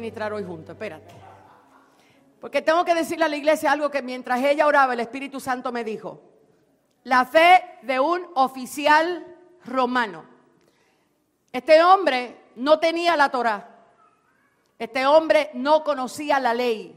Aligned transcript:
ministrar 0.00 0.32
hoy 0.32 0.44
juntos, 0.44 0.70
espérate. 0.70 1.12
Porque 2.40 2.62
tengo 2.62 2.84
que 2.84 2.94
decirle 2.94 3.24
a 3.24 3.28
la 3.28 3.36
iglesia 3.36 3.72
algo 3.72 3.90
que 3.90 4.00
mientras 4.00 4.40
ella 4.44 4.66
oraba, 4.66 4.92
el 4.92 5.00
Espíritu 5.00 5.40
Santo 5.40 5.72
me 5.72 5.82
dijo. 5.82 6.22
La 7.02 7.24
fe 7.24 7.64
de 7.82 7.98
un 7.98 8.24
oficial 8.34 9.26
romano. 9.64 10.24
Este 11.50 11.82
hombre 11.82 12.36
no 12.54 12.78
tenía 12.78 13.16
la 13.16 13.30
Torah. 13.30 13.68
Este 14.78 15.04
hombre 15.04 15.50
no 15.54 15.82
conocía 15.82 16.38
la 16.38 16.54
ley, 16.54 16.96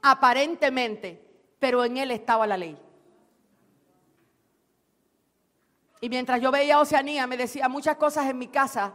aparentemente, 0.00 1.22
pero 1.58 1.84
en 1.84 1.98
él 1.98 2.10
estaba 2.10 2.46
la 2.46 2.56
ley. 2.56 2.78
Y 6.00 6.08
mientras 6.08 6.40
yo 6.40 6.50
veía 6.50 6.76
a 6.76 6.80
Oceanía, 6.80 7.26
me 7.26 7.36
decía 7.36 7.68
muchas 7.68 7.96
cosas 7.96 8.30
en 8.30 8.38
mi 8.38 8.48
casa 8.48 8.94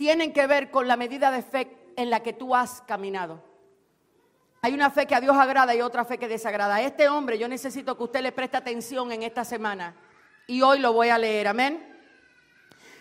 tienen 0.00 0.32
que 0.32 0.46
ver 0.46 0.70
con 0.70 0.88
la 0.88 0.96
medida 0.96 1.30
de 1.30 1.42
fe 1.42 1.66
en 2.00 2.10
la 2.10 2.20
que 2.20 2.32
tú 2.32 2.54
has 2.54 2.82
caminado. 2.82 3.42
Hay 4.62 4.74
una 4.74 4.90
fe 4.90 5.06
que 5.06 5.14
a 5.14 5.20
Dios 5.20 5.36
agrada 5.36 5.74
y 5.74 5.80
otra 5.80 6.04
fe 6.04 6.18
que 6.18 6.28
desagrada. 6.28 6.76
A 6.76 6.82
este 6.82 7.08
hombre 7.08 7.38
yo 7.38 7.48
necesito 7.48 7.96
que 7.96 8.04
usted 8.04 8.20
le 8.20 8.32
preste 8.32 8.56
atención 8.56 9.10
en 9.12 9.22
esta 9.22 9.44
semana. 9.44 9.96
Y 10.46 10.62
hoy 10.62 10.80
lo 10.80 10.92
voy 10.92 11.08
a 11.08 11.18
leer, 11.18 11.48
amén. 11.48 11.86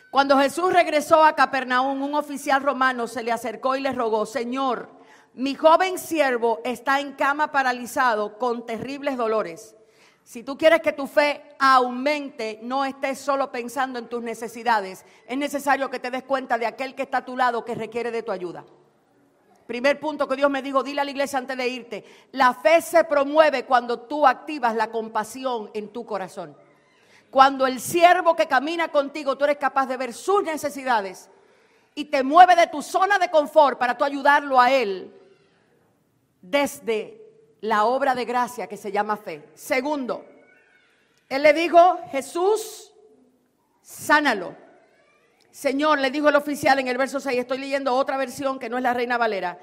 Cuando 0.10 0.40
Jesús 0.40 0.74
regresó 0.74 1.24
a 1.24 1.36
Capernaum, 1.36 2.02
un 2.02 2.16
oficial 2.16 2.64
romano 2.64 3.08
se 3.08 3.24
le 3.24 3.32
acercó 3.32 3.76
y 3.76 3.82
le 3.82 3.92
rogó, 3.92 4.26
Señor, 4.26 4.90
mi 5.34 5.54
joven 5.54 6.00
siervo 6.00 6.62
está 6.64 7.00
en 7.00 7.14
cama 7.14 7.52
paralizado 7.52 8.38
con 8.38 8.66
terribles 8.66 9.18
dolores. 9.18 9.76
Si 10.24 10.44
tú 10.44 10.58
quieres 10.58 10.82
que 10.82 10.94
tu 10.94 11.08
fe 11.08 11.44
aumente, 11.60 12.60
no 12.62 12.86
estés 12.86 13.20
solo 13.20 13.52
pensando 13.52 14.00
en 14.00 14.08
tus 14.08 14.22
necesidades. 14.22 15.04
Es 15.28 15.38
necesario 15.38 15.90
que 15.90 16.00
te 16.00 16.12
des 16.12 16.24
cuenta 16.24 16.58
de 16.58 16.68
aquel 16.68 16.96
que 16.96 17.04
está 17.04 17.20
a 17.20 17.26
tu 17.26 17.36
lado 17.36 17.66
que 17.66 17.76
requiere 17.76 18.12
de 18.12 18.24
tu 18.24 18.32
ayuda. 18.32 18.64
Primer 19.70 20.00
punto 20.00 20.28
que 20.28 20.36
Dios 20.36 20.50
me 20.50 20.64
dijo, 20.64 20.82
dile 20.82 21.02
a 21.02 21.04
la 21.04 21.12
iglesia 21.12 21.38
antes 21.38 21.56
de 21.56 21.68
irte, 21.68 22.04
la 22.32 22.56
fe 22.56 22.82
se 22.82 23.04
promueve 23.04 23.66
cuando 23.66 24.00
tú 24.00 24.26
activas 24.26 24.76
la 24.76 24.90
compasión 24.90 25.70
en 25.76 25.90
tu 25.90 26.08
corazón. 26.08 26.58
Cuando 27.30 27.68
el 27.68 27.80
siervo 27.80 28.36
que 28.36 28.48
camina 28.48 28.88
contigo, 28.88 29.38
tú 29.38 29.44
eres 29.44 29.58
capaz 29.58 29.86
de 29.86 29.96
ver 29.96 30.12
sus 30.12 30.42
necesidades 30.42 31.30
y 31.94 32.06
te 32.06 32.24
mueve 32.24 32.56
de 32.56 32.66
tu 32.66 32.82
zona 32.82 33.20
de 33.20 33.30
confort 33.30 33.78
para 33.78 33.96
tú 33.96 34.04
ayudarlo 34.04 34.60
a 34.60 34.72
él 34.72 35.14
desde 36.42 37.22
la 37.62 37.86
obra 37.86 38.16
de 38.16 38.26
gracia 38.26 38.66
que 38.66 38.76
se 38.76 38.92
llama 38.92 39.18
fe. 39.18 39.50
Segundo, 39.54 40.26
él 41.30 41.44
le 41.44 41.54
dijo, 41.54 42.00
Jesús, 42.10 42.92
sánalo. 43.84 44.56
Señor, 45.52 46.00
le 46.00 46.12
dijo 46.12 46.30
el 46.30 46.36
oficial 46.36 46.80
en 46.80 46.88
el 46.88 46.98
verso 46.98 47.20
6, 47.20 47.40
estoy 47.40 47.58
leyendo 47.58 47.96
otra 47.96 48.18
versión 48.18 48.60
que 48.60 48.70
no 48.70 48.78
es 48.78 48.84
la 48.84 48.94
Reina 48.94 49.18
Valera. 49.18 49.58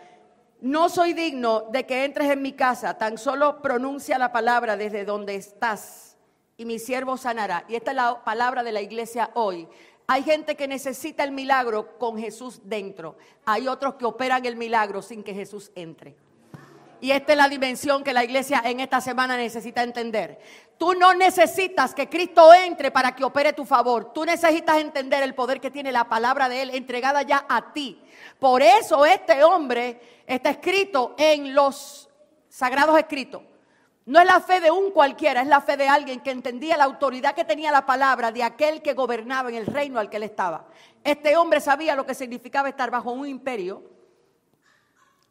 No 0.61 0.89
soy 0.89 1.12
digno 1.12 1.62
de 1.70 1.87
que 1.87 2.05
entres 2.05 2.31
en 2.31 2.42
mi 2.42 2.53
casa, 2.53 2.97
tan 2.97 3.19
solo 3.19 3.61
pronuncia 3.62 4.19
la 4.19 4.33
palabra 4.33 4.77
desde 4.77 5.05
donde 5.05 5.34
estás 5.34 6.17
y 6.57 6.64
mi 6.64 6.79
siervo 6.79 7.17
sanará. 7.17 7.64
Y 7.69 7.77
esta 7.77 7.91
es 7.91 7.97
la 7.97 8.25
palabra 8.25 8.62
de 8.62 8.73
la 8.73 8.81
iglesia 8.81 9.31
hoy. 9.34 9.69
Hay 10.07 10.23
gente 10.23 10.55
que 10.57 10.69
necesita 10.69 11.25
el 11.25 11.33
milagro 11.33 11.98
con 11.98 12.19
Jesús 12.19 12.61
dentro. 12.64 13.17
Hay 13.45 13.69
otros 13.69 13.95
que 13.97 14.05
operan 14.05 14.47
el 14.47 14.57
milagro 14.57 15.03
sin 15.03 15.23
que 15.23 15.34
Jesús 15.34 15.73
entre. 15.75 16.17
Y 17.00 17.11
esta 17.11 17.33
es 17.33 17.39
la 17.39 17.48
dimensión 17.48 18.02
que 18.02 18.12
la 18.12 18.25
iglesia 18.25 18.62
en 18.64 18.80
esta 18.80 19.00
semana 19.00 19.36
necesita 19.36 19.83
entender. 19.83 20.39
Tú 20.78 20.94
no 20.94 21.14
necesitas 21.14 21.94
que 21.94 22.08
Cristo 22.08 22.52
entre 22.55 22.91
para 22.91 23.14
que 23.14 23.25
opere 23.25 23.52
tu 23.52 23.64
favor. 23.64 24.12
Tú 24.12 24.25
necesitas 24.25 24.78
entender 24.78 25.22
el 25.22 25.34
poder 25.34 25.61
que 25.61 25.70
tiene 25.70 25.92
la 25.92 26.08
palabra 26.08 26.48
de 26.48 26.62
Él 26.62 26.70
entregada 26.70 27.23
ya 27.23 27.45
a 27.48 27.73
ti. 27.73 28.02
Por 28.39 28.62
eso 28.62 29.05
este 29.05 29.42
hombre 29.45 30.23
está 30.27 30.51
escrito 30.51 31.14
en 31.18 31.55
los 31.55 32.08
sagrados 32.48 32.98
escritos. 32.98 33.42
No 34.07 34.20
es 34.20 34.27
la 34.27 34.40
fe 34.40 34.61
de 34.61 34.70
un 34.70 34.92
cualquiera, 34.92 35.42
es 35.42 35.48
la 35.48 35.61
fe 35.61 35.77
de 35.77 35.89
alguien 35.89 36.20
que 36.20 36.30
entendía 36.30 36.77
la 36.77 36.84
autoridad 36.84 37.34
que 37.34 37.45
tenía 37.45 37.73
la 37.73 37.84
palabra 37.84 38.30
de 38.30 38.45
aquel 38.45 38.80
que 38.80 38.95
gobernaba 38.95 39.48
en 39.48 39.57
el 39.57 39.67
reino 39.67 39.98
al 39.98 40.08
que 40.08 40.18
él 40.18 40.23
estaba. 40.23 40.67
Este 41.02 41.36
hombre 41.36 41.61
sabía 41.61 41.96
lo 41.96 42.07
que 42.07 42.14
significaba 42.14 42.68
estar 42.68 42.89
bajo 42.90 43.11
un 43.11 43.27
imperio 43.27 43.95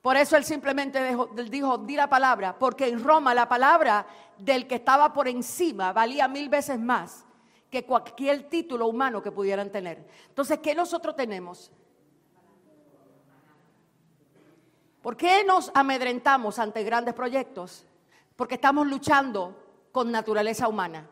por 0.06 0.18
eso 0.18 0.38
él 0.38 0.44
simplemente 0.44 1.18
dijo, 1.50 1.80
di 1.80 1.96
la 1.96 2.08
palabra, 2.08 2.60
porque 2.60 2.88
en 2.88 3.04
Roma 3.04 3.34
la 3.34 3.50
palabra 3.50 4.06
del 4.38 4.68
que 4.68 4.76
estaba 4.76 5.12
por 5.12 5.28
encima 5.28 5.94
valía 5.94 6.28
mil 6.28 6.48
veces 6.48 6.80
más 6.80 7.26
que 7.72 7.88
cualquier 7.88 8.48
título 8.48 8.86
humano 8.86 9.24
que 9.24 9.32
pudieran 9.32 9.72
tener. 9.72 10.08
Entonces, 10.28 10.60
¿qué 10.60 10.76
nosotros 10.76 11.16
tenemos? 11.16 11.72
¿Por 15.02 15.18
qué 15.18 15.44
nos 15.44 15.72
amedrentamos 15.74 16.60
ante 16.60 16.84
grandes 16.84 17.16
proyectos? 17.16 17.84
Porque 18.36 18.54
estamos 18.54 18.86
luchando 18.86 19.60
con 19.92 20.12
naturaleza 20.12 20.68
humana. 20.68 21.10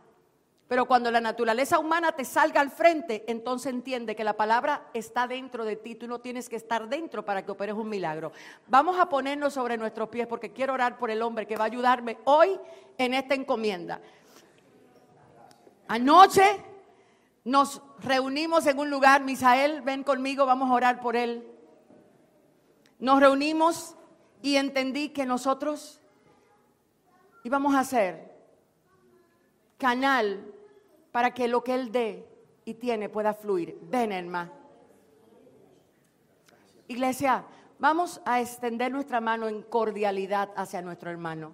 Pero 0.67 0.85
cuando 0.85 1.11
la 1.11 1.19
naturaleza 1.19 1.77
humana 1.77 2.13
te 2.13 2.25
salga 2.25 2.61
al 2.61 2.71
frente, 2.71 3.23
entonces 3.27 3.71
entiende 3.71 4.15
que 4.15 4.23
la 4.23 4.33
palabra 4.33 4.87
está 4.93 5.27
dentro 5.27 5.65
de 5.65 5.75
ti. 5.75 5.95
Tú 5.95 6.07
no 6.07 6.19
tienes 6.19 6.47
que 6.49 6.55
estar 6.55 6.87
dentro 6.87 7.25
para 7.25 7.45
que 7.45 7.51
operes 7.51 7.75
un 7.75 7.89
milagro. 7.89 8.31
Vamos 8.67 8.97
a 8.99 9.09
ponernos 9.09 9.53
sobre 9.53 9.77
nuestros 9.77 10.09
pies 10.09 10.25
porque 10.25 10.51
quiero 10.51 10.73
orar 10.73 10.97
por 10.97 11.11
el 11.11 11.21
hombre 11.21 11.45
que 11.45 11.57
va 11.57 11.65
a 11.65 11.67
ayudarme 11.67 12.17
hoy 12.23 12.57
en 12.97 13.13
esta 13.13 13.35
encomienda. 13.35 13.99
Anoche 15.87 16.63
nos 17.43 17.81
reunimos 17.99 18.65
en 18.65 18.79
un 18.79 18.89
lugar. 18.89 19.21
Misael, 19.21 19.81
ven 19.81 20.03
conmigo, 20.03 20.45
vamos 20.45 20.69
a 20.69 20.73
orar 20.73 21.01
por 21.01 21.15
él. 21.15 21.45
Nos 22.99 23.19
reunimos 23.19 23.95
y 24.41 24.55
entendí 24.55 25.09
que 25.09 25.25
nosotros 25.25 25.99
íbamos 27.43 27.75
a 27.75 27.83
ser 27.83 28.32
canal 29.83 30.41
para 31.11 31.33
que 31.33 31.49
lo 31.49 31.61
que 31.61 31.75
Él 31.75 31.91
dé 31.91 32.25
y 32.63 32.75
tiene 32.75 33.09
pueda 33.09 33.33
fluir. 33.33 33.77
Ven, 33.81 34.13
hermano. 34.13 34.49
Iglesia, 36.87 37.43
vamos 37.79 38.21
a 38.23 38.39
extender 38.39 38.93
nuestra 38.93 39.19
mano 39.19 39.49
en 39.49 39.61
cordialidad 39.63 40.51
hacia 40.55 40.81
nuestro 40.81 41.11
hermano, 41.11 41.51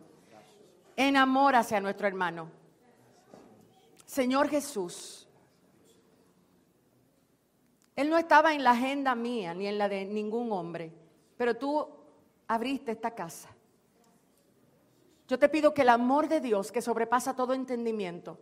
en 0.96 1.18
amor 1.18 1.56
hacia 1.56 1.82
nuestro 1.82 2.06
hermano. 2.06 2.52
Señor 4.06 4.48
Jesús, 4.48 5.28
Él 7.96 8.12
no 8.12 8.18
estaba 8.20 8.54
en 8.54 8.64
la 8.64 8.72
agenda 8.72 9.16
mía 9.16 9.56
ni 9.56 9.66
en 9.66 9.80
la 9.80 9.90
de 9.90 10.06
ningún 10.06 10.52
hombre, 10.52 10.94
pero 11.36 11.58
tú 11.58 11.88
abriste 12.48 12.92
esta 12.92 13.10
casa. 13.10 13.50
Yo 15.30 15.38
te 15.38 15.48
pido 15.48 15.76
que 15.76 15.84
el 15.84 15.90
amor 15.90 16.28
de 16.28 16.42
Dios, 16.42 16.72
que 16.72 16.82
sobrepasa 16.82 17.36
todo 17.36 17.54
entendimiento, 17.54 18.40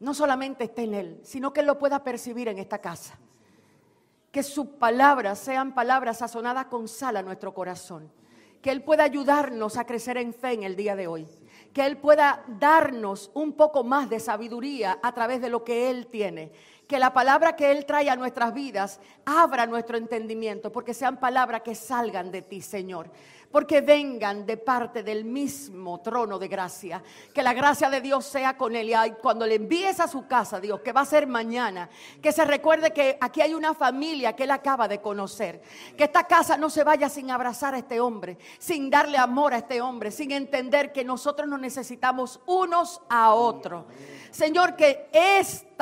no 0.00 0.14
solamente 0.14 0.64
esté 0.64 0.84
en 0.84 0.94
Él, 0.94 1.20
sino 1.22 1.52
que 1.52 1.60
Él 1.60 1.66
lo 1.66 1.78
pueda 1.78 2.02
percibir 2.02 2.48
en 2.48 2.58
esta 2.58 2.78
casa. 2.78 3.18
Que 4.30 4.42
sus 4.42 4.68
palabras 4.68 5.38
sean 5.38 5.74
palabras 5.74 6.18
sazonadas 6.18 6.66
con 6.66 6.88
sal 6.88 7.18
a 7.18 7.22
nuestro 7.22 7.52
corazón. 7.52 8.10
Que 8.62 8.70
Él 8.70 8.82
pueda 8.82 9.04
ayudarnos 9.04 9.76
a 9.76 9.84
crecer 9.84 10.16
en 10.16 10.32
fe 10.32 10.52
en 10.52 10.62
el 10.62 10.76
día 10.76 10.96
de 10.96 11.08
hoy. 11.08 11.28
Que 11.74 11.84
Él 11.84 11.98
pueda 11.98 12.42
darnos 12.58 13.30
un 13.34 13.52
poco 13.52 13.84
más 13.84 14.08
de 14.08 14.18
sabiduría 14.18 14.98
a 15.02 15.12
través 15.12 15.42
de 15.42 15.50
lo 15.50 15.62
que 15.62 15.90
Él 15.90 16.06
tiene. 16.06 16.52
Que 16.88 16.98
la 16.98 17.12
palabra 17.12 17.54
que 17.54 17.70
Él 17.70 17.84
trae 17.84 18.08
a 18.08 18.16
nuestras 18.16 18.54
vidas 18.54 18.98
abra 19.26 19.66
nuestro 19.66 19.98
entendimiento, 19.98 20.72
porque 20.72 20.94
sean 20.94 21.20
palabras 21.20 21.60
que 21.60 21.74
salgan 21.74 22.30
de 22.30 22.40
ti, 22.40 22.62
Señor 22.62 23.10
porque 23.52 23.82
vengan 23.82 24.46
de 24.46 24.56
parte 24.56 25.02
del 25.02 25.24
mismo 25.24 26.00
trono 26.00 26.38
de 26.38 26.48
gracia. 26.48 27.02
Que 27.32 27.42
la 27.42 27.52
gracia 27.52 27.90
de 27.90 28.00
Dios 28.00 28.24
sea 28.24 28.56
con 28.56 28.74
él. 28.74 28.88
Y 28.90 29.12
cuando 29.20 29.46
le 29.46 29.56
envíes 29.56 30.00
a 30.00 30.08
su 30.08 30.26
casa, 30.26 30.58
Dios, 30.58 30.80
que 30.80 30.92
va 30.92 31.02
a 31.02 31.06
ser 31.06 31.26
mañana, 31.26 31.88
que 32.20 32.32
se 32.32 32.44
recuerde 32.44 32.92
que 32.92 33.18
aquí 33.20 33.42
hay 33.42 33.52
una 33.52 33.74
familia 33.74 34.34
que 34.34 34.44
él 34.44 34.50
acaba 34.50 34.88
de 34.88 35.00
conocer. 35.00 35.60
Que 35.96 36.04
esta 36.04 36.26
casa 36.26 36.56
no 36.56 36.70
se 36.70 36.82
vaya 36.82 37.08
sin 37.08 37.30
abrazar 37.30 37.74
a 37.74 37.78
este 37.78 38.00
hombre, 38.00 38.38
sin 38.58 38.88
darle 38.88 39.18
amor 39.18 39.52
a 39.52 39.58
este 39.58 39.82
hombre, 39.82 40.10
sin 40.10 40.32
entender 40.32 40.92
que 40.92 41.04
nosotros 41.04 41.46
nos 41.46 41.60
necesitamos 41.60 42.40
unos 42.46 43.02
a 43.10 43.34
otros. 43.34 43.84
Señor, 44.30 44.76
que 44.76 45.10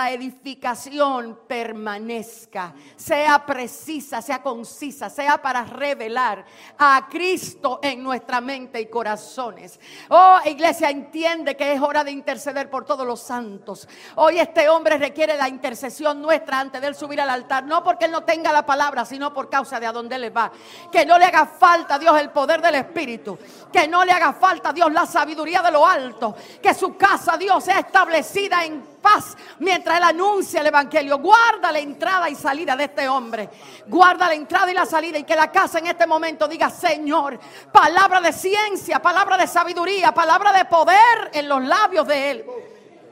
edificación 0.08 1.40
permanezca, 1.46 2.72
sea 2.96 3.44
precisa, 3.44 4.22
sea 4.22 4.40
concisa, 4.42 5.10
sea 5.10 5.42
para 5.42 5.64
revelar 5.64 6.44
a 6.78 7.08
Cristo 7.10 7.80
en 7.82 8.02
nuestra 8.02 8.40
mente 8.40 8.80
y 8.80 8.86
corazones. 8.86 9.78
Oh, 10.08 10.38
iglesia, 10.46 10.90
entiende 10.90 11.56
que 11.56 11.72
es 11.72 11.80
hora 11.80 12.04
de 12.04 12.12
interceder 12.12 12.70
por 12.70 12.84
todos 12.84 13.06
los 13.06 13.20
santos. 13.20 13.88
Hoy 14.14 14.38
este 14.38 14.68
hombre 14.68 14.96
requiere 14.96 15.36
la 15.36 15.48
intercesión 15.48 16.22
nuestra 16.22 16.60
antes 16.60 16.80
de 16.80 16.86
él 16.86 16.94
subir 16.94 17.20
al 17.20 17.30
altar, 17.30 17.64
no 17.64 17.82
porque 17.82 18.06
él 18.06 18.12
no 18.12 18.22
tenga 18.22 18.52
la 18.52 18.64
palabra, 18.64 19.04
sino 19.04 19.34
por 19.34 19.50
causa 19.50 19.80
de 19.80 19.86
a 19.86 19.92
dónde 19.92 20.16
él 20.16 20.34
va. 20.34 20.52
Que 20.90 21.04
no 21.04 21.18
le 21.18 21.24
haga 21.24 21.46
falta, 21.46 21.98
Dios, 21.98 22.18
el 22.20 22.30
poder 22.30 22.62
del 22.62 22.76
Espíritu. 22.76 23.38
Que 23.72 23.88
no 23.88 24.04
le 24.04 24.12
haga 24.12 24.32
falta, 24.32 24.72
Dios, 24.72 24.92
la 24.92 25.06
sabiduría 25.06 25.62
de 25.62 25.70
lo 25.70 25.86
alto. 25.86 26.34
Que 26.62 26.72
su 26.72 26.96
casa, 26.96 27.36
Dios, 27.36 27.64
sea 27.64 27.80
establecida 27.80 28.64
en 28.64 28.89
paz 29.00 29.36
mientras 29.58 29.98
él 29.98 30.04
anuncia 30.04 30.60
el 30.60 30.66
Evangelio. 30.68 31.18
Guarda 31.18 31.72
la 31.72 31.78
entrada 31.78 32.28
y 32.28 32.34
salida 32.34 32.76
de 32.76 32.84
este 32.84 33.08
hombre. 33.08 33.48
Guarda 33.86 34.28
la 34.28 34.34
entrada 34.34 34.70
y 34.70 34.74
la 34.74 34.86
salida. 34.86 35.18
Y 35.18 35.24
que 35.24 35.36
la 35.36 35.50
casa 35.50 35.78
en 35.78 35.86
este 35.86 36.06
momento 36.06 36.46
diga, 36.46 36.70
Señor, 36.70 37.38
palabra 37.72 38.20
de 38.20 38.32
ciencia, 38.32 39.00
palabra 39.00 39.36
de 39.36 39.46
sabiduría, 39.46 40.12
palabra 40.12 40.52
de 40.52 40.64
poder 40.64 41.30
en 41.32 41.48
los 41.48 41.64
labios 41.64 42.06
de 42.06 42.30
él. 42.30 42.44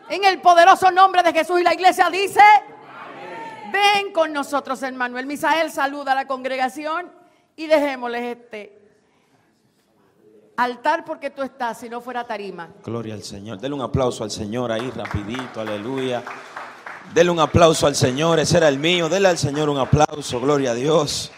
En 0.08 0.24
el 0.24 0.40
poderoso 0.40 0.90
nombre 0.90 1.22
de 1.22 1.32
Jesús. 1.32 1.60
Y 1.60 1.64
la 1.64 1.74
iglesia 1.74 2.08
dice, 2.10 2.42
ven 3.72 4.12
con 4.12 4.32
nosotros, 4.32 4.82
hermano. 4.82 5.18
El 5.18 5.26
Misael 5.26 5.70
saluda 5.70 6.12
a 6.12 6.14
la 6.14 6.26
congregación 6.26 7.12
y 7.56 7.66
dejémosles 7.66 8.36
este 8.36 8.87
altar 10.58 11.04
porque 11.04 11.30
tú 11.30 11.42
estás, 11.42 11.78
si 11.78 11.88
no 11.88 12.00
fuera 12.00 12.24
tarima. 12.24 12.68
Gloria 12.84 13.14
al 13.14 13.22
Señor. 13.22 13.60
Dele 13.60 13.74
un 13.76 13.80
aplauso 13.80 14.24
al 14.24 14.30
Señor 14.30 14.72
ahí 14.72 14.90
rapidito, 14.90 15.60
aleluya. 15.60 16.22
Dele 17.14 17.30
un 17.30 17.38
aplauso 17.38 17.86
al 17.86 17.94
Señor, 17.94 18.40
ese 18.40 18.56
era 18.56 18.68
el 18.68 18.78
mío. 18.78 19.08
Dele 19.08 19.28
al 19.28 19.38
Señor 19.38 19.70
un 19.70 19.78
aplauso, 19.78 20.40
gloria 20.40 20.72
a 20.72 20.74
Dios. 20.74 21.30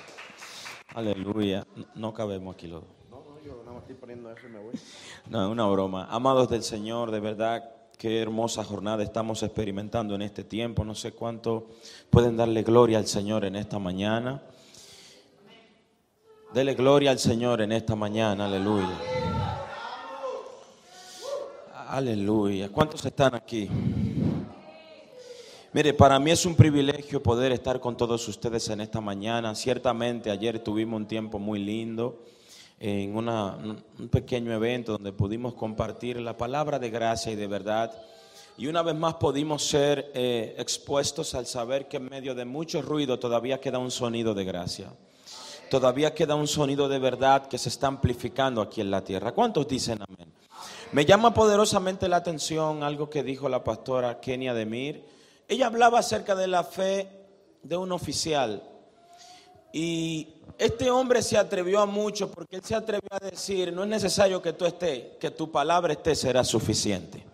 Aleluya. 0.94 1.67
No, 1.94 2.14
cabemos 2.14 2.55
aquí 2.55 2.67
los 2.67 2.82
No, 3.11 3.22
no, 3.22 3.40
yo 3.44 3.61
nada 3.62 3.72
más 3.72 3.82
estoy 3.82 3.96
poniendo 3.96 4.32
eso 4.32 4.46
y 4.46 4.50
me 4.50 4.58
voy. 4.58 4.72
No, 5.28 5.44
es 5.44 5.52
una 5.52 5.67
broma. 5.67 6.08
Amados 6.11 6.49
del 6.49 6.62
Señor, 6.62 7.11
de 7.11 7.20
verdad, 7.20 7.62
qué 7.99 8.22
hermosa 8.22 8.64
jornada 8.64 9.02
estamos 9.02 9.43
experimentando 9.43 10.14
en 10.14 10.22
este 10.22 10.44
tiempo. 10.44 10.82
No 10.82 10.94
sé 10.94 11.12
cuánto 11.12 11.69
pueden 12.08 12.38
darle 12.38 12.62
gloria 12.62 12.96
al 12.96 13.06
Señor 13.06 13.44
en 13.44 13.55
esta 13.55 13.78
mañana. 13.78 14.43
Dele 16.52 16.75
gloria 16.75 17.12
al 17.12 17.20
Señor 17.20 17.61
en 17.61 17.70
esta 17.70 17.94
mañana, 17.94 18.47
aleluya. 18.47 18.99
Aleluya. 21.87 22.69
¿Cuántos 22.70 23.05
están 23.05 23.37
aquí? 23.37 23.69
Mire, 25.73 25.94
para 25.94 26.19
mí 26.19 26.32
es 26.32 26.44
un 26.44 26.56
privilegio 26.56 27.23
poder 27.23 27.52
estar 27.52 27.79
con 27.79 27.97
todos 27.97 28.26
ustedes 28.26 28.69
en 28.69 28.81
esta 28.81 29.00
mañana. 29.00 29.55
Ciertamente 29.55 30.29
ayer 30.29 30.58
tuvimos 30.58 30.97
un 30.97 31.06
tiempo 31.06 31.38
muy 31.38 31.61
lindo 31.61 32.25
en 32.81 33.17
un 33.17 34.08
pequeño 34.11 34.53
evento 34.53 34.94
donde 34.94 35.12
pudimos 35.12 35.55
compartir 35.55 36.20
la 36.20 36.37
palabra 36.37 36.81
de 36.81 36.91
gracia 36.91 37.31
y 37.31 37.37
de 37.37 37.46
verdad. 37.46 37.93
Y 38.58 38.67
una 38.67 38.82
vez 38.82 38.96
más 38.96 39.14
pudimos 39.14 39.62
ser 39.62 40.11
eh, 40.14 40.56
expuestos 40.58 41.32
al 41.37 41.46
saber 41.46 41.87
que 41.87 41.99
en 41.99 42.11
medio 42.11 42.35
de 42.35 42.44
mucho 42.44 42.82
ruido 42.82 43.20
todavía 43.20 43.61
queda 43.61 43.79
un 43.79 43.93
sonido 43.93 44.35
de 44.35 44.44
gracia 44.44 44.93
todavía 45.70 46.12
queda 46.12 46.34
un 46.34 46.49
sonido 46.49 46.88
de 46.88 46.99
verdad 46.99 47.46
que 47.46 47.56
se 47.56 47.70
está 47.70 47.87
amplificando 47.87 48.61
aquí 48.61 48.82
en 48.82 48.90
la 48.90 49.02
tierra. 49.02 49.32
¿Cuántos 49.32 49.67
dicen 49.67 50.00
amén? 50.06 50.31
Me 50.93 51.06
llama 51.06 51.32
poderosamente 51.32 52.08
la 52.08 52.17
atención 52.17 52.82
algo 52.82 53.08
que 53.08 53.22
dijo 53.22 53.49
la 53.49 53.62
pastora 53.62 54.20
Kenia 54.20 54.52
Demir. 54.52 55.05
Ella 55.49 55.67
hablaba 55.67 56.00
acerca 56.00 56.34
de 56.34 56.49
la 56.49 56.64
fe 56.64 57.08
de 57.62 57.76
un 57.76 57.93
oficial. 57.93 58.62
Y 59.72 60.34
este 60.58 60.90
hombre 60.90 61.22
se 61.22 61.38
atrevió 61.38 61.81
a 61.81 61.87
mucho 61.87 62.31
porque 62.31 62.56
él 62.56 62.64
se 62.64 62.75
atrevió 62.75 63.08
a 63.12 63.25
decir, 63.25 63.72
no 63.72 63.84
es 63.84 63.88
necesario 63.88 64.43
que 64.43 64.52
tú 64.52 64.67
estés, 64.67 65.17
que 65.20 65.31
tu 65.31 65.50
palabra 65.52 65.93
esté, 65.93 66.17
será 66.17 66.43
suficiente. 66.43 67.30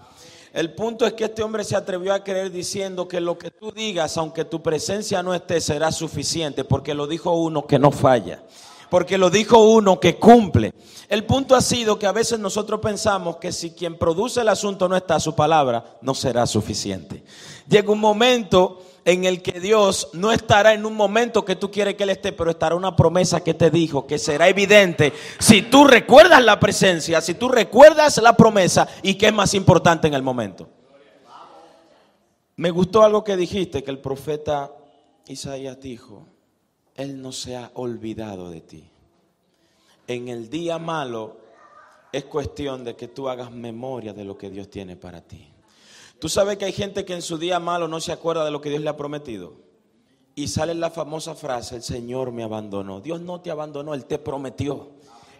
El 0.56 0.73
punto 0.73 1.05
es 1.05 1.12
que 1.12 1.25
este 1.26 1.43
hombre 1.43 1.64
se 1.64 1.76
atrevió 1.76 2.14
a 2.14 2.25
creer 2.25 2.50
diciendo 2.50 3.06
que 3.06 3.20
lo 3.20 3.37
que 3.37 3.50
tú 3.50 3.73
digas, 3.73 4.17
aunque 4.17 4.47
tu 4.47 4.62
presencia 4.62 5.23
no 5.23 5.35
esté, 5.35 5.61
será 5.61 5.93
suficiente, 5.93 6.64
porque 6.64 6.94
lo 6.94 7.06
dijo 7.06 7.31
uno 7.32 7.67
que 7.67 7.79
no 7.79 7.91
falla, 7.91 8.43
porque 8.88 9.19
lo 9.19 9.29
dijo 9.29 9.58
uno 9.58 10.00
que 10.00 10.17
cumple. 10.17 10.73
El 11.11 11.25
punto 11.25 11.56
ha 11.56 11.61
sido 11.61 11.99
que 11.99 12.06
a 12.06 12.12
veces 12.12 12.38
nosotros 12.38 12.81
pensamos 12.81 13.37
que 13.37 13.53
si 13.53 13.73
quien 13.73 13.99
produce 13.99 14.41
el 14.41 14.49
asunto 14.49 14.88
no 14.88 14.97
está, 14.97 15.20
su 15.20 15.35
palabra 15.35 15.99
no 16.00 16.14
será 16.14 16.47
suficiente. 16.47 17.23
Llega 17.69 17.93
un 17.93 18.00
momento 18.00 18.81
en 19.06 19.25
el 19.25 19.41
que 19.41 19.61
Dios 19.61 20.08
no 20.14 20.32
estará 20.32 20.75
en 20.75 20.85
un 20.85 20.97
momento 20.97 21.44
que 21.44 21.55
tú 21.55 21.70
quieres 21.70 21.94
que 21.94 22.03
Él 22.03 22.11
esté, 22.11 22.32
pero 22.32 22.50
estará 22.50 22.75
una 22.75 22.97
promesa 22.97 23.43
que 23.43 23.55
te 23.55 23.70
dijo, 23.70 24.05
que 24.05 24.19
será 24.19 24.49
evidente 24.49 25.12
si 25.38 25.62
tú 25.62 25.85
recuerdas 25.85 26.44
la 26.44 26.58
presencia, 26.58 27.20
si 27.20 27.35
tú 27.35 27.49
recuerdas 27.49 28.19
la 28.19 28.37
promesa 28.37 28.88
y 29.03 29.14
que 29.14 29.29
es 29.29 29.32
más 29.32 29.55
importante 29.55 30.08
en 30.08 30.14
el 30.14 30.25
momento. 30.25 30.69
Me 32.56 32.70
gustó 32.70 33.05
algo 33.05 33.23
que 33.23 33.37
dijiste, 33.37 33.85
que 33.85 33.93
el 33.93 34.00
profeta 34.00 34.73
Isaías 35.29 35.79
dijo, 35.81 36.26
Él 36.97 37.23
no 37.23 37.31
se 37.31 37.56
ha 37.56 37.70
olvidado 37.75 38.50
de 38.50 38.61
ti. 38.61 38.91
En 40.08 40.26
el 40.26 40.50
día 40.50 40.81
malo 40.81 41.37
es 42.11 42.25
cuestión 42.25 42.82
de 42.82 42.97
que 42.97 43.06
tú 43.06 43.29
hagas 43.29 43.53
memoria 43.53 44.12
de 44.12 44.25
lo 44.25 44.37
que 44.37 44.50
Dios 44.50 44.69
tiene 44.69 44.97
para 44.97 45.20
ti. 45.20 45.53
Tú 46.18 46.28
sabes 46.28 46.56
que 46.56 46.64
hay 46.64 46.72
gente 46.72 47.04
que 47.04 47.14
en 47.14 47.22
su 47.22 47.38
día 47.38 47.60
malo 47.60 47.88
no 47.88 48.00
se 48.00 48.12
acuerda 48.12 48.44
de 48.44 48.50
lo 48.50 48.60
que 48.60 48.70
Dios 48.70 48.82
le 48.82 48.88
ha 48.88 48.96
prometido. 48.96 49.54
Y 50.34 50.48
sale 50.48 50.74
la 50.74 50.90
famosa 50.90 51.34
frase, 51.34 51.76
el 51.76 51.82
Señor 51.82 52.32
me 52.32 52.42
abandonó. 52.42 53.00
Dios 53.00 53.20
no 53.20 53.40
te 53.40 53.50
abandonó, 53.50 53.94
Él 53.94 54.04
te 54.04 54.18
prometió. 54.18 54.95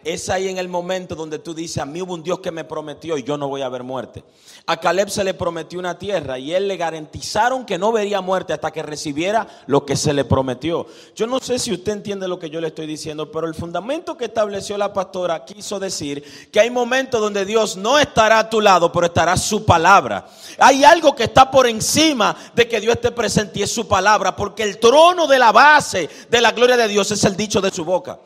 Es 0.07 0.29
ahí 0.29 0.47
en 0.47 0.57
el 0.57 0.69
momento 0.69 1.15
donde 1.15 1.37
tú 1.37 1.53
dices, 1.53 1.79
a 1.79 1.85
mí 1.85 2.01
hubo 2.01 2.13
un 2.13 2.23
Dios 2.23 2.39
que 2.39 2.49
me 2.49 2.63
prometió 2.63 3.17
y 3.17 3.23
yo 3.23 3.37
no 3.37 3.49
voy 3.49 3.61
a 3.61 3.67
ver 3.67 3.83
muerte. 3.83 4.23
A 4.65 4.77
Caleb 4.77 5.09
se 5.09 5.21
le 5.21 5.33
prometió 5.33 5.79
una 5.79 5.99
tierra 5.99 6.39
y 6.39 6.53
él 6.53 6.69
le 6.69 6.77
garantizaron 6.77 7.65
que 7.65 7.77
no 7.77 7.91
vería 7.91 8.21
muerte 8.21 8.53
hasta 8.53 8.71
que 8.71 8.81
recibiera 8.81 9.45
lo 9.65 9.85
que 9.85 9.97
se 9.97 10.13
le 10.13 10.23
prometió. 10.23 10.87
Yo 11.13 11.27
no 11.27 11.41
sé 11.41 11.59
si 11.59 11.73
usted 11.73 11.91
entiende 11.91 12.29
lo 12.29 12.39
que 12.39 12.49
yo 12.49 12.61
le 12.61 12.67
estoy 12.67 12.87
diciendo, 12.87 13.29
pero 13.29 13.47
el 13.47 13.53
fundamento 13.53 14.15
que 14.15 14.23
estableció 14.23 14.77
la 14.77 14.93
pastora 14.93 15.43
quiso 15.43 15.77
decir 15.77 16.23
que 16.53 16.61
hay 16.61 16.69
momentos 16.69 17.19
donde 17.19 17.43
Dios 17.43 17.75
no 17.75 17.99
estará 17.99 18.39
a 18.39 18.49
tu 18.49 18.61
lado, 18.61 18.89
pero 18.93 19.07
estará 19.07 19.35
su 19.35 19.65
palabra. 19.65 20.25
Hay 20.57 20.85
algo 20.85 21.17
que 21.17 21.25
está 21.25 21.51
por 21.51 21.67
encima 21.67 22.33
de 22.55 22.65
que 22.65 22.79
Dios 22.79 22.95
esté 22.95 23.11
presente 23.11 23.59
y 23.59 23.63
es 23.63 23.73
su 23.73 23.89
palabra, 23.89 24.37
porque 24.37 24.63
el 24.63 24.79
trono 24.79 25.27
de 25.27 25.37
la 25.37 25.51
base 25.51 26.09
de 26.29 26.39
la 26.39 26.53
gloria 26.53 26.77
de 26.77 26.87
Dios 26.87 27.11
es 27.11 27.25
el 27.25 27.35
dicho 27.35 27.59
de 27.59 27.71
su 27.71 27.83
boca. 27.83 28.17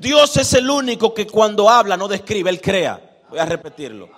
Dios 0.00 0.34
es 0.38 0.54
el 0.54 0.70
único 0.70 1.12
que 1.12 1.26
cuando 1.26 1.68
habla 1.68 1.94
no 1.94 2.08
describe, 2.08 2.48
Él 2.48 2.60
crea. 2.60 2.98
Voy 3.28 3.38
a 3.38 3.44
repetirlo. 3.44 4.08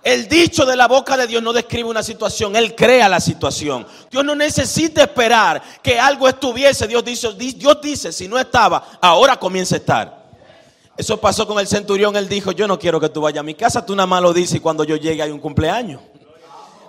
El 0.00 0.28
dicho 0.28 0.64
de 0.64 0.76
la 0.76 0.86
boca 0.86 1.16
de 1.16 1.26
Dios 1.26 1.42
no 1.42 1.52
describe 1.52 1.88
una 1.88 2.04
situación, 2.04 2.54
Él 2.54 2.76
crea 2.76 3.08
la 3.08 3.20
situación. 3.20 3.84
Dios 4.08 4.24
no 4.24 4.36
necesita 4.36 5.02
esperar 5.02 5.60
que 5.82 5.98
algo 5.98 6.28
estuviese. 6.28 6.86
Dios 6.86 7.04
dice, 7.04 7.32
Dios 7.34 7.78
dice, 7.82 8.12
si 8.12 8.28
no 8.28 8.38
estaba, 8.38 8.98
ahora 9.00 9.36
comienza 9.36 9.74
a 9.74 9.78
estar. 9.78 10.22
Eso 10.96 11.20
pasó 11.20 11.44
con 11.44 11.58
el 11.58 11.66
centurión. 11.66 12.14
Él 12.14 12.28
dijo, 12.28 12.52
yo 12.52 12.68
no 12.68 12.78
quiero 12.78 13.00
que 13.00 13.08
tú 13.08 13.22
vayas 13.22 13.40
a 13.40 13.44
mi 13.44 13.54
casa. 13.54 13.84
Tú 13.84 13.96
nada 13.96 14.06
más 14.06 14.22
lo 14.22 14.32
dices 14.32 14.56
y 14.56 14.60
cuando 14.60 14.84
yo 14.84 14.94
llegue 14.94 15.22
hay 15.22 15.32
un 15.32 15.40
cumpleaños. 15.40 16.00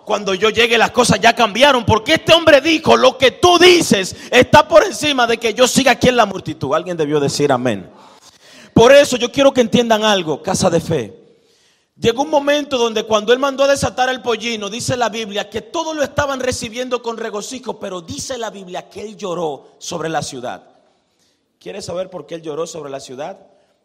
Cuando 0.06 0.36
yo 0.36 0.52
llegue 0.52 0.78
las 0.78 0.92
cosas 0.92 1.20
ya 1.20 1.34
cambiaron. 1.34 1.86
Porque 1.86 2.16
este 2.16 2.34
hombre 2.34 2.62
dijo, 2.62 2.98
lo 2.98 3.18
que 3.18 3.32
tú 3.32 3.58
dices 3.58 4.16
está 4.30 4.68
por 4.68 4.84
encima 4.84 5.26
de 5.26 5.38
que 5.38 5.56
yo 5.56 5.68
siga 5.68 5.94
aquí 5.94 6.10
en 6.10 6.18
la 6.18 6.28
multitud. 6.28 6.76
Alguien 6.76 6.98
debió 6.98 7.20
decir 7.20 7.52
amén. 7.52 7.90
Por 8.74 8.92
eso 8.92 9.18
yo 9.18 9.32
quiero 9.32 9.54
que 9.54 9.62
entiendan 9.62 10.04
algo, 10.04 10.42
casa 10.42 10.70
de 10.70 10.80
fe. 10.80 11.24
Llegó 11.96 12.24
un 12.24 12.32
momento 12.32 12.78
donde 12.78 13.04
cuando 13.04 13.34
él 13.34 13.40
mandó 13.40 13.64
a 13.64 13.68
desatar 13.68 14.10
el 14.10 14.22
pollino, 14.22 14.70
dice 14.70 14.98
la 14.98 15.10
Biblia 15.10 15.50
que 15.50 15.62
todos 15.62 15.96
lo 15.96 16.02
estaban 16.02 16.40
recibiendo 16.40 17.04
con 17.04 17.18
regocijo, 17.18 17.80
pero 17.80 18.02
dice 18.02 18.38
la 18.38 18.50
Biblia 18.50 18.90
que 18.90 19.02
él 19.02 19.16
lloró 19.16 19.76
sobre 19.78 20.10
la 20.10 20.24
ciudad. 20.24 20.64
¿Quieres 21.60 21.86
saber 21.86 22.10
por 22.10 22.26
qué 22.26 22.36
él 22.36 22.42
lloró 22.42 22.66
sobre 22.66 22.90
la 22.90 23.00
ciudad? 23.00 23.38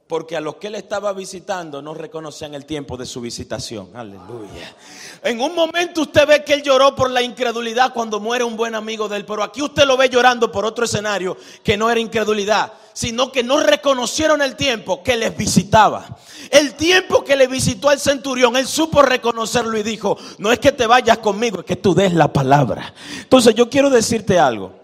Porque 0.09 0.37
a 0.37 0.41
los 0.41 0.57
que 0.57 0.69
él 0.69 0.75
estaba 0.75 1.13
visitando 1.13 1.83
no 1.83 1.93
reconocían 1.93 2.55
el 2.55 2.65
tiempo 2.65 2.97
de 2.97 3.05
su 3.05 3.21
visitación. 3.21 3.91
Aleluya. 3.95 4.75
En 5.23 5.39
un 5.39 5.55
momento 5.55 6.01
usted 6.01 6.27
ve 6.27 6.43
que 6.43 6.55
él 6.55 6.63
lloró 6.63 6.97
por 6.97 7.11
la 7.11 7.21
incredulidad 7.21 7.93
cuando 7.93 8.19
muere 8.19 8.43
un 8.43 8.57
buen 8.57 8.75
amigo 8.75 9.07
de 9.07 9.19
él, 9.19 9.27
pero 9.27 9.43
aquí 9.43 9.61
usted 9.61 9.85
lo 9.85 9.99
ve 9.99 10.09
llorando 10.09 10.51
por 10.51 10.65
otro 10.65 10.87
escenario 10.87 11.37
que 11.63 11.77
no 11.77 11.91
era 11.91 12.01
incredulidad, 12.01 12.73
sino 12.95 13.31
que 13.31 13.43
no 13.43 13.61
reconocieron 13.61 14.41
el 14.41 14.57
tiempo 14.57 15.03
que 15.03 15.19
les 15.19 15.37
visitaba. 15.37 16.17
El 16.51 16.75
tiempo 16.75 17.23
que 17.23 17.37
le 17.37 17.47
visitó 17.47 17.91
al 17.91 18.01
centurión, 18.01 18.57
él 18.57 18.67
supo 18.67 19.03
reconocerlo 19.03 19.77
y 19.77 19.83
dijo, 19.83 20.17
no 20.39 20.51
es 20.51 20.59
que 20.59 20.73
te 20.73 20.87
vayas 20.87 21.19
conmigo, 21.19 21.61
es 21.61 21.67
que 21.67 21.77
tú 21.77 21.95
des 21.95 22.15
la 22.15 22.33
palabra. 22.33 22.95
Entonces 23.21 23.55
yo 23.55 23.69
quiero 23.69 23.91
decirte 23.91 24.39
algo. 24.39 24.78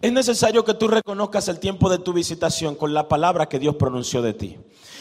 Es 0.00 0.12
necesario 0.12 0.64
que 0.64 0.74
tú 0.74 0.86
reconozcas 0.86 1.48
el 1.48 1.58
tiempo 1.58 1.90
de 1.90 1.98
tu 1.98 2.12
visitación 2.12 2.76
con 2.76 2.94
la 2.94 3.08
palabra 3.08 3.48
que 3.48 3.58
Dios 3.58 3.74
pronunció 3.74 4.22
de 4.22 4.32
ti. 4.32 4.56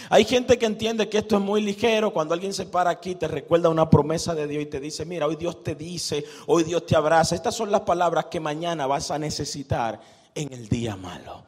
Hay 0.10 0.26
gente 0.26 0.58
que 0.58 0.66
entiende 0.66 1.08
que 1.08 1.20
esto 1.20 1.36
es 1.36 1.42
muy 1.42 1.62
ligero. 1.62 2.12
Cuando 2.12 2.34
alguien 2.34 2.52
se 2.52 2.66
para 2.66 2.90
aquí, 2.90 3.14
te 3.14 3.28
recuerda 3.28 3.70
una 3.70 3.92
promesa 3.92 4.34
de 4.34 4.48
Dios 4.48 4.64
y 4.64 4.66
te 4.66 4.80
dice, 4.80 5.06
mira, 5.06 5.28
hoy 5.28 5.36
Dios 5.36 5.64
te 5.64 5.76
dice, 5.76 6.26
hoy 6.48 6.64
Dios 6.64 6.84
te 6.88 6.96
abraza. 6.96 7.36
Estas 7.36 7.54
son 7.54 7.70
las 7.70 7.82
palabras 7.82 8.26
que 8.26 8.40
mañana 8.40 8.88
vas 8.88 9.12
a 9.12 9.20
necesitar 9.20 10.02
en 10.34 10.52
el 10.52 10.68
día 10.68 10.96
malo. 10.96 11.44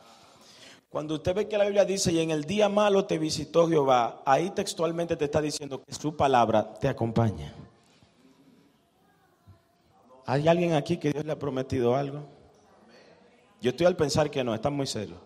Cuando 0.91 1.15
usted 1.15 1.33
ve 1.33 1.47
que 1.47 1.57
la 1.57 1.63
Biblia 1.63 1.85
dice, 1.85 2.11
y 2.11 2.19
en 2.19 2.29
el 2.29 2.43
día 2.43 2.69
malo 2.69 3.05
te 3.05 3.17
visitó 3.17 3.67
Jehová, 3.67 4.21
ahí 4.25 4.51
textualmente 4.51 5.15
te 5.15 5.25
está 5.25 5.41
diciendo 5.41 5.81
que 5.83 5.93
su 5.95 6.15
palabra 6.15 6.71
te 6.75 6.87
acompaña. 6.87 7.51
¿Hay 10.27 10.47
alguien 10.47 10.73
aquí 10.73 10.97
que 10.97 11.11
Dios 11.11 11.25
le 11.25 11.31
ha 11.31 11.39
prometido 11.39 11.95
algo? 11.95 12.38
Yo 13.61 13.71
estoy 13.71 13.85
al 13.85 13.95
pensar 13.95 14.31
que 14.31 14.43
no, 14.43 14.53
está 14.53 14.69
muy 14.69 14.87
serio. 14.87 15.17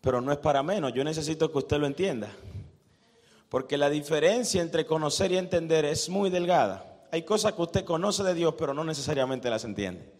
Pero 0.00 0.20
no 0.20 0.32
es 0.32 0.38
para 0.38 0.62
menos, 0.62 0.92
yo 0.92 1.02
necesito 1.02 1.50
que 1.50 1.58
usted 1.58 1.78
lo 1.78 1.86
entienda. 1.86 2.30
Porque 3.48 3.78
la 3.78 3.90
diferencia 3.90 4.60
entre 4.60 4.86
conocer 4.86 5.32
y 5.32 5.38
entender 5.38 5.84
es 5.84 6.08
muy 6.08 6.30
delgada. 6.30 7.06
Hay 7.10 7.22
cosas 7.22 7.52
que 7.52 7.62
usted 7.62 7.84
conoce 7.84 8.22
de 8.22 8.34
Dios, 8.34 8.54
pero 8.58 8.74
no 8.74 8.84
necesariamente 8.84 9.48
las 9.48 9.64
entiende. 9.64 10.12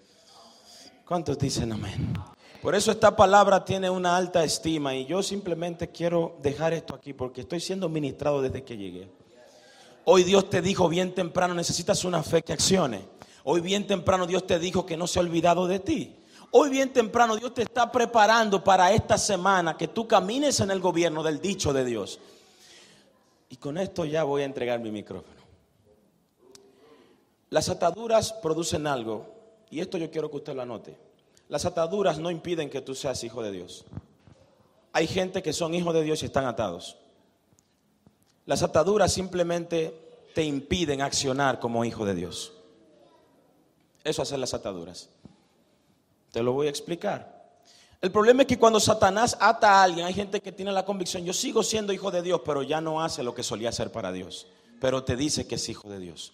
¿Cuántos 1.04 1.38
dicen 1.38 1.72
amén? 1.72 2.14
Por 2.62 2.74
eso 2.74 2.90
esta 2.90 3.14
palabra 3.14 3.62
tiene 3.62 3.90
una 3.90 4.16
alta 4.16 4.42
estima 4.42 4.94
y 4.94 5.04
yo 5.04 5.22
simplemente 5.22 5.90
quiero 5.90 6.38
dejar 6.40 6.72
esto 6.72 6.94
aquí 6.94 7.12
porque 7.12 7.42
estoy 7.42 7.60
siendo 7.60 7.90
ministrado 7.90 8.40
desde 8.40 8.64
que 8.64 8.78
llegué. 8.78 9.10
Hoy 10.06 10.24
Dios 10.24 10.48
te 10.48 10.62
dijo 10.62 10.88
bien 10.88 11.14
temprano, 11.14 11.52
necesitas 11.52 12.04
una 12.04 12.22
fe 12.22 12.42
que 12.42 12.54
accione. 12.54 13.06
Hoy 13.42 13.60
bien 13.60 13.86
temprano 13.86 14.26
Dios 14.26 14.46
te 14.46 14.58
dijo 14.58 14.86
que 14.86 14.96
no 14.96 15.06
se 15.06 15.18
ha 15.18 15.22
olvidado 15.22 15.66
de 15.66 15.78
ti. 15.78 16.16
Hoy 16.56 16.70
bien 16.70 16.92
temprano 16.92 17.34
Dios 17.34 17.52
te 17.52 17.62
está 17.62 17.90
preparando 17.90 18.62
para 18.62 18.92
esta 18.92 19.18
semana 19.18 19.76
que 19.76 19.88
tú 19.88 20.06
camines 20.06 20.60
en 20.60 20.70
el 20.70 20.78
gobierno 20.78 21.24
del 21.24 21.40
dicho 21.40 21.72
de 21.72 21.84
Dios. 21.84 22.20
Y 23.48 23.56
con 23.56 23.76
esto 23.76 24.04
ya 24.04 24.22
voy 24.22 24.42
a 24.42 24.44
entregar 24.44 24.78
mi 24.78 24.92
micrófono. 24.92 25.40
Las 27.50 27.68
ataduras 27.68 28.32
producen 28.34 28.86
algo, 28.86 29.26
y 29.68 29.80
esto 29.80 29.98
yo 29.98 30.12
quiero 30.12 30.30
que 30.30 30.36
usted 30.36 30.54
lo 30.54 30.62
anote. 30.62 30.96
Las 31.48 31.64
ataduras 31.64 32.20
no 32.20 32.30
impiden 32.30 32.70
que 32.70 32.82
tú 32.82 32.94
seas 32.94 33.24
hijo 33.24 33.42
de 33.42 33.50
Dios. 33.50 33.84
Hay 34.92 35.08
gente 35.08 35.42
que 35.42 35.52
son 35.52 35.74
hijos 35.74 35.92
de 35.92 36.04
Dios 36.04 36.22
y 36.22 36.26
están 36.26 36.46
atados. 36.46 36.96
Las 38.46 38.62
ataduras 38.62 39.12
simplemente 39.12 39.92
te 40.36 40.44
impiden 40.44 41.02
accionar 41.02 41.58
como 41.58 41.84
hijo 41.84 42.04
de 42.04 42.14
Dios. 42.14 42.52
Eso 44.04 44.22
hacen 44.22 44.40
las 44.40 44.54
ataduras. 44.54 45.08
Te 46.34 46.42
lo 46.42 46.52
voy 46.52 46.66
a 46.66 46.70
explicar. 46.70 47.32
El 48.00 48.10
problema 48.10 48.42
es 48.42 48.48
que 48.48 48.58
cuando 48.58 48.80
Satanás 48.80 49.36
ata 49.38 49.70
a 49.70 49.84
alguien, 49.84 50.04
hay 50.04 50.12
gente 50.12 50.40
que 50.40 50.50
tiene 50.50 50.72
la 50.72 50.84
convicción, 50.84 51.24
yo 51.24 51.32
sigo 51.32 51.62
siendo 51.62 51.92
hijo 51.92 52.10
de 52.10 52.22
Dios, 52.22 52.40
pero 52.44 52.64
ya 52.64 52.80
no 52.80 53.00
hace 53.00 53.22
lo 53.22 53.36
que 53.36 53.44
solía 53.44 53.68
hacer 53.68 53.92
para 53.92 54.10
Dios, 54.10 54.48
pero 54.80 55.04
te 55.04 55.14
dice 55.14 55.46
que 55.46 55.54
es 55.54 55.68
hijo 55.68 55.88
de 55.88 56.00
Dios. 56.00 56.32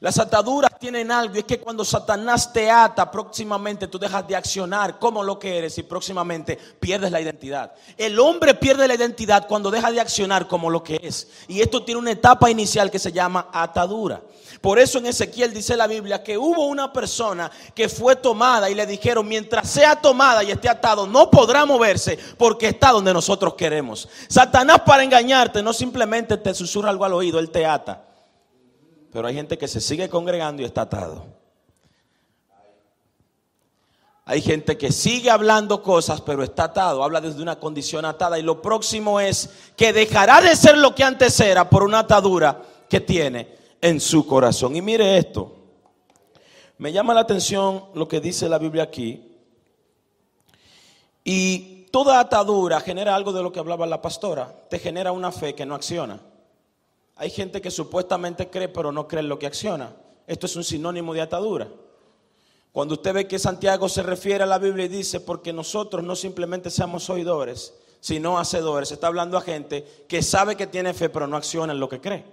Las 0.00 0.18
ataduras 0.18 0.78
tienen 0.78 1.10
algo 1.10 1.34
y 1.34 1.40
es 1.40 1.44
que 1.44 1.58
cuando 1.58 1.84
Satanás 1.84 2.52
te 2.52 2.70
ata, 2.70 3.10
próximamente 3.10 3.88
tú 3.88 3.98
dejas 3.98 4.26
de 4.28 4.36
accionar 4.36 4.98
como 4.98 5.24
lo 5.24 5.38
que 5.38 5.58
eres 5.58 5.76
y 5.78 5.82
próximamente 5.82 6.56
pierdes 6.78 7.10
la 7.10 7.20
identidad. 7.20 7.72
El 7.96 8.18
hombre 8.20 8.54
pierde 8.54 8.86
la 8.86 8.94
identidad 8.94 9.48
cuando 9.48 9.70
deja 9.70 9.90
de 9.90 10.00
accionar 10.00 10.46
como 10.46 10.70
lo 10.70 10.84
que 10.84 11.00
es. 11.02 11.28
Y 11.48 11.60
esto 11.60 11.84
tiene 11.84 12.00
una 12.00 12.12
etapa 12.12 12.50
inicial 12.50 12.90
que 12.90 12.98
se 12.98 13.12
llama 13.12 13.48
atadura. 13.52 14.22
Por 14.60 14.78
eso 14.78 14.98
en 14.98 15.06
Ezequiel 15.06 15.52
dice 15.52 15.76
la 15.76 15.86
Biblia 15.86 16.22
que 16.22 16.38
hubo 16.38 16.66
una 16.66 16.92
persona 16.92 17.50
que 17.74 17.88
fue 17.88 18.16
tomada 18.16 18.70
y 18.70 18.74
le 18.74 18.86
dijeron, 18.86 19.26
mientras 19.26 19.68
sea 19.68 19.96
tomada 19.96 20.42
y 20.42 20.50
esté 20.50 20.68
atado, 20.68 21.06
no 21.06 21.30
podrá 21.30 21.64
moverse 21.64 22.18
porque 22.36 22.68
está 22.68 22.90
donde 22.90 23.12
nosotros 23.12 23.54
queremos. 23.54 24.08
Satanás 24.28 24.82
para 24.84 25.04
engañarte 25.04 25.62
no 25.62 25.72
simplemente 25.72 26.36
te 26.36 26.54
susurra 26.54 26.90
algo 26.90 27.04
al 27.04 27.14
oído, 27.14 27.38
él 27.38 27.50
te 27.50 27.66
ata. 27.66 28.07
Pero 29.12 29.28
hay 29.28 29.34
gente 29.34 29.56
que 29.56 29.68
se 29.68 29.80
sigue 29.80 30.08
congregando 30.08 30.62
y 30.62 30.64
está 30.64 30.82
atado. 30.82 31.38
Hay 34.24 34.42
gente 34.42 34.76
que 34.76 34.92
sigue 34.92 35.30
hablando 35.30 35.82
cosas, 35.82 36.20
pero 36.20 36.42
está 36.42 36.64
atado, 36.64 37.02
habla 37.02 37.18
desde 37.18 37.40
una 37.40 37.58
condición 37.58 38.04
atada. 38.04 38.38
Y 38.38 38.42
lo 38.42 38.60
próximo 38.60 39.20
es 39.20 39.48
que 39.74 39.94
dejará 39.94 40.42
de 40.42 40.54
ser 40.54 40.76
lo 40.76 40.94
que 40.94 41.02
antes 41.02 41.40
era 41.40 41.70
por 41.70 41.82
una 41.82 42.00
atadura 42.00 42.62
que 42.90 43.00
tiene 43.00 43.56
en 43.80 43.98
su 44.00 44.26
corazón. 44.26 44.76
Y 44.76 44.82
mire 44.82 45.16
esto, 45.16 45.56
me 46.76 46.92
llama 46.92 47.14
la 47.14 47.20
atención 47.20 47.84
lo 47.94 48.06
que 48.06 48.20
dice 48.20 48.50
la 48.50 48.58
Biblia 48.58 48.82
aquí. 48.82 49.32
Y 51.24 51.86
toda 51.90 52.20
atadura 52.20 52.80
genera 52.80 53.14
algo 53.14 53.32
de 53.32 53.42
lo 53.42 53.50
que 53.50 53.60
hablaba 53.60 53.86
la 53.86 54.02
pastora, 54.02 54.54
te 54.68 54.78
genera 54.78 55.10
una 55.10 55.32
fe 55.32 55.54
que 55.54 55.64
no 55.64 55.74
acciona. 55.74 56.20
Hay 57.18 57.30
gente 57.30 57.60
que 57.60 57.70
supuestamente 57.70 58.48
cree, 58.48 58.68
pero 58.68 58.92
no 58.92 59.08
cree 59.08 59.20
en 59.20 59.28
lo 59.28 59.40
que 59.40 59.46
acciona. 59.46 59.92
Esto 60.26 60.46
es 60.46 60.54
un 60.54 60.62
sinónimo 60.62 61.12
de 61.12 61.20
atadura. 61.20 61.68
Cuando 62.70 62.94
usted 62.94 63.12
ve 63.12 63.26
que 63.26 63.40
Santiago 63.40 63.88
se 63.88 64.04
refiere 64.04 64.44
a 64.44 64.46
la 64.46 64.58
Biblia 64.58 64.86
y 64.86 64.88
dice, 64.88 65.18
porque 65.18 65.52
nosotros 65.52 66.04
no 66.04 66.14
simplemente 66.14 66.70
seamos 66.70 67.10
oidores, 67.10 67.74
sino 67.98 68.38
hacedores, 68.38 68.92
está 68.92 69.08
hablando 69.08 69.36
a 69.36 69.40
gente 69.40 70.04
que 70.06 70.22
sabe 70.22 70.54
que 70.54 70.68
tiene 70.68 70.94
fe, 70.94 71.08
pero 71.08 71.26
no 71.26 71.36
acciona 71.36 71.72
en 71.72 71.80
lo 71.80 71.88
que 71.88 72.00
cree. 72.00 72.24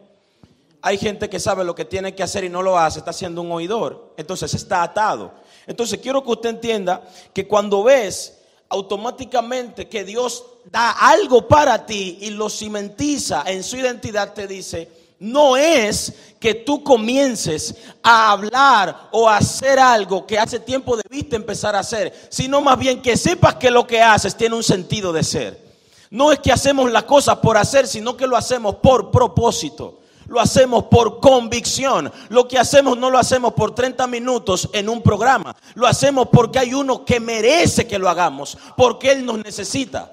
Hay 0.83 0.99
gente 0.99 1.31
que 1.31 1.39
sabe 1.39 1.63
lo 1.63 1.73
que 1.73 1.85
tiene 1.85 2.13
que 2.13 2.21
hacer 2.21 2.43
y 2.43 2.49
no 2.49 2.61
lo 2.61 2.77
hace, 2.77 2.99
está 2.99 3.11
siendo 3.11 3.41
un 3.41 3.51
oidor, 3.51 4.13
entonces 4.17 4.53
está 4.53 4.83
atado. 4.83 5.33
Entonces 5.65 5.99
quiero 5.99 6.23
que 6.23 6.29
usted 6.29 6.49
entienda 6.49 7.01
que 7.33 7.47
cuando 7.47 7.81
ves 7.81 8.34
automáticamente 8.69 9.87
que 9.87 10.03
Dios 10.03 10.43
da 10.65 10.91
algo 10.91 11.47
para 11.47 11.85
ti 11.85 12.17
y 12.21 12.31
lo 12.31 12.49
cimentiza 12.49 13.43
en 13.45 13.63
su 13.63 13.77
identidad, 13.77 14.33
te 14.33 14.47
dice, 14.47 14.89
no 15.19 15.55
es 15.55 16.13
que 16.39 16.53
tú 16.53 16.83
comiences 16.83 17.75
a 18.03 18.31
hablar 18.31 19.09
o 19.11 19.29
a 19.29 19.37
hacer 19.37 19.79
algo 19.79 20.25
que 20.25 20.37
hace 20.37 20.59
tiempo 20.59 20.97
debiste 20.97 21.35
empezar 21.35 21.75
a 21.75 21.79
hacer, 21.79 22.13
sino 22.29 22.61
más 22.61 22.77
bien 22.77 23.01
que 23.01 23.17
sepas 23.17 23.55
que 23.55 23.71
lo 23.71 23.87
que 23.87 24.01
haces 24.01 24.35
tiene 24.35 24.55
un 24.55 24.63
sentido 24.63 25.13
de 25.13 25.23
ser. 25.23 25.65
No 26.09 26.31
es 26.31 26.39
que 26.39 26.51
hacemos 26.51 26.91
las 26.91 27.03
cosas 27.03 27.37
por 27.37 27.57
hacer, 27.57 27.87
sino 27.87 28.15
que 28.15 28.27
lo 28.27 28.37
hacemos 28.37 28.75
por 28.75 29.11
propósito. 29.11 29.99
Lo 30.27 30.39
hacemos 30.39 30.85
por 30.85 31.19
convicción. 31.19 32.11
Lo 32.29 32.47
que 32.47 32.57
hacemos 32.57 32.97
no 32.97 33.09
lo 33.09 33.17
hacemos 33.17 33.53
por 33.53 33.75
30 33.75 34.07
minutos 34.07 34.69
en 34.73 34.89
un 34.89 35.01
programa. 35.01 35.55
Lo 35.75 35.87
hacemos 35.87 36.29
porque 36.31 36.59
hay 36.59 36.73
uno 36.73 37.05
que 37.05 37.19
merece 37.19 37.87
que 37.87 37.99
lo 37.99 38.09
hagamos, 38.09 38.57
porque 38.75 39.11
Él 39.11 39.25
nos 39.25 39.43
necesita. 39.43 40.11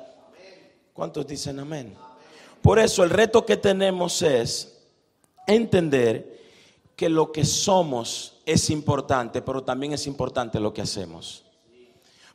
¿Cuántos 0.93 1.27
dicen 1.27 1.59
amén? 1.59 1.97
Por 2.61 2.79
eso 2.79 3.03
el 3.03 3.11
reto 3.11 3.45
que 3.45 3.57
tenemos 3.57 4.23
es 4.23 4.79
entender 5.47 6.41
que 6.95 7.09
lo 7.09 7.33
que 7.33 7.45
somos 7.45 8.35
es 8.47 8.71
importante, 8.71 9.43
pero 9.43 9.65
también 9.65 9.93
es 9.93 10.07
importante 10.07 10.61
lo 10.61 10.73
que 10.73 10.83
hacemos. 10.83 11.45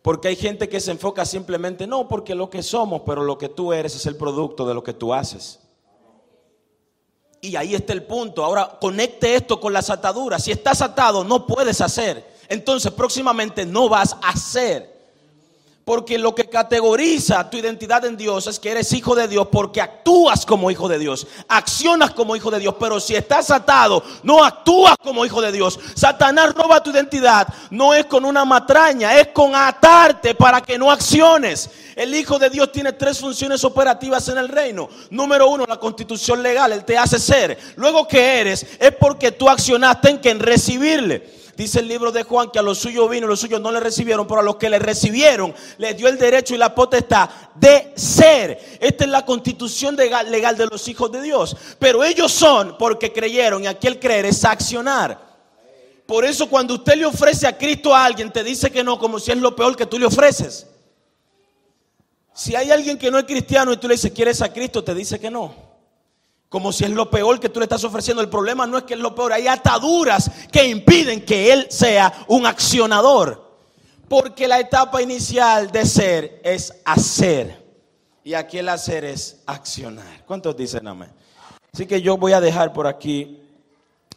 Porque 0.02 0.30
hay 0.30 0.36
gente 0.36 0.70
que 0.70 0.80
se 0.80 0.92
enfoca 0.92 1.26
simplemente, 1.26 1.86
no, 1.86 2.08
porque 2.08 2.36
lo 2.36 2.50
que 2.50 2.64
somos, 2.64 3.02
pero 3.06 3.24
lo 3.24 3.38
que 3.38 3.50
tú 3.50 3.74
eres 3.74 3.96
es 3.96 4.06
el 4.06 4.16
producto 4.16 4.66
de 4.68 4.74
lo 4.74 4.84
que 4.84 4.94
tú 4.94 5.14
haces. 5.14 5.60
Y 7.42 7.56
ahí 7.56 7.76
está 7.76 7.94
el 7.94 8.04
punto. 8.04 8.44
Ahora 8.44 8.78
conecte 8.80 9.36
esto 9.36 9.60
con 9.60 9.74
las 9.74 9.90
ataduras. 9.90 10.44
Si 10.44 10.52
estás 10.52 10.82
atado, 10.82 11.24
no 11.24 11.46
puedes 11.46 11.82
hacer. 11.82 12.36
Entonces 12.50 12.92
próximamente 12.92 13.66
no 13.66 13.90
vas 13.90 14.14
a 14.22 14.30
hacer. 14.30 14.97
Porque 15.88 16.18
lo 16.18 16.36
que 16.36 16.50
categoriza 16.50 17.50
tu 17.50 17.56
identidad 17.56 18.04
en 18.04 18.18
Dios 18.18 18.46
es 18.48 18.60
que 18.60 18.72
eres 18.72 18.92
hijo 18.92 19.16
de 19.16 19.30
Dios 19.30 19.48
porque 19.50 19.80
actúas 19.80 20.46
como 20.46 20.70
hijo 20.70 20.90
de 20.90 21.00
Dios, 21.00 21.26
accionas 21.48 22.12
como 22.12 22.36
hijo 22.36 22.52
de 22.52 22.60
Dios, 22.60 22.76
pero 22.78 23.00
si 23.00 23.16
estás 23.16 23.52
atado, 23.52 24.04
no 24.22 24.44
actúas 24.44 24.98
como 25.02 25.26
hijo 25.26 25.42
de 25.42 25.54
Dios. 25.54 25.80
Satanás 25.96 26.54
roba 26.54 26.84
tu 26.84 26.90
identidad, 26.90 27.48
no 27.70 27.94
es 27.94 28.06
con 28.06 28.26
una 28.26 28.44
matraña, 28.44 29.18
es 29.18 29.30
con 29.30 29.56
atarte 29.56 30.36
para 30.36 30.60
que 30.60 30.78
no 30.78 30.92
acciones. 30.92 31.70
El 31.96 32.14
hijo 32.14 32.38
de 32.38 32.50
Dios 32.50 32.70
tiene 32.74 32.92
tres 32.92 33.22
funciones 33.22 33.64
operativas 33.64 34.28
en 34.28 34.40
el 34.40 34.50
reino. 34.50 34.90
Número 35.10 35.48
uno, 35.48 35.64
la 35.66 35.80
constitución 35.80 36.44
legal, 36.44 36.74
él 36.74 36.84
te 36.84 36.98
hace 36.98 37.18
ser. 37.18 37.58
Luego 37.78 38.06
que 38.06 38.42
eres, 38.42 38.68
es 38.78 38.92
porque 38.92 39.32
tú 39.32 39.48
accionaste 39.48 40.10
en 40.10 40.18
que 40.20 40.32
en 40.32 40.42
recibirle. 40.42 41.37
Dice 41.58 41.80
el 41.80 41.88
libro 41.88 42.12
de 42.12 42.22
Juan 42.22 42.52
que 42.52 42.60
a 42.60 42.62
los 42.62 42.78
suyos 42.78 43.10
vino, 43.10 43.26
los 43.26 43.40
suyos 43.40 43.60
no 43.60 43.72
le 43.72 43.80
recibieron, 43.80 44.28
pero 44.28 44.42
a 44.42 44.44
los 44.44 44.58
que 44.58 44.70
le 44.70 44.78
recibieron 44.78 45.56
les 45.80 45.98
dio 45.98 46.08
el 46.08 46.20
derecho 46.20 46.54
y 46.54 46.58
la 46.60 46.76
potestad 46.76 47.28
de 47.56 47.94
ser. 47.96 48.78
Esta 48.80 49.06
es 49.06 49.10
la 49.10 49.26
constitución 49.26 49.96
legal 49.96 50.56
de 50.56 50.68
los 50.68 50.88
hijos 50.88 51.12
de 51.12 51.20
Dios. 51.20 51.58
Pero 51.80 52.04
ellos 52.04 52.32
son 52.32 52.78
porque 52.78 53.12
creyeron 53.12 53.64
y 53.64 53.68
aquí 53.68 53.88
el 53.88 54.00
creer 54.00 54.28
es 54.28 54.46
accionar. 54.46 55.20
Por 56.06 56.26
eso 56.26 56.48
cuando 56.48 56.76
usted 56.76 56.94
le 56.94 57.08
ofrece 57.08 57.48
a 57.48 57.58
Cristo 57.58 57.96
a 57.96 58.06
alguien, 58.06 58.32
te 58.32 58.44
dice 58.44 58.70
que 58.70 58.84
no, 58.84 59.00
como 59.00 59.20
si 59.20 59.32
es 59.32 59.38
lo 59.40 59.56
peor 59.56 59.76
que 59.76 59.88
tú 59.88 59.98
le 59.98 60.06
ofreces. 60.06 60.68
Si 62.36 62.56
hay 62.56 62.70
alguien 62.70 63.00
que 63.00 63.10
no 63.10 63.18
es 63.18 63.24
cristiano 63.24 63.74
y 63.74 63.78
tú 63.78 63.88
le 63.88 63.96
dices, 63.96 64.12
¿quieres 64.12 64.44
a 64.44 64.54
Cristo? 64.54 64.84
Te 64.84 64.94
dice 64.94 65.20
que 65.20 65.32
no. 65.32 65.67
Como 66.50 66.72
si 66.72 66.86
es 66.86 66.92
lo 66.92 67.10
peor 67.10 67.40
que 67.40 67.50
tú 67.50 67.60
le 67.60 67.66
estás 67.66 67.84
ofreciendo. 67.84 68.22
El 68.22 68.30
problema 68.30 68.66
no 68.66 68.78
es 68.78 68.84
que 68.86 68.94
es 68.94 69.00
lo 69.00 69.14
peor, 69.14 69.34
hay 69.34 69.48
ataduras 69.48 70.32
que 70.52 70.66
impiden 70.66 71.26
que 71.26 71.52
él 71.52 71.68
sea 71.70 72.26
un 72.28 72.46
accionador. 72.46 73.46
Porque 74.08 74.48
la 74.48 74.60
etapa 74.60 75.02
inicial 75.02 75.70
de 75.70 75.86
ser 75.86 76.42
es 76.44 76.74
hacer. 76.86 77.66
Y 78.24 78.34
aquí 78.34 78.58
el 78.58 78.70
hacer 78.70 79.04
es 79.04 79.42
accionar. 79.46 80.26
¿Cuántos 80.26 80.56
dicen 80.56 80.88
amén? 80.88 81.10
Así 81.74 81.86
que 81.86 82.02
yo 82.02 82.18
voy 82.18 82.32
a 82.32 82.42
dejar 82.42 82.74
por 82.74 82.88
aquí 82.88 83.40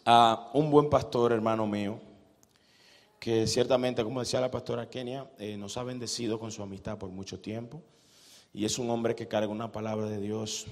a 0.04 0.50
un 0.54 0.70
buen 0.70 0.88
pastor, 0.88 1.32
hermano 1.32 1.66
mío, 1.66 2.00
que 3.18 3.46
ciertamente, 3.46 4.02
como 4.02 4.20
decía 4.20 4.40
la 4.40 4.50
pastora 4.50 4.88
Kenia, 4.88 5.30
eh, 5.38 5.56
nos 5.56 5.76
ha 5.76 5.82
bendecido 5.82 6.38
con 6.38 6.50
su 6.50 6.62
amistad 6.62 6.96
por 6.96 7.10
mucho 7.10 7.38
tiempo. 7.38 7.82
Y 8.54 8.64
es 8.64 8.78
un 8.78 8.90
hombre 8.90 9.14
que 9.14 9.28
carga 9.28 9.48
una 9.48 9.70
palabra 9.70 10.06
de 10.06 10.20
Dios 10.20 10.66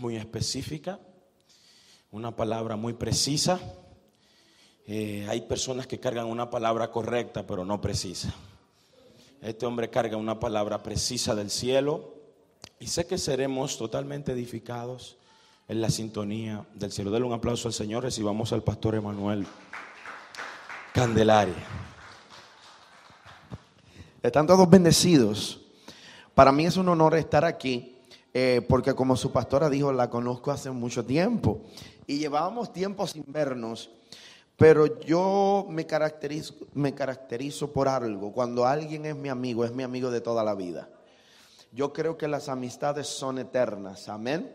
muy 0.00 0.16
específica, 0.16 0.98
una 2.10 2.34
palabra 2.34 2.76
muy 2.76 2.94
precisa. 2.94 3.60
Eh, 4.86 5.26
hay 5.28 5.42
personas 5.42 5.86
que 5.86 6.00
cargan 6.00 6.26
una 6.26 6.50
palabra 6.50 6.90
correcta, 6.90 7.46
pero 7.46 7.64
no 7.64 7.80
precisa. 7.80 8.34
Este 9.42 9.66
hombre 9.66 9.90
carga 9.90 10.16
una 10.16 10.40
palabra 10.40 10.82
precisa 10.82 11.34
del 11.34 11.50
cielo 11.50 12.14
y 12.78 12.88
sé 12.88 13.06
que 13.06 13.18
seremos 13.18 13.78
totalmente 13.78 14.32
edificados 14.32 15.16
en 15.68 15.80
la 15.80 15.90
sintonía 15.90 16.66
del 16.74 16.90
cielo. 16.90 17.10
Dale 17.10 17.24
un 17.24 17.32
aplauso 17.32 17.68
al 17.68 17.74
Señor. 17.74 18.02
Recibamos 18.02 18.52
al 18.52 18.62
pastor 18.62 18.96
Emanuel 18.96 19.46
Candelaria. 20.92 21.54
Están 24.22 24.46
todos 24.46 24.68
bendecidos. 24.68 25.60
Para 26.34 26.52
mí 26.52 26.66
es 26.66 26.76
un 26.76 26.88
honor 26.88 27.16
estar 27.16 27.44
aquí, 27.44 27.99
eh, 28.32 28.64
porque 28.68 28.94
como 28.94 29.16
su 29.16 29.32
pastora 29.32 29.68
dijo, 29.68 29.92
la 29.92 30.08
conozco 30.10 30.50
hace 30.50 30.70
mucho 30.70 31.04
tiempo 31.04 31.62
y 32.06 32.18
llevábamos 32.18 32.72
tiempo 32.72 33.06
sin 33.06 33.24
vernos. 33.26 33.90
Pero 34.56 35.00
yo 35.00 35.66
me 35.70 35.86
caracterizo, 35.86 36.54
me 36.74 36.94
caracterizo 36.94 37.72
por 37.72 37.88
algo. 37.88 38.32
Cuando 38.32 38.66
alguien 38.66 39.06
es 39.06 39.16
mi 39.16 39.30
amigo, 39.30 39.64
es 39.64 39.72
mi 39.72 39.82
amigo 39.82 40.10
de 40.10 40.20
toda 40.20 40.44
la 40.44 40.54
vida. 40.54 40.88
Yo 41.72 41.92
creo 41.92 42.18
que 42.18 42.28
las 42.28 42.48
amistades 42.48 43.06
son 43.06 43.38
eternas. 43.38 44.08
Amén. 44.08 44.52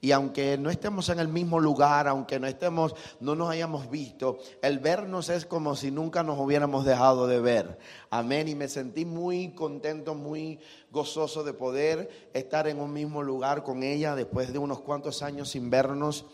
Y 0.00 0.12
aunque 0.12 0.58
no 0.58 0.70
estemos 0.70 1.08
en 1.08 1.18
el 1.18 1.28
mismo 1.28 1.58
lugar, 1.58 2.06
aunque 2.06 2.38
no 2.38 2.46
estemos, 2.46 2.94
no 3.20 3.34
nos 3.34 3.50
hayamos 3.50 3.90
visto, 3.90 4.38
el 4.62 4.78
vernos 4.78 5.28
es 5.30 5.46
como 5.46 5.74
si 5.74 5.90
nunca 5.90 6.22
nos 6.22 6.38
hubiéramos 6.38 6.84
dejado 6.84 7.26
de 7.26 7.40
ver. 7.40 7.78
Amén. 8.10 8.48
Y 8.48 8.54
me 8.54 8.68
sentí 8.68 9.04
muy 9.04 9.52
contento, 9.54 10.14
muy 10.14 10.60
gozoso 10.90 11.44
de 11.44 11.52
poder 11.52 12.30
estar 12.34 12.68
en 12.68 12.80
un 12.80 12.92
mismo 12.92 13.22
lugar 13.22 13.62
con 13.62 13.82
ella 13.82 14.14
después 14.14 14.52
de 14.52 14.58
unos 14.58 14.80
cuantos 14.80 15.22
años 15.22 15.50
sin 15.50 15.70
vernos. 15.70 16.26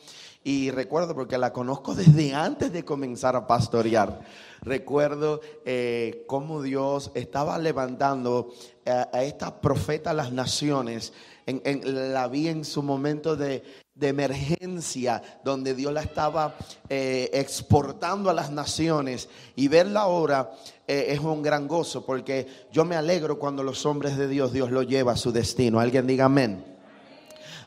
Y 0.45 0.71
recuerdo 0.71 1.15
porque 1.15 1.39
la 1.39 1.53
conozco 1.53 1.95
desde 1.95 2.35
antes 2.35 2.73
de 2.73 2.85
comenzar 2.85 3.37
a 3.37 3.47
pastorear. 3.47 4.21
Recuerdo 4.61 5.41
eh, 5.65 6.25
cómo 6.27 6.63
Dios 6.63 7.13
estaba 7.15 7.59
levantando 7.59 8.51
a, 8.87 9.09
a 9.13 9.23
esta 9.23 9.61
profeta 9.61 10.11
a 10.11 10.15
las 10.15 10.33
naciones 10.33 11.13
en, 11.47 12.13
la 12.13 12.29
vi 12.29 12.49
en 12.49 12.65
su 12.65 12.83
momento 12.83 13.37
de, 13.37 13.63
emergencia, 14.01 15.23
donde 15.45 15.75
Dios 15.75 15.93
la 15.93 16.03
estaba 16.03 16.57
eh, 16.89 17.31
exportando 17.35 18.31
a 18.31 18.35
las 18.35 18.51
naciones 18.51 19.29
y 19.55 19.69
verla 19.69 20.01
ahora 20.01 20.51
eh, 20.89 21.07
es 21.11 21.21
un 21.21 21.41
gran 21.41 21.69
gozo, 21.69 22.05
porque 22.05 22.49
yo 22.73 22.85
me 22.85 22.97
alegro 22.97 23.39
cuando 23.39 23.63
los 23.63 23.87
hombres 23.87 24.17
de 24.17 24.27
Dios, 24.27 24.53
Dios 24.53 24.73
lo 24.73 24.83
lleva 24.83 25.13
a 25.13 25.17
su 25.17 25.31
destino. 25.31 25.79
Alguien 25.79 26.09
diga 26.09 26.25
amén. 26.25 26.72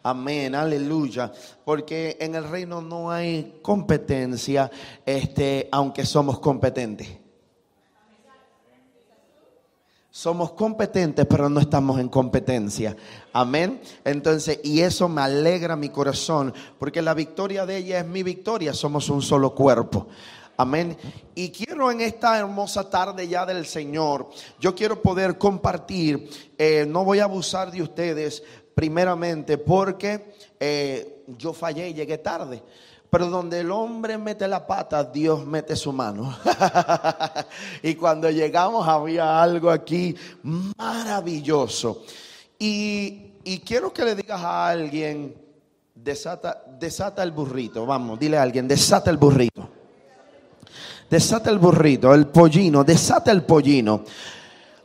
Amén, 0.06 0.54
aleluya. 0.54 1.32
Porque 1.66 2.16
en 2.20 2.36
el 2.36 2.48
reino 2.48 2.80
no 2.80 3.10
hay 3.10 3.58
competencia, 3.64 4.70
este, 5.04 5.68
aunque 5.72 6.06
somos 6.06 6.38
competentes. 6.38 7.08
Somos 10.12 10.52
competentes, 10.52 11.26
pero 11.26 11.50
no 11.50 11.60
estamos 11.60 12.00
en 12.00 12.08
competencia. 12.08 12.96
Amén. 13.34 13.82
Entonces, 14.04 14.60
y 14.64 14.82
eso 14.82 15.10
me 15.10 15.22
alegra 15.22 15.76
mi 15.76 15.90
corazón, 15.90 16.54
porque 16.78 17.02
la 17.02 17.16
victoria 17.16 17.66
de 17.66 17.78
ella 17.78 18.00
es 18.00 18.06
mi 18.06 18.22
victoria. 18.22 18.74
Somos 18.74 19.10
un 19.10 19.24
solo 19.24 19.56
cuerpo. 19.56 20.06
Amén. 20.56 20.96
Y 21.34 21.50
quiero 21.50 21.92
en 21.92 22.02
esta 22.02 22.38
hermosa 22.38 22.90
tarde 22.92 23.28
ya 23.28 23.44
del 23.46 23.66
Señor, 23.66 24.30
yo 24.60 24.76
quiero 24.76 25.02
poder 25.02 25.40
compartir, 25.40 26.30
eh, 26.60 26.86
no 26.88 27.04
voy 27.04 27.20
a 27.20 27.24
abusar 27.24 27.72
de 27.72 27.82
ustedes 27.82 28.44
primeramente 28.76 29.58
porque 29.58 30.36
eh, 30.60 31.24
yo 31.40 31.54
fallé 31.54 31.90
y 31.90 31.94
llegué 31.94 32.18
tarde. 32.18 32.62
Pero 33.10 33.28
donde 33.28 33.62
el 33.62 33.72
hombre 33.72 34.18
mete 34.18 34.46
la 34.48 34.68
pata, 34.68 35.04
Dios 35.06 35.46
mete 35.46 35.76
su 35.78 35.94
mano. 35.94 36.38
y 37.82 37.96
cuando 37.96 38.30
llegamos 38.30 38.86
había 38.86 39.42
algo 39.42 39.70
aquí 39.70 40.14
maravilloso. 40.44 42.04
Y, 42.60 43.32
quiero 43.66 43.94
que 43.94 44.04
le 44.04 44.16
digas 44.16 44.42
a 44.42 44.68
alguien, 44.68 45.34
desata, 45.94 46.62
desata 46.78 47.24
el 47.24 47.32
burrito. 47.32 47.86
Vamos, 47.86 48.20
dile 48.20 48.38
a 48.38 48.42
alguien, 48.42 48.68
desata 48.68 49.10
el 49.10 49.18
burrito. 49.18 49.70
Desata 51.10 51.50
el 51.52 51.60
burrito, 51.60 52.14
el 52.14 52.28
pollino, 52.28 52.84
desata 52.84 53.32
el 53.32 53.44
pollino. 53.44 54.04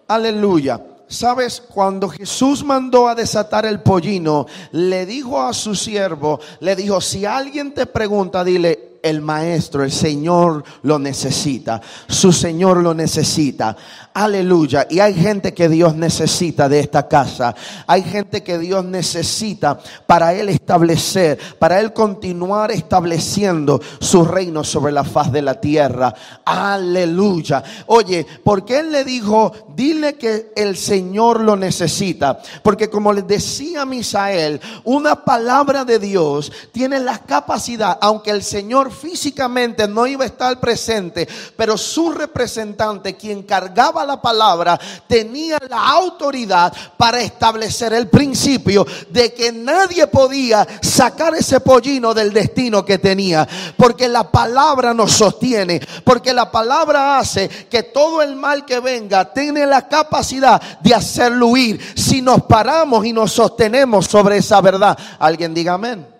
Aleluya. 0.07 0.90
Sabes, 1.11 1.61
cuando 1.61 2.09
Jesús 2.09 2.63
mandó 2.63 3.09
a 3.09 3.17
desatar 3.17 3.67
el 3.67 3.81
pollino, 3.81 4.47
le 4.71 5.07
dijo 5.07 5.43
a 5.43 5.53
su 5.53 5.75
siervo, 5.75 6.39
le 6.61 6.77
dijo, 6.77 7.01
si 7.01 7.27
alguien 7.27 7.75
te 7.75 7.85
pregunta, 7.87 8.45
dile, 8.45 8.90
el 9.03 9.21
maestro, 9.21 9.85
el 9.85 9.93
Señor 9.93 10.65
lo 10.83 10.99
necesita. 10.99 11.81
Su 12.09 12.33
Señor 12.33 12.79
lo 12.79 12.95
necesita. 12.95 13.77
Aleluya. 14.13 14.87
Y 14.91 14.99
hay 14.99 15.15
gente 15.15 15.55
que 15.55 15.69
Dios 15.69 15.95
necesita 15.95 16.69
de 16.69 16.81
esta 16.81 17.07
casa. 17.07 17.55
Hay 17.87 18.03
gente 18.03 18.43
que 18.43 18.59
Dios 18.59 18.85
necesita 18.85 19.79
para 20.07 20.35
Él 20.35 20.49
establecer, 20.49 21.39
para 21.59 21.81
Él 21.81 21.93
continuar 21.93 22.73
estableciendo 22.73 23.81
su 24.01 24.25
reino 24.25 24.65
sobre 24.65 24.93
la 24.93 25.05
faz 25.05 25.31
de 25.31 25.43
la 25.43 25.61
tierra. 25.61 26.13
Aleluya. 26.45 27.63
Oye, 27.87 28.27
porque 28.43 28.81
Él 28.81 28.91
le 28.93 29.05
dijo, 29.05 29.53
dile 29.77 30.15
que 30.15 30.53
el 30.57 30.77
Señor 30.77 31.41
lo 31.41 31.57
necesita. 31.57 32.41
Porque 32.63 32.91
como 32.91 33.13
le 33.13 33.23
decía 33.23 33.85
Misael, 33.85 34.61
una 34.85 35.25
palabra 35.25 35.85
de 35.85 35.99
Dios 35.99 36.51
tiene 36.73 36.99
la 36.99 37.19
capacidad, 37.19 37.99
aunque 38.01 38.31
el 38.31 38.43
Señor 38.43 38.90
físicamente 38.91 39.87
no 39.89 40.07
iba 40.07 40.25
a 40.25 40.27
estar 40.27 40.59
presente, 40.61 41.29
pero 41.57 41.77
su 41.77 42.11
representante, 42.11 43.17
quien 43.17 43.43
cargaba 43.43 44.05
la 44.05 44.21
palabra, 44.21 44.79
tenía 45.07 45.59
la 45.69 45.89
autoridad 45.91 46.73
para 46.97 47.21
establecer 47.21 47.93
el 47.93 48.09
principio 48.09 48.87
de 49.09 49.33
que 49.33 49.53
nadie 49.53 50.07
podía 50.07 50.67
sacar 50.83 51.35
ese 51.35 51.61
pollino 51.61 52.15
del 52.15 52.33
destino 52.33 52.85
que 52.85 52.99
tenía, 52.99 53.47
porque 53.77 54.09
la 54.09 54.31
palabra 54.31 54.95
nos 54.95 55.13
sostiene, 55.13 55.81
porque 56.05 56.33
la 56.33 56.51
palabra 56.51 57.19
hace 57.19 57.49
que 57.49 57.83
todo 57.85 58.23
el 58.23 58.37
mal 58.37 58.65
que 58.65 58.81
venga 58.81 59.33
tiene 59.33 59.67
la 59.67 59.89
capacidad 59.89 60.61
de 60.81 60.95
hacerlo 60.95 61.49
huir 61.49 61.81
si 61.97 62.23
nos 62.23 62.43
paramos 62.43 63.05
y 63.05 63.13
nos 63.13 63.33
sostenemos 63.33 64.07
sobre 64.07 64.39
esa 64.39 64.61
verdad. 64.61 64.99
Alguien 65.19 65.55
diga 65.55 65.75
amén. 65.75 66.20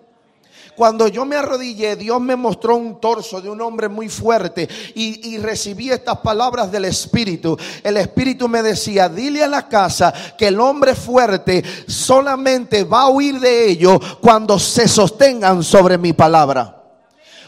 Cuando 0.81 1.07
yo 1.07 1.25
me 1.25 1.35
arrodillé, 1.35 1.95
Dios 1.95 2.19
me 2.19 2.35
mostró 2.35 2.75
un 2.75 2.99
torso 2.99 3.39
de 3.39 3.47
un 3.47 3.61
hombre 3.61 3.87
muy 3.87 4.09
fuerte 4.09 4.67
y, 4.95 5.37
recibí 5.37 5.91
estas 5.91 6.17
palabras 6.17 6.71
del 6.71 6.85
Espíritu. 6.85 7.55
El 7.83 7.97
Espíritu 7.97 8.47
me 8.47 8.63
decía, 8.63 9.07
dile 9.07 9.43
a 9.43 9.47
la 9.47 9.67
casa 9.67 10.11
que 10.35 10.47
el 10.47 10.59
hombre 10.59 10.95
fuerte 10.95 11.63
solamente 11.87 12.83
va 12.83 13.01
a 13.03 13.09
huir 13.09 13.39
de 13.39 13.69
ellos 13.69 13.99
cuando 14.21 14.57
se 14.57 14.87
sostengan 14.87 15.61
sobre 15.61 15.99
mi 15.99 16.13
palabra. 16.13 16.80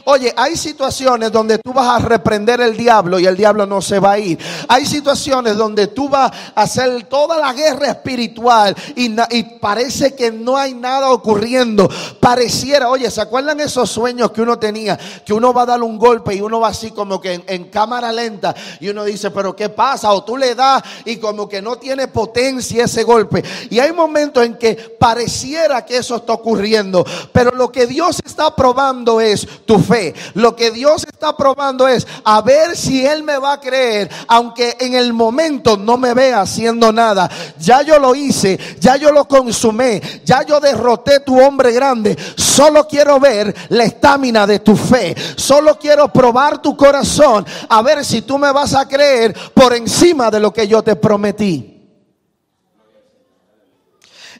Oye, 0.05 0.33
hay 0.35 0.57
situaciones 0.57 1.31
donde 1.31 1.59
tú 1.59 1.71
vas 1.71 1.87
a 1.87 2.05
reprender 2.05 2.59
el 2.59 2.75
diablo 2.75 3.19
y 3.19 3.25
el 3.25 3.37
diablo 3.37 3.65
no 3.65 3.81
se 3.81 3.99
va 3.99 4.13
a 4.13 4.19
ir. 4.19 4.37
Hay 4.67 4.85
situaciones 4.85 5.55
donde 5.55 5.87
tú 5.87 6.09
vas 6.09 6.29
a 6.53 6.61
hacer 6.61 7.03
toda 7.05 7.37
la 7.37 7.53
guerra 7.53 7.87
espiritual 7.87 8.75
y, 8.95 9.13
parece 9.61 10.13
que 10.13 10.29
no 10.29 10.57
hay 10.57 10.73
nada 10.73 11.11
ocurriendo. 11.11 11.89
Pareciera, 12.19 12.89
oye, 12.89 13.09
¿se 13.09 13.21
acuerdan 13.21 13.61
esos 13.61 13.89
sueños 13.89 14.31
que 14.31 14.41
uno 14.41 14.59
tenía? 14.59 14.99
Que 15.25 15.33
uno 15.33 15.53
va 15.53 15.61
a 15.61 15.67
dar 15.67 15.81
un 15.81 15.97
golpe 15.97 16.35
y 16.35 16.41
uno 16.41 16.59
va 16.59 16.69
así 16.69 16.91
como 16.91 17.21
que 17.21 17.33
en, 17.35 17.43
en 17.47 17.65
cámara 17.65 18.11
lenta 18.11 18.53
y 18.81 18.89
uno 18.89 19.05
dice, 19.05 19.31
pero 19.31 19.55
¿qué 19.55 19.69
pasa? 19.69 20.11
O 20.11 20.23
tú 20.23 20.35
le 20.35 20.53
das 20.53 20.83
y 21.05 21.15
como 21.17 21.47
que 21.47 21.61
no 21.61 21.77
tiene 21.77 22.09
potencia 22.09 22.83
ese 22.85 23.03
golpe. 23.03 23.41
Y 23.69 23.79
hay 23.79 23.93
momentos 23.93 24.43
en 24.43 24.57
que 24.57 24.75
pareciera 24.99 25.85
que 25.85 25.97
eso 25.97 26.17
está 26.17 26.33
ocurriendo, 26.33 27.05
pero 27.31 27.51
lo 27.51 27.71
que 27.71 27.87
Dios 27.87 28.19
está 28.25 28.53
probando 28.53 29.21
es 29.21 29.47
tu 29.65 29.79
fe 29.79 29.92
lo 30.33 30.55
que 30.55 30.71
Dios 30.71 31.03
está 31.03 31.35
probando 31.35 31.87
es 31.87 32.07
a 32.23 32.41
ver 32.41 32.75
si 32.75 33.05
Él 33.05 33.23
me 33.23 33.37
va 33.37 33.53
a 33.53 33.59
creer, 33.59 34.09
aunque 34.27 34.77
en 34.79 34.93
el 34.95 35.13
momento 35.13 35.77
no 35.77 35.97
me 35.97 36.13
vea 36.13 36.41
haciendo 36.41 36.91
nada. 36.91 37.29
Ya 37.59 37.81
yo 37.81 37.99
lo 37.99 38.15
hice, 38.15 38.59
ya 38.79 38.95
yo 38.95 39.11
lo 39.11 39.25
consumé, 39.25 40.01
ya 40.25 40.43
yo 40.43 40.59
derroté 40.59 41.19
tu 41.19 41.39
hombre 41.39 41.71
grande. 41.71 42.17
Solo 42.35 42.87
quiero 42.87 43.19
ver 43.19 43.53
la 43.69 43.83
estamina 43.83 44.47
de 44.47 44.59
tu 44.59 44.75
fe. 44.75 45.15
Solo 45.35 45.77
quiero 45.77 46.11
probar 46.11 46.61
tu 46.61 46.75
corazón 46.75 47.45
a 47.69 47.81
ver 47.81 48.03
si 48.03 48.21
tú 48.21 48.37
me 48.37 48.51
vas 48.51 48.73
a 48.73 48.87
creer 48.87 49.33
por 49.53 49.73
encima 49.73 50.29
de 50.31 50.39
lo 50.39 50.53
que 50.53 50.67
yo 50.67 50.83
te 50.83 50.95
prometí. 50.95 51.73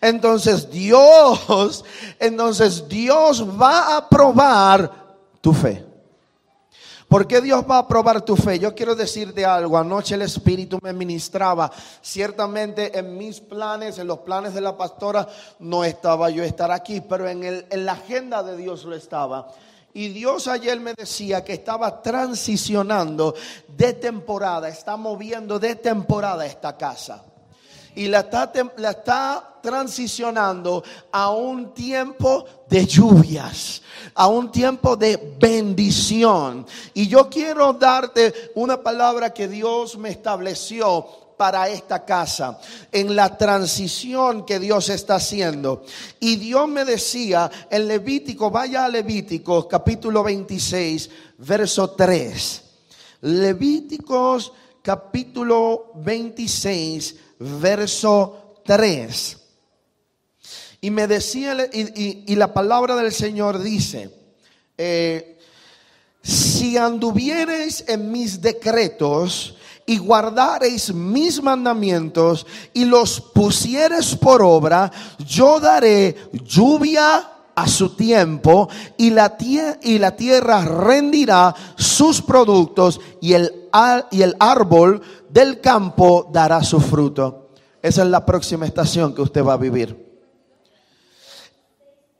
Entonces 0.04 0.70
Dios, 0.70 1.86
entonces 2.20 2.90
Dios 2.90 3.48
va 3.60 3.96
a 3.96 4.10
probar 4.10 5.03
tu 5.44 5.52
fe. 5.52 5.86
¿Por 7.10 7.28
qué 7.28 7.42
Dios 7.42 7.66
va 7.70 7.80
a 7.80 7.88
probar 7.88 8.22
tu 8.22 8.38
fe? 8.38 8.58
Yo 8.58 8.74
quiero 8.74 8.96
decirte 8.96 9.46
algo. 9.46 9.78
Anoche 9.78 10.16
el 10.16 10.22
Espíritu 10.22 10.80
me 10.82 10.94
ministraba. 10.94 11.70
Ciertamente 12.02 12.98
en 12.98 13.18
mis 13.18 13.42
planes, 13.42 14.00
en 14.00 14.08
los 14.08 14.20
planes 14.20 14.54
de 14.54 14.62
la 14.62 14.78
pastora, 14.78 15.28
no 15.60 15.84
estaba 15.84 16.30
yo 16.30 16.44
estar 16.44 16.72
aquí, 16.72 17.02
pero 17.02 17.28
en, 17.28 17.44
el, 17.44 17.66
en 17.70 17.86
la 17.86 17.92
agenda 17.92 18.42
de 18.42 18.56
Dios 18.56 18.86
lo 18.86 18.96
estaba. 18.96 19.50
Y 19.94 20.10
Dios 20.10 20.48
ayer 20.48 20.80
me 20.80 20.94
decía 20.94 21.44
que 21.44 21.54
estaba 21.54 22.02
transicionando 22.02 23.36
de 23.68 23.94
temporada, 23.94 24.70
está 24.70 24.96
moviendo 24.96 25.60
de 25.60 25.76
temporada 25.76 26.46
esta 26.46 26.78
casa. 26.78 27.22
y 27.96 28.08
la 28.08 28.22
está, 28.22 28.50
la 28.78 28.92
está 28.92 29.53
transicionando 29.64 30.84
a 31.12 31.32
un 31.32 31.74
tiempo 31.74 32.46
de 32.70 32.86
lluvias, 32.86 33.82
a 34.14 34.28
un 34.28 34.52
tiempo 34.52 34.96
de 34.98 35.36
bendición. 35.40 36.68
Y 36.94 37.08
yo 37.08 37.30
quiero 37.30 37.72
darte 37.74 38.52
una 38.56 38.84
palabra 38.84 39.34
que 39.34 39.48
Dios 39.48 39.98
me 39.98 40.10
estableció 40.10 41.08
para 41.38 41.68
esta 41.70 42.06
casa, 42.06 42.60
en 42.92 43.16
la 43.16 43.38
transición 43.38 44.46
que 44.46 44.60
Dios 44.60 44.90
está 44.90 45.16
haciendo. 45.16 45.84
Y 46.20 46.36
Dios 46.36 46.68
me 46.68 46.86
decía 46.86 47.50
en 47.70 47.88
Levítico, 47.88 48.52
vaya 48.52 48.86
a 48.86 48.90
Levíticos 48.90 49.66
capítulo 49.68 50.24
26, 50.24 51.10
verso 51.40 51.92
3. 51.92 52.64
Levíticos 53.22 54.52
capítulo 54.82 55.92
26, 55.96 57.16
verso 57.40 58.56
3. 58.66 59.43
Y 60.84 60.92
me 60.92 61.08
decía, 61.08 61.56
y, 61.72 62.24
y- 62.28 62.36
la 62.36 62.54
palabra 62.54 62.98
del 62.98 63.14
Señor 63.14 63.60
dice, 63.64 64.14
eh, 64.78 65.40
si 66.22 66.76
anduviereis 66.76 67.86
en 67.88 68.12
mis 68.12 68.42
decretos 68.42 69.56
y 69.86 69.98
guardareis 69.98 70.94
mis 70.94 71.42
mandamientos 71.42 72.46
y 72.74 72.84
los 72.84 73.22
pusieres 73.22 74.14
por 74.18 74.42
obra, 74.42 74.92
yo 75.26 75.62
daré 75.62 76.18
lluvia 76.46 77.30
a 77.56 77.66
su 77.70 77.96
tiempo 77.96 78.68
y 78.98 79.10
la, 79.12 79.38
tie- 79.38 79.78
y 79.84 80.00
la 80.00 80.18
tierra 80.18 80.66
rendirá 80.66 81.56
sus 81.78 82.22
productos 82.22 83.00
y 83.22 83.32
el, 83.36 83.70
y 84.12 84.22
el 84.22 84.36
árbol 84.38 85.02
del 85.30 85.62
campo 85.62 86.30
dará 86.30 86.62
su 86.62 86.82
fruto. 86.82 87.52
Esa 87.82 88.04
es 88.04 88.10
la 88.10 88.26
próxima 88.26 88.66
estación 88.66 89.16
que 89.16 89.22
usted 89.22 89.46
va 89.46 89.54
a 89.54 89.58
vivir. 89.58 90.03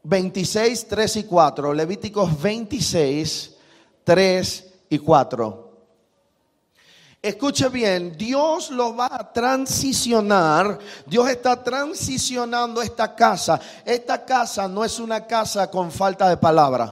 26, 0.04 0.88
3 0.88 1.16
y 1.18 1.24
4. 1.24 1.74
Levíticos 1.74 2.42
26, 2.42 3.56
3 4.04 4.74
y 4.90 5.00
4. 5.00 5.72
Escuche 7.22 7.70
bien, 7.70 8.18
Dios 8.18 8.70
lo 8.70 8.96
va 8.96 9.08
a 9.10 9.32
transicionar. 9.32 10.78
Dios 11.06 11.30
está 11.30 11.64
transicionando 11.64 12.82
esta 12.82 13.16
casa. 13.16 13.60
Esta 13.86 14.26
casa 14.26 14.68
no 14.68 14.84
es 14.84 15.00
una 15.00 15.26
casa 15.26 15.72
con 15.72 15.90
falta 15.90 16.28
de 16.28 16.36
palabra. 16.36 16.92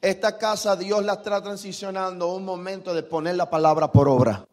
Esta 0.00 0.36
casa 0.36 0.74
Dios 0.74 1.04
la 1.04 1.12
está 1.12 1.40
transicionando 1.40 2.34
un 2.34 2.44
momento 2.44 2.92
de 2.92 3.04
poner 3.04 3.36
la 3.36 3.48
palabra 3.48 3.92
por 3.92 4.08
obra 4.08 4.44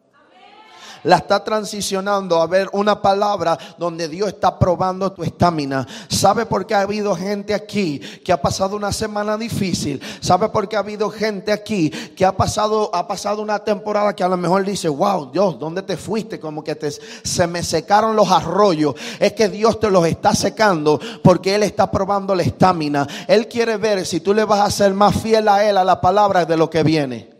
la 1.04 1.16
está 1.16 1.42
transicionando 1.44 2.40
a 2.40 2.46
ver 2.46 2.68
una 2.72 3.00
palabra 3.00 3.58
donde 3.78 4.08
Dios 4.08 4.28
está 4.28 4.58
probando 4.58 5.12
tu 5.12 5.22
estamina. 5.22 5.86
¿Sabe 6.08 6.46
por 6.46 6.66
qué 6.66 6.74
ha 6.74 6.82
habido 6.82 7.14
gente 7.14 7.54
aquí 7.54 8.00
que 8.24 8.32
ha 8.32 8.40
pasado 8.40 8.76
una 8.76 8.92
semana 8.92 9.36
difícil? 9.36 10.00
¿Sabe 10.20 10.48
por 10.48 10.68
qué 10.68 10.76
ha 10.76 10.80
habido 10.80 11.10
gente 11.10 11.52
aquí 11.52 11.90
que 11.90 12.24
ha 12.24 12.36
pasado, 12.36 12.90
ha 12.94 13.06
pasado 13.06 13.42
una 13.42 13.58
temporada 13.60 14.14
que 14.14 14.24
a 14.24 14.28
lo 14.28 14.36
mejor 14.36 14.64
dice, 14.64 14.88
wow, 14.88 15.30
Dios, 15.30 15.58
¿dónde 15.58 15.82
te 15.82 15.96
fuiste? 15.96 16.40
Como 16.40 16.62
que 16.64 16.74
te, 16.74 16.90
se 16.90 17.46
me 17.46 17.62
secaron 17.62 18.16
los 18.16 18.30
arroyos. 18.30 18.94
Es 19.18 19.32
que 19.32 19.48
Dios 19.48 19.78
te 19.80 19.90
los 19.90 20.06
está 20.06 20.34
secando 20.34 21.00
porque 21.22 21.54
Él 21.54 21.62
está 21.62 21.90
probando 21.90 22.34
la 22.34 22.42
estamina. 22.42 23.06
Él 23.26 23.48
quiere 23.48 23.76
ver 23.76 24.06
si 24.06 24.20
tú 24.20 24.34
le 24.34 24.44
vas 24.44 24.60
a 24.60 24.70
ser 24.70 24.94
más 24.94 25.20
fiel 25.20 25.48
a 25.48 25.64
Él, 25.64 25.76
a 25.76 25.84
la 25.84 26.00
palabra 26.00 26.44
de 26.44 26.56
lo 26.56 26.68
que 26.68 26.82
viene. 26.82 27.39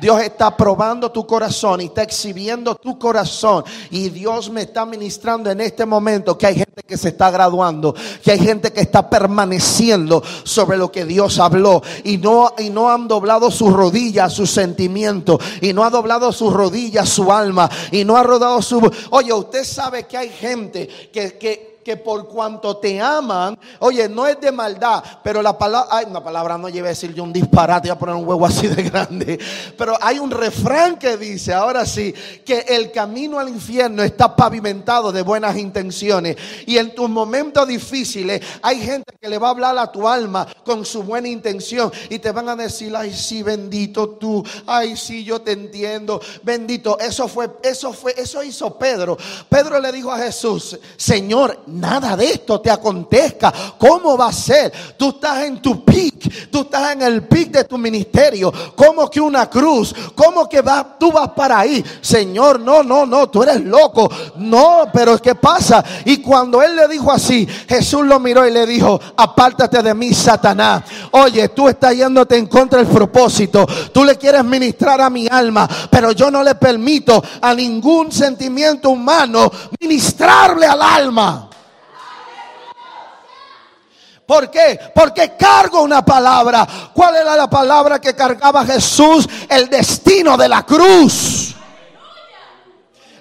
Dios 0.00 0.20
está 0.20 0.56
probando 0.56 1.10
tu 1.10 1.26
corazón 1.26 1.80
y 1.80 1.86
está 1.86 2.02
exhibiendo 2.02 2.74
tu 2.74 2.98
corazón. 2.98 3.64
Y 3.90 4.10
Dios 4.10 4.50
me 4.50 4.62
está 4.62 4.84
ministrando 4.84 5.50
en 5.50 5.60
este 5.60 5.86
momento 5.86 6.36
que 6.36 6.46
hay 6.46 6.54
gente 6.56 6.82
que 6.82 6.96
se 6.96 7.08
está 7.08 7.30
graduando, 7.30 7.94
que 8.22 8.32
hay 8.32 8.38
gente 8.38 8.72
que 8.72 8.80
está 8.80 9.08
permaneciendo 9.08 10.22
sobre 10.44 10.76
lo 10.76 10.92
que 10.92 11.04
Dios 11.04 11.38
habló 11.38 11.82
y 12.04 12.18
no, 12.18 12.52
y 12.58 12.70
no 12.70 12.90
han 12.90 13.08
doblado 13.08 13.50
sus 13.50 13.72
rodillas, 13.72 14.32
sus 14.32 14.50
sentimientos, 14.50 15.40
y 15.60 15.72
no 15.72 15.84
ha 15.84 15.90
doblado 15.90 16.32
sus 16.32 16.52
rodillas, 16.52 17.08
su 17.08 17.32
alma, 17.32 17.68
y 17.90 18.04
no 18.04 18.16
ha 18.16 18.22
rodado 18.22 18.60
su... 18.62 18.90
Oye, 19.10 19.32
usted 19.32 19.64
sabe 19.64 20.04
que 20.04 20.16
hay 20.16 20.28
gente 20.28 20.88
que... 21.12 21.38
que 21.38 21.75
que 21.86 21.96
por 21.96 22.26
cuanto 22.26 22.78
te 22.78 23.00
aman, 23.00 23.56
oye, 23.78 24.08
no 24.08 24.26
es 24.26 24.40
de 24.40 24.50
maldad, 24.50 25.04
pero 25.22 25.40
la 25.40 25.56
palabra, 25.56 25.88
ay, 25.92 26.06
una 26.10 26.20
palabra 26.20 26.58
no 26.58 26.68
lleva 26.68 26.88
a 26.88 26.88
decir 26.88 27.14
yo 27.14 27.22
un 27.22 27.32
disparate, 27.32 27.86
voy 27.86 27.94
a 27.94 27.98
poner 28.00 28.16
un 28.16 28.26
huevo 28.26 28.44
así 28.44 28.66
de 28.66 28.82
grande, 28.82 29.38
pero 29.78 29.96
hay 30.00 30.18
un 30.18 30.32
refrán 30.32 30.98
que 30.98 31.16
dice, 31.16 31.54
ahora 31.54 31.86
sí, 31.86 32.12
que 32.44 32.64
el 32.70 32.90
camino 32.90 33.38
al 33.38 33.48
infierno 33.48 34.02
está 34.02 34.34
pavimentado 34.34 35.12
de 35.12 35.22
buenas 35.22 35.56
intenciones. 35.56 36.36
Y 36.66 36.76
en 36.76 36.92
tus 36.92 37.08
momentos 37.08 37.68
difíciles 37.68 38.42
hay 38.62 38.80
gente 38.80 39.14
que 39.20 39.28
le 39.28 39.38
va 39.38 39.46
a 39.46 39.50
hablar 39.52 39.78
a 39.78 39.92
tu 39.92 40.08
alma 40.08 40.44
con 40.64 40.84
su 40.84 41.04
buena 41.04 41.28
intención 41.28 41.92
y 42.10 42.18
te 42.18 42.32
van 42.32 42.48
a 42.48 42.56
decir, 42.56 42.96
ay, 42.96 43.14
sí, 43.14 43.44
bendito 43.44 44.08
tú, 44.08 44.42
ay, 44.66 44.96
sí, 44.96 45.22
yo 45.22 45.40
te 45.40 45.52
entiendo, 45.52 46.20
bendito, 46.42 46.98
eso 46.98 47.28
fue, 47.28 47.48
eso 47.62 47.92
fue, 47.92 48.12
eso 48.16 48.42
hizo 48.42 48.76
Pedro. 48.76 49.16
Pedro 49.48 49.78
le 49.78 49.92
dijo 49.92 50.10
a 50.10 50.18
Jesús, 50.18 50.76
Señor, 50.96 51.62
nada 51.80 52.16
de 52.16 52.30
esto 52.30 52.60
te 52.60 52.70
acontezca. 52.70 53.52
¿Cómo 53.78 54.16
va 54.16 54.28
a 54.28 54.32
ser? 54.32 54.72
Tú 54.96 55.10
estás 55.10 55.44
en 55.44 55.60
tu 55.60 55.84
pic, 55.84 56.50
tú 56.50 56.62
estás 56.62 56.92
en 56.92 57.02
el 57.02 57.26
pic 57.26 57.50
de 57.50 57.64
tu 57.64 57.78
ministerio. 57.78 58.52
¿Cómo 58.74 59.08
que 59.10 59.20
una 59.20 59.48
cruz? 59.48 59.94
¿Cómo 60.14 60.48
que 60.48 60.60
vas, 60.60 60.98
tú 60.98 61.12
vas 61.12 61.30
para 61.30 61.60
ahí? 61.60 61.84
Señor, 62.00 62.60
no, 62.60 62.82
no, 62.82 63.06
no, 63.06 63.28
tú 63.28 63.42
eres 63.42 63.60
loco. 63.62 64.10
No, 64.36 64.84
pero 64.92 65.18
¿qué 65.18 65.34
pasa? 65.34 65.84
Y 66.04 66.18
cuando 66.18 66.62
él 66.62 66.76
le 66.76 66.88
dijo 66.88 67.12
así, 67.12 67.46
Jesús 67.68 68.06
lo 68.06 68.18
miró 68.18 68.46
y 68.46 68.52
le 68.52 68.66
dijo, 68.66 69.00
apártate 69.16 69.82
de 69.82 69.94
mí, 69.94 70.12
Satanás. 70.12 70.84
Oye, 71.12 71.48
tú 71.50 71.68
estás 71.68 71.94
yéndote 71.94 72.36
en 72.36 72.46
contra 72.46 72.78
del 72.78 72.88
propósito. 72.88 73.66
Tú 73.92 74.04
le 74.04 74.16
quieres 74.16 74.44
ministrar 74.44 75.00
a 75.00 75.10
mi 75.10 75.26
alma, 75.28 75.68
pero 75.90 76.12
yo 76.12 76.30
no 76.30 76.42
le 76.42 76.54
permito 76.54 77.22
a 77.40 77.54
ningún 77.54 78.12
sentimiento 78.12 78.90
humano 78.90 79.50
ministrarle 79.80 80.66
al 80.66 80.82
alma. 80.82 81.50
¿Por 84.26 84.50
qué? 84.50 84.78
Porque 84.94 85.36
cargo 85.36 85.82
una 85.82 86.04
palabra. 86.04 86.66
¿Cuál 86.92 87.16
era 87.16 87.36
la 87.36 87.48
palabra 87.48 88.00
que 88.00 88.14
cargaba 88.14 88.64
Jesús? 88.64 89.28
El 89.48 89.68
destino 89.68 90.36
de 90.36 90.48
la 90.48 90.64
cruz. 90.64 91.54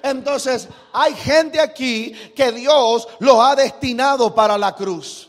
Entonces, 0.02 0.68
hay 0.94 1.14
gente 1.16 1.60
aquí 1.60 2.12
que 2.36 2.52
Dios 2.52 3.08
lo 3.20 3.42
ha 3.42 3.56
destinado 3.56 4.34
para 4.34 4.58
la 4.58 4.76
cruz. 4.76 5.25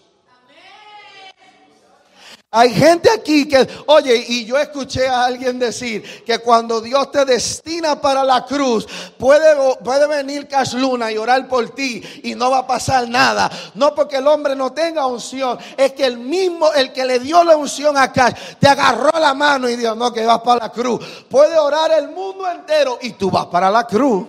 Hay 2.53 2.73
gente 2.73 3.11
aquí 3.11 3.49
que, 3.49 3.67
oye, 3.87 4.25
y 4.29 4.45
yo 4.45 4.57
escuché 4.57 5.09
a 5.09 5.25
alguien 5.25 5.59
decir 5.59 6.25
que 6.25 6.39
cuando 6.39 6.81
Dios 6.81 7.11
te 7.11 7.25
destina 7.25 8.01
para 8.01 8.23
la 8.23 8.47
cruz, 8.47 8.87
puede, 9.19 9.55
puede 9.83 10.07
venir 10.07 10.47
Cash 10.47 10.75
Luna 10.75 11.11
y 11.11 11.19
orar 11.19 11.49
por 11.49 11.71
ti 11.71 12.01
y 12.23 12.37
no 12.37 12.51
va 12.51 12.59
a 12.59 12.67
pasar 12.67 13.09
nada. 13.09 13.51
No 13.75 13.95
porque 13.97 14.19
el 14.19 14.29
hombre 14.29 14.55
no 14.55 14.73
tenga 14.73 15.07
unción, 15.07 15.59
es 15.77 15.93
que 15.93 16.07
el 16.07 16.19
mismo, 16.19 16.73
el 16.73 16.93
que 16.93 17.05
le 17.05 17.19
dio 17.19 17.43
la 17.43 17.57
unción 17.57 17.97
a 17.97 18.13
Cash, 18.13 18.35
te 18.61 18.69
agarró 18.69 19.11
la 19.19 19.35
mano 19.35 19.69
y 19.69 19.75
dijo, 19.75 19.97
no, 19.97 20.13
que 20.13 20.25
vas 20.25 20.41
para 20.41 20.67
la 20.67 20.73
cruz. 20.73 21.05
Puede 21.29 21.59
orar 21.59 21.91
el 21.99 22.11
mundo 22.11 22.49
entero 22.49 22.99
y 23.03 23.11
tú 23.15 23.29
vas 23.29 23.47
para 23.47 23.71
la 23.71 23.85
cruz. 23.85 24.29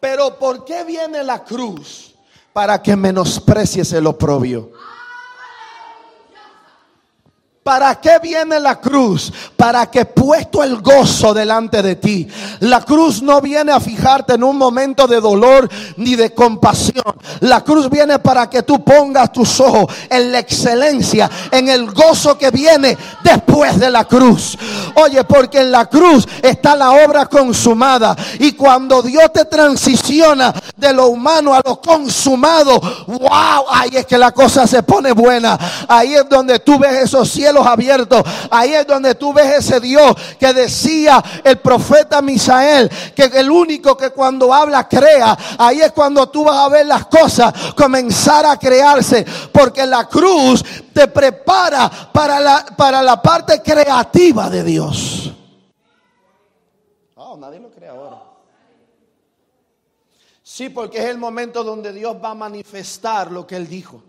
Pero 0.00 0.38
¿por 0.38 0.64
qué 0.64 0.84
viene 0.84 1.24
la 1.24 1.42
cruz? 1.42 2.07
Para 2.58 2.82
que 2.82 2.96
menosprecies 2.96 3.92
el 3.92 4.08
oprobio. 4.08 4.72
¿Para 7.62 8.00
qué 8.00 8.18
viene 8.22 8.58
la 8.60 8.80
cruz? 8.80 9.30
Para 9.54 9.90
que 9.90 10.06
puesto 10.06 10.62
el 10.62 10.80
gozo 10.80 11.34
delante 11.34 11.82
de 11.82 11.96
ti. 11.96 12.26
La 12.60 12.80
cruz 12.80 13.20
no 13.20 13.42
viene 13.42 13.72
a 13.72 13.80
fijarte 13.80 14.34
en 14.34 14.44
un 14.44 14.56
momento 14.56 15.06
de 15.06 15.20
dolor 15.20 15.68
ni 15.98 16.14
de 16.14 16.32
compasión. 16.32 17.04
La 17.40 17.62
cruz 17.62 17.90
viene 17.90 18.18
para 18.20 18.48
que 18.48 18.62
tú 18.62 18.82
pongas 18.82 19.32
tus 19.32 19.60
ojos 19.60 19.92
en 20.08 20.32
la 20.32 20.38
excelencia, 20.38 21.30
en 21.50 21.68
el 21.68 21.90
gozo 21.90 22.38
que 22.38 22.50
viene 22.50 22.96
después 23.22 23.78
de 23.78 23.90
la 23.90 24.06
cruz. 24.06 24.56
Oye, 24.94 25.22
porque 25.24 25.60
en 25.60 25.70
la 25.70 25.84
cruz 25.86 26.26
está 26.42 26.74
la 26.74 26.92
obra 26.92 27.26
consumada. 27.26 28.16
Y 28.38 28.52
cuando 28.52 29.02
Dios 29.02 29.30
te 29.30 29.44
transiciona 29.44 30.54
de 30.74 30.94
lo 30.94 31.08
humano 31.08 31.52
a 31.52 31.60
lo 31.62 31.78
consumado, 31.82 32.80
wow, 33.06 33.64
ahí 33.70 33.90
es 33.92 34.06
que 34.06 34.16
la 34.16 34.32
cosa 34.32 34.66
se 34.66 34.82
pone 34.82 35.12
buena. 35.12 35.58
Ahí 35.86 36.14
es 36.14 36.26
donde 36.30 36.60
tú 36.60 36.78
ves 36.78 36.92
esos 36.92 37.28
cielos 37.28 37.57
abiertos. 37.66 38.22
Ahí 38.50 38.74
es 38.74 38.86
donde 38.86 39.14
tú 39.14 39.32
ves 39.32 39.58
ese 39.58 39.80
Dios 39.80 40.14
que 40.38 40.52
decía 40.52 41.22
el 41.44 41.58
profeta 41.58 42.22
Misael, 42.22 42.90
que 43.14 43.24
el 43.24 43.50
único 43.50 43.96
que 43.96 44.10
cuando 44.10 44.52
habla 44.52 44.88
crea. 44.88 45.36
Ahí 45.58 45.80
es 45.80 45.92
cuando 45.92 46.28
tú 46.28 46.44
vas 46.44 46.56
a 46.56 46.68
ver 46.68 46.86
las 46.86 47.06
cosas 47.06 47.52
comenzar 47.74 48.46
a 48.46 48.56
crearse. 48.56 49.24
Porque 49.52 49.86
la 49.86 50.08
cruz 50.08 50.64
te 50.92 51.08
prepara 51.08 51.90
para 52.12 52.40
la, 52.40 52.66
para 52.76 53.02
la 53.02 53.20
parte 53.20 53.62
creativa 53.62 54.50
de 54.50 54.64
Dios. 54.64 55.32
Oh, 57.14 57.36
nadie 57.36 57.60
lo 57.60 57.70
cree 57.70 57.88
ahora. 57.88 58.22
Sí, 60.42 60.70
porque 60.70 60.98
es 60.98 61.04
el 61.04 61.18
momento 61.18 61.62
donde 61.62 61.92
Dios 61.92 62.16
va 62.22 62.30
a 62.30 62.34
manifestar 62.34 63.30
lo 63.30 63.46
que 63.46 63.54
Él 63.54 63.68
dijo. 63.68 64.02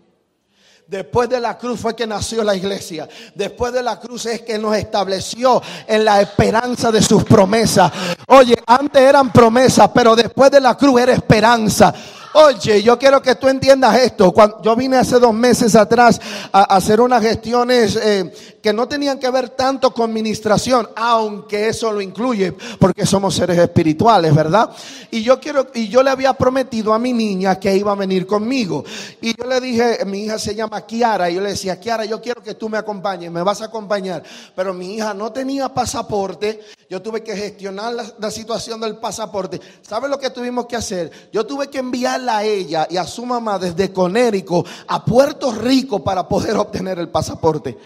Después 0.90 1.28
de 1.28 1.38
la 1.38 1.56
cruz 1.56 1.78
fue 1.78 1.94
que 1.94 2.04
nació 2.04 2.42
la 2.42 2.56
iglesia. 2.56 3.08
Después 3.36 3.72
de 3.72 3.80
la 3.80 4.00
cruz 4.00 4.26
es 4.26 4.40
que 4.40 4.58
nos 4.58 4.74
estableció 4.74 5.62
en 5.86 6.04
la 6.04 6.20
esperanza 6.20 6.90
de 6.90 7.00
sus 7.00 7.22
promesas. 7.22 7.92
Oye, 8.26 8.56
antes 8.66 9.00
eran 9.00 9.32
promesas, 9.32 9.88
pero 9.94 10.16
después 10.16 10.50
de 10.50 10.60
la 10.60 10.76
cruz 10.76 11.00
era 11.00 11.12
esperanza. 11.12 11.94
Oye, 12.32 12.82
yo 12.82 12.98
quiero 12.98 13.22
que 13.22 13.36
tú 13.36 13.46
entiendas 13.46 13.98
esto. 13.98 14.32
Cuando 14.32 14.60
yo 14.62 14.74
vine 14.74 14.96
hace 14.96 15.20
dos 15.20 15.32
meses 15.32 15.76
atrás 15.76 16.20
a 16.50 16.62
hacer 16.62 17.00
unas 17.00 17.22
gestiones 17.22 17.94
eh, 17.94 18.58
que 18.62 18.72
no 18.72 18.86
tenían 18.86 19.18
que 19.18 19.30
ver 19.30 19.50
tanto 19.50 19.92
con 19.92 20.10
administración, 20.10 20.88
aunque 20.96 21.68
eso 21.68 21.90
lo 21.92 22.00
incluye, 22.00 22.52
porque 22.78 23.06
somos 23.06 23.34
seres 23.34 23.58
espirituales, 23.58 24.34
¿verdad? 24.34 24.70
Y 25.10 25.22
yo 25.22 25.40
quiero, 25.40 25.68
y 25.74 25.88
yo 25.88 26.02
le 26.02 26.10
había 26.10 26.34
prometido 26.34 26.92
a 26.92 26.98
mi 26.98 27.12
niña 27.12 27.58
que 27.58 27.74
iba 27.74 27.92
a 27.92 27.94
venir 27.94 28.26
conmigo. 28.26 28.84
Y 29.20 29.34
yo 29.36 29.46
le 29.46 29.60
dije, 29.60 30.04
mi 30.04 30.24
hija 30.24 30.38
se 30.38 30.54
llama 30.54 30.84
Kiara, 30.84 31.30
y 31.30 31.36
yo 31.36 31.40
le 31.40 31.50
decía, 31.50 31.80
Kiara, 31.80 32.04
yo 32.04 32.20
quiero 32.20 32.42
que 32.42 32.54
tú 32.54 32.68
me 32.68 32.76
acompañes, 32.76 33.30
me 33.30 33.42
vas 33.42 33.62
a 33.62 33.66
acompañar. 33.66 34.22
Pero 34.54 34.74
mi 34.74 34.96
hija 34.96 35.14
no 35.14 35.32
tenía 35.32 35.72
pasaporte, 35.72 36.60
yo 36.88 37.00
tuve 37.00 37.22
que 37.22 37.36
gestionar 37.36 37.94
la, 37.94 38.04
la 38.18 38.30
situación 38.30 38.80
del 38.80 38.96
pasaporte. 38.96 39.60
¿Sabe 39.80 40.08
lo 40.08 40.18
que 40.18 40.30
tuvimos 40.30 40.66
que 40.66 40.76
hacer? 40.76 41.10
Yo 41.32 41.46
tuve 41.46 41.68
que 41.68 41.78
enviar 41.78 42.20
a 42.28 42.44
ella 42.44 42.86
y 42.90 42.98
a 42.98 43.06
su 43.06 43.24
mamá 43.24 43.58
desde 43.58 43.92
Conérico 43.92 44.64
a 44.86 45.04
Puerto 45.04 45.52
Rico 45.52 46.04
para 46.04 46.28
poder 46.28 46.56
obtener 46.56 46.98
el 46.98 47.08
pasaporte 47.08 47.78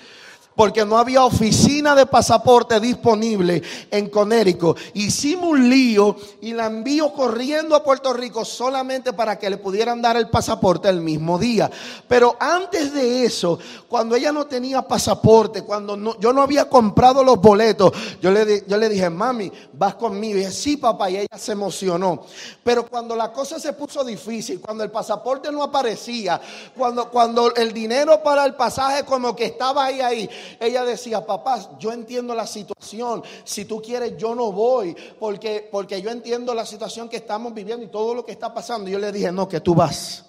porque 0.54 0.84
no 0.84 0.98
había 0.98 1.24
oficina 1.24 1.94
de 1.94 2.06
pasaporte 2.06 2.78
disponible 2.80 3.62
en 3.90 4.08
Conérico. 4.08 4.76
Hicimos 4.94 5.50
un 5.50 5.68
lío 5.68 6.16
y 6.40 6.52
la 6.52 6.66
envío 6.66 7.12
corriendo 7.12 7.74
a 7.74 7.82
Puerto 7.82 8.12
Rico 8.12 8.44
solamente 8.44 9.12
para 9.12 9.38
que 9.38 9.50
le 9.50 9.56
pudieran 9.56 10.00
dar 10.00 10.16
el 10.16 10.28
pasaporte 10.28 10.88
el 10.88 11.00
mismo 11.00 11.38
día. 11.38 11.70
Pero 12.08 12.36
antes 12.38 12.92
de 12.92 13.24
eso, 13.24 13.58
cuando 13.88 14.14
ella 14.14 14.32
no 14.32 14.46
tenía 14.46 14.82
pasaporte, 14.82 15.62
cuando 15.62 16.18
yo 16.18 16.32
no 16.32 16.42
había 16.42 16.68
comprado 16.68 17.24
los 17.24 17.40
boletos, 17.40 17.92
yo 18.20 18.30
le, 18.30 18.64
yo 18.66 18.76
le 18.76 18.88
dije, 18.88 19.10
mami, 19.10 19.50
vas 19.72 19.94
conmigo. 19.94 20.34
Y 20.36 20.38
dije, 20.40 20.52
sí, 20.52 20.76
papá, 20.76 21.10
y 21.10 21.16
ella 21.16 21.38
se 21.38 21.52
emocionó. 21.52 22.22
Pero 22.62 22.86
cuando 22.86 23.16
la 23.16 23.32
cosa 23.32 23.58
se 23.58 23.72
puso 23.72 24.04
difícil, 24.04 24.60
cuando 24.60 24.84
el 24.84 24.90
pasaporte 24.90 25.50
no 25.50 25.62
aparecía, 25.62 26.40
cuando, 26.76 27.10
cuando 27.10 27.54
el 27.54 27.72
dinero 27.72 28.22
para 28.22 28.44
el 28.44 28.54
pasaje 28.54 29.04
como 29.04 29.34
que 29.34 29.46
estaba 29.46 29.86
ahí, 29.86 30.00
ahí, 30.00 30.30
ella 30.60 30.84
decía, 30.84 31.24
papá, 31.24 31.76
yo 31.78 31.92
entiendo 31.92 32.34
la 32.34 32.46
situación. 32.46 33.22
Si 33.44 33.64
tú 33.64 33.80
quieres, 33.80 34.16
yo 34.16 34.34
no 34.34 34.52
voy. 34.52 34.96
Porque, 35.18 35.68
porque 35.70 36.00
yo 36.00 36.10
entiendo 36.10 36.54
la 36.54 36.66
situación 36.66 37.08
que 37.08 37.16
estamos 37.16 37.52
viviendo 37.54 37.84
y 37.84 37.88
todo 37.88 38.14
lo 38.14 38.24
que 38.24 38.32
está 38.32 38.52
pasando. 38.52 38.90
yo 38.90 38.98
le 38.98 39.12
dije, 39.12 39.30
no, 39.32 39.48
que 39.48 39.60
tú 39.60 39.74
vas. 39.74 40.24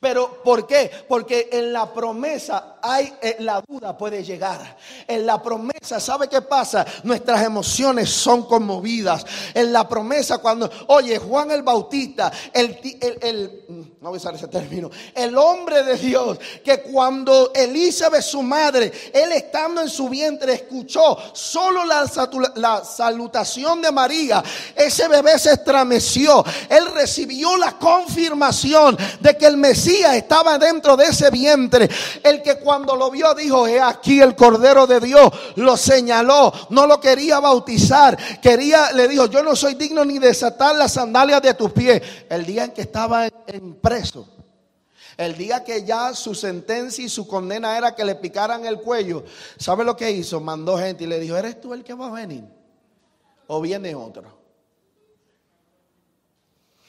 Pero 0.00 0.42
¿por 0.44 0.66
qué? 0.66 0.90
Porque 1.08 1.48
en 1.50 1.72
la 1.72 1.92
promesa 1.92 2.77
hay 2.82 3.12
eh, 3.20 3.36
la 3.40 3.62
duda 3.66 3.96
puede 3.96 4.22
llegar. 4.22 4.76
En 5.06 5.26
la 5.26 5.42
promesa, 5.42 6.00
¿sabe 6.00 6.28
qué 6.28 6.42
pasa? 6.42 6.86
Nuestras 7.04 7.42
emociones 7.44 8.10
son 8.10 8.44
conmovidas. 8.44 9.24
En 9.54 9.72
la 9.72 9.88
promesa 9.88 10.38
cuando, 10.38 10.70
oye, 10.88 11.18
Juan 11.18 11.50
el 11.50 11.62
Bautista, 11.62 12.32
el, 12.52 12.78
el, 13.20 13.64
mm, 13.68 13.82
no 14.00 14.14
ese 14.14 14.48
término, 14.48 14.90
el 15.14 15.36
hombre 15.36 15.82
de 15.82 15.96
Dios, 15.96 16.38
que 16.64 16.82
cuando 16.82 17.52
Elizabeth, 17.54 18.22
su 18.22 18.42
madre, 18.42 18.92
él 19.12 19.32
estando 19.32 19.80
en 19.80 19.88
su 19.88 20.08
vientre, 20.08 20.54
escuchó 20.54 21.18
solo 21.32 21.84
la, 21.84 22.08
la 22.56 22.84
salutación 22.84 23.80
de 23.80 23.92
María, 23.92 24.42
ese 24.74 25.08
bebé 25.08 25.38
se 25.38 25.52
estremeció. 25.52 26.44
Él 26.68 26.86
recibió 26.94 27.56
la 27.56 27.78
confirmación 27.78 28.96
de 29.20 29.36
que 29.36 29.46
el 29.46 29.56
Mesías 29.56 30.14
estaba 30.14 30.58
dentro 30.58 30.96
de 30.96 31.06
ese 31.06 31.30
vientre. 31.30 31.88
El 32.22 32.42
que 32.42 32.58
cuando 32.68 32.96
lo 32.96 33.10
vio 33.10 33.34
dijo, 33.34 33.66
he 33.66 33.80
aquí 33.80 34.20
el 34.20 34.36
Cordero 34.36 34.86
de 34.86 35.00
Dios, 35.00 35.32
lo 35.56 35.74
señaló, 35.74 36.52
no 36.68 36.86
lo 36.86 37.00
quería 37.00 37.40
bautizar, 37.40 38.14
quería, 38.42 38.92
le 38.92 39.08
dijo, 39.08 39.24
yo 39.24 39.42
no 39.42 39.56
soy 39.56 39.72
digno 39.72 40.04
ni 40.04 40.18
de 40.18 40.28
desatar 40.28 40.76
las 40.76 40.92
sandalias 40.92 41.40
de 41.40 41.54
tus 41.54 41.72
pies. 41.72 42.02
El 42.28 42.44
día 42.44 42.64
en 42.64 42.72
que 42.72 42.82
estaba 42.82 43.26
en 43.46 43.76
preso. 43.76 44.28
El 45.16 45.34
día 45.38 45.64
que 45.64 45.82
ya 45.82 46.12
su 46.12 46.34
sentencia 46.34 47.02
y 47.02 47.08
su 47.08 47.26
condena 47.26 47.74
era 47.78 47.94
que 47.94 48.04
le 48.04 48.16
picaran 48.16 48.66
el 48.66 48.82
cuello, 48.82 49.24
¿sabe 49.56 49.82
lo 49.82 49.96
que 49.96 50.10
hizo? 50.10 50.38
Mandó 50.38 50.76
gente 50.76 51.04
y 51.04 51.06
le 51.06 51.18
dijo, 51.18 51.38
¿eres 51.38 51.58
tú 51.62 51.72
el 51.72 51.82
que 51.82 51.94
va 51.94 52.08
a 52.08 52.12
venir? 52.12 52.44
¿O 53.46 53.62
viene 53.62 53.94
otro? 53.94 54.24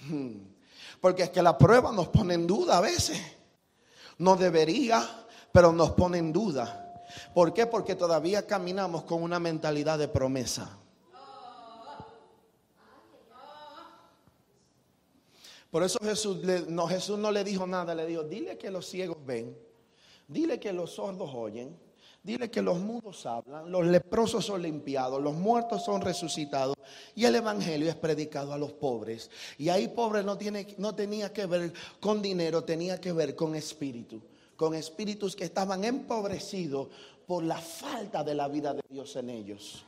Hmm. 0.10 0.42
Porque 1.00 1.24
es 1.24 1.30
que 1.30 1.42
la 1.42 1.58
prueba 1.58 1.94
nos 1.94 2.10
pone 2.10 2.34
en 2.34 2.46
duda 2.46 2.80
a 2.80 2.82
veces. 2.82 3.18
No 4.18 4.36
debería, 4.36 5.20
pero 5.52 5.72
nos 5.72 5.92
pone 5.92 6.18
en 6.18 6.32
duda. 6.32 7.04
¿Por 7.34 7.54
qué? 7.54 7.66
Porque 7.66 7.96
todavía 7.96 8.46
caminamos 8.46 9.04
con 9.04 9.24
una 9.24 9.40
mentalidad 9.40 9.98
de 9.98 10.08
promesa. 10.08 10.78
Por 15.72 15.84
eso 15.84 16.00
Jesús, 16.02 16.40
no, 16.68 16.88
Jesús 16.88 17.20
no 17.20 17.32
le 17.32 17.44
dijo 17.44 17.68
nada, 17.68 17.94
le 17.94 18.08
dijo, 18.08 18.24
dile 18.24 18.58
que 18.58 18.72
los 18.72 18.88
ciegos 18.88 19.18
ven, 19.24 19.56
dile 20.28 20.60
que 20.60 20.74
los 20.74 20.96
sordos 20.96 21.30
oyen, 21.34 21.78
Dile 22.22 22.52
que 22.52 22.62
los 22.62 22.78
mudos 22.80 23.26
hablan, 23.26 23.72
los 23.72 23.86
leprosos 23.86 24.46
son 24.46 24.62
limpiados, 24.62 25.22
los 25.22 25.34
muertos 25.34 25.86
son 25.86 26.02
resucitados 26.02 26.76
y 27.16 27.24
el 27.24 27.36
evangelio 27.36 27.90
es 27.90 27.96
predicado 27.96 28.52
a 28.52 28.58
los 28.58 28.74
pobres. 28.74 29.32
Y 29.58 29.70
ahí 29.70 29.88
pobre 29.88 30.22
no, 30.22 30.38
tiene, 30.38 30.68
no 30.78 30.94
tenía 30.94 31.32
que 31.32 31.46
ver 31.46 31.72
con 32.02 32.22
dinero, 32.22 32.66
tenía 32.66 33.00
que 33.00 33.14
ver 33.14 33.36
con 33.36 33.56
espíritu, 33.56 34.22
con 34.60 34.76
espíritus 34.76 35.38
que 35.38 35.46
estaban 35.46 35.86
empobrecidos 35.86 36.90
por 37.26 37.46
la 37.46 37.56
falta 37.56 38.26
de 38.26 38.36
la 38.36 38.50
vida 38.50 38.74
de 38.74 38.82
Dios 38.90 39.16
en 39.16 39.30
ellos. 39.30 39.86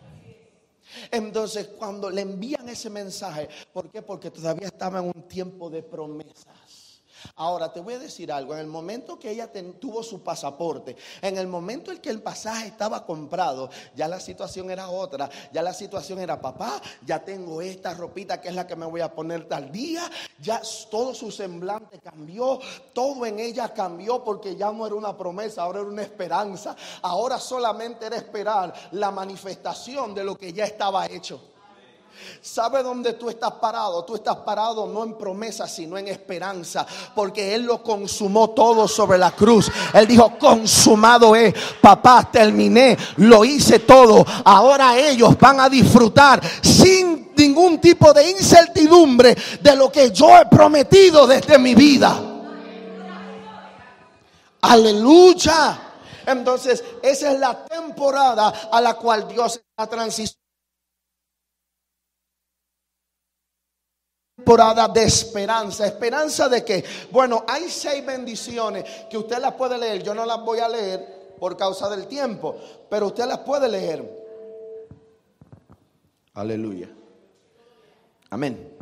Entonces, 1.12 1.68
cuando 1.78 2.10
le 2.10 2.22
envían 2.22 2.70
ese 2.70 2.90
mensaje, 2.90 3.50
¿por 3.74 3.92
qué? 3.92 4.02
Porque 4.02 4.32
todavía 4.32 4.68
estaba 4.68 5.00
en 5.00 5.12
un 5.14 5.28
tiempo 5.28 5.70
de 5.70 5.84
promesas. 5.84 6.91
Ahora 7.36 7.72
te 7.72 7.80
voy 7.80 7.96
a 7.96 8.00
decir 8.00 8.32
algo, 8.32 8.54
en 8.54 8.60
el 8.60 8.68
momento 8.68 9.20
que 9.20 9.32
ella 9.32 9.52
tuvo 9.80 10.04
su 10.04 10.24
pasaporte, 10.24 10.96
en 11.22 11.38
el 11.38 11.48
momento 11.48 11.92
en 11.92 12.00
que 12.00 12.10
el 12.10 12.22
pasaje 12.22 12.68
estaba 12.68 13.06
comprado, 13.06 13.70
ya 13.96 14.08
la 14.08 14.20
situación 14.20 14.72
era 14.72 14.90
otra, 14.90 15.30
ya 15.52 15.62
la 15.62 15.74
situación 15.74 16.20
era, 16.20 16.40
papá, 16.40 16.82
ya 17.06 17.24
tengo 17.24 17.62
esta 17.62 17.94
ropita 17.94 18.40
que 18.40 18.50
es 18.50 18.56
la 18.56 18.68
que 18.68 18.76
me 18.76 18.86
voy 18.86 19.02
a 19.02 19.14
poner 19.14 19.48
tal 19.48 19.72
día, 19.72 20.10
ya 20.40 20.62
todo 20.90 21.14
su 21.14 21.32
semblante 21.32 22.00
cambió, 22.00 22.60
todo 22.94 23.26
en 23.26 23.40
ella 23.40 23.74
cambió 23.74 24.24
porque 24.24 24.56
ya 24.56 24.72
no 24.72 24.86
era 24.86 24.96
una 24.96 25.18
promesa, 25.18 25.64
ahora 25.64 25.80
era 25.80 25.90
una 25.90 26.02
esperanza, 26.02 26.76
ahora 27.02 27.40
solamente 27.40 28.06
era 28.06 28.18
esperar 28.18 28.74
la 28.92 29.12
manifestación 29.12 30.14
de 30.14 30.24
lo 30.24 30.38
que 30.38 30.54
ya 30.54 30.66
estaba 30.66 31.06
hecho. 31.08 31.51
¿Sabe 32.42 32.84
dónde 32.84 33.14
tú 33.14 33.30
estás 33.30 33.54
parado? 33.54 34.04
Tú 34.04 34.16
estás 34.16 34.38
parado 34.38 34.88
no 34.88 35.04
en 35.04 35.18
promesa, 35.18 35.68
sino 35.68 35.98
en 35.98 36.08
esperanza, 36.08 36.86
porque 37.16 37.54
Él 37.54 37.64
lo 37.64 37.84
consumó 37.84 38.52
todo 38.52 38.88
sobre 38.88 39.18
la 39.18 39.32
cruz. 39.32 39.72
Él 39.94 40.08
dijo, 40.08 40.38
consumado 40.40 41.36
es, 41.36 41.54
papá, 41.82 42.30
terminé, 42.32 42.98
lo 43.18 43.46
hice 43.46 43.80
todo. 43.80 44.26
Ahora 44.44 44.98
ellos 44.98 45.38
van 45.40 45.60
a 45.60 45.70
disfrutar 45.70 46.42
sin 46.62 47.32
ningún 47.36 47.80
tipo 47.80 48.14
de 48.14 48.30
incertidumbre 48.30 49.36
de 49.62 49.76
lo 49.76 49.92
que 49.92 50.12
yo 50.12 50.38
he 50.38 50.46
prometido 50.46 51.28
desde 51.28 51.58
mi 51.58 51.76
vida. 51.76 52.20
Aleluya. 54.62 55.80
Entonces, 56.26 56.84
esa 57.02 57.32
es 57.32 57.40
la 57.40 57.66
temporada 57.66 58.70
a 58.72 58.80
la 58.80 58.94
cual 58.94 59.28
Dios 59.28 59.60
está 59.78 59.88
transicionando. 59.88 60.41
Temporada 64.42 64.88
de 64.88 65.04
esperanza. 65.04 65.86
¿Esperanza 65.86 66.50
de 66.50 66.66
que 66.66 66.84
Bueno, 67.12 67.46
hay 67.48 67.70
seis 67.70 68.06
bendiciones 68.06 68.84
que 69.10 69.18
usted 69.18 69.38
las 69.38 69.54
puede 69.54 69.78
leer. 69.78 70.02
Yo 70.02 70.14
no 70.14 70.26
las 70.26 70.42
voy 70.42 70.60
a 70.60 70.68
leer 70.68 71.36
por 71.40 71.56
causa 71.56 71.90
del 71.90 72.08
tiempo, 72.08 72.56
pero 72.90 73.08
usted 73.08 73.26
las 73.26 73.40
puede 73.40 73.70
leer. 73.70 74.20
Aleluya. 76.34 76.90
Amén. 78.30 78.78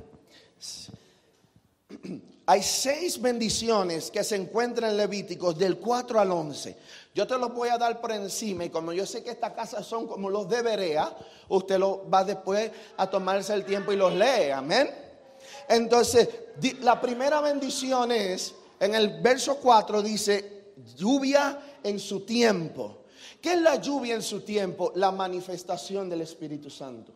Hay 2.45 2.63
seis 2.63 3.22
bendiciones 3.22 4.10
que 4.10 4.24
se 4.24 4.36
encuentran 4.36 4.91
en 4.91 4.98
Levíticos 4.98 5.58
del 5.58 5.78
4 5.78 6.19
al 6.19 6.32
11. 6.32 6.76
Yo 7.13 7.28
te 7.28 7.38
los 7.38 7.54
voy 7.54 7.69
a 7.69 7.78
dar 7.78 8.00
por 8.02 8.12
encima 8.12 8.65
y 8.65 8.69
como 8.69 8.93
yo 8.93 9.06
sé 9.06 9.24
que 9.24 9.32
esta 9.32 9.54
casa 9.54 9.84
son 9.84 10.08
como 10.08 10.30
los 10.30 10.48
de 10.50 10.62
Berea, 10.62 11.15
usted 11.50 11.78
lo 11.78 12.10
va 12.10 12.24
después 12.24 12.72
a 12.98 13.10
tomarse 13.10 13.54
el 13.54 13.65
tiempo 13.65 13.91
y 13.91 13.98
los 13.98 14.13
lee. 14.13 14.52
Amén. 14.54 15.09
Entonces, 15.70 16.28
la 16.82 17.00
primera 17.00 17.42
bendición 17.42 18.12
es, 18.12 18.56
en 18.80 18.96
el 18.96 19.22
verso 19.22 19.58
4 19.58 20.02
dice, 20.02 20.74
lluvia 20.98 21.78
en 21.84 22.00
su 22.00 22.22
tiempo. 22.22 23.04
¿Qué 23.40 23.54
es 23.54 23.62
la 23.62 23.76
lluvia 23.76 24.16
en 24.16 24.24
su 24.24 24.42
tiempo? 24.42 24.92
La 24.96 25.12
manifestación 25.12 26.10
del 26.10 26.22
Espíritu 26.22 26.72
Santo. 26.72 27.14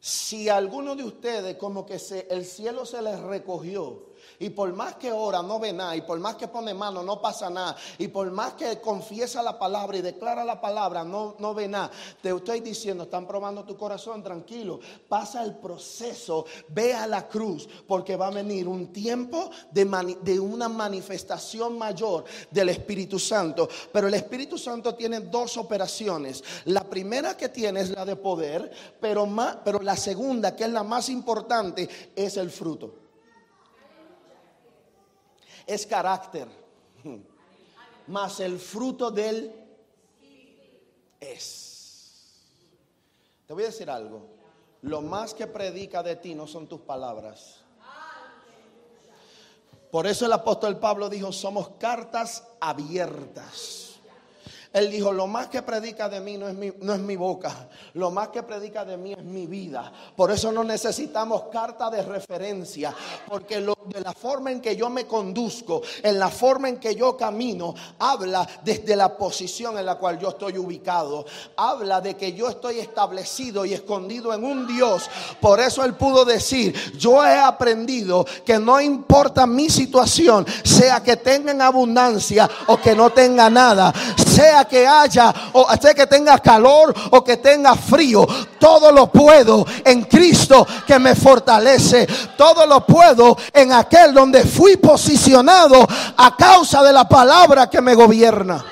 Si 0.00 0.48
alguno 0.48 0.96
de 0.96 1.04
ustedes 1.04 1.56
como 1.56 1.86
que 1.86 2.00
se, 2.00 2.26
el 2.28 2.44
cielo 2.44 2.84
se 2.84 3.00
les 3.00 3.18
recogió 3.20 4.13
y 4.38 4.50
por 4.50 4.72
más 4.72 4.96
que 4.96 5.12
ora 5.12 5.42
no 5.42 5.58
ve 5.58 5.72
nada, 5.72 5.96
y 5.96 6.02
por 6.02 6.18
más 6.18 6.36
que 6.36 6.48
pone 6.48 6.74
mano 6.74 7.02
no 7.02 7.20
pasa 7.20 7.50
nada, 7.50 7.76
y 7.98 8.08
por 8.08 8.30
más 8.30 8.54
que 8.54 8.80
confiesa 8.80 9.42
la 9.42 9.58
palabra 9.58 9.96
y 9.96 10.02
declara 10.02 10.44
la 10.44 10.60
palabra 10.60 11.04
no, 11.04 11.36
no 11.38 11.54
ve 11.54 11.68
nada, 11.68 11.90
te 12.20 12.30
estoy 12.30 12.60
diciendo, 12.60 13.04
están 13.04 13.26
probando 13.26 13.64
tu 13.64 13.76
corazón, 13.76 14.22
tranquilo, 14.22 14.80
pasa 15.08 15.42
el 15.42 15.56
proceso, 15.56 16.46
ve 16.68 16.94
a 16.94 17.06
la 17.06 17.28
cruz, 17.28 17.68
porque 17.86 18.16
va 18.16 18.28
a 18.28 18.30
venir 18.30 18.68
un 18.68 18.92
tiempo 18.92 19.50
de, 19.70 20.40
una 20.40 20.68
manifestación 20.68 21.78
mayor 21.78 22.24
del 22.50 22.68
Espíritu 22.70 23.18
Santo. 23.18 23.68
Pero 23.92 24.08
el 24.08 24.14
Espíritu 24.14 24.58
Santo 24.58 24.94
tiene 24.94 25.20
dos 25.20 25.56
operaciones. 25.56 26.42
La 26.66 26.84
primera 26.84 27.36
que 27.36 27.48
tiene 27.48 27.80
es 27.80 27.90
la 27.90 28.04
de 28.04 28.16
poder, 28.16 28.70
pero, 29.00 29.28
pero 29.64 29.80
la 29.80 29.96
segunda, 29.96 30.54
que 30.54 30.64
es 30.64 30.70
la 30.70 30.82
más 30.82 31.08
importante, 31.08 31.88
es 32.14 32.36
el 32.36 32.50
fruto 32.50 33.03
es 35.66 35.86
carácter. 35.86 36.48
Mas 38.06 38.40
el 38.40 38.58
fruto 38.58 39.10
del 39.10 39.52
es. 41.20 41.64
Te 43.46 43.52
voy 43.52 43.64
a 43.64 43.66
decir 43.66 43.90
algo. 43.90 44.34
Lo 44.82 45.00
más 45.00 45.32
que 45.32 45.46
predica 45.46 46.02
de 46.02 46.16
ti 46.16 46.34
no 46.34 46.46
son 46.46 46.66
tus 46.66 46.80
palabras. 46.80 47.60
Por 49.90 50.06
eso 50.06 50.26
el 50.26 50.32
apóstol 50.32 50.78
Pablo 50.78 51.08
dijo, 51.08 51.32
somos 51.32 51.70
cartas 51.78 52.44
abiertas. 52.60 53.83
Él 54.74 54.90
dijo, 54.90 55.12
lo 55.12 55.28
más 55.28 55.46
que 55.46 55.62
predica 55.62 56.08
de 56.08 56.20
mí 56.20 56.36
no 56.36 56.48
es 56.48 56.54
mi, 56.54 56.72
no 56.80 56.94
es 56.94 57.00
mi 57.00 57.14
boca, 57.14 57.68
lo 57.94 58.10
más 58.10 58.28
que 58.28 58.42
predica 58.42 58.84
de 58.84 58.96
mí 58.96 59.12
es 59.12 59.22
mi 59.22 59.46
vida. 59.46 59.92
Por 60.16 60.32
eso 60.32 60.50
no 60.50 60.64
necesitamos 60.64 61.44
carta 61.44 61.88
de 61.88 62.02
referencia, 62.02 62.92
porque 63.28 63.60
de 63.60 64.00
la 64.00 64.12
forma 64.12 64.50
en 64.50 64.60
que 64.60 64.74
yo 64.74 64.90
me 64.90 65.06
conduzco, 65.06 65.80
en 66.02 66.18
la 66.18 66.28
forma 66.28 66.68
en 66.68 66.78
que 66.78 66.96
yo 66.96 67.16
camino, 67.16 67.72
habla 68.00 68.46
desde 68.64 68.96
la 68.96 69.16
posición 69.16 69.78
en 69.78 69.86
la 69.86 69.94
cual 69.94 70.18
yo 70.18 70.30
estoy 70.30 70.58
ubicado. 70.58 71.24
Habla 71.56 72.00
de 72.00 72.16
que 72.16 72.32
yo 72.32 72.48
estoy 72.48 72.80
establecido 72.80 73.64
y 73.64 73.74
escondido 73.74 74.34
en 74.34 74.44
un 74.44 74.66
Dios. 74.66 75.08
Por 75.40 75.60
eso 75.60 75.84
él 75.84 75.94
pudo 75.94 76.24
decir, 76.24 76.74
yo 76.98 77.24
he 77.24 77.38
aprendido 77.38 78.26
que 78.44 78.58
no 78.58 78.80
importa 78.80 79.46
mi 79.46 79.70
situación, 79.70 80.44
sea 80.64 81.00
que 81.00 81.16
tenga 81.16 81.52
en 81.52 81.62
abundancia 81.62 82.50
o 82.66 82.76
que 82.78 82.96
no 82.96 83.10
tenga 83.10 83.48
nada, 83.48 83.92
sea 84.16 84.63
que 84.66 84.86
haya, 84.86 85.32
o 85.52 85.66
sea 85.80 85.94
que 85.94 86.06
tenga 86.06 86.38
calor 86.38 86.94
o 87.10 87.22
que 87.22 87.36
tenga 87.38 87.74
frío, 87.74 88.26
todo 88.58 88.90
lo 88.92 89.10
puedo 89.10 89.66
en 89.84 90.02
Cristo 90.04 90.66
que 90.86 90.98
me 90.98 91.14
fortalece. 91.14 92.06
Todo 92.36 92.66
lo 92.66 92.86
puedo 92.86 93.36
en 93.52 93.72
aquel 93.72 94.12
donde 94.12 94.44
fui 94.44 94.76
posicionado 94.76 95.86
a 96.16 96.36
causa 96.36 96.82
de 96.82 96.92
la 96.92 97.08
palabra 97.08 97.68
que 97.68 97.80
me 97.80 97.94
gobierna. 97.94 98.64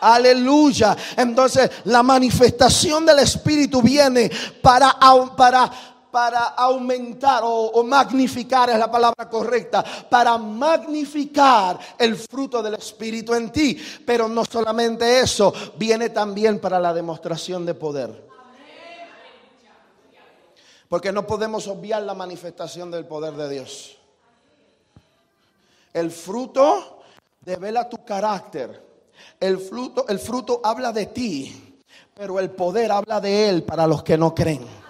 Aleluya. 0.00 0.96
Entonces 1.16 1.70
la 1.84 2.02
manifestación 2.02 3.06
del 3.06 3.20
Espíritu 3.20 3.82
viene 3.82 4.30
para, 4.62 4.96
para 5.36 5.70
para 6.16 6.54
aumentar 6.56 7.42
o, 7.44 7.84
magnificar 7.84 8.70
es 8.70 8.78
la 8.78 8.90
palabra 8.90 9.28
correcta, 9.28 9.84
para 10.08 10.38
magnificar 10.38 11.78
el 11.98 12.16
fruto 12.16 12.62
del 12.62 12.76
Espíritu 12.76 13.34
en 13.34 13.52
ti. 13.52 13.78
Pero 14.06 14.26
no 14.26 14.42
solamente 14.46 15.20
eso, 15.20 15.52
viene 15.76 16.08
también 16.08 16.58
para 16.58 16.80
la 16.80 16.94
demostración 16.94 17.66
de 17.66 17.74
poder. 17.74 18.26
Porque 20.88 21.12
no 21.12 21.26
podemos 21.26 21.68
obviar 21.68 22.00
la 22.00 22.14
manifestación 22.14 22.90
del 22.90 23.04
poder 23.04 23.34
de 23.34 23.50
Dios. 23.50 23.98
El 25.92 26.10
fruto 26.10 27.02
devela 27.42 27.90
tu 27.90 28.02
carácter. 28.06 28.82
El 29.38 29.58
fruto, 29.58 30.08
el 30.08 30.18
fruto 30.18 30.62
habla 30.64 30.92
de 30.92 31.04
ti, 31.04 31.78
pero 32.14 32.40
el 32.40 32.48
poder 32.48 32.90
habla 32.90 33.20
de 33.20 33.50
Él 33.50 33.64
para 33.64 33.86
los 33.86 34.02
que 34.02 34.16
no 34.16 34.34
creen. 34.34 34.85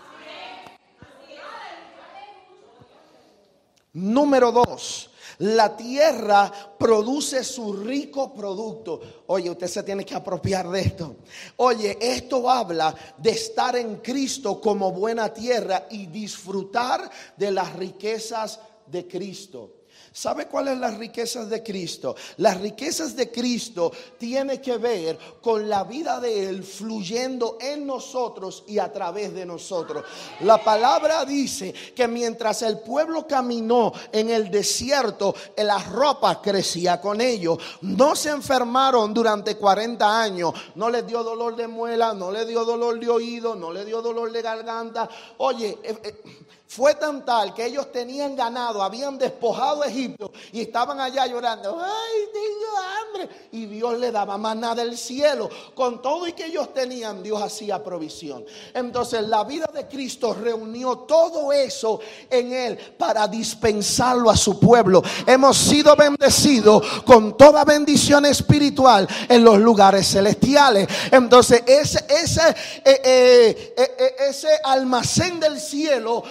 Número 3.97 4.53
dos, 4.53 5.09
la 5.39 5.75
tierra 5.75 6.53
produce 6.79 7.43
su 7.43 7.73
rico 7.73 8.35
producto. 8.35 9.01
Oye, 9.29 9.49
usted 9.49 9.69
se 9.69 9.83
tiene 9.85 10.05
que 10.05 10.15
apropiar 10.15 10.69
de 10.69 10.81
esto. 10.83 11.17
Oye, 11.57 11.97
esto 11.99 12.51
habla 12.51 12.95
de 13.17 13.31
estar 13.31 13.75
en 13.75 13.97
Cristo 13.97 14.61
como 14.61 14.93
buena 14.93 15.33
tierra 15.33 15.87
y 15.91 16.09
disfrutar 16.09 17.11
de 17.39 17.51
las 17.51 17.75
riquezas 17.75 18.61
de 18.87 19.09
Cristo. 19.09 19.76
¿Sabe 20.17 20.47
cuáles 20.47 20.79
las 20.79 20.97
riquezas 20.97 21.51
de 21.51 21.63
Cristo? 21.63 22.17
Las 22.39 22.59
riquezas 22.59 23.15
de 23.17 23.31
Cristo 23.31 23.93
tiene 24.17 24.63
que 24.63 24.79
ver 24.79 25.19
con 25.43 25.69
la 25.69 25.85
vida 25.85 26.19
de 26.21 26.49
Él 26.49 26.65
fluyendo 26.65 27.59
en 27.61 27.87
nosotros 27.87 28.65
y 28.67 28.79
a 28.79 28.91
través 28.91 29.35
de 29.35 29.45
nosotros. 29.45 30.05
La 30.41 30.65
palabra 30.65 31.27
dice 31.27 31.75
que 31.95 32.09
mientras 32.09 32.63
el 32.63 32.79
pueblo 32.79 33.27
caminó 33.27 33.93
en 34.11 34.31
el 34.31 34.51
desierto, 34.51 35.35
la 35.59 35.81
ropa 35.81 36.41
crecía 36.41 36.99
con 36.99 37.21
ellos. 37.21 37.59
No 37.83 38.17
se 38.17 38.31
enfermaron 38.31 39.13
durante 39.13 39.57
40 39.57 40.23
años. 40.23 40.55
No 40.77 40.89
les 40.89 41.07
dio 41.07 41.23
dolor 41.23 41.57
de 41.57 41.69
muela, 41.69 42.15
no 42.15 42.33
les 42.33 42.49
dio 42.49 42.65
dolor 42.65 42.99
de 42.99 43.11
oído, 43.11 43.55
no 43.55 43.71
les 43.71 43.85
dio 43.85 44.01
dolor 44.01 44.33
de 44.33 44.41
garganta. 44.41 45.11
Oye, 45.37 45.77
eh, 45.83 45.99
eh, 46.03 46.23
fue 46.69 46.95
tan 46.97 47.25
tal 47.25 47.55
que 47.55 47.65
ellos 47.65 47.93
tenían 47.93 48.35
ganado, 48.35 48.83
habían 48.83 49.17
despojado 49.17 49.85
Egipto 49.85 50.33
y 50.53 50.61
estaban 50.61 51.01
allá 51.01 51.27
llorando. 51.27 51.79
Ay, 51.81 52.21
tengo 52.33 53.25
hambre. 53.25 53.49
Y 53.53 53.67
Dios 53.67 53.99
le 53.99 54.11
daba 54.11 54.37
maná 54.37 54.75
del 54.75 54.99
cielo. 54.99 55.49
Con 55.75 56.03
todo 56.03 56.27
y 56.27 56.33
que 56.33 56.47
ellos 56.47 56.75
tenían, 56.75 57.23
Dios 57.23 57.41
hacía 57.41 57.83
provisión. 57.83 58.45
Entonces 58.75 59.23
la 59.29 59.45
vida 59.45 59.71
de 59.73 59.87
Cristo 59.87 60.35
reunió 60.35 60.99
todo 60.99 61.53
eso 61.53 62.01
en 62.29 62.53
Él 62.53 62.77
para 62.99 63.29
dispensarlo 63.29 64.29
a 64.29 64.37
su 64.37 64.59
pueblo. 64.59 65.03
Hemos 65.27 65.57
sido 65.57 65.95
bendecidos 65.95 66.85
con 67.05 67.37
toda 67.37 67.65
bendición 67.65 68.27
espiritual 68.27 69.09
en 69.29 69.45
los 69.45 69.59
lugares 69.59 70.11
celestiales. 70.11 70.89
Entonces 71.13 71.63
ese, 71.67 72.05
ese, 72.09 72.49
eh, 72.85 73.01
eh, 73.05 73.75
eh, 73.77 74.17
ese 74.29 74.49
almacén 74.65 75.39
del 75.39 75.61
cielo, 75.61 76.23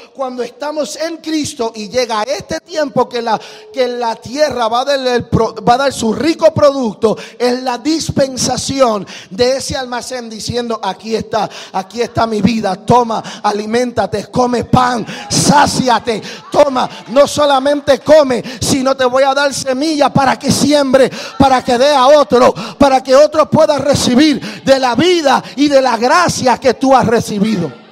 estamos 0.43 0.95
en 0.95 1.17
Cristo 1.17 1.71
y 1.75 1.89
llega 1.89 2.23
este 2.23 2.59
tiempo 2.59 3.07
que 3.07 3.21
la, 3.21 3.39
que 3.73 3.87
la 3.87 4.15
tierra 4.15 4.67
va 4.67 4.81
a, 4.81 5.77
dar 5.77 5.93
su 5.93 6.13
rico 6.13 6.53
producto, 6.53 7.17
es 7.37 7.61
la 7.61 7.77
dispensación 7.77 9.05
de 9.29 9.57
ese 9.57 9.75
almacén 9.75 10.29
diciendo, 10.29 10.79
aquí 10.81 11.15
está, 11.15 11.49
aquí 11.73 12.01
está 12.01 12.25
mi 12.25 12.41
vida, 12.41 12.75
toma, 12.75 13.23
aliméntate, 13.43 14.27
come 14.31 14.65
pan, 14.65 15.05
sáciate, 15.29 16.21
toma, 16.51 16.89
no 17.09 17.27
solamente 17.27 17.99
come, 17.99 18.43
sino 18.59 18.95
te 18.95 19.05
voy 19.05 19.23
a 19.23 19.33
dar 19.33 19.53
semilla 19.53 20.11
para 20.11 20.37
que 20.39 20.51
siembre, 20.51 21.11
para 21.37 21.63
que 21.63 21.77
dé 21.77 21.93
a 21.93 22.07
otro, 22.07 22.53
para 22.77 23.03
que 23.03 23.15
otro 23.15 23.49
pueda 23.49 23.77
recibir 23.77 24.63
de 24.63 24.79
la 24.79 24.95
vida 24.95 25.43
y 25.55 25.67
de 25.67 25.81
la 25.81 25.97
gracia 25.97 26.57
que 26.57 26.73
tú 26.73 26.95
has 26.95 27.05
recibido. 27.05 27.84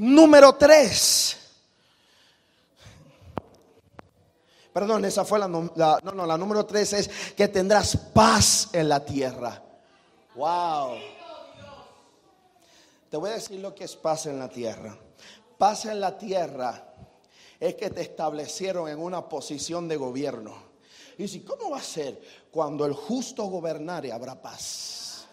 Número 0.00 0.54
tres. 0.54 1.36
Perdón, 4.72 5.04
esa 5.04 5.26
fue 5.26 5.38
la, 5.38 5.46
no, 5.46 5.70
no, 5.74 6.26
la 6.26 6.38
número 6.38 6.64
tres 6.64 6.94
es 6.94 7.10
que 7.36 7.48
tendrás 7.48 7.98
paz 7.98 8.70
en 8.72 8.88
la 8.88 9.04
tierra. 9.04 9.62
Wow. 10.36 10.96
Te 13.10 13.18
voy 13.18 13.28
a 13.28 13.34
decir 13.34 13.60
lo 13.60 13.74
que 13.74 13.84
es 13.84 13.94
paz 13.94 14.24
en 14.24 14.38
la 14.38 14.48
tierra. 14.48 14.96
Paz 15.58 15.84
en 15.84 16.00
la 16.00 16.16
tierra 16.16 16.94
es 17.58 17.74
que 17.74 17.90
te 17.90 18.00
establecieron 18.00 18.88
en 18.88 18.98
una 19.00 19.28
posición 19.28 19.86
de 19.86 19.98
gobierno. 19.98 20.54
Y 21.18 21.28
si, 21.28 21.40
¿cómo 21.40 21.68
va 21.68 21.76
a 21.76 21.82
ser? 21.82 22.18
Cuando 22.50 22.86
el 22.86 22.94
justo 22.94 23.44
gobernare 23.44 24.12
habrá 24.12 24.40
paz. 24.40 25.26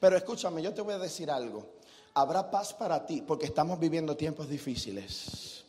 Pero 0.00 0.16
escúchame, 0.16 0.62
yo 0.62 0.74
te 0.74 0.80
voy 0.80 0.94
a 0.94 0.98
decir 0.98 1.30
algo. 1.30 1.78
Habrá 2.14 2.50
paz 2.50 2.72
para 2.74 3.06
ti 3.06 3.22
porque 3.22 3.46
estamos 3.46 3.78
viviendo 3.78 4.16
tiempos 4.16 4.48
difíciles. 4.48 5.64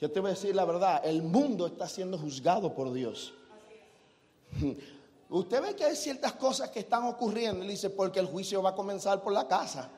Yo 0.00 0.10
te 0.10 0.20
voy 0.20 0.30
a 0.30 0.34
decir 0.34 0.54
la 0.54 0.64
verdad, 0.64 1.00
el 1.04 1.22
mundo 1.22 1.66
está 1.66 1.88
siendo 1.88 2.18
juzgado 2.18 2.74
por 2.74 2.92
Dios. 2.92 3.32
Usted 5.30 5.62
ve 5.62 5.74
que 5.74 5.84
hay 5.84 5.96
ciertas 5.96 6.34
cosas 6.34 6.70
que 6.70 6.80
están 6.80 7.04
ocurriendo, 7.04 7.64
y 7.64 7.68
dice, 7.68 7.88
porque 7.88 8.20
el 8.20 8.26
juicio 8.26 8.62
va 8.62 8.70
a 8.70 8.74
comenzar 8.74 9.22
por 9.22 9.32
la 9.32 9.48
casa. 9.48 9.88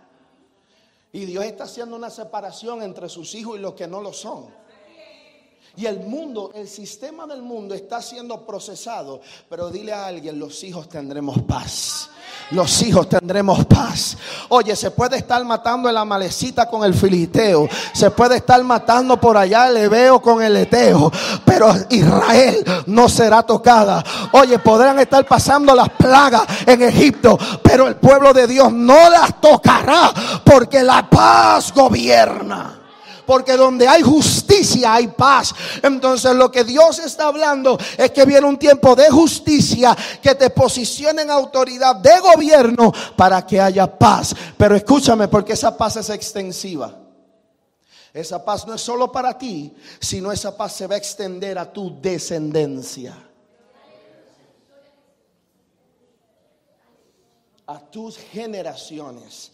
Y 1.11 1.25
Dios 1.25 1.45
está 1.45 1.65
haciendo 1.65 1.97
una 1.97 2.11
separación 2.11 2.83
entre 2.83 3.09
sus 3.09 3.35
hijos 3.35 3.57
y 3.57 3.61
los 3.61 3.75
que 3.75 3.89
no 3.89 4.01
lo 4.01 4.13
son. 4.13 4.47
Y 5.77 5.87
el 5.87 6.01
mundo, 6.01 6.53
el 6.55 6.69
sistema 6.69 7.27
del 7.27 7.43
mundo 7.43 7.75
está 7.75 8.01
siendo 8.01 8.47
procesado. 8.47 9.21
Pero 9.49 9.71
dile 9.71 9.93
a 9.93 10.07
alguien, 10.07 10.39
los 10.39 10.63
hijos 10.65 10.89
tendremos 10.89 11.43
paz 11.43 12.11
los 12.51 12.83
hijos 12.83 13.09
tendremos 13.09 13.65
paz. 13.67 14.17
Oye, 14.49 14.77
se 14.77 14.91
puede 14.91 15.17
estar 15.17 15.45
matando 15.45 15.89
el 15.89 15.97
amalecita 15.97 16.69
con 16.69 16.85
el 16.85 16.95
filisteo, 16.95 17.69
se 17.93 18.11
puede 18.11 18.37
estar 18.37 18.63
matando 18.63 19.19
por 19.21 19.37
allá 19.37 19.69
el 19.69 19.77
ebeo 19.77 20.21
con 20.21 20.43
el 20.43 20.57
eteo, 20.57 21.11
pero 21.45 21.75
Israel 21.91 22.65
no 22.87 23.09
será 23.09 23.43
tocada. 23.43 24.05
Oye, 24.33 24.59
podrán 24.59 24.99
estar 24.99 25.27
pasando 25.27 25.75
las 25.75 25.89
plagas 25.91 26.45
en 26.67 26.83
Egipto, 26.83 27.39
pero 27.63 27.89
el 27.89 27.97
pueblo 27.97 28.33
de 28.33 28.47
Dios 28.47 28.73
no 28.73 29.11
las 29.11 29.41
tocará 29.41 30.13
porque 30.45 30.83
la 30.83 31.09
paz 31.09 31.73
gobierna. 31.73 32.84
Porque 33.27 33.57
donde 33.57 33.89
hay 33.89 34.03
justicia 34.03 34.95
hay 34.95 35.09
paz. 35.09 35.55
Entonces 35.83 36.35
lo 36.35 36.51
que 36.51 36.65
Dios 36.65 36.99
está 36.99 37.27
hablando 37.27 37.79
es 37.97 38.11
que 38.11 38.25
viene 38.25 38.47
un 38.47 38.59
tiempo 38.59 38.95
de 38.95 39.11
justicia 39.11 39.97
que 40.23 40.35
te 40.35 40.51
posicione 40.51 41.23
en 41.23 41.31
autoridad 41.31 41.97
de 41.97 42.21
gobierno 42.21 42.93
para 43.17 43.47
que 43.47 43.61
haya 43.61 43.87
paz. 43.99 44.35
Pero 44.57 44.77
escúchame 44.77 45.29
porque 45.29 45.55
esa 45.55 45.77
paz 45.77 45.97
es 45.97 46.11
extensiva. 46.11 47.05
Esa 48.15 48.45
paz 48.45 48.65
no 48.65 48.75
es 48.75 48.81
solo 48.81 49.11
para 49.11 49.37
ti, 49.37 49.75
sino 49.99 50.31
esa 50.31 50.57
paz 50.57 50.75
se 50.75 50.87
va 50.87 50.95
a 50.95 50.99
extender 50.99 51.59
a 51.59 51.73
tu 51.73 52.01
descendencia. 52.01 53.13
A 57.67 57.81
tus 57.81 58.17
generaciones. 58.17 59.51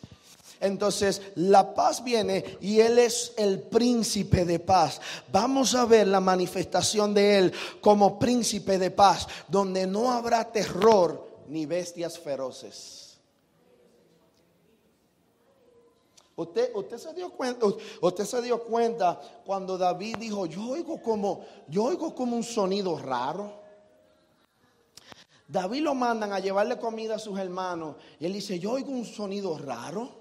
Entonces 0.61 1.22
la 1.36 1.74
paz 1.74 2.04
viene 2.04 2.58
y 2.61 2.80
Él 2.80 2.98
es 2.98 3.32
el 3.38 3.61
príncipe 3.61 4.44
de 4.44 4.58
paz. 4.58 5.00
Vamos 5.32 5.74
a 5.74 5.86
ver 5.86 6.06
la 6.06 6.20
manifestación 6.20 7.14
de 7.14 7.38
Él 7.38 7.52
como 7.80 8.18
príncipe 8.18 8.78
de 8.78 8.90
paz, 8.90 9.26
donde 9.48 9.86
no 9.86 10.12
habrá 10.12 10.52
terror 10.52 11.26
ni 11.48 11.64
bestias 11.64 12.18
feroces. 12.18 13.00
Usted, 16.36 16.96
se 16.96 17.12
dio 17.12 17.30
cuenta, 17.30 17.66
usted 18.00 18.24
se 18.24 18.40
dio 18.40 18.62
cuenta 18.62 19.20
cuando 19.44 19.76
David 19.76 20.16
dijo, 20.18 20.46
yo 20.46 20.70
oigo 20.70 21.02
como, 21.02 21.44
yo 21.68 21.84
oigo 21.84 22.14
como 22.14 22.34
un 22.34 22.42
sonido 22.42 22.98
raro. 22.98 23.61
David 25.46 25.82
lo 25.82 25.94
mandan 25.94 26.32
a 26.32 26.38
llevarle 26.38 26.78
comida 26.78 27.16
a 27.16 27.18
sus 27.18 27.38
hermanos 27.38 27.96
y 28.18 28.24
él 28.24 28.32
dice, 28.32 28.58
yo 28.58 28.72
oigo 28.72 28.90
un 28.90 29.04
sonido 29.04 29.58
raro. 29.58 30.19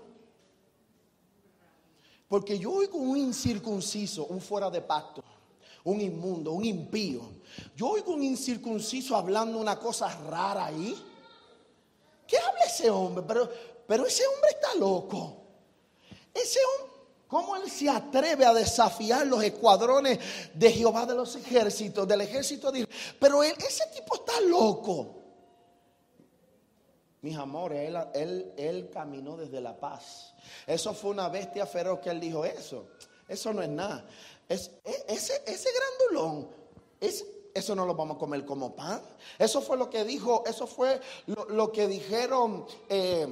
Porque 2.30 2.60
yo 2.60 2.72
oigo 2.72 3.00
un 3.00 3.18
incircunciso, 3.18 4.28
un 4.28 4.40
fuera 4.40 4.70
de 4.70 4.82
pacto, 4.82 5.24
un 5.84 6.00
inmundo, 6.00 6.52
un 6.52 6.64
impío. 6.64 7.22
Yo 7.76 7.90
oigo 7.90 8.14
un 8.14 8.22
incircunciso 8.22 9.16
hablando 9.16 9.58
una 9.58 9.80
cosa 9.80 10.08
rara 10.30 10.68
ahí. 10.68 10.96
¿Qué 12.28 12.38
habla 12.38 12.62
ese 12.66 12.88
hombre? 12.92 13.26
Pero, 13.28 13.50
pero 13.88 14.06
ese 14.06 14.24
hombre 14.28 14.52
está 14.52 14.76
loco. 14.76 15.38
Ese 16.32 16.60
hombre, 16.64 16.98
¿cómo 17.28 17.56
él 17.56 17.68
se 17.68 17.90
atreve 17.90 18.46
a 18.46 18.54
desafiar 18.54 19.26
los 19.26 19.44
escuadrones 19.44 20.20
de 20.54 20.72
Jehová 20.72 21.08
de 21.08 21.16
los 21.16 21.36
ejércitos, 21.36 22.08
del 22.08 22.22
ejército 22.22 22.72
de 22.72 22.88
Pero 23.20 23.42
ese 23.42 23.88
tipo 23.96 24.18
está 24.18 24.40
loco. 24.42 25.19
Mis 27.22 27.36
amores, 27.36 27.94
él, 28.14 28.54
él, 28.56 28.90
caminó 28.90 29.36
desde 29.36 29.60
la 29.60 29.78
paz. 29.78 30.34
Eso 30.66 30.94
fue 30.94 31.12
una 31.12 31.28
bestia 31.28 31.66
feroz 31.66 32.00
que 32.00 32.10
él 32.10 32.20
dijo 32.20 32.46
eso. 32.46 32.88
Eso 33.28 33.54
no 33.54 33.62
es 33.62 33.70
nada. 33.70 34.06
Es, 34.48 34.72
e, 34.86 35.06
ese, 35.10 35.44
ese 35.46 35.70
grandulón, 35.72 36.50
es, 37.00 37.26
eso 37.54 37.76
no 37.76 37.86
lo 37.86 37.94
vamos 37.94 38.16
a 38.16 38.20
comer 38.20 38.46
como 38.46 38.76
pan. 38.76 39.02
Eso 39.38 39.62
fue 39.62 39.78
lo 39.78 39.90
que 39.90 40.06
dijo, 40.06 40.44
eso 40.46 40.66
fue 40.66 41.02
lo, 41.50 41.72
que 41.72 41.88
dijeron. 41.88 42.66
Eh, 42.88 43.28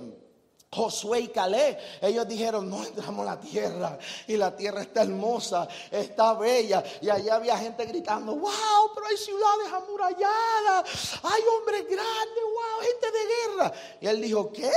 Josué 0.69 1.21
y 1.21 1.27
Calé, 1.29 1.77
ellos 2.01 2.27
dijeron, 2.27 2.69
no 2.69 2.83
entramos 2.83 3.25
a 3.25 3.35
la 3.35 3.39
tierra 3.39 3.97
y 4.27 4.35
la 4.35 4.53
tierra 4.55 4.81
está 4.81 5.03
hermosa, 5.03 5.67
está 5.89 6.33
bella. 6.33 6.83
Y 7.01 7.09
allá 7.09 7.35
había 7.35 7.57
gente 7.57 7.85
gritando, 7.85 8.35
wow, 8.35 8.91
pero 8.93 9.07
hay 9.07 9.17
ciudades 9.17 9.71
amuralladas, 9.71 11.19
hay 11.23 11.41
hombres 11.57 11.85
grandes, 11.85 12.43
wow, 12.43 12.81
gente 12.81 13.11
de 13.11 13.55
guerra. 13.55 13.73
Y 14.01 14.07
él 14.07 14.21
dijo, 14.21 14.51
¿qué? 14.51 14.71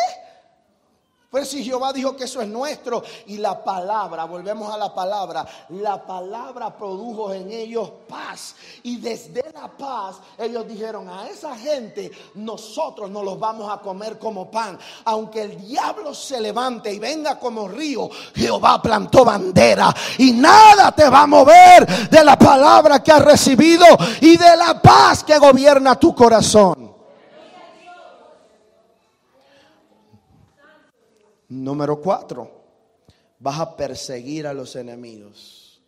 Pues 1.30 1.48
si 1.48 1.62
Jehová 1.62 1.92
dijo 1.92 2.16
que 2.16 2.24
eso 2.24 2.42
es 2.42 2.48
nuestro 2.48 3.04
y 3.26 3.36
la 3.36 3.62
palabra, 3.62 4.24
volvemos 4.24 4.74
a 4.74 4.76
la 4.76 4.92
palabra, 4.92 5.46
la 5.68 6.04
palabra 6.04 6.76
produjo 6.76 7.32
en 7.32 7.52
ellos 7.52 7.88
paz. 8.08 8.56
Y 8.82 8.96
desde 8.96 9.44
la 9.54 9.68
paz 9.68 10.16
ellos 10.36 10.66
dijeron 10.66 11.08
a 11.08 11.28
esa 11.28 11.56
gente, 11.56 12.10
nosotros 12.34 13.08
nos 13.08 13.24
los 13.24 13.38
vamos 13.38 13.72
a 13.72 13.78
comer 13.78 14.18
como 14.18 14.50
pan. 14.50 14.76
Aunque 15.04 15.42
el 15.42 15.68
diablo 15.68 16.12
se 16.14 16.40
levante 16.40 16.92
y 16.92 16.98
venga 16.98 17.38
como 17.38 17.68
río, 17.68 18.10
Jehová 18.34 18.82
plantó 18.82 19.24
bandera 19.24 19.94
y 20.18 20.32
nada 20.32 20.90
te 20.90 21.08
va 21.08 21.22
a 21.22 21.26
mover 21.28 22.10
de 22.10 22.24
la 22.24 22.36
palabra 22.36 23.04
que 23.04 23.12
has 23.12 23.24
recibido 23.24 23.86
y 24.20 24.36
de 24.36 24.56
la 24.56 24.82
paz 24.82 25.22
que 25.22 25.38
gobierna 25.38 25.94
tu 25.94 26.12
corazón. 26.12 26.89
Número 31.50 32.00
cuatro, 32.00 32.48
vas 33.40 33.58
a 33.58 33.76
perseguir 33.76 34.46
a 34.46 34.54
los 34.54 34.76
enemigos. 34.76 35.82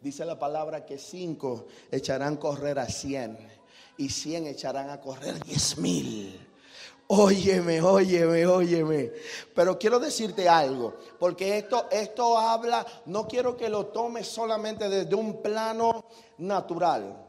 Dice 0.00 0.24
la 0.24 0.38
palabra 0.38 0.86
que 0.86 0.98
cinco 0.98 1.66
echarán 1.90 2.36
correr 2.36 2.78
a 2.78 2.86
cien 2.86 3.36
y 3.96 4.08
cien 4.08 4.46
echarán 4.46 4.90
a 4.90 5.00
correr 5.00 5.42
diez 5.44 5.78
mil. 5.78 6.48
Óyeme, 7.08 7.82
óyeme, 7.82 8.46
óyeme. 8.46 9.12
Pero 9.52 9.76
quiero 9.78 9.98
decirte 9.98 10.48
algo, 10.48 10.96
porque 11.18 11.58
esto, 11.58 11.88
esto 11.90 12.38
habla, 12.38 12.86
no 13.06 13.26
quiero 13.26 13.56
que 13.56 13.68
lo 13.68 13.86
tomes 13.86 14.28
solamente 14.28 14.88
desde 14.88 15.14
un 15.16 15.42
plano 15.42 16.04
natural 16.38 17.21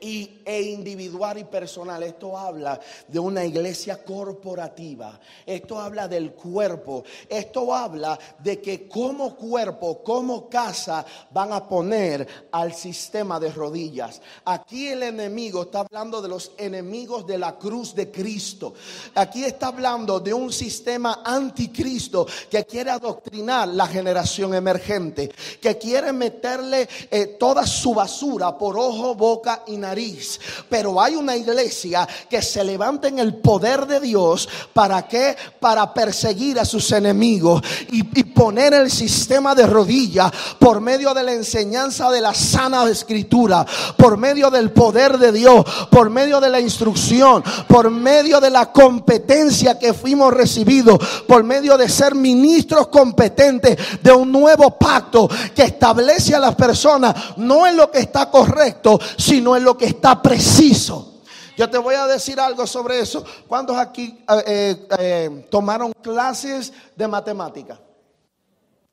y, 0.00 0.40
e 0.44 0.62
individual 0.62 1.38
y 1.38 1.44
personal. 1.44 2.02
Esto 2.02 2.36
habla 2.36 2.80
de 3.06 3.18
una 3.18 3.44
iglesia 3.44 4.02
corporativa. 4.02 5.20
Esto 5.46 5.78
habla 5.80 6.08
del 6.08 6.32
cuerpo. 6.32 7.04
Esto 7.28 7.74
habla 7.74 8.18
de 8.38 8.60
que 8.60 8.88
como 8.88 9.36
cuerpo, 9.36 10.02
como 10.02 10.48
casa, 10.48 11.04
van 11.30 11.52
a 11.52 11.66
poner 11.66 12.26
al 12.52 12.74
sistema 12.74 13.40
de 13.40 13.50
rodillas. 13.52 14.20
Aquí 14.44 14.88
el 14.88 15.02
enemigo 15.02 15.62
está 15.62 15.80
hablando 15.80 16.20
de 16.20 16.28
los 16.28 16.52
enemigos 16.58 17.26
de 17.26 17.38
la 17.38 17.56
cruz 17.56 17.94
de 17.94 18.10
Cristo. 18.10 18.74
Aquí 19.14 19.44
está 19.44 19.68
hablando 19.68 20.20
de 20.20 20.34
un 20.34 20.52
sistema 20.52 21.22
anticristo 21.24 22.26
que 22.50 22.64
quiere 22.64 22.90
adoctrinar 22.90 23.68
la 23.68 23.86
generación 23.86 24.54
emergente. 24.54 25.30
Que 25.60 25.78
quiere 25.78 26.12
meterle 26.12 26.88
eh, 27.10 27.36
toda 27.38 27.66
su 27.66 27.94
basura 27.94 28.56
por 28.56 28.78
ojo, 28.78 29.14
boca 29.14 29.62
y 29.66 29.76
nariz. 29.78 30.40
Pero 30.68 31.00
hay 31.00 31.14
una 31.14 31.36
iglesia 31.36 32.06
que 32.28 32.42
se 32.42 32.62
levanta 32.64 33.08
en 33.08 33.18
el 33.18 33.36
poder 33.36 33.86
de 33.86 34.00
Dios. 34.00 34.48
¿Para 34.72 35.06
qué? 35.06 35.36
Para 35.60 35.92
perseguir 35.92 36.58
a 36.58 36.64
sus 36.64 36.90
enemigos 36.92 37.62
y, 37.90 38.02
poner 38.38 38.72
el 38.72 38.90
sistema 38.90 39.52
de 39.54 39.66
rodilla 39.66 40.30
por 40.60 40.80
medio 40.80 41.12
de 41.12 41.24
la 41.24 41.32
enseñanza 41.32 42.08
de 42.08 42.20
la 42.20 42.32
sana 42.34 42.88
escritura, 42.88 43.66
por 43.96 44.16
medio 44.16 44.48
del 44.48 44.70
poder 44.70 45.18
de 45.18 45.32
Dios, 45.32 45.64
por 45.90 46.08
medio 46.08 46.40
de 46.40 46.48
la 46.48 46.60
instrucción, 46.60 47.42
por 47.66 47.90
medio 47.90 48.40
de 48.40 48.50
la 48.50 48.70
competencia 48.70 49.76
que 49.76 49.92
fuimos 49.92 50.32
recibidos, 50.32 50.98
por 51.26 51.42
medio 51.42 51.76
de 51.76 51.88
ser 51.88 52.14
ministros 52.14 52.86
competentes 52.88 53.76
de 54.02 54.12
un 54.12 54.30
nuevo 54.30 54.78
pacto 54.78 55.28
que 55.54 55.62
establece 55.62 56.34
a 56.34 56.38
las 56.38 56.54
personas 56.54 57.14
no 57.36 57.66
en 57.66 57.76
lo 57.76 57.90
que 57.90 58.00
está 58.00 58.30
correcto, 58.30 59.00
sino 59.16 59.56
en 59.56 59.57
lo 59.62 59.76
que 59.76 59.86
está 59.86 60.20
preciso. 60.22 61.18
Yo 61.58 61.68
te 61.68 61.76
voy 61.76 61.96
a 61.96 62.06
decir 62.06 62.38
algo 62.38 62.68
sobre 62.68 63.00
eso. 63.00 63.24
¿Cuántos 63.48 63.76
aquí 63.76 64.16
eh, 64.28 64.44
eh, 64.46 64.88
eh, 64.96 65.46
tomaron 65.50 65.92
clases 66.00 66.72
de 66.94 67.08
matemática? 67.08 67.80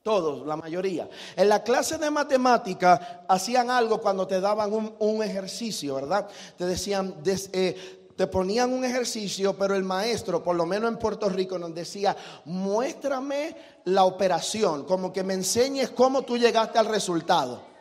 Todos, 0.02 0.48
la 0.48 0.56
mayoría. 0.56 1.08
En 1.36 1.48
la 1.48 1.62
clase 1.62 2.00
de 2.00 2.10
matemática 2.10 3.24
hacían 3.28 3.70
algo 3.70 4.02
cuando 4.02 4.26
te 4.26 4.42
daban 4.42 4.96
un, 4.98 5.24
ejercicio, 5.24 5.94
¿verdad? 5.94 6.28
Te 6.58 6.66
decían, 6.66 7.16
te 7.24 8.28
ponían 8.28 8.74
un 8.74 8.84
ejercicio, 8.84 9.56
pero 9.56 9.76
el 9.76 9.84
maestro, 9.84 10.44
por 10.44 10.56
lo 10.56 10.66
menos 10.66 10.92
en 10.92 10.98
Puerto 10.98 11.30
Rico, 11.30 11.60
nos 11.60 11.74
decía, 11.74 12.16
muéstrame 12.46 13.56
la 13.86 14.06
operación, 14.06 14.86
como 14.86 15.14
que 15.14 15.24
me 15.24 15.36
enseñes 15.36 15.92
cómo 15.92 16.24
tú 16.24 16.36
llegaste 16.36 16.80
al 16.80 16.88
resultado. 16.88 17.75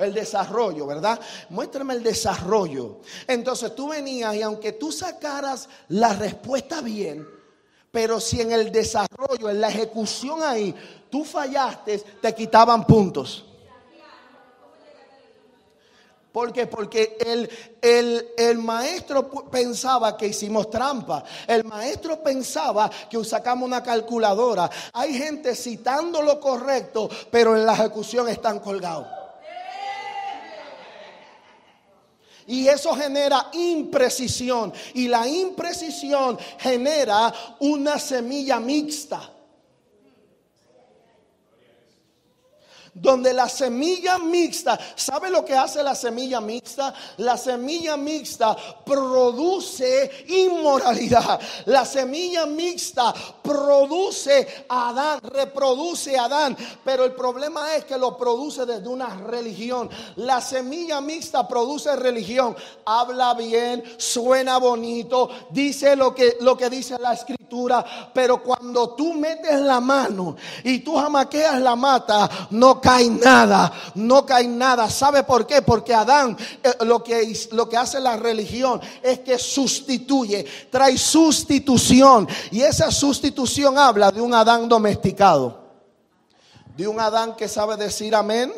El 0.00 0.14
desarrollo, 0.14 0.86
¿verdad? 0.86 1.20
Muéstrame 1.50 1.94
el 1.94 2.02
desarrollo. 2.02 3.00
Entonces 3.26 3.74
tú 3.74 3.88
venías 3.88 4.34
y 4.34 4.42
aunque 4.42 4.72
tú 4.72 4.90
sacaras 4.90 5.68
la 5.88 6.14
respuesta 6.14 6.80
bien, 6.80 7.26
pero 7.90 8.18
si 8.20 8.40
en 8.40 8.52
el 8.52 8.72
desarrollo, 8.72 9.50
en 9.50 9.60
la 9.60 9.68
ejecución 9.68 10.42
ahí, 10.42 10.74
tú 11.10 11.24
fallaste, 11.24 11.98
te 11.98 12.34
quitaban 12.34 12.86
puntos. 12.86 13.44
¿Por 16.32 16.52
qué? 16.52 16.66
Porque 16.66 17.18
el, 17.20 17.50
el, 17.82 18.28
el, 18.36 18.58
maestro 18.58 19.28
pensaba 19.50 20.16
que 20.16 20.28
hicimos 20.28 20.70
trampa. 20.70 21.24
El 21.46 21.64
maestro 21.64 22.22
pensaba 22.22 22.88
que 23.10 23.22
sacamos 23.24 23.66
una 23.66 23.82
calculadora. 23.82 24.70
Hay 24.92 25.12
gente 25.12 25.56
citando 25.56 26.22
lo 26.22 26.38
correcto, 26.38 27.10
pero 27.32 27.56
en 27.56 27.66
la 27.66 27.72
ejecución 27.72 28.28
están 28.28 28.60
colgados. 28.60 29.19
Y 32.50 32.66
eso 32.66 32.96
genera 32.96 33.48
imprecisión. 33.52 34.72
Y 34.94 35.06
la 35.06 35.24
imprecisión 35.28 36.36
genera 36.58 37.32
una 37.60 37.96
semilla 37.96 38.58
mixta. 38.58 39.30
Donde 43.00 43.32
la 43.32 43.48
semilla 43.48 44.18
mixta, 44.18 44.78
¿sabe 44.94 45.30
lo 45.30 45.44
que 45.44 45.54
hace 45.54 45.82
la 45.82 45.94
semilla 45.94 46.40
mixta? 46.40 46.92
La 47.18 47.36
semilla 47.36 47.96
mixta 47.96 48.56
produce 48.84 50.24
inmoralidad. 50.28 51.40
La 51.66 51.84
semilla 51.84 52.46
mixta 52.46 53.14
produce 53.42 54.66
Adán, 54.68 55.20
reproduce 55.22 56.18
Adán, 56.18 56.56
pero 56.84 57.04
el 57.04 57.12
problema 57.12 57.74
es 57.74 57.84
que 57.84 57.96
lo 57.96 58.16
produce 58.16 58.66
desde 58.66 58.88
una 58.88 59.08
religión. 59.16 59.88
La 60.16 60.40
semilla 60.40 61.00
mixta 61.00 61.48
produce 61.48 61.96
religión, 61.96 62.54
habla 62.84 63.34
bien, 63.34 63.82
suena 63.96 64.58
bonito, 64.58 65.30
dice 65.50 65.96
lo 65.96 66.14
que, 66.14 66.36
lo 66.40 66.56
que 66.56 66.68
dice 66.68 66.98
la 66.98 67.14
escritura, 67.14 67.84
pero 68.12 68.42
cuando 68.42 68.90
tú 68.90 69.14
metes 69.14 69.60
la 69.60 69.80
mano 69.80 70.36
y 70.64 70.80
tú 70.80 70.96
jamaqueas 70.96 71.60
la 71.60 71.76
mata, 71.76 72.28
no 72.50 72.80
cae 72.90 73.08
nada, 73.08 73.72
no 73.94 74.26
cae 74.26 74.48
nada. 74.48 74.90
¿Sabe 74.90 75.22
por 75.22 75.46
qué? 75.46 75.62
Porque 75.62 75.94
Adán 75.94 76.36
eh, 76.62 76.84
lo, 76.84 77.04
que, 77.04 77.32
lo 77.52 77.68
que 77.68 77.76
hace 77.76 78.00
la 78.00 78.16
religión 78.16 78.80
es 79.00 79.20
que 79.20 79.38
sustituye, 79.38 80.44
trae 80.70 80.98
sustitución. 80.98 82.26
Y 82.50 82.62
esa 82.62 82.90
sustitución 82.90 83.78
habla 83.78 84.10
de 84.10 84.20
un 84.20 84.34
Adán 84.34 84.68
domesticado. 84.68 85.60
De 86.76 86.88
un 86.88 86.98
Adán 86.98 87.36
que 87.36 87.46
sabe 87.46 87.76
decir 87.76 88.14
amén 88.14 88.52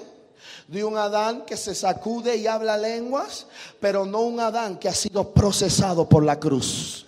de 0.68 0.82
un 0.82 0.96
Adán 0.96 1.42
que 1.44 1.58
se 1.58 1.74
sacude 1.74 2.36
y 2.36 2.46
habla 2.46 2.78
lenguas, 2.78 3.46
pero 3.78 4.06
no 4.06 4.20
un 4.20 4.40
Adán 4.40 4.78
que 4.78 4.88
ha 4.88 4.94
sido 4.94 5.30
procesado 5.34 6.08
por 6.08 6.24
la 6.24 6.40
cruz. 6.40 7.04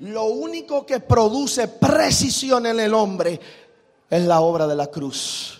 Lo 0.00 0.24
único 0.24 0.84
que 0.84 0.98
produce 0.98 1.68
precisión 1.68 2.66
en 2.66 2.80
el 2.80 2.94
hombre 2.94 3.38
es 4.10 4.22
la 4.22 4.40
obra 4.40 4.66
de 4.66 4.76
la 4.76 4.88
cruz. 4.88 5.57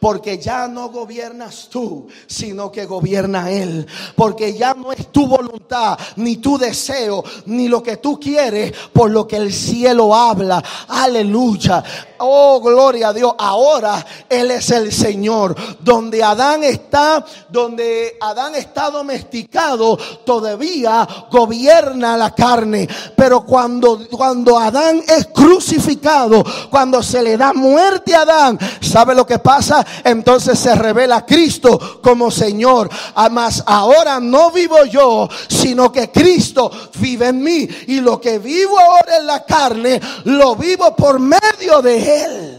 Porque 0.00 0.38
ya 0.38 0.68
no 0.68 0.90
gobiernas 0.90 1.68
tú, 1.70 2.06
sino 2.26 2.70
que 2.70 2.86
gobierna 2.86 3.50
Él. 3.50 3.86
Porque 4.14 4.56
ya 4.56 4.74
no 4.74 4.92
es 4.92 5.10
tu 5.12 5.26
voluntad, 5.26 5.98
ni 6.16 6.36
tu 6.36 6.58
deseo, 6.58 7.24
ni 7.46 7.68
lo 7.68 7.82
que 7.82 7.96
tú 7.96 8.18
quieres, 8.20 8.72
por 8.92 9.10
lo 9.10 9.26
que 9.26 9.36
el 9.36 9.52
cielo 9.52 10.14
habla. 10.14 10.62
Aleluya. 10.88 11.82
Oh, 12.18 12.60
gloria 12.60 13.08
a 13.08 13.12
Dios. 13.12 13.34
Ahora 13.38 14.04
Él 14.28 14.50
es 14.50 14.70
el 14.70 14.92
Señor. 14.92 15.54
Donde 15.80 16.22
Adán 16.22 16.64
está, 16.64 17.24
donde 17.48 18.16
Adán 18.20 18.54
está 18.54 18.90
domesticado, 18.90 19.96
todavía 20.24 21.06
gobierna 21.30 22.16
la 22.16 22.34
carne. 22.34 22.88
Pero 23.16 23.44
cuando, 23.44 24.06
cuando 24.10 24.58
Adán 24.58 25.02
es 25.06 25.26
crucificado, 25.26 26.44
cuando 26.70 27.02
se 27.02 27.22
le 27.22 27.36
da 27.36 27.52
muerte 27.52 28.14
a 28.14 28.22
Adán, 28.22 28.58
¿sabe 28.80 29.14
lo 29.14 29.26
que 29.26 29.38
pasa? 29.38 29.84
Entonces 30.04 30.58
se 30.58 30.74
revela 30.74 31.24
Cristo 31.24 32.00
como 32.02 32.30
Señor. 32.30 32.88
Además, 33.14 33.62
ahora 33.66 34.20
no 34.20 34.50
vivo 34.50 34.84
yo, 34.84 35.28
sino 35.48 35.90
que 35.92 36.10
Cristo 36.10 36.70
vive 36.98 37.28
en 37.28 37.42
mí. 37.42 37.68
Y 37.86 38.00
lo 38.00 38.20
que 38.20 38.38
vivo 38.38 38.78
ahora 38.78 39.18
en 39.18 39.26
la 39.26 39.44
carne, 39.44 40.00
lo 40.24 40.56
vivo 40.56 40.94
por 40.94 41.18
medio 41.18 41.82
de 41.82 42.24
él. 42.24 42.58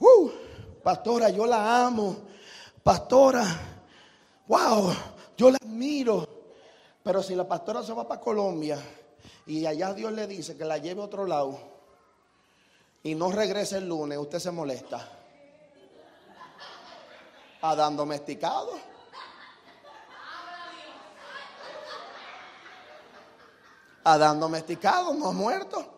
Uh, 0.00 0.30
pastora, 0.82 1.30
yo 1.30 1.46
la 1.46 1.86
amo. 1.86 2.16
Pastora, 2.82 3.44
wow, 4.46 4.92
yo 5.36 5.50
la 5.50 5.58
admiro. 5.60 6.26
Pero 7.02 7.22
si 7.22 7.34
la 7.34 7.46
pastora 7.46 7.82
se 7.82 7.92
va 7.92 8.06
para 8.06 8.20
Colombia 8.20 8.78
y 9.46 9.64
allá 9.64 9.94
Dios 9.94 10.12
le 10.12 10.26
dice 10.26 10.56
que 10.56 10.64
la 10.64 10.78
lleve 10.78 11.00
a 11.00 11.04
otro 11.04 11.26
lado 11.26 11.77
y 13.02 13.14
no 13.14 13.30
regrese 13.30 13.78
el 13.78 13.88
lunes, 13.88 14.18
usted 14.18 14.38
se 14.38 14.50
molesta. 14.50 15.08
Adán 17.60 17.96
domesticado. 17.96 18.78
Adán 24.04 24.40
domesticado, 24.40 25.12
no 25.12 25.32
muerto. 25.32 25.97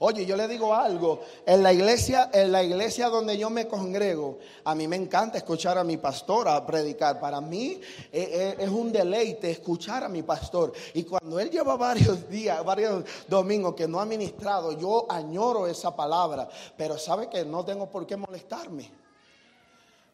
Oye, 0.00 0.26
yo 0.26 0.36
le 0.36 0.48
digo 0.48 0.74
algo, 0.74 1.20
en 1.46 1.62
la 1.62 1.72
iglesia, 1.72 2.30
en 2.32 2.50
la 2.50 2.62
iglesia 2.62 3.08
donde 3.08 3.38
yo 3.38 3.48
me 3.50 3.68
congrego, 3.68 4.38
a 4.64 4.74
mí 4.74 4.88
me 4.88 4.96
encanta 4.96 5.38
escuchar 5.38 5.78
a 5.78 5.84
mi 5.84 5.96
pastora 5.96 6.64
predicar. 6.66 7.20
Para 7.20 7.40
mí 7.40 7.80
eh, 8.12 8.28
eh, 8.32 8.56
es 8.58 8.68
un 8.68 8.90
deleite 8.90 9.50
escuchar 9.50 10.04
a 10.04 10.08
mi 10.08 10.22
pastor. 10.22 10.72
Y 10.94 11.04
cuando 11.04 11.38
él 11.38 11.50
lleva 11.50 11.76
varios 11.76 12.28
días, 12.28 12.64
varios 12.64 13.04
domingos 13.28 13.74
que 13.74 13.86
no 13.86 14.00
ha 14.00 14.04
ministrado, 14.04 14.72
yo 14.72 15.06
añoro 15.08 15.66
esa 15.66 15.94
palabra, 15.94 16.48
pero 16.76 16.98
sabe 16.98 17.28
que 17.28 17.44
no 17.44 17.64
tengo 17.64 17.86
por 17.86 18.06
qué 18.06 18.16
molestarme 18.16 19.03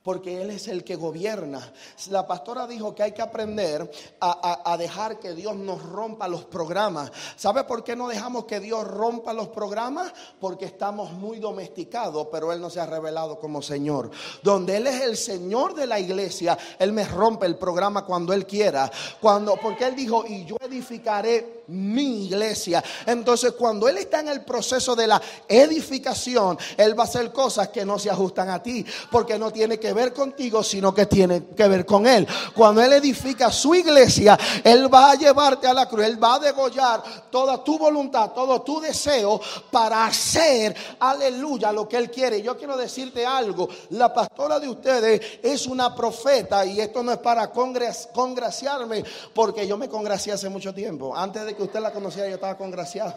porque 0.02 0.40
Él 0.40 0.50
es 0.50 0.66
el 0.68 0.82
que 0.82 0.96
gobierna. 0.96 1.72
La 2.08 2.26
pastora 2.26 2.66
dijo 2.66 2.94
que 2.94 3.02
hay 3.02 3.12
que 3.12 3.20
aprender 3.20 3.90
a, 4.20 4.76
dejar 4.78 5.18
que 5.18 5.34
Dios 5.34 5.54
nos 5.56 5.82
rompa 5.82 6.26
los 6.26 6.44
programas. 6.44 7.12
¿Sabe 7.36 7.64
por 7.64 7.84
qué 7.84 7.94
no 7.94 8.08
dejamos 8.08 8.46
que 8.46 8.60
Dios 8.60 8.86
rompa 8.86 9.34
los 9.34 9.48
programas? 9.48 10.12
Porque 10.40 10.64
estamos 10.64 11.12
muy 11.12 11.38
domesticados, 11.38 12.28
pero 12.32 12.52
Él 12.52 12.60
no 12.60 12.70
se 12.70 12.80
ha 12.80 12.86
revelado 12.86 13.38
como 13.38 13.60
Señor. 13.60 14.10
Donde 14.42 14.78
Él 14.78 14.86
es 14.86 15.02
el 15.02 15.16
Señor 15.16 15.74
de 15.74 15.86
la 15.86 16.00
iglesia, 16.00 16.56
Él 16.78 16.92
me 16.92 17.04
rompe 17.04 17.44
el 17.44 17.56
programa 17.56 18.06
cuando 18.06 18.32
Él 18.32 18.46
quiera. 18.46 18.90
Cuando, 19.20 19.56
porque 19.56 19.84
Él 19.84 19.96
dijo, 19.96 20.24
y 20.26 20.46
yo 20.46 20.56
edificaré 20.60 21.59
mi 21.70 22.26
iglesia. 22.26 22.82
Entonces, 23.06 23.52
cuando 23.52 23.88
Él 23.88 23.98
está 23.98 24.20
en 24.20 24.28
el 24.28 24.42
proceso 24.42 24.96
de 24.96 25.06
la 25.06 25.22
edificación, 25.48 26.58
Él 26.76 26.98
va 26.98 27.04
a 27.04 27.06
hacer 27.06 27.32
cosas 27.32 27.68
que 27.68 27.84
no 27.84 27.98
se 27.98 28.10
ajustan 28.10 28.50
a 28.50 28.62
ti, 28.62 28.84
porque 29.10 29.38
no 29.38 29.50
tiene 29.52 29.78
que 29.78 29.92
ver 29.92 30.12
contigo, 30.12 30.62
sino 30.62 30.92
que 30.92 31.06
tiene 31.06 31.44
que 31.56 31.68
ver 31.68 31.86
con 31.86 32.06
Él. 32.06 32.26
Cuando 32.54 32.82
Él 32.82 32.92
edifica 32.92 33.50
su 33.50 33.74
iglesia, 33.74 34.38
Él 34.64 34.92
va 34.92 35.12
a 35.12 35.14
llevarte 35.14 35.66
a 35.66 35.74
la 35.74 35.88
cruz, 35.88 36.04
Él 36.04 36.22
va 36.22 36.34
a 36.34 36.38
degollar 36.40 37.02
toda 37.30 37.62
tu 37.62 37.78
voluntad, 37.78 38.32
todo 38.32 38.62
tu 38.62 38.80
deseo 38.80 39.40
para 39.70 40.06
hacer, 40.06 40.74
aleluya, 40.98 41.72
lo 41.72 41.88
que 41.88 41.96
Él 41.96 42.10
quiere. 42.10 42.42
Yo 42.42 42.56
quiero 42.56 42.76
decirte 42.76 43.24
algo, 43.24 43.68
la 43.90 44.12
pastora 44.12 44.58
de 44.58 44.68
ustedes 44.68 45.20
es 45.42 45.66
una 45.66 45.94
profeta 45.94 46.64
y 46.66 46.80
esto 46.80 47.02
no 47.02 47.12
es 47.12 47.18
para 47.18 47.50
congraciarme, 47.50 49.04
porque 49.34 49.66
yo 49.66 49.76
me 49.76 49.88
congracié 49.88 50.32
hace 50.32 50.48
mucho 50.48 50.74
tiempo. 50.74 51.16
Antes 51.16 51.44
de 51.44 51.54
que 51.54 51.59
usted 51.64 51.80
la 51.80 51.92
conociera, 51.92 52.28
yo 52.28 52.34
estaba 52.34 52.56
congraciado. 52.56 53.14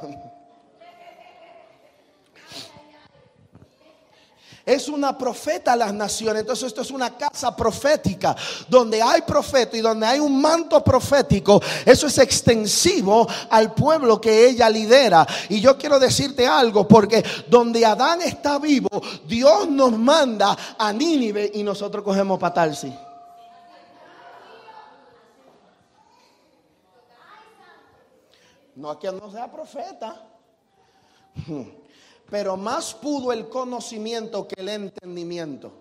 Es 4.65 4.87
una 4.87 5.17
profeta 5.17 5.73
a 5.73 5.75
las 5.75 5.93
naciones. 5.93 6.41
Entonces 6.41 6.67
esto 6.67 6.81
es 6.81 6.91
una 6.91 7.17
casa 7.17 7.53
profética. 7.53 8.35
Donde 8.69 9.01
hay 9.01 9.21
profeta 9.23 9.75
y 9.75 9.81
donde 9.81 10.05
hay 10.05 10.19
un 10.19 10.41
manto 10.41 10.81
profético. 10.81 11.61
Eso 11.85 12.07
es 12.07 12.17
extensivo 12.17 13.27
al 13.49 13.73
pueblo 13.73 14.21
que 14.21 14.47
ella 14.47 14.69
lidera. 14.69 15.27
Y 15.49 15.59
yo 15.59 15.77
quiero 15.77 15.99
decirte 15.99 16.47
algo. 16.47 16.87
Porque 16.87 17.23
donde 17.49 17.85
Adán 17.85 18.21
está 18.21 18.57
vivo, 18.57 18.89
Dios 19.27 19.69
nos 19.69 19.97
manda 19.97 20.57
a 20.77 20.93
Nínive 20.93 21.51
y 21.53 21.63
nosotros 21.63 22.01
cogemos 22.03 22.39
patalsi. 22.39 22.93
No 28.76 28.89
a 28.89 28.99
que 28.99 29.11
no 29.11 29.32
sea 29.32 29.51
profeta. 29.51 30.30
Pero 32.30 32.57
más 32.57 32.93
pudo 32.93 33.32
el 33.32 33.49
conocimiento 33.49 34.47
que 34.47 34.61
el 34.61 34.69
entendimiento. 34.69 35.71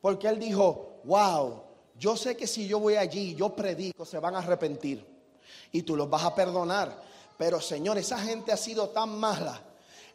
Porque 0.00 0.28
él 0.28 0.38
dijo, 0.38 1.00
wow, 1.04 1.62
yo 1.98 2.16
sé 2.16 2.36
que 2.36 2.46
si 2.46 2.66
yo 2.66 2.78
voy 2.80 2.96
allí 2.96 3.34
yo 3.34 3.54
predico, 3.54 4.04
se 4.04 4.18
van 4.18 4.34
a 4.34 4.38
arrepentir 4.38 5.04
y 5.72 5.82
tú 5.82 5.96
los 5.96 6.08
vas 6.08 6.24
a 6.24 6.34
perdonar. 6.34 7.02
Pero 7.36 7.60
Señor, 7.60 7.98
esa 7.98 8.18
gente 8.18 8.52
ha 8.52 8.56
sido 8.56 8.90
tan 8.90 9.18
mala. 9.18 9.60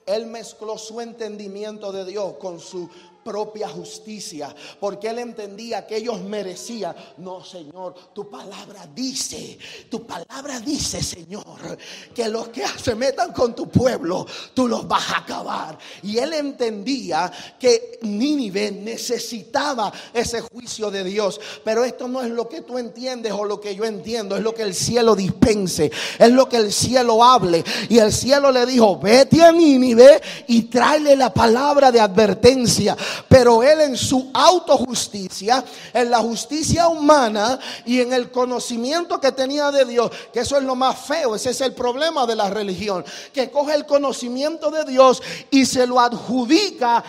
Él 0.06 0.26
mezcló 0.26 0.78
su 0.78 1.02
entendimiento 1.02 1.92
de 1.92 2.06
Dios 2.06 2.36
con 2.40 2.60
su 2.60 2.90
propia 3.24 3.68
justicia, 3.68 4.54
porque 4.80 5.10
él 5.10 5.20
entendía 5.20 5.86
que 5.86 5.98
ellos 5.98 6.22
merecían. 6.22 6.96
No, 7.18 7.44
Señor, 7.44 7.96
tu 8.14 8.30
palabra 8.30 8.88
dice, 8.94 9.58
tu 9.90 10.06
palabra 10.06 10.60
dice, 10.60 11.02
Señor, 11.04 11.78
que 12.14 12.28
los 12.28 12.50
que 12.50 12.64
se 12.82 12.96
metan 12.96 13.34
con 13.34 13.56
tu 13.56 13.70
pueblo, 13.70 14.26
tú 14.54 14.68
los 14.68 14.88
vas 14.88 15.10
a 15.12 15.18
acabar. 15.20 15.78
Y 16.04 16.18
él 16.18 16.34
entendía 16.34 17.32
que 17.60 18.00
Nínive 18.02 18.72
necesitaba 18.72 19.92
ese 20.14 20.42
juicio 20.42 20.90
de 20.92 21.04
Dios, 21.04 21.40
pero 21.64 21.84
esto 21.84 22.08
no 22.08 22.22
es 22.22 22.30
lo 22.30 22.48
que 22.48 22.62
tú 22.62 22.78
entiendes 22.78 23.32
o 23.34 23.46
lo 23.46 23.60
que 23.60 23.76
yo 23.76 23.86
entiendo, 23.86 24.38
es 24.38 24.44
lo 24.44 24.54
que 24.54 24.64
el 24.64 24.74
cielo 24.74 25.16
dispense, 25.16 25.92
es 26.18 26.32
lo 26.32 26.48
que 26.48 26.58
el 26.58 26.72
cielo 26.72 27.24
hable. 27.24 27.64
Y 27.90 27.98
el 28.00 28.12
cielo 28.12 28.52
le 28.52 28.66
dijo, 28.66 28.98
vete 28.98 29.44
a 29.44 29.52
Nínive 29.52 30.22
y 30.48 30.64
tráele 30.64 31.16
la 31.16 31.34
palabra 31.34 31.92
de 31.92 32.00
advertencia 32.00 32.96
pero 33.28 33.64
él 33.64 33.82
en 33.82 33.98
su 33.98 34.32
autojusticia, 34.34 35.64
en 35.94 36.10
la 36.10 36.20
justicia 36.20 36.88
humana 36.88 37.60
y 37.86 38.02
en 38.02 38.14
el 38.14 38.32
conocimiento 38.32 39.20
que 39.20 39.32
tenía 39.32 39.72
de 39.72 39.86
Dios, 39.86 40.12
que 40.34 40.42
eso 40.42 40.58
es 40.58 40.64
lo 40.64 40.76
más 40.76 40.98
feo, 40.98 41.36
ese 41.36 41.52
es 41.52 41.62
el 41.62 41.74
problema 41.74 42.26
de 42.26 42.36
la 42.36 42.50
religión, 42.50 43.06
que 43.34 43.52
coge 43.52 43.76
el 43.76 43.86
conocimiento 43.86 44.72
de 44.72 44.86
Dios 44.86 45.22
y 45.52 45.66
se 45.66 45.86
lo 45.86 46.00
adjudica 46.00 47.04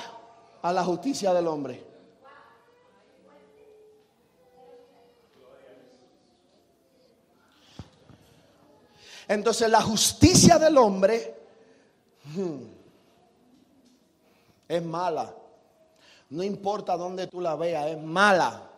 a 0.62 0.72
la 0.72 0.84
justicia 0.84 1.32
del 1.32 1.46
hombre. 1.46 1.90
Entonces 9.30 9.70
la 9.70 9.80
justicia 9.80 10.58
del 10.58 10.76
hombre 10.76 11.36
hmm, 12.34 12.62
es 14.66 14.82
mala. 14.82 15.32
No 16.30 16.42
importa 16.44 16.96
dónde 16.96 17.26
tú 17.26 17.40
la 17.40 17.56
veas, 17.56 17.88
es 17.88 18.00
mala. 18.00 18.70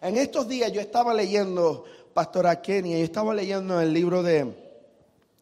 En 0.00 0.16
estos 0.16 0.48
días 0.48 0.72
yo 0.72 0.80
estaba 0.80 1.14
leyendo, 1.14 1.84
Pastora 2.12 2.60
Kenia, 2.60 2.98
yo 2.98 3.04
estaba 3.04 3.32
leyendo 3.32 3.80
el 3.80 3.92
libro 3.92 4.22
de, 4.22 4.52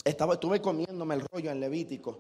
estaba, 0.04 0.34
estuve 0.34 0.60
comiéndome 0.60 1.14
el 1.14 1.22
rollo 1.22 1.50
en 1.50 1.58
Levítico. 1.58 2.18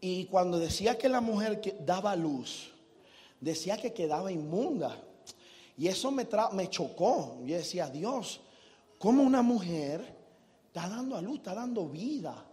Y 0.00 0.24
cuando 0.26 0.58
decía 0.58 0.98
que 0.98 1.08
la 1.08 1.20
mujer 1.20 1.76
daba 1.86 2.16
luz, 2.16 2.72
decía 3.40 3.76
que 3.76 3.92
quedaba 3.92 4.32
inmunda. 4.32 4.98
Y 5.78 5.86
eso 5.86 6.10
me, 6.10 6.26
me 6.52 6.68
chocó. 6.68 7.36
Yo 7.44 7.56
decía, 7.56 7.88
Dios, 7.88 8.40
¿cómo 8.98 9.22
una 9.22 9.42
mujer 9.42 10.04
está 10.66 10.88
dando 10.88 11.16
a 11.16 11.22
luz, 11.22 11.36
está 11.36 11.54
dando 11.54 11.88
vida? 11.88 12.44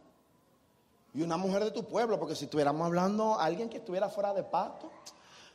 Y 1.14 1.24
una 1.24 1.38
mujer 1.38 1.64
de 1.64 1.72
tu 1.72 1.84
pueblo, 1.86 2.20
porque 2.20 2.36
si 2.36 2.46
estuviéramos 2.46 2.86
hablando 2.86 3.34
a 3.34 3.46
alguien 3.46 3.68
que 3.68 3.78
estuviera 3.78 4.10
fuera 4.10 4.32
de 4.32 4.44
pacto, 4.44 4.92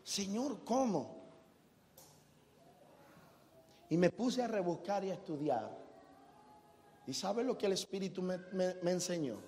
Señor, 0.05 0.63
¿cómo? 0.65 1.25
Y 3.89 3.97
me 3.97 4.11
puse 4.11 4.43
a 4.43 4.49
rebuscar 4.49 5.03
y 5.05 5.11
a 5.11 5.15
estudiar. 5.15 5.85
¿Y 7.07 7.15
sabe 7.15 7.43
lo 7.43 7.57
que 7.57 7.67
el 7.67 7.73
Espíritu 7.73 8.23
me, 8.23 8.37
enseñó? 8.91 9.39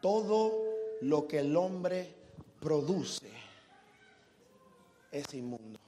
Todo 0.00 0.52
lo 1.00 1.26
que 1.26 1.40
el 1.40 1.56
hombre 1.56 2.14
produce 2.60 3.30
es 5.10 5.34
inmundo. 5.34 5.78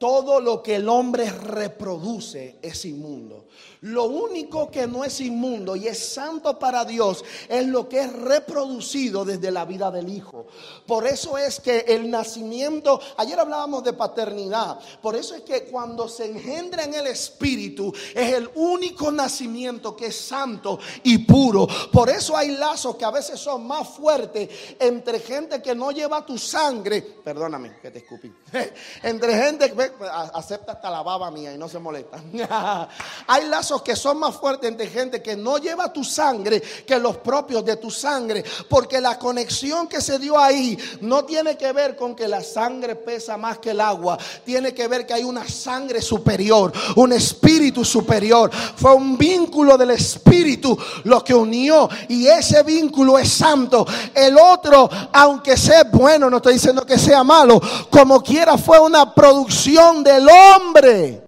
Todo 0.00 0.40
lo 0.40 0.62
que 0.62 0.76
el 0.76 0.88
hombre 0.88 1.30
reproduce 1.30 2.56
es 2.62 2.86
inmundo. 2.86 3.48
Lo 3.82 4.04
único 4.04 4.70
que 4.70 4.86
no 4.86 5.04
es 5.04 5.20
inmundo 5.20 5.74
y 5.76 5.88
es 5.88 5.98
santo 5.98 6.58
para 6.58 6.84
Dios 6.84 7.24
es 7.48 7.66
lo 7.66 7.88
que 7.88 8.00
es 8.00 8.12
reproducido 8.12 9.24
desde 9.24 9.50
la 9.50 9.64
vida 9.64 9.90
del 9.90 10.08
Hijo. 10.08 10.46
Por 10.86 11.06
eso 11.06 11.36
es 11.38 11.60
que 11.60 11.80
el 11.88 12.10
nacimiento, 12.10 13.00
ayer 13.16 13.38
hablábamos 13.38 13.82
de 13.84 13.94
paternidad, 13.94 14.78
por 15.00 15.16
eso 15.16 15.34
es 15.34 15.42
que 15.42 15.64
cuando 15.64 16.08
se 16.08 16.26
engendra 16.26 16.84
en 16.84 16.94
el 16.94 17.06
Espíritu 17.06 17.92
es 18.14 18.34
el 18.34 18.50
único 18.54 19.10
nacimiento 19.10 19.96
que 19.96 20.06
es 20.06 20.16
santo 20.16 20.78
y 21.02 21.18
puro. 21.18 21.66
Por 21.90 22.10
eso 22.10 22.36
hay 22.36 22.56
lazos 22.56 22.96
que 22.96 23.04
a 23.04 23.10
veces 23.10 23.40
son 23.40 23.66
más 23.66 23.88
fuertes 23.88 24.48
entre 24.78 25.20
gente 25.20 25.62
que 25.62 25.74
no 25.74 25.90
lleva 25.90 26.24
tu 26.24 26.36
sangre, 26.36 27.00
perdóname 27.00 27.76
que 27.80 27.90
te 27.90 27.98
escupí, 27.98 28.30
entre 29.02 29.42
gente 29.42 29.72
que 29.72 29.89
acepta 30.34 30.72
hasta 30.72 30.90
la 30.90 31.02
baba 31.02 31.30
mía 31.30 31.52
y 31.54 31.58
no 31.58 31.68
se 31.68 31.78
molesta. 31.78 32.18
Hay 33.26 33.46
lazos 33.48 33.82
que 33.82 33.96
son 33.96 34.18
más 34.18 34.36
fuertes 34.36 34.68
entre 34.68 34.88
gente 34.88 35.22
que 35.22 35.36
no 35.36 35.58
lleva 35.58 35.92
tu 35.92 36.04
sangre 36.04 36.60
que 36.86 36.98
los 36.98 37.16
propios 37.18 37.64
de 37.64 37.76
tu 37.76 37.90
sangre, 37.90 38.44
porque 38.68 39.00
la 39.00 39.18
conexión 39.18 39.88
que 39.88 40.00
se 40.00 40.18
dio 40.18 40.38
ahí 40.38 40.78
no 41.00 41.24
tiene 41.24 41.56
que 41.56 41.72
ver 41.72 41.96
con 41.96 42.14
que 42.14 42.28
la 42.28 42.42
sangre 42.42 42.96
pesa 42.96 43.36
más 43.36 43.58
que 43.58 43.70
el 43.70 43.80
agua, 43.80 44.18
tiene 44.44 44.72
que 44.74 44.86
ver 44.88 45.06
que 45.06 45.14
hay 45.14 45.24
una 45.24 45.48
sangre 45.48 46.00
superior, 46.02 46.72
un 46.96 47.12
espíritu 47.12 47.84
superior. 47.84 48.50
Fue 48.76 48.94
un 48.94 49.16
vínculo 49.16 49.76
del 49.76 49.92
espíritu 49.92 50.78
lo 51.04 51.22
que 51.24 51.34
unió 51.34 51.88
y 52.08 52.26
ese 52.26 52.62
vínculo 52.62 53.18
es 53.18 53.30
santo. 53.32 53.86
El 54.14 54.36
otro, 54.38 54.88
aunque 55.12 55.56
sea 55.56 55.80
bueno, 55.84 56.28
no 56.28 56.38
estoy 56.38 56.54
diciendo 56.54 56.84
que 56.84 56.98
sea 56.98 57.22
malo, 57.24 57.60
como 57.90 58.22
quiera 58.22 58.58
fue 58.58 58.78
una 58.78 59.14
producción 59.14 59.79
del 60.04 60.28
hombre. 60.28 61.22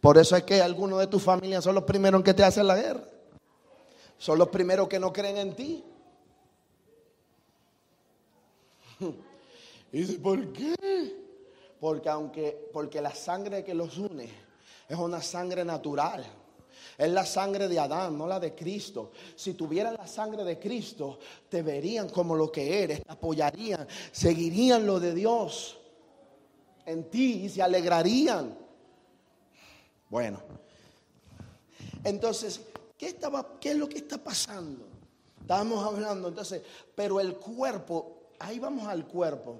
Por 0.00 0.18
eso 0.18 0.36
es 0.36 0.42
que 0.44 0.60
algunos 0.60 0.98
de 1.00 1.06
tu 1.06 1.18
familia 1.18 1.60
son 1.60 1.74
los 1.74 1.84
primeros 1.84 2.22
que 2.22 2.34
te 2.34 2.44
hacen 2.44 2.66
la 2.66 2.76
guerra. 2.76 3.04
Son 4.16 4.38
los 4.38 4.48
primeros 4.48 4.88
que 4.88 4.98
no 4.98 5.12
creen 5.12 5.38
en 5.38 5.54
ti. 5.54 5.84
Y 9.90 10.00
dice, 10.00 10.18
¿por 10.18 10.52
qué? 10.52 10.74
Porque 11.80 12.10
aunque 12.10 12.68
porque 12.74 13.00
la 13.00 13.14
sangre 13.14 13.64
que 13.64 13.72
los 13.72 13.96
une 13.96 14.28
es 14.86 14.98
una 14.98 15.22
sangre 15.22 15.64
natural. 15.64 16.26
Es 16.98 17.08
la 17.12 17.24
sangre 17.24 17.68
de 17.68 17.78
Adán, 17.78 18.18
no 18.18 18.26
la 18.26 18.40
de 18.40 18.56
Cristo. 18.56 19.12
Si 19.36 19.54
tuvieran 19.54 19.94
la 19.94 20.08
sangre 20.08 20.42
de 20.42 20.58
Cristo, 20.58 21.20
te 21.48 21.62
verían 21.62 22.08
como 22.08 22.34
lo 22.34 22.50
que 22.50 22.82
eres, 22.82 23.04
te 23.04 23.12
apoyarían, 23.12 23.86
seguirían 24.10 24.84
lo 24.84 24.98
de 24.98 25.14
Dios 25.14 25.78
en 26.84 27.08
ti 27.08 27.44
y 27.44 27.48
se 27.48 27.62
alegrarían. 27.62 28.58
Bueno, 30.10 30.40
entonces, 32.02 32.62
¿qué, 32.96 33.06
estaba, 33.06 33.60
¿qué 33.60 33.70
es 33.70 33.76
lo 33.76 33.88
que 33.88 33.98
está 33.98 34.18
pasando? 34.18 34.88
Estábamos 35.40 35.84
hablando, 35.84 36.26
entonces, 36.26 36.62
pero 36.96 37.20
el 37.20 37.36
cuerpo, 37.36 38.32
ahí 38.40 38.58
vamos 38.58 38.88
al 38.88 39.06
cuerpo. 39.06 39.56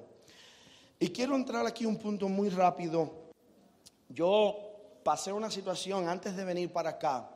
Y 0.99 1.11
quiero 1.11 1.37
entrar 1.37 1.65
aquí 1.65 1.87
un 1.87 1.99
punto 1.99 2.29
muy 2.29 2.49
rápido. 2.49 3.13
Yo 4.09 4.68
pasé 5.09 5.33
una 5.33 5.51
situación 5.51 6.07
antes 6.07 6.37
de 6.37 6.45
venir 6.45 6.71
para 6.71 6.91
acá 6.91 7.31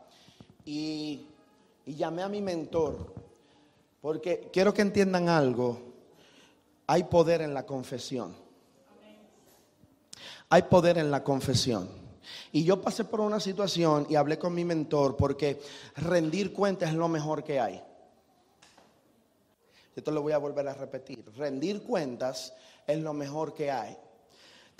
y, 0.62 1.26
llamé 1.86 2.22
a 2.22 2.28
mi 2.28 2.42
mentor, 2.42 3.14
porque 4.02 4.50
quiero 4.52 4.74
que 4.74 4.82
entiendan 4.82 5.30
algo, 5.30 5.80
hay 6.86 7.04
poder 7.04 7.40
en 7.40 7.54
la 7.54 7.64
confesión. 7.64 8.36
Hay 10.50 10.60
poder 10.64 10.98
en 10.98 11.10
la 11.10 11.24
confesión. 11.24 11.88
Y 12.52 12.62
yo 12.62 12.82
pasé 12.82 13.06
por 13.06 13.22
una 13.22 13.40
situación 13.40 14.06
y 14.10 14.16
hablé 14.16 14.38
con 14.38 14.52
mi 14.52 14.66
mentor 14.66 15.16
porque 15.16 15.58
rendir 15.96 16.52
cuentas 16.52 16.90
es 16.90 16.94
lo 16.94 17.08
mejor 17.08 17.42
que 17.42 17.58
hay. 17.58 17.82
Esto 19.96 20.10
lo 20.10 20.20
voy 20.20 20.34
a 20.34 20.38
volver 20.38 20.68
a 20.68 20.74
repetir. 20.74 21.24
Rendir 21.38 21.82
cuentas 21.84 22.52
es 22.86 22.98
lo 22.98 23.14
mejor 23.14 23.54
que 23.54 23.70
hay. 23.70 23.96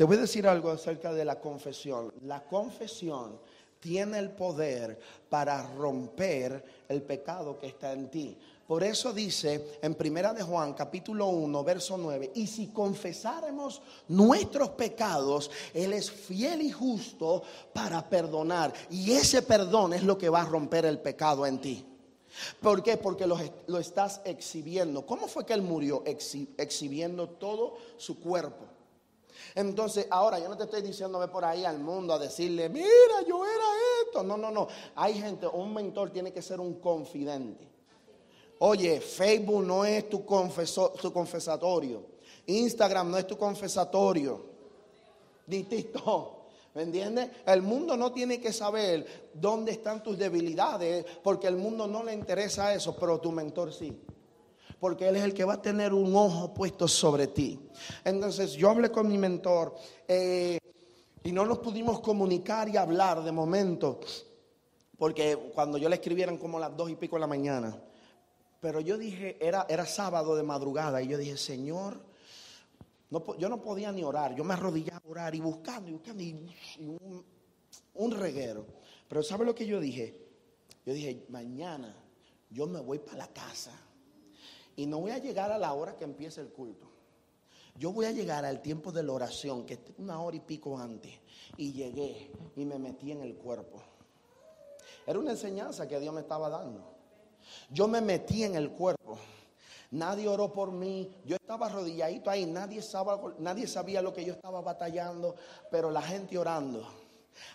Te 0.03 0.07
voy 0.07 0.17
a 0.17 0.23
decir 0.23 0.49
algo 0.49 0.73
acerca 0.73 1.13
de 1.13 1.25
la 1.25 1.39
confesión. 1.39 2.13
La 2.25 2.43
confesión 2.43 3.39
tiene 3.79 4.19
el 4.19 4.33
poder 4.33 4.99
para 5.29 5.63
romper 5.77 6.65
el 6.89 7.03
pecado 7.03 7.57
que 7.57 7.69
está 7.69 7.93
en 7.93 8.11
ti. 8.11 8.37
Por 8.67 8.83
eso 8.83 9.13
dice 9.13 9.79
en 9.81 9.95
Primera 9.95 10.35
de 10.35 10.43
Juan 10.43 10.75
capítulo 10.75 11.29
1 11.29 11.63
verso 11.63 11.97
9, 11.97 12.33
y 12.35 12.49
si 12.49 12.73
confesáramos 12.73 13.81
nuestros 14.09 14.71
pecados, 14.71 15.53
él 15.73 15.93
es 15.93 16.11
fiel 16.11 16.63
y 16.63 16.73
justo 16.73 17.45
para 17.73 18.05
perdonar, 18.11 18.73
y 18.91 19.13
ese 19.13 19.43
perdón 19.43 19.93
es 19.93 20.03
lo 20.03 20.19
que 20.19 20.29
va 20.29 20.41
a 20.41 20.47
romper 20.47 20.85
el 20.85 20.99
pecado 20.99 21.47
en 21.47 21.61
ti. 21.61 21.87
¿Por 22.61 22.83
qué? 22.83 22.97
Porque 22.97 23.29
lo 23.29 23.79
estás 23.79 24.21
exhibiendo. 24.25 25.07
¿Cómo 25.07 25.29
fue 25.29 25.47
que 25.47 25.53
él 25.53 25.63
murió? 25.63 26.03
exhibiendo 26.05 27.29
todo 27.29 27.77
su 27.99 28.19
cuerpo. 28.19 28.72
Entonces, 29.55 30.07
ahora 30.11 30.39
yo 30.39 30.49
no 30.49 30.57
te 30.57 30.65
estoy 30.65 30.83
diciéndome 30.83 31.29
por 31.29 31.45
ahí 31.45 31.65
al 31.65 31.79
mundo 31.79 32.13
a 32.15 32.19
decirle, 32.19 32.69
mira, 32.69 32.87
yo 33.27 33.45
era 33.45 33.65
esto. 34.05 34.23
No, 34.23 34.37
no, 34.37 34.51
no. 34.51 34.69
Hay 34.97 35.15
gente, 35.15 35.47
un 35.47 35.73
mentor 35.75 36.11
tiene 36.11 36.33
que 36.33 36.43
ser 36.43 36.61
un 36.61 36.75
confidente. 36.81 37.69
Oye, 38.59 39.01
Facebook 39.01 39.65
no 39.65 39.85
es 39.85 40.09
tu, 40.09 40.25
confeso- 40.25 40.93
tu 40.93 41.13
confesatorio. 41.13 42.03
Instagram 42.47 43.11
no 43.11 43.19
es 43.19 43.27
tu 43.27 43.37
confesatorio. 43.37 44.41
Ni 45.47 45.65
TikTok. 45.65 46.43
¿Me 46.75 46.83
entiendes? 46.85 47.29
El 47.45 47.61
mundo 47.61 47.97
no 47.99 48.13
tiene 48.13 48.41
que 48.41 48.53
saber 48.53 49.31
dónde 49.35 49.73
están 49.73 50.03
tus 50.03 50.17
debilidades, 50.17 51.05
porque 51.23 51.47
el 51.47 51.57
mundo 51.57 51.87
no 51.87 52.03
le 52.03 52.15
interesa 52.15 52.73
eso, 52.73 52.97
pero 52.97 53.21
tu 53.21 53.31
mentor 53.31 53.73
sí. 53.73 54.01
Porque 54.83 55.09
él 55.09 55.15
es 55.15 55.23
el 55.23 55.33
que 55.33 55.45
va 55.45 55.53
a 55.53 55.63
tener 55.63 55.95
un 55.95 56.13
ojo 56.17 56.53
puesto 56.53 56.89
sobre 56.89 57.29
ti. 57.29 57.57
Entonces 58.03 58.55
yo 58.55 58.69
hablé 58.69 58.91
con 58.91 59.07
mi 59.07 59.17
mentor 59.17 59.77
eh, 60.09 60.59
y 61.23 61.31
no 61.31 61.47
nos 61.47 61.59
pudimos 61.59 62.01
comunicar 62.01 62.69
y 62.69 62.77
hablar 62.77 63.23
de 63.23 63.31
momento, 63.31 64.01
porque 64.99 65.37
cuando 65.55 65.79
yo 65.79 65.89
le 65.89 65.95
escribieran 65.95 66.37
como 66.37 66.59
las 66.59 66.77
dos 66.77 66.91
y 66.91 66.97
pico 66.97 67.15
de 67.15 67.21
la 67.21 67.29
mañana. 67.29 67.81
Pero 68.59 68.81
yo 68.81 68.99
dije, 68.99 69.37
era, 69.41 69.67
era 69.69 69.87
sábado 69.87 70.35
de 70.35 70.43
madrugada, 70.43 71.01
y 71.01 71.07
yo 71.07 71.17
dije, 71.17 71.37
Señor, 71.37 72.03
yo 73.39 73.49
no 73.49 73.63
podía 73.63 73.93
ni 73.93 74.03
orar, 74.03 74.35
yo 74.35 74.43
me 74.43 74.55
arrodillaba 74.55 75.01
a 75.07 75.11
orar 75.11 75.35
y 75.37 75.41
buscando 75.41 75.91
y 75.91 75.93
buscando 75.93 76.25
y, 76.25 76.57
y 76.81 76.87
un, 76.89 77.25
un 77.95 78.11
reguero. 78.11 78.67
Pero 79.07 79.23
¿sabe 79.23 79.45
lo 79.45 79.55
que 79.55 79.65
yo 79.65 79.79
dije? 79.79 80.19
Yo 80.85 80.93
dije, 80.93 81.25
mañana 81.29 81.95
yo 82.51 82.67
me 82.67 82.81
voy 82.81 82.99
para 82.99 83.19
la 83.19 83.29
casa 83.29 83.71
y 84.77 84.87
no 84.87 85.01
voy 85.01 85.11
a 85.13 85.19
llegar 85.19 85.53
a 85.53 85.59
la 85.59 85.73
hora 85.73 85.97
que 85.97 86.05
empiece 86.05 86.41
el 86.41 86.49
culto. 86.49 86.87
Yo 87.77 87.93
voy 87.93 88.07
a 88.07 88.13
llegar 88.13 88.45
al 88.45 88.61
tiempo 88.61 88.93
de 88.93 89.03
la 89.03 89.13
oración, 89.13 89.65
que 89.65 89.75
es 89.75 89.81
una 89.99 90.21
hora 90.21 90.37
y 90.37 90.41
pico 90.41 90.79
antes. 90.79 91.13
Y 91.57 91.73
llegué 91.73 92.31
y 92.57 92.65
me 92.65 92.79
metí 92.79 93.13
en 93.13 93.23
el 93.23 93.35
cuerpo. 93.37 93.83
Era 95.07 95.19
una 95.19 95.33
enseñanza 95.33 95.89
que 95.89 95.99
Dios 95.99 96.15
me 96.15 96.21
estaba 96.21 96.49
dando. 96.49 96.93
Yo 97.71 97.89
me 97.89 98.01
metí 98.01 98.45
en 98.45 98.55
el 98.55 98.71
cuerpo. 98.71 99.19
Nadie 99.91 100.29
oró 100.29 100.53
por 100.53 100.71
mí. 100.71 101.11
Yo 101.25 101.37
estaba 101.37 101.67
arrodilladito 101.67 102.31
ahí. 102.31 102.47
Nadie 102.47 102.81
nadie 103.39 103.67
sabía 103.67 104.01
lo 104.01 104.13
que 104.13 104.25
yo 104.25 104.35
estaba 104.35 104.61
batallando. 104.61 105.35
Pero 105.71 105.91
la 105.91 106.03
gente 106.03 106.39
orando 106.39 106.87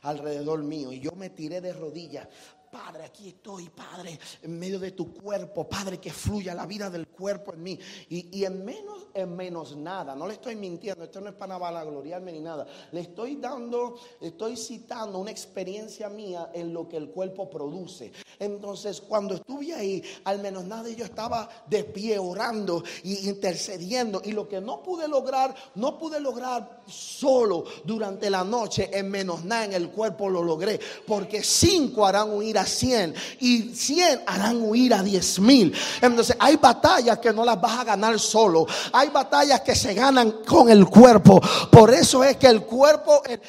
alrededor 0.02 0.62
mío. 0.64 0.92
Y 0.92 1.00
yo 1.00 1.12
me 1.12 1.30
tiré 1.30 1.62
de 1.62 1.74
rodillas. 1.74 2.28
Padre, 2.72 3.06
aquí 3.06 3.30
estoy, 3.30 3.70
Padre, 3.70 4.20
en 4.42 4.60
medio 4.60 4.80
de 4.80 4.92
tu 4.92 5.14
cuerpo, 5.14 5.68
Padre, 5.68 6.00
que 6.00 6.12
fluya 6.12 6.54
la 6.54 6.66
vida 6.66 6.90
del 6.90 7.08
cuerpo 7.08 7.54
en 7.54 7.64
mí. 7.64 7.80
Y, 8.10 8.38
y 8.38 8.46
en 8.46 8.66
menos, 8.66 9.08
en 9.14 9.36
menos 9.36 9.76
nada, 9.76 10.16
no 10.16 10.28
le 10.28 10.34
estoy 10.34 10.56
mintiendo, 10.56 11.04
esto 11.04 11.22
no 11.22 11.30
es 11.30 11.36
para 11.36 11.58
vanagloriarme 11.58 12.32
ni 12.32 12.42
nada. 12.42 12.68
Le 12.92 13.02
estoy 13.02 13.38
dando, 13.38 13.98
estoy 14.20 14.58
citando 14.58 15.20
una 15.20 15.32
experiencia 15.32 16.10
mía 16.10 16.52
en 16.54 16.74
lo 16.74 16.88
que 16.88 16.98
el 16.98 17.10
cuerpo 17.10 17.50
produce. 17.50 18.12
Entonces, 18.40 19.02
cuando 19.02 19.36
estuve 19.36 19.74
ahí, 19.74 20.04
al 20.26 20.40
menos 20.40 20.66
nada, 20.66 20.90
yo 20.90 21.06
estaba 21.06 21.50
de 21.68 21.84
pie 21.86 22.20
orando 22.20 22.84
y 23.04 23.30
intercediendo. 23.30 24.22
Y 24.24 24.32
lo 24.32 24.48
que 24.48 24.62
no 24.62 24.84
pude 24.84 25.08
lograr, 25.08 25.56
no 25.76 25.98
pude 25.98 26.20
lograr 26.20 26.84
solo 26.86 27.64
durante 27.84 28.30
la 28.30 28.44
noche, 28.44 28.90
en 28.94 29.10
menos 29.10 29.44
nada 29.44 29.66
en 29.66 29.74
el 29.74 29.90
cuerpo 29.90 30.30
lo 30.30 30.44
logré. 30.44 30.80
Porque 31.06 31.44
cinco 31.44 32.06
harán 32.06 32.32
huir 32.32 32.57
a 32.58 32.66
cien 32.66 33.14
y 33.40 33.74
cien 33.76 34.22
harán 34.26 34.62
huir 34.62 34.94
a 34.94 35.04
diez 35.04 35.40
mil. 35.40 35.74
Entonces, 36.02 36.36
hay 36.40 36.56
batallas 36.58 37.20
que 37.20 37.32
no 37.34 37.44
las 37.46 37.60
vas 37.60 37.80
a 37.80 37.84
ganar 37.84 38.20
solo. 38.20 38.66
Hay 38.94 39.10
batallas 39.10 39.62
que 39.62 39.76
se 39.76 39.94
ganan 39.94 40.32
con 40.46 40.70
el 40.70 40.86
cuerpo. 40.88 41.40
Por 41.72 41.94
eso 41.94 42.24
es 42.24 42.38
que 42.38 42.48
el 42.48 42.62
cuerpo, 42.64 43.22
el- 43.26 43.40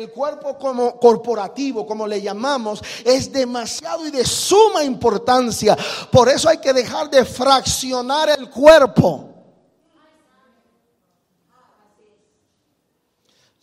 el 0.00 0.10
cuerpo 0.10 0.58
como 0.58 0.98
corporativo, 0.98 1.86
como 1.86 2.06
le 2.06 2.20
llamamos, 2.22 2.82
es 3.04 3.32
demasiado 3.32 4.06
y 4.06 4.10
de 4.10 4.24
suma 4.24 4.82
importancia. 4.84 5.76
Por 6.10 6.28
eso 6.28 6.48
hay 6.48 6.58
que 6.58 6.72
dejar 6.72 7.10
de 7.10 7.24
fraccionar 7.24 8.30
el 8.30 8.48
cuerpo. 8.50 9.37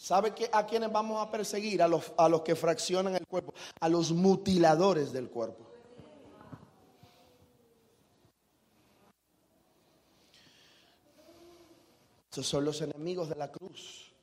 ¿Sabe 0.06 0.36
que 0.36 0.47
a 0.53 0.68
quiénes 0.68 0.91
vamos 0.91 1.20
a 1.20 1.32
perseguir? 1.32 1.82
A 1.82 1.88
los, 1.88 2.14
a 2.16 2.30
los 2.30 2.41
que 2.41 2.56
fraccionan 2.56 3.16
el 3.16 3.26
cuerpo, 3.26 3.56
a 3.80 3.89
los 3.89 4.12
mutiladores 4.12 5.12
del 5.12 5.32
cuerpo. 5.32 5.66
Esos 12.32 12.45
son 12.45 12.66
los 12.66 12.82
enemigos 12.82 13.30
de 13.30 13.36
la 13.36 13.51
cruz. 13.51 14.14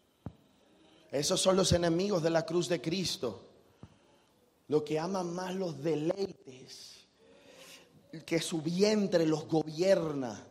Esos 1.11 1.41
son 1.41 1.57
los 1.57 1.73
enemigos 1.73 2.23
de 2.23 2.31
la 2.31 2.47
cruz 2.47 2.69
de 2.69 2.81
Cristo. 2.81 3.43
Los 4.69 4.85
que 4.85 5.01
aman 5.01 5.35
más 5.35 5.53
los 5.53 5.83
deleites, 5.83 7.09
que 8.25 8.41
su 8.41 8.63
vientre 8.63 9.27
los 9.27 9.49
gobierna. 9.49 10.47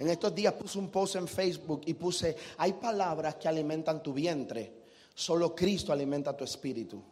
En 0.00 0.08
estos 0.08 0.34
días 0.34 0.54
puse 0.54 0.78
un 0.78 0.88
post 0.88 1.16
en 1.16 1.28
Facebook 1.28 1.82
y 1.84 1.92
puse, 1.92 2.34
hay 2.56 2.72
palabras 2.72 3.34
que 3.34 3.48
alimentan 3.48 4.02
tu 4.02 4.14
vientre, 4.14 4.72
solo 5.14 5.54
Cristo 5.54 5.92
alimenta 5.92 6.34
tu 6.34 6.42
espíritu. 6.42 7.02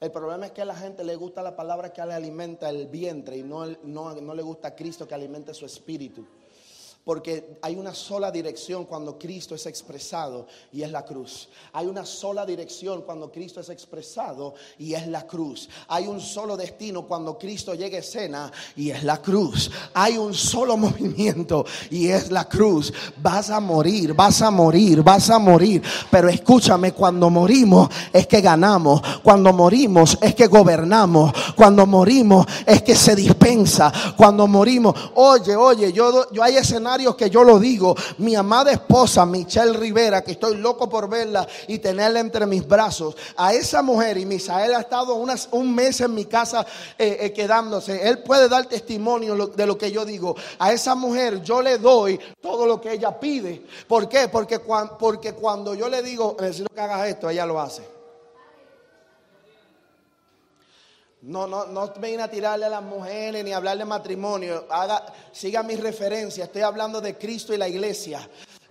El 0.00 0.10
problema 0.10 0.46
es 0.46 0.52
que 0.52 0.62
a 0.62 0.64
la 0.64 0.74
gente 0.74 1.04
le 1.04 1.14
gusta 1.14 1.44
la 1.44 1.54
palabra 1.54 1.92
que 1.92 2.04
le 2.04 2.12
alimenta 2.12 2.68
el 2.68 2.88
vientre 2.88 3.36
y 3.36 3.44
no, 3.44 3.66
no, 3.84 4.20
no 4.20 4.34
le 4.34 4.42
gusta 4.42 4.74
Cristo 4.74 5.06
que 5.06 5.14
alimente 5.14 5.54
su 5.54 5.64
espíritu. 5.64 6.26
Porque 7.06 7.56
hay 7.62 7.76
una 7.76 7.94
sola 7.94 8.32
dirección 8.32 8.84
cuando 8.84 9.16
Cristo 9.16 9.54
es 9.54 9.64
expresado 9.66 10.48
y 10.72 10.82
es 10.82 10.90
la 10.90 11.04
cruz. 11.04 11.48
Hay 11.72 11.86
una 11.86 12.04
sola 12.04 12.44
dirección 12.44 13.02
cuando 13.02 13.30
Cristo 13.30 13.60
es 13.60 13.68
expresado 13.68 14.54
y 14.76 14.92
es 14.92 15.06
la 15.06 15.24
cruz. 15.24 15.68
Hay 15.86 16.08
un 16.08 16.20
solo 16.20 16.56
destino 16.56 17.06
cuando 17.06 17.38
Cristo 17.38 17.74
llega 17.74 17.96
a 17.96 18.00
escena 18.00 18.52
y 18.74 18.90
es 18.90 19.04
la 19.04 19.22
cruz. 19.22 19.70
Hay 19.94 20.18
un 20.18 20.34
solo 20.34 20.76
movimiento 20.76 21.64
y 21.90 22.08
es 22.08 22.32
la 22.32 22.48
cruz. 22.48 22.92
Vas 23.22 23.50
a 23.50 23.60
morir, 23.60 24.12
vas 24.12 24.42
a 24.42 24.50
morir, 24.50 25.04
vas 25.04 25.30
a 25.30 25.38
morir. 25.38 25.84
Pero 26.10 26.28
escúchame, 26.28 26.90
cuando 26.90 27.30
morimos 27.30 27.88
es 28.12 28.26
que 28.26 28.40
ganamos. 28.40 29.00
Cuando 29.22 29.52
morimos 29.52 30.18
es 30.20 30.34
que 30.34 30.48
gobernamos. 30.48 31.32
Cuando 31.54 31.86
morimos 31.86 32.46
es 32.66 32.82
que 32.82 32.96
se 32.96 33.14
dispensa. 33.14 33.92
Cuando 34.16 34.48
morimos, 34.48 34.92
oye, 35.14 35.54
oye, 35.54 35.92
yo, 35.92 36.32
yo 36.32 36.42
hay 36.42 36.56
que 37.16 37.30
yo 37.30 37.44
lo 37.44 37.58
digo. 37.58 37.94
Mi 38.18 38.34
amada 38.34 38.72
esposa, 38.72 39.26
Michelle 39.26 39.74
Rivera, 39.74 40.22
que 40.22 40.32
estoy 40.32 40.56
loco 40.56 40.88
por 40.88 41.08
verla 41.08 41.46
y 41.68 41.78
tenerla 41.78 42.20
entre 42.20 42.46
mis 42.46 42.66
brazos. 42.66 43.16
A 43.36 43.52
esa 43.52 43.82
mujer, 43.82 44.16
y 44.18 44.24
Misael 44.24 44.74
ha 44.74 44.80
estado 44.80 45.14
unas, 45.14 45.48
un 45.52 45.74
mes 45.74 46.00
en 46.00 46.14
mi 46.14 46.24
casa 46.24 46.66
eh, 46.98 47.18
eh, 47.20 47.32
quedándose. 47.32 48.08
Él 48.08 48.18
puede 48.20 48.48
dar 48.48 48.66
testimonio 48.66 49.48
de 49.48 49.66
lo 49.66 49.76
que 49.76 49.90
yo 49.90 50.04
digo. 50.04 50.34
A 50.58 50.72
esa 50.72 50.94
mujer 50.94 51.42
yo 51.42 51.60
le 51.60 51.78
doy 51.78 52.18
todo 52.40 52.66
lo 52.66 52.80
que 52.80 52.92
ella 52.92 53.18
pide. 53.18 53.62
¿Por 53.86 54.08
qué? 54.08 54.28
Porque, 54.28 54.60
porque 54.98 55.34
cuando 55.34 55.74
yo 55.74 55.88
le 55.88 56.02
digo, 56.02 56.36
necesito 56.40 56.72
que 56.74 56.80
hagas 56.80 57.08
esto, 57.08 57.28
ella 57.28 57.44
lo 57.44 57.60
hace. 57.60 57.95
No, 61.26 61.44
no, 61.48 61.66
no 61.66 61.92
viene 62.00 62.22
a 62.22 62.30
tirarle 62.30 62.66
a 62.66 62.68
las 62.68 62.82
mujeres 62.84 63.44
ni 63.44 63.52
a 63.52 63.56
hablar 63.56 63.76
de 63.76 63.84
matrimonio. 63.84 64.64
Haga, 64.70 65.12
siga 65.32 65.64
mi 65.64 65.74
referencia. 65.74 66.44
Estoy 66.44 66.62
hablando 66.62 67.00
de 67.00 67.18
Cristo 67.18 67.52
y 67.52 67.56
la 67.56 67.66
iglesia. 67.66 68.20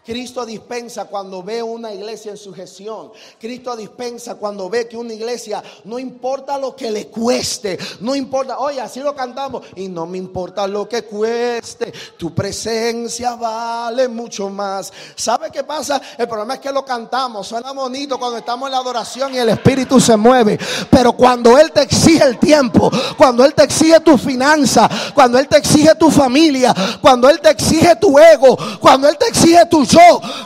Cristo 0.06 0.46
dispensa 0.46 1.06
cuando 1.06 1.42
ve 1.42 1.64
una 1.64 1.92
iglesia 1.92 2.32
en 2.32 2.38
sujeción. 2.38 3.12
Cristo 3.40 3.76
dispensa 3.76 4.36
cuando 4.36 4.70
ve 4.70 4.88
que 4.88 4.96
una 4.96 5.14
iglesia 5.14 5.64
no 5.86 5.98
importa 5.98 6.60
lo 6.60 6.76
que 6.76 6.92
le 6.92 7.08
cueste, 7.08 7.80
no 8.02 8.14
importa, 8.14 8.60
oye, 8.60 8.80
así 8.80 9.00
lo 9.00 9.16
cantamos 9.16 9.66
y 9.76 9.88
no 9.88 10.06
me 10.06 10.20
importa 10.20 10.68
lo 10.68 10.88
que 10.88 11.04
cueste, 11.04 11.92
tu 12.18 12.36
presencia 12.36 13.36
vale 13.36 14.08
mucho 14.08 14.48
más. 14.50 14.94
¿Sabe 15.16 15.50
qué 15.52 15.64
pasa? 15.64 16.00
El 16.18 16.28
problema 16.28 16.56
es 16.56 16.60
que 16.60 16.72
lo 16.72 16.86
cantamos, 16.86 17.48
suena 17.48 17.72
bonito 17.72 18.20
cuando 18.20 18.38
estamos 18.38 18.68
en 18.68 18.74
la 18.74 18.80
adoración 18.80 19.34
y 19.34 19.38
el 19.40 19.50
espíritu 19.50 20.00
se 20.00 20.16
mueve, 20.16 20.60
pero 20.92 21.14
cuando 21.14 21.58
él 21.58 21.72
te 21.72 21.82
exige 21.82 22.24
el 22.24 22.38
tiempo, 22.38 22.92
cuando 23.18 23.44
él 23.44 23.56
te 23.56 23.64
exige 23.64 24.00
tu 24.02 24.20
finanza, 24.20 24.88
cuando 25.16 25.40
él 25.40 25.48
te 25.48 25.58
exige 25.58 25.96
tu 25.96 26.12
familia, 26.12 26.76
cuando 27.02 27.28
él 27.28 27.40
te 27.40 27.50
exige 27.50 27.96
tu 27.96 28.20
ego, 28.20 28.56
cuando 28.80 29.10
él 29.10 29.18
te 29.18 29.28
exige 29.28 29.66
tu 29.66 29.84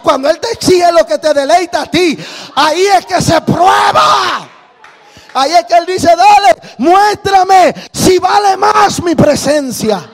cuando 0.04 0.30
él 0.30 0.40
te 0.40 0.52
exige 0.52 0.92
lo 0.92 1.06
que 1.06 1.18
te 1.18 1.34
deleita 1.34 1.82
a 1.82 1.86
ti, 1.86 2.18
ahí 2.56 2.86
es 2.86 3.06
que 3.06 3.22
se 3.22 3.40
prueba. 3.42 4.48
Ahí 5.34 5.52
es 5.52 5.66
que 5.66 5.76
él 5.76 5.86
dice, 5.86 6.08
dale, 6.08 6.56
muéstrame 6.78 7.74
si 7.94 8.18
vale 8.18 8.58
más 8.58 9.02
mi 9.04 9.16
presencia. 9.16 10.10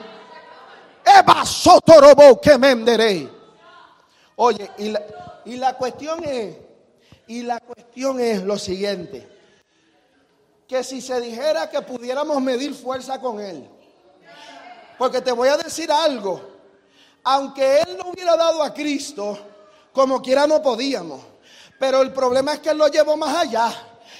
Que 2.42 2.58
menderé. 2.58 3.30
Oye, 4.36 4.70
y 5.44 5.56
la 5.56 5.76
cuestión 5.76 6.22
es, 6.24 6.56
y 7.26 7.42
la 7.42 7.60
cuestión 7.60 8.20
es 8.20 8.42
lo 8.42 8.58
siguiente, 8.58 9.26
que 10.68 10.84
si 10.84 11.00
se 11.00 11.20
dijera 11.20 11.70
que 11.70 11.80
pudiéramos 11.80 12.40
medir 12.42 12.74
fuerza 12.74 13.20
con 13.20 13.40
él, 13.40 13.68
porque 14.98 15.20
te 15.20 15.32
voy 15.32 15.48
a 15.48 15.56
decir 15.56 15.90
algo, 15.90 16.55
aunque 17.26 17.80
él 17.80 17.98
no 17.98 18.10
hubiera 18.10 18.36
dado 18.36 18.62
a 18.62 18.72
Cristo, 18.72 19.36
como 19.92 20.22
quiera 20.22 20.46
no 20.46 20.62
podíamos. 20.62 21.20
Pero 21.78 22.00
el 22.00 22.12
problema 22.12 22.54
es 22.54 22.60
que 22.60 22.70
él 22.70 22.78
lo 22.78 22.86
llevó 22.86 23.16
más 23.16 23.36
allá. 23.36 23.68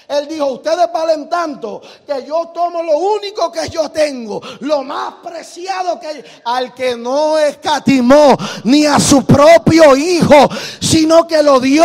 Él 0.08 0.26
dijo, 0.28 0.46
ustedes 0.46 0.86
valen 0.92 1.28
tanto 1.28 1.80
que 2.04 2.26
yo 2.26 2.48
tomo 2.52 2.82
lo 2.82 2.96
único 2.98 3.50
que 3.50 3.68
yo 3.68 3.88
tengo, 3.90 4.40
lo 4.60 4.82
más 4.82 5.14
preciado 5.22 6.00
que 6.00 6.24
al 6.44 6.74
que 6.74 6.96
no 6.96 7.38
escatimó 7.38 8.36
ni 8.64 8.86
a 8.86 8.98
su 8.98 9.24
propio 9.24 9.96
hijo, 9.96 10.48
sino 10.80 11.28
que 11.28 11.42
lo 11.44 11.60
dio, 11.60 11.84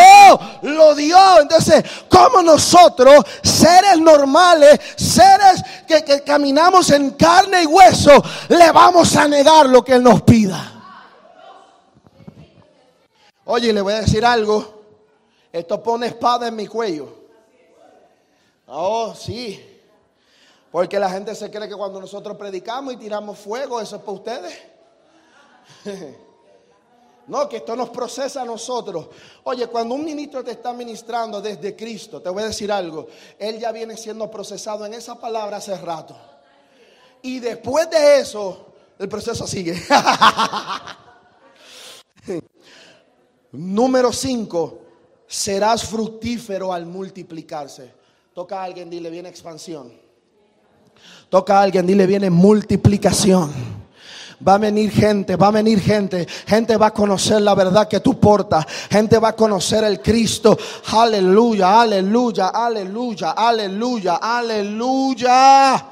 lo 0.64 0.96
dio. 0.96 1.40
Entonces, 1.40 1.84
como 2.10 2.42
nosotros, 2.42 3.24
seres 3.44 4.00
normales, 4.00 4.80
seres 4.96 5.62
que, 5.88 6.04
que 6.04 6.22
caminamos 6.22 6.90
en 6.90 7.12
carne 7.12 7.64
y 7.64 7.68
hueso, 7.68 8.24
le 8.50 8.72
vamos 8.72 9.16
a 9.16 9.28
negar 9.28 9.68
lo 9.68 9.84
que 9.84 9.94
Él 9.94 10.04
nos 10.04 10.24
pida? 10.24 10.81
Oye, 13.54 13.74
le 13.74 13.82
voy 13.82 13.92
a 13.92 14.00
decir 14.00 14.24
algo. 14.24 14.82
Esto 15.52 15.84
pone 15.84 16.08
espada 16.08 16.48
en 16.48 16.56
mi 16.56 16.68
cuello. 16.68 17.14
Oh, 18.68 19.14
sí. 19.14 19.62
Porque 20.72 20.98
la 20.98 21.10
gente 21.10 21.36
se 21.36 21.52
cree 21.52 21.68
que 21.68 21.76
cuando 21.76 22.00
nosotros 22.00 22.38
predicamos 22.38 22.94
y 22.94 22.98
tiramos 22.98 23.38
fuego, 23.38 23.82
eso 23.82 23.98
es 23.98 24.02
para 24.02 24.14
ustedes. 24.14 24.58
No, 27.28 27.48
que 27.48 27.58
esto 27.58 27.76
nos 27.76 27.90
procesa 27.92 28.42
a 28.42 28.46
nosotros. 28.46 29.08
Oye, 29.44 29.68
cuando 29.68 29.96
un 29.96 30.04
ministro 30.04 30.44
te 30.44 30.52
está 30.52 30.74
ministrando 30.74 31.40
desde 31.40 31.76
Cristo, 31.76 32.20
te 32.22 32.30
voy 32.30 32.44
a 32.44 32.48
decir 32.48 32.70
algo. 32.72 33.08
Él 33.38 33.60
ya 33.60 33.72
viene 33.72 33.96
siendo 33.96 34.30
procesado 34.30 34.86
en 34.86 34.96
esa 34.96 35.16
palabra 35.16 35.58
hace 35.58 35.78
rato. 35.78 36.18
Y 37.22 37.40
después 37.40 37.90
de 37.90 38.20
eso, 38.20 38.74
el 38.98 39.08
proceso 39.08 39.46
sigue. 39.48 39.82
Número 43.54 44.14
5 44.14 44.80
serás 45.28 45.84
fructífero 45.84 46.74
al 46.74 46.86
multiplicarse. 46.86 47.94
Toca 48.34 48.62
a 48.62 48.64
alguien, 48.64 48.90
dile, 48.90 49.10
viene 49.10 49.30
expansión. 49.30 49.92
Toca 51.30 51.60
a 51.60 51.64
alguien, 51.64 51.86
dile, 51.86 52.06
viene 52.06 52.30
multiplicación. 52.30 53.52
Va 54.46 54.56
a 54.56 54.58
venir 54.58 54.92
gente, 54.92 55.36
va 55.36 55.48
a 55.48 55.52
venir 55.52 55.80
gente. 55.80 56.28
Gente 56.48 56.78
va 56.78 56.88
a 56.88 56.94
conocer 56.94 57.42
la 57.42 57.54
verdad 57.54 57.88
que 57.88 58.00
tú 58.00 58.20
portas. 58.20 58.66
Gente 58.90 59.20
va 59.20 59.30
a 59.30 59.36
conocer 59.36 59.84
el 59.84 60.02
Cristo. 60.02 60.58
Aleluya, 60.92 61.82
aleluya, 61.82 62.48
aleluya, 62.48 63.32
aleluya, 63.32 64.16
aleluya. 64.16 65.91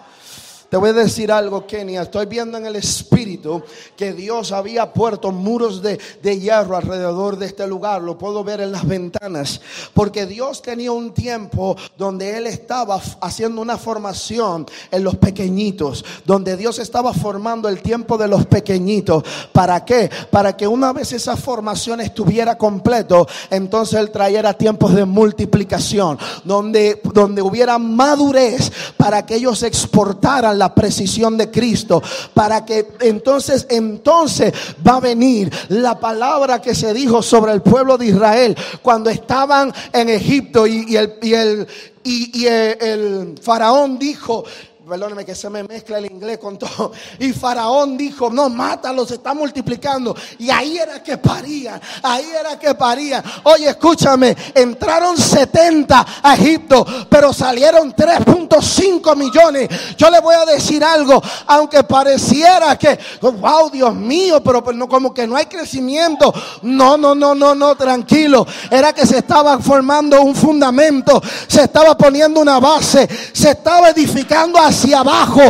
Te 0.69 0.77
voy 0.77 0.91
a 0.91 0.93
decir 0.93 1.31
algo, 1.31 1.65
Kenia. 1.65 2.03
Estoy 2.03 2.27
viendo 2.27 2.55
en 2.55 2.67
el 2.67 2.75
espíritu 2.75 3.63
que 3.97 4.13
Dios 4.13 4.51
había 4.51 4.93
puesto 4.93 5.31
muros 5.31 5.81
de, 5.81 5.99
de, 6.21 6.39
hierro 6.39 6.77
alrededor 6.77 7.39
de 7.39 7.47
este 7.47 7.65
lugar. 7.65 8.03
Lo 8.03 8.19
puedo 8.19 8.43
ver 8.43 8.61
en 8.61 8.71
las 8.71 8.87
ventanas. 8.87 9.61
Porque 9.95 10.27
Dios 10.27 10.61
tenía 10.61 10.91
un 10.91 11.11
tiempo 11.11 11.75
donde 11.97 12.37
Él 12.37 12.45
estaba 12.45 13.01
haciendo 13.19 13.61
una 13.61 13.79
formación 13.79 14.67
en 14.91 15.03
los 15.03 15.15
pequeñitos. 15.15 16.05
Donde 16.23 16.55
Dios 16.55 16.77
estaba 16.77 17.13
formando 17.13 17.67
el 17.67 17.81
tiempo 17.81 18.15
de 18.19 18.27
los 18.27 18.45
pequeñitos. 18.45 19.23
¿Para 19.51 19.83
qué? 19.83 20.11
Para 20.29 20.55
que 20.55 20.67
una 20.67 20.93
vez 20.93 21.13
esa 21.13 21.35
formación 21.35 21.99
estuviera 21.99 22.59
completo, 22.59 23.27
entonces 23.49 23.99
Él 23.99 24.11
trayera 24.11 24.53
tiempos 24.53 24.93
de 24.93 25.05
multiplicación. 25.05 26.19
Donde, 26.43 27.01
donde 27.11 27.41
hubiera 27.41 27.79
madurez 27.79 28.71
para 28.97 29.25
que 29.25 29.33
ellos 29.33 29.63
exportaran 29.63 30.58
la 30.59 30.75
precisión 30.75 31.37
de 31.37 31.49
Cristo 31.49 32.03
para 32.33 32.65
que 32.65 32.87
entonces 32.99 33.65
entonces 33.69 34.53
va 34.87 34.97
a 34.97 34.99
venir 34.99 35.51
la 35.69 35.99
palabra 35.99 36.61
que 36.61 36.75
se 36.75 36.93
dijo 36.93 37.23
sobre 37.23 37.53
el 37.53 37.61
pueblo 37.61 37.97
de 37.97 38.07
Israel 38.07 38.57
cuando 38.81 39.09
estaban 39.09 39.73
en 39.93 40.09
Egipto 40.09 40.67
y, 40.67 40.95
el, 40.95 41.15
y 41.21 41.33
el 41.33 41.67
y, 42.03 42.45
el, 42.45 43.35
faraón 43.41 43.99
dijo, 43.99 44.43
perdóneme 44.89 45.23
que 45.23 45.35
se 45.35 45.49
me 45.51 45.63
mezcla 45.63 45.99
el 45.99 46.07
inglés 46.07 46.39
con 46.39 46.57
todo. 46.57 46.91
Y 47.19 47.31
Faraón 47.31 47.95
dijo, 47.95 48.31
no, 48.31 48.49
mátalo, 48.49 49.05
se 49.05 49.15
está 49.15 49.33
multiplicando. 49.35 50.15
Y 50.39 50.49
ahí 50.49 50.77
era 50.77 51.03
que 51.03 51.17
parían, 51.17 51.79
ahí 52.01 52.25
era 52.37 52.57
que 52.57 52.73
parían. 52.73 53.23
Oye, 53.43 53.69
escúchame, 53.69 54.35
entraron 54.55 55.15
70 55.15 56.05
a 56.23 56.33
Egipto, 56.33 56.85
pero 57.07 57.31
salieron 57.31 57.93
3.5 57.93 59.15
millones. 59.15 59.69
Yo 59.95 60.09
le 60.09 60.19
voy 60.21 60.35
a 60.35 60.45
decir 60.45 60.83
algo, 60.83 61.21
aunque 61.45 61.83
pareciera 61.83 62.75
que, 62.77 62.97
wow, 63.21 63.69
Dios 63.69 63.93
mío, 63.93 64.41
pero 64.43 64.63
no, 64.73 64.89
como 64.89 65.13
que 65.13 65.27
no 65.27 65.35
hay 65.35 65.45
crecimiento. 65.45 66.33
No, 66.63 66.97
no, 66.97 67.13
no, 67.13 67.35
no, 67.35 67.53
no, 67.53 67.75
tranquilo. 67.75 68.47
Era 68.71 68.91
que 68.91 69.05
se 69.05 69.19
estaba 69.19 69.59
formando 69.59 70.19
un 70.21 70.33
fundamento, 70.33 71.21
se 71.47 71.63
estaba 71.63 71.95
poniendo 71.95 72.41
una 72.41 72.59
base, 72.59 73.07
se 73.33 73.51
estaba 73.51 73.89
edificando 73.89 74.57
hacia 74.57 74.78
hacia 74.79 74.99
abajo. 74.99 75.41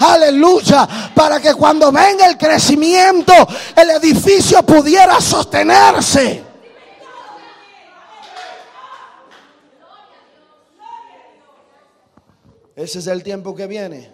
Aleluya. 0.00 0.88
Para 1.14 1.40
que 1.40 1.54
cuando 1.54 1.92
venga 1.92 2.26
el 2.26 2.36
crecimiento, 2.36 3.32
el 3.76 3.90
edificio 3.90 4.62
pudiera 4.62 5.20
sostenerse. 5.20 6.44
Ese 12.74 13.00
es 13.00 13.06
el 13.08 13.22
tiempo 13.22 13.54
que 13.54 13.66
viene. 13.66 14.12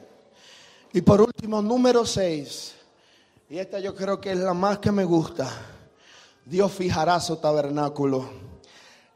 Y 0.92 1.02
por 1.02 1.20
último, 1.20 1.60
número 1.60 2.06
6. 2.06 2.74
Y 3.50 3.58
esta 3.58 3.78
yo 3.78 3.94
creo 3.94 4.20
que 4.20 4.32
es 4.32 4.38
la 4.38 4.54
más 4.54 4.78
que 4.78 4.90
me 4.90 5.04
gusta. 5.04 5.50
Dios 6.46 6.72
fijará 6.72 7.20
su 7.20 7.36
tabernáculo. 7.36 8.28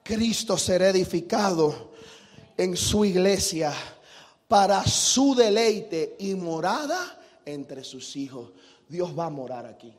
Cristo 0.02 0.56
será 0.59 0.88
edificado 0.88 1.92
en 2.56 2.76
su 2.76 3.04
iglesia 3.04 3.72
para 4.49 4.82
su 4.84 5.34
deleite 5.34 6.16
y 6.18 6.34
morada 6.34 7.20
entre 7.44 7.84
sus 7.84 8.16
hijos. 8.16 8.51
Dios 8.88 9.16
va 9.16 9.26
a 9.26 9.30
morar 9.30 9.66
aquí. 9.66 9.94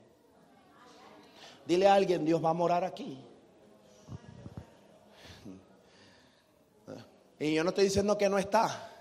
Dile 1.65 1.87
a 1.87 1.93
alguien, 1.93 2.25
Dios 2.25 2.43
va 2.43 2.49
a 2.49 2.53
morar 2.53 2.83
aquí. 2.83 3.17
Y 7.39 7.53
yo 7.53 7.63
no 7.63 7.69
estoy 7.69 7.85
diciendo 7.85 8.17
que 8.17 8.27
no 8.27 8.37
está. 8.37 8.91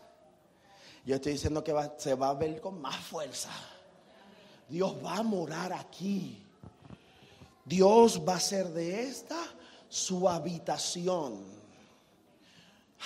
Yo 1.04 1.16
estoy 1.16 1.32
diciendo 1.32 1.64
que 1.64 1.74
se 1.96 2.14
va 2.14 2.28
a 2.28 2.34
ver 2.34 2.60
con 2.60 2.80
más 2.80 2.96
fuerza. 2.96 3.50
Dios 4.68 4.94
va 5.02 5.16
a 5.16 5.22
morar 5.22 5.72
aquí. 5.72 6.44
Dios 7.64 8.22
va 8.26 8.36
a 8.36 8.40
ser 8.40 8.68
de 8.68 9.02
esta 9.02 9.42
su 9.88 10.28
habitación. 10.28 11.42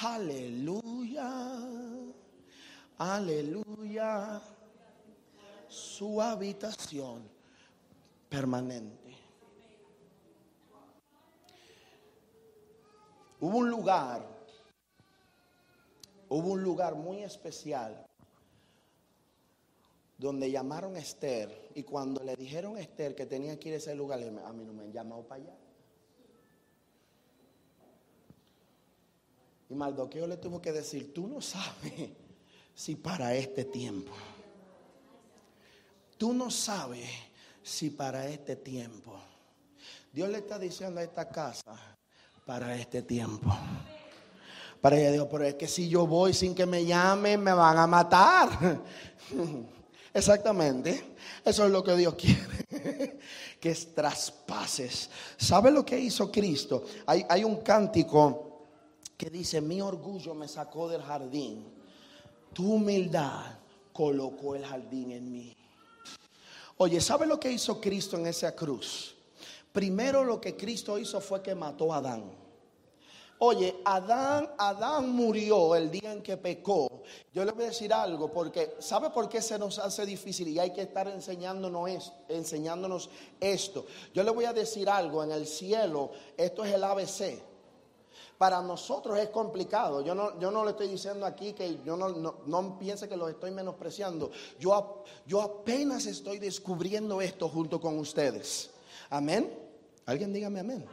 Aleluya. 0.01 1.31
Aleluya. 3.03 4.41
Su 5.67 6.23
habitación 6.23 7.29
permanente. 8.29 9.17
Hubo 13.41 13.59
un 13.59 13.69
lugar, 13.69 14.25
hubo 16.29 16.53
un 16.53 16.63
lugar 16.63 16.95
muy 16.95 17.25
especial 17.25 18.07
donde 20.17 20.49
llamaron 20.53 20.95
a 20.95 21.01
Esther 21.01 21.71
y 21.75 21.83
cuando 21.83 22.23
le 22.23 22.37
dijeron 22.37 22.77
a 22.77 22.81
Esther 22.81 23.17
que 23.17 23.27
tenía 23.27 23.59
que 23.59 23.71
ir 23.71 23.75
a 23.75 23.79
ese 23.79 23.97
lugar, 23.97 24.21
le 24.21 24.29
a 24.29 24.53
mí 24.53 24.65
no 24.65 24.73
me 24.73 24.85
han 24.85 24.93
llamado 24.93 25.27
para 25.27 25.43
allá. 25.43 25.57
Y 29.71 29.75
Mardoqueo 29.75 30.29
le 30.29 30.37
tuvo 30.37 30.63
que 30.63 30.71
decir, 30.71 31.13
tú 31.13 31.27
no 31.27 31.41
sabes 31.41 32.22
si 32.75 32.97
para 32.97 33.35
este 33.35 33.65
tiempo. 33.65 34.13
Tú 36.19 36.33
no 36.33 36.51
sabes 36.51 37.09
si 37.63 37.91
para 37.91 38.29
este 38.29 38.57
tiempo. 38.57 39.13
Dios 40.13 40.29
le 40.29 40.39
está 40.39 40.59
diciendo 40.59 41.01
a 41.01 41.03
esta 41.03 41.29
casa, 41.29 41.75
para 42.45 42.77
este 42.77 43.03
tiempo. 43.03 43.53
Para 44.81 44.99
ella 44.99 45.13
dijo, 45.13 45.29
pero 45.29 45.45
es 45.45 45.55
que 45.55 45.69
si 45.69 45.89
yo 45.89 46.07
voy 46.07 46.35
sin 46.35 46.55
que 46.55 46.67
me 46.67 46.85
llamen, 46.85 47.41
me 47.41 47.53
van 47.53 47.79
a 47.79 47.87
matar. 47.87 48.81
Exactamente. 50.15 51.15
Eso 51.45 51.65
es 51.65 51.71
lo 51.71 51.83
que 51.83 51.97
Dios 51.97 52.15
quiere. 52.15 53.19
que 53.61 53.71
es 53.71 53.95
traspases. 53.95 55.09
¿Sabe 55.37 55.71
lo 55.71 55.85
que 55.85 55.99
hizo 55.99 56.31
Cristo? 56.31 56.85
Hay 57.07 57.45
un 57.45 57.57
cántico 57.57 58.67
que 59.17 59.31
dice, 59.31 59.61
mi 59.61 59.81
orgullo 59.81 60.35
me 60.35 60.49
sacó 60.49 60.89
del 60.89 61.03
jardín 61.03 61.82
tu 62.53 62.75
humildad 62.75 63.59
colocó 63.93 64.55
el 64.55 64.65
jardín 64.65 65.13
en 65.13 65.33
mí. 65.33 65.57
Oye, 66.79 67.01
¿sabe 67.01 67.27
lo 67.27 67.39
que 67.39 67.53
hizo 67.53 67.81
Cristo 67.81 68.17
en 68.17 68.27
esa 68.27 68.55
cruz? 68.55 69.15
Primero 69.73 70.25
lo 70.25 70.41
que 70.41 70.57
Cristo 70.57 70.99
hizo 70.99 71.21
fue 71.21 71.43
que 71.43 71.55
mató 71.55 71.93
a 71.93 71.99
Adán. 71.99 72.25
Oye, 73.39 73.75
Adán, 73.85 74.51
Adán 74.57 75.11
murió 75.11 75.75
el 75.75 75.91
día 75.91 76.13
en 76.13 76.23
que 76.23 76.37
pecó. 76.37 77.03
Yo 77.33 77.45
le 77.45 77.51
voy 77.51 77.65
a 77.65 77.69
decir 77.69 77.93
algo, 77.93 78.33
porque 78.33 78.77
¿sabe 78.79 79.11
por 79.11 79.29
qué 79.29 79.43
se 79.43 79.59
nos 79.59 79.81
hace 79.81 80.07
difícil? 80.07 80.47
Y 80.49 80.61
hay 80.61 80.73
que 80.73 80.83
estar 80.83 81.09
enseñándonos 81.09 81.89
esto, 81.89 82.13
enseñándonos 82.29 83.11
esto. 83.41 83.87
Yo 84.15 84.23
le 84.23 84.31
voy 84.31 84.45
a 84.45 84.53
decir 84.53 84.89
algo, 84.89 85.25
en 85.25 85.33
el 85.33 85.47
cielo, 85.47 86.13
esto 86.37 86.65
es 86.65 86.73
el 86.73 86.85
ABC. 86.85 87.52
Para 88.43 88.61
nosotros 88.61 89.17
es 89.21 89.29
complicado. 89.29 90.01
Yo 90.01 90.17
no, 90.17 90.37
yo 90.41 90.51
no 90.51 90.65
le 90.65 90.73
estoy 90.73 90.89
diciendo 90.89 91.25
aquí 91.25 91.53
que 91.53 91.79
yo 91.85 91.97
no, 91.97 92.09
no, 92.09 92.39
no 92.45 92.77
piense 92.77 93.09
que 93.09 93.17
los 93.17 93.31
estoy 93.31 93.53
menospreciando. 93.53 94.33
Yo, 94.59 95.05
yo 95.29 95.41
apenas 95.41 96.07
estoy 96.07 96.41
descubriendo 96.41 97.23
esto 97.23 97.49
junto 97.49 97.81
con 97.81 98.01
ustedes. 98.01 98.71
Amén. 99.11 99.49
Alguien 100.07 100.33
dígame 100.33 100.59
amén. 100.59 100.85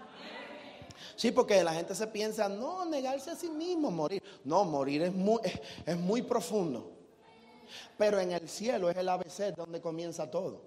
Sí, 1.16 1.32
porque 1.32 1.64
la 1.64 1.74
gente 1.74 1.96
se 1.96 2.06
piensa, 2.06 2.48
no, 2.48 2.86
negarse 2.86 3.32
a 3.32 3.36
sí 3.36 3.50
mismo, 3.50 3.90
morir. 3.90 4.22
No, 4.44 4.64
morir 4.64 5.02
es 5.02 5.16
muy, 5.16 5.40
es, 5.44 5.60
es 5.88 5.98
muy 5.98 6.22
profundo. 6.22 6.92
Pero 7.98 8.20
en 8.20 8.32
el 8.32 8.48
cielo 8.48 8.92
es 8.92 8.98
el 8.98 9.10
ABC 9.10 9.56
donde 9.58 9.82
comienza 9.82 10.30
todo. 10.30 10.62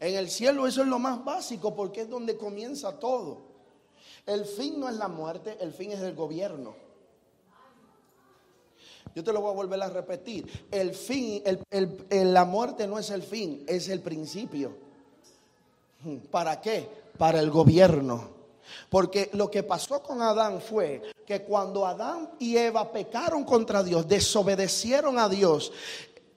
En 0.00 0.16
el 0.16 0.28
cielo 0.28 0.66
eso 0.66 0.82
es 0.82 0.88
lo 0.88 0.98
más 0.98 1.24
básico 1.24 1.74
porque 1.74 2.02
es 2.02 2.10
donde 2.10 2.36
comienza 2.36 2.98
todo. 2.98 3.55
El 4.26 4.44
fin 4.44 4.80
no 4.80 4.88
es 4.88 4.96
la 4.96 5.08
muerte, 5.08 5.56
el 5.60 5.72
fin 5.72 5.92
es 5.92 6.00
el 6.00 6.14
gobierno. 6.14 6.74
Yo 9.14 9.24
te 9.24 9.32
lo 9.32 9.40
voy 9.40 9.52
a 9.52 9.54
volver 9.54 9.82
a 9.82 9.88
repetir. 9.88 10.66
El 10.70 10.94
fin, 10.94 11.42
la 12.10 12.44
muerte 12.44 12.86
no 12.86 12.98
es 12.98 13.10
el 13.10 13.22
fin, 13.22 13.64
es 13.66 13.88
el 13.88 14.02
principio. 14.02 14.76
¿Para 16.30 16.60
qué? 16.60 16.88
Para 17.16 17.40
el 17.40 17.50
gobierno. 17.50 18.36
Porque 18.90 19.30
lo 19.32 19.50
que 19.50 19.62
pasó 19.62 20.02
con 20.02 20.20
Adán 20.20 20.60
fue 20.60 21.00
que 21.24 21.42
cuando 21.42 21.86
Adán 21.86 22.30
y 22.38 22.56
Eva 22.56 22.90
pecaron 22.90 23.44
contra 23.44 23.82
Dios, 23.82 24.06
desobedecieron 24.08 25.18
a 25.18 25.28
Dios, 25.28 25.72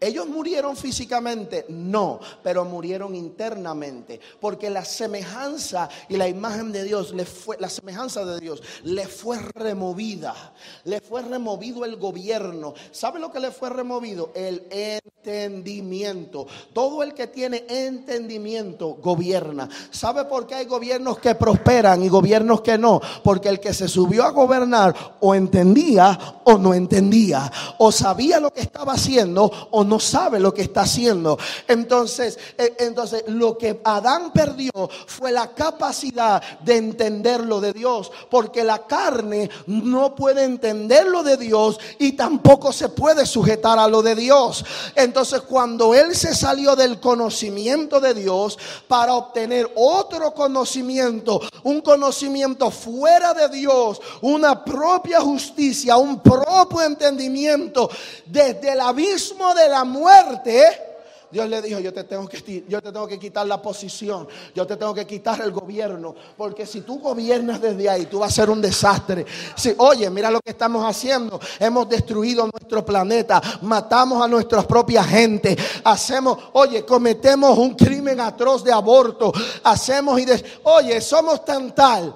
¿Ellos 0.01 0.27
murieron 0.27 0.77
físicamente? 0.77 1.65
No, 1.67 2.21
pero 2.41 2.63
murieron 2.63 3.15
internamente. 3.15 4.19
Porque 4.39 4.69
la 4.69 4.85
semejanza 4.85 5.89
y 6.07 6.15
la 6.15 6.29
imagen 6.29 6.71
de 6.71 6.85
Dios, 6.85 7.13
le 7.13 7.25
fue, 7.25 7.57
la 7.59 7.69
semejanza 7.69 8.23
de 8.23 8.39
Dios, 8.39 8.63
le 8.83 9.07
fue 9.07 9.39
removida. 9.53 10.53
Le 10.85 11.01
fue 11.01 11.21
removido 11.21 11.83
el 11.83 11.97
gobierno. 11.97 12.73
¿Sabe 12.91 13.19
lo 13.19 13.31
que 13.31 13.41
le 13.41 13.51
fue 13.51 13.69
removido? 13.69 14.31
El 14.35 14.67
entendimiento. 14.69 16.47
Todo 16.71 17.03
el 17.03 17.13
que 17.13 17.27
tiene 17.27 17.65
entendimiento 17.67 18.95
gobierna. 19.01 19.67
¿Sabe 19.91 20.25
por 20.25 20.47
qué 20.47 20.55
hay 20.55 20.65
gobiernos 20.65 21.19
que 21.19 21.35
prosperan 21.35 22.01
y 22.03 22.09
gobiernos 22.09 22.61
que 22.61 22.77
no? 22.77 23.01
Porque 23.21 23.49
el 23.49 23.59
que 23.59 23.73
se 23.73 23.89
subió 23.89 24.23
a 24.23 24.31
gobernar 24.31 25.17
o 25.19 25.35
entendía 25.35 26.17
o 26.45 26.57
no 26.57 26.73
entendía. 26.73 27.51
O 27.79 27.91
sabía 27.91 28.39
lo 28.39 28.53
que 28.53 28.61
estaba 28.61 28.93
haciendo 28.93 29.51
o 29.71 29.83
no 29.83 29.88
sabe 29.97 30.41
lo 30.41 30.53
que 30.53 30.63
está 30.63 30.81
haciendo. 30.81 31.39
Entonces, 31.69 32.37
eh, 32.57 32.75
entonces 32.79 33.23
lo 33.27 33.57
que 33.57 33.79
Adán 33.85 34.33
perdió 34.33 34.71
fue 35.07 35.31
la 35.31 35.53
capacidad 35.55 36.43
de 36.59 36.75
entender 36.75 37.39
lo 37.45 37.61
de 37.61 37.71
Dios, 37.71 38.11
porque 38.29 38.65
la 38.65 38.85
carne 38.85 39.49
no 39.67 40.15
puede 40.15 40.43
entender 40.43 41.07
lo 41.07 41.23
de 41.23 41.37
Dios 41.37 41.79
y 41.97 42.11
tampoco 42.11 42.73
se 42.73 42.89
puede 42.89 43.25
sujetar 43.25 43.79
a 43.79 43.87
lo 43.87 44.01
de 44.01 44.15
Dios. 44.15 44.65
Entonces, 44.95 45.41
cuando 45.41 45.93
él 45.93 46.15
se 46.15 46.35
salió 46.35 46.75
del 46.75 46.99
conocimiento 46.99 48.01
de 48.01 48.13
Dios 48.13 48.57
para 48.87 49.13
obtener 49.13 49.71
otro 49.75 50.33
conocimiento, 50.33 51.41
un 51.63 51.81
conocimiento 51.81 52.71
fuera 52.71 53.33
de 53.33 53.49
Dios, 53.49 54.01
una 54.21 54.63
propia 54.63 55.21
justicia, 55.21 55.97
un 55.97 56.19
propio 56.19 56.81
entendimiento 56.81 57.89
desde 58.25 58.73
el 58.73 58.81
abismo 58.81 59.53
de 59.53 59.69
la 59.69 59.78
muerte. 59.83 60.85
Dios 61.31 61.47
le 61.47 61.61
dijo, 61.61 61.79
yo 61.79 61.93
te, 61.93 62.03
tengo 62.05 62.27
que, 62.27 62.65
yo 62.67 62.81
te 62.81 62.91
tengo 62.91 63.07
que 63.07 63.19
quitar 63.19 63.45
la 63.45 63.61
posición, 63.61 64.27
yo 64.55 64.65
te 64.65 64.75
tengo 64.77 64.95
que 64.95 65.05
quitar 65.05 65.39
el 65.41 65.51
gobierno, 65.51 66.15
porque 66.35 66.65
si 66.65 66.81
tú 66.81 66.99
gobiernas 66.99 67.61
desde 67.61 67.87
ahí, 67.87 68.07
tú 68.07 68.19
vas 68.19 68.31
a 68.31 68.35
ser 68.35 68.49
un 68.49 68.59
desastre. 68.59 69.27
Si, 69.55 69.75
oye, 69.77 70.09
mira 70.09 70.31
lo 70.31 70.41
que 70.41 70.49
estamos 70.51 70.83
haciendo, 70.83 71.39
hemos 71.59 71.87
destruido 71.87 72.49
nuestro 72.51 72.83
planeta, 72.83 73.39
matamos 73.61 74.23
a 74.23 74.27
nuestra 74.27 74.63
propia 74.63 75.03
gente, 75.03 75.55
hacemos, 75.83 76.35
oye, 76.53 76.83
cometemos 76.83 77.55
un 77.59 77.75
crimen 77.75 78.19
atroz 78.19 78.63
de 78.63 78.71
aborto, 78.71 79.31
hacemos 79.63 80.19
y, 80.19 80.25
oye, 80.63 80.99
somos 80.99 81.45
tan 81.45 81.75
tal 81.75 82.15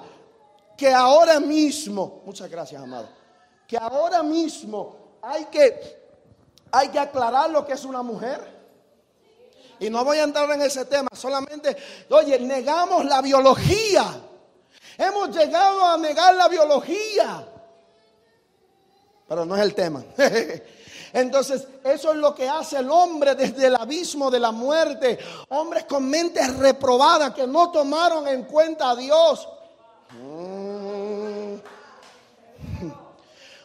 que 0.76 0.92
ahora 0.92 1.38
mismo, 1.38 2.22
muchas 2.26 2.50
gracias, 2.50 2.82
amado, 2.82 3.08
que 3.68 3.76
ahora 3.76 4.24
mismo 4.24 5.18
hay 5.22 5.44
que, 5.44 6.03
hay 6.74 6.88
que 6.88 6.98
aclarar 6.98 7.50
lo 7.50 7.64
que 7.64 7.72
es 7.72 7.84
una 7.84 8.02
mujer. 8.02 8.52
Y 9.78 9.90
no 9.90 10.04
voy 10.04 10.18
a 10.18 10.24
entrar 10.24 10.50
en 10.50 10.62
ese 10.62 10.84
tema, 10.86 11.08
solamente, 11.12 11.76
oye, 12.10 12.38
negamos 12.40 13.04
la 13.04 13.20
biología. 13.20 14.04
Hemos 14.98 15.36
llegado 15.36 15.84
a 15.84 15.98
negar 15.98 16.34
la 16.34 16.48
biología. 16.48 17.46
Pero 19.28 19.44
no 19.44 19.56
es 19.56 19.62
el 19.62 19.74
tema. 19.74 20.04
Entonces, 21.12 21.66
eso 21.84 22.10
es 22.10 22.16
lo 22.16 22.34
que 22.34 22.48
hace 22.48 22.78
el 22.78 22.90
hombre 22.90 23.36
desde 23.36 23.68
el 23.68 23.76
abismo 23.76 24.30
de 24.30 24.40
la 24.40 24.50
muerte. 24.50 25.18
Hombres 25.50 25.84
con 25.84 26.08
mentes 26.08 26.56
reprobadas 26.56 27.32
que 27.34 27.46
no 27.46 27.70
tomaron 27.70 28.26
en 28.26 28.44
cuenta 28.44 28.90
a 28.90 28.96
Dios. 28.96 29.48
Mm. 30.10 30.73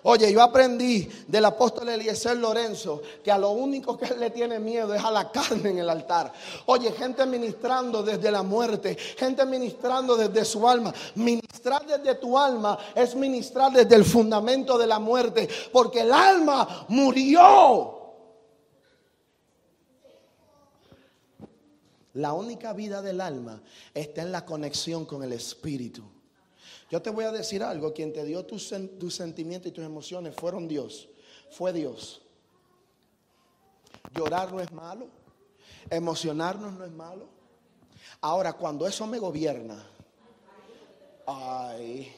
Oye, 0.04 0.32
yo 0.32 0.42
aprendí 0.42 1.10
del 1.28 1.46
apóstol 1.46 1.90
Eliezer 1.90 2.38
Lorenzo 2.38 3.02
que 3.24 3.32
a 3.32 3.38
lo 3.38 3.52
único 3.52 3.98
que 3.98 4.06
él 4.06 4.20
le 4.20 4.30
tiene 4.30 4.58
miedo 4.60 4.94
es 4.94 5.04
a 5.04 5.12
la 5.12 5.30
carne 5.30 5.72
en 5.72 5.80
el 5.80 5.90
altar. 5.90 6.32
Oye, 6.68 6.92
gente 6.94 7.26
ministrando 7.26 8.02
desde 8.02 8.32
la 8.32 8.42
muerte, 8.42 8.96
gente 8.96 9.46
ministrando 9.46 10.16
desde 10.16 10.46
su 10.46 10.68
alma. 10.68 10.94
Ministrar 11.16 11.86
desde 11.86 12.16
tu 12.16 12.38
alma 12.38 12.78
es 12.96 13.14
ministrar 13.16 13.74
desde 13.74 13.96
el 13.96 14.06
fundamento 14.06 14.78
de 14.78 14.88
la 14.88 15.00
muerte, 15.00 15.50
porque 15.72 16.02
el 16.02 16.14
alma 16.14 16.86
murió. 16.88 17.96
La 22.14 22.34
única 22.34 22.74
vida 22.74 23.02
del 23.02 23.22
alma 23.22 23.62
está 23.94 24.22
en 24.22 24.32
la 24.32 24.46
conexión 24.46 25.06
con 25.06 25.24
el 25.24 25.34
espíritu. 25.34 26.04
Yo 26.90 27.02
te 27.02 27.12
voy 27.12 27.26
a 27.26 27.32
decir 27.32 27.62
algo, 27.62 27.94
quien 27.94 28.12
te 28.12 28.26
dio 28.26 28.46
tus, 28.46 28.68
sentimientos 29.14 29.70
y 29.70 29.74
tus 29.74 29.86
emociones 29.86 30.36
fueron 30.36 30.68
Dios, 30.68 31.08
fue 31.52 31.72
Dios. 31.72 32.22
Llorar 34.16 34.52
no 34.52 34.60
es 34.60 34.72
malo, 34.72 35.08
emocionarnos 35.90 36.74
no 36.74 36.86
es 36.86 36.92
malo. 36.92 37.28
Ahora, 38.22 38.54
cuando 38.54 38.88
eso 38.88 39.06
me 39.06 39.20
gobierna, 39.20 39.86
ay, 41.28 42.12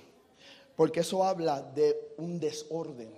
porque 0.78 1.02
eso 1.02 1.24
habla 1.24 1.62
de 1.62 2.14
un 2.18 2.40
desorden. 2.40 3.12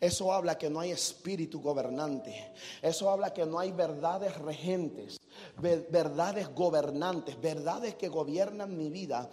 Eso 0.00 0.32
habla 0.32 0.56
que 0.56 0.70
no 0.70 0.80
hay 0.80 0.92
espíritu 0.92 1.60
gobernante. 1.60 2.52
Eso 2.80 3.10
habla 3.10 3.34
que 3.34 3.44
no 3.44 3.58
hay 3.58 3.72
verdades 3.72 4.36
regentes, 4.38 5.17
verdades 5.60 6.54
gobernantes, 6.54 7.40
verdades 7.40 7.94
que 7.96 8.08
gobiernan 8.08 8.76
mi 8.76 8.90
vida. 8.90 9.28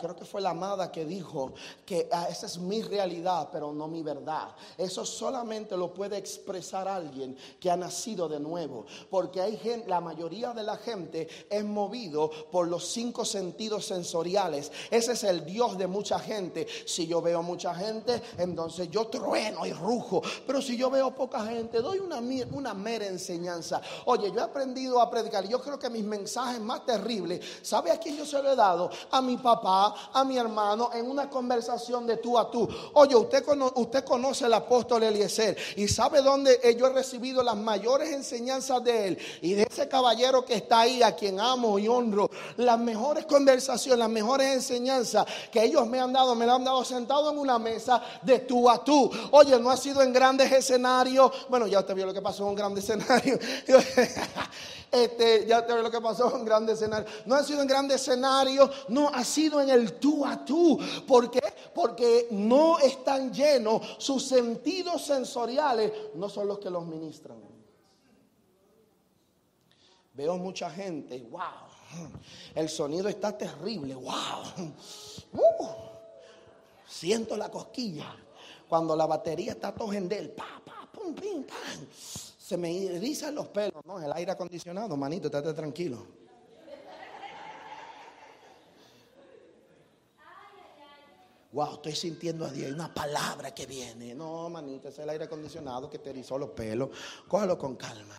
Creo 0.00 0.16
que 0.16 0.24
fue 0.24 0.40
la 0.40 0.50
amada 0.50 0.90
que 0.90 1.04
dijo 1.04 1.52
que 1.84 2.08
ah, 2.10 2.26
esa 2.28 2.46
es 2.46 2.58
mi 2.58 2.82
realidad, 2.82 3.48
pero 3.52 3.72
no 3.72 3.88
mi 3.88 4.02
verdad. 4.02 4.54
Eso 4.76 5.04
solamente 5.04 5.76
lo 5.76 5.92
puede 5.92 6.16
expresar 6.16 6.88
alguien 6.88 7.36
que 7.60 7.70
ha 7.70 7.76
nacido 7.76 8.28
de 8.28 8.40
nuevo. 8.40 8.86
Porque 9.10 9.40
hay 9.40 9.56
gente, 9.56 9.88
la 9.88 10.00
mayoría 10.00 10.52
de 10.52 10.62
la 10.62 10.76
gente 10.76 11.28
es 11.48 11.64
movido 11.64 12.30
por 12.50 12.68
los 12.68 12.86
cinco 12.88 13.24
sentidos 13.24 13.86
sensoriales. 13.86 14.72
Ese 14.90 15.12
es 15.12 15.24
el 15.24 15.44
Dios 15.44 15.78
de 15.78 15.86
mucha 15.86 16.18
gente. 16.18 16.66
Si 16.86 17.06
yo 17.06 17.22
veo 17.22 17.42
mucha 17.42 17.74
gente, 17.74 18.20
entonces 18.38 18.90
yo 18.90 19.06
trueno 19.06 19.66
y 19.66 19.72
rujo. 19.72 20.22
Pero 20.46 20.60
si 20.60 20.76
yo 20.76 20.90
veo 20.90 21.14
poca 21.14 21.44
gente, 21.46 21.80
doy 21.80 21.98
una 21.98 22.74
mera 22.74 23.06
enseñanza. 23.06 23.80
Oye, 24.06 24.30
yo 24.32 24.40
he 24.40 24.42
aprendido 24.42 25.00
a 25.00 25.10
predicar. 25.10 25.43
Yo 25.48 25.60
creo 25.60 25.78
que 25.78 25.90
mis 25.90 26.04
mensajes 26.04 26.60
más 26.60 26.84
terribles, 26.84 27.40
¿sabe 27.62 27.90
a 27.90 27.98
quién 27.98 28.16
yo 28.16 28.26
se 28.26 28.42
lo 28.42 28.52
he 28.52 28.56
dado? 28.56 28.90
A 29.10 29.20
mi 29.20 29.36
papá, 29.36 29.94
a 30.12 30.24
mi 30.24 30.36
hermano, 30.36 30.90
en 30.92 31.10
una 31.10 31.28
conversación 31.28 32.06
de 32.06 32.16
tú 32.18 32.38
a 32.38 32.50
tú. 32.50 32.68
Oye, 32.94 33.14
usted, 33.14 33.44
usted 33.74 34.04
conoce 34.04 34.44
al 34.46 34.54
apóstol 34.54 35.02
Eliezer 35.02 35.56
y 35.76 35.88
sabe 35.88 36.22
dónde 36.22 36.58
yo 36.78 36.86
he 36.86 36.92
recibido 36.92 37.42
las 37.42 37.56
mayores 37.56 38.10
enseñanzas 38.10 38.82
de 38.82 39.08
él 39.08 39.18
y 39.42 39.54
de 39.54 39.66
ese 39.70 39.88
caballero 39.88 40.44
que 40.44 40.54
está 40.54 40.80
ahí, 40.80 41.02
a 41.02 41.14
quien 41.14 41.40
amo 41.40 41.78
y 41.78 41.88
honro. 41.88 42.30
Las 42.56 42.78
mejores 42.78 43.26
conversaciones, 43.26 43.98
las 43.98 44.08
mejores 44.08 44.54
enseñanzas 44.54 45.26
que 45.50 45.62
ellos 45.62 45.86
me 45.86 46.00
han 46.00 46.12
dado, 46.12 46.34
me 46.34 46.46
lo 46.46 46.54
han 46.54 46.64
dado 46.64 46.84
sentado 46.84 47.30
en 47.30 47.38
una 47.38 47.58
mesa 47.58 48.02
de 48.22 48.40
tú 48.40 48.68
a 48.68 48.82
tú. 48.82 49.10
Oye, 49.30 49.58
no 49.58 49.70
ha 49.70 49.76
sido 49.76 50.02
en 50.02 50.12
grandes 50.12 50.50
escenarios. 50.52 51.30
Bueno, 51.48 51.66
ya 51.66 51.80
usted 51.80 51.94
vio 51.94 52.06
lo 52.06 52.14
que 52.14 52.22
pasó 52.22 52.44
en 52.44 52.50
un 52.50 52.54
gran 52.54 52.76
escenario. 52.76 53.38
Este, 54.94 55.44
ya 55.44 55.66
te 55.66 55.74
lo 55.82 55.90
que 55.90 56.00
pasó 56.00 56.28
en 56.30 56.36
un 56.36 56.44
gran 56.44 56.68
escenario. 56.68 57.08
No 57.26 57.34
ha 57.34 57.42
sido 57.42 57.62
en 57.62 57.66
gran 57.66 57.90
escenario, 57.90 58.70
no 58.88 59.08
ha 59.08 59.24
sido 59.24 59.60
en 59.60 59.68
el 59.68 59.94
tú 59.94 60.24
a 60.24 60.44
tú. 60.44 60.78
¿Por 61.04 61.32
qué? 61.32 61.42
Porque 61.74 62.28
no 62.30 62.78
están 62.78 63.32
llenos, 63.34 63.82
sus 63.98 64.24
sentidos 64.24 65.04
sensoriales 65.04 65.92
no 66.14 66.28
son 66.28 66.46
los 66.46 66.60
que 66.60 66.70
los 66.70 66.86
ministran. 66.86 67.38
Veo 70.12 70.36
mucha 70.36 70.70
gente, 70.70 71.26
wow, 71.28 71.40
el 72.54 72.68
sonido 72.68 73.08
está 73.08 73.36
terrible, 73.36 73.96
wow. 73.96 74.72
Uh, 75.32 75.66
Siento 76.86 77.36
la 77.36 77.50
cosquilla. 77.50 78.14
Cuando 78.68 78.94
la 78.94 79.06
batería 79.06 79.52
está 79.52 79.74
todo 79.74 79.88
pa, 80.36 80.62
pa, 80.64 80.88
pum, 80.92 81.12
pim, 81.12 81.42
pam. 81.42 81.88
Se 82.44 82.58
me 82.58 82.84
erizan 82.94 83.34
los 83.34 83.48
pelos, 83.48 83.82
¿no? 83.86 83.98
El 83.98 84.12
aire 84.12 84.32
acondicionado, 84.32 84.98
manito, 84.98 85.28
estate 85.28 85.54
tranquilo. 85.54 86.06
Wow, 91.52 91.76
estoy 91.76 91.94
sintiendo 91.94 92.44
a 92.44 92.50
Dios, 92.50 92.66
hay 92.66 92.72
una 92.74 92.92
palabra 92.92 93.54
que 93.54 93.64
viene. 93.64 94.14
No, 94.14 94.50
manito, 94.50 94.88
es 94.88 94.98
el 94.98 95.08
aire 95.08 95.24
acondicionado 95.24 95.88
que 95.88 95.98
te 95.98 96.10
erizó 96.10 96.36
los 96.36 96.50
pelos. 96.50 96.90
Cójalo 97.26 97.56
con 97.56 97.76
calma. 97.76 98.18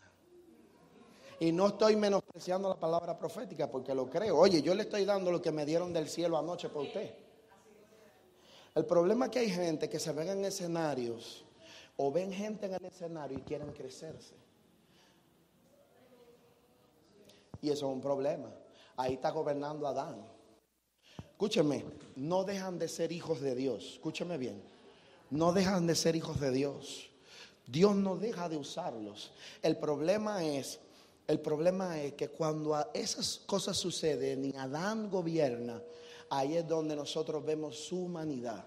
Y 1.40 1.52
no 1.52 1.68
estoy 1.68 1.96
menospreciando 1.96 2.68
la 2.68 2.80
palabra 2.80 3.20
profética 3.20 3.70
porque 3.70 3.94
lo 3.94 4.10
creo. 4.10 4.40
Oye, 4.40 4.64
yo 4.64 4.74
le 4.74 4.82
estoy 4.82 5.06
dando 5.06 5.32
lo 5.32 5.40
que 5.40 5.52
me 5.52 5.68
dieron 5.68 5.94
del 5.94 6.10
cielo 6.10 6.36
anoche 6.36 6.70
por 6.70 6.82
usted. 6.82 7.14
El 8.74 8.86
problema 8.88 9.26
es 9.26 9.32
que 9.32 9.40
hay 9.40 9.52
gente 9.52 9.88
que 9.88 10.00
se 10.00 10.12
ven 10.14 10.30
en 10.30 10.46
escenarios 10.46 11.45
o 11.98 12.12
ven 12.12 12.32
gente 12.32 12.66
en 12.66 12.74
el 12.74 12.86
escenario 12.86 13.38
y 13.38 13.42
quieren 13.42 13.72
crecerse. 13.72 14.36
Y 17.62 17.70
eso 17.70 17.88
es 17.88 17.94
un 17.96 18.02
problema. 18.02 18.50
Ahí 18.98 19.14
está 19.14 19.32
gobernando 19.32 19.88
Adán. 19.88 20.24
Escúcheme, 21.18 21.84
no 22.16 22.44
dejan 22.44 22.78
de 22.80 22.88
ser 22.88 23.12
hijos 23.12 23.42
de 23.42 23.56
Dios. 23.56 23.94
Escúcheme 23.94 24.38
bien. 24.38 24.62
No 25.32 25.52
dejan 25.52 25.88
de 25.88 25.96
ser 25.96 26.16
hijos 26.16 26.40
de 26.40 26.52
Dios. 26.52 27.10
Dios 27.68 27.96
no 27.96 28.16
deja 28.16 28.48
de 28.48 28.58
usarlos. 28.58 29.32
El 29.62 29.78
problema 29.78 30.44
es, 30.44 30.80
el 31.28 31.40
problema 31.40 32.00
es 32.02 32.14
que 32.14 32.30
cuando 32.30 32.78
esas 32.94 33.40
cosas 33.46 33.76
suceden 33.78 34.46
y 34.46 34.56
Adán 34.56 35.10
gobierna, 35.10 35.82
ahí 36.30 36.58
es 36.58 36.68
donde 36.68 36.96
nosotros 36.96 37.44
vemos 37.44 37.78
su 37.78 38.04
humanidad. 38.04 38.66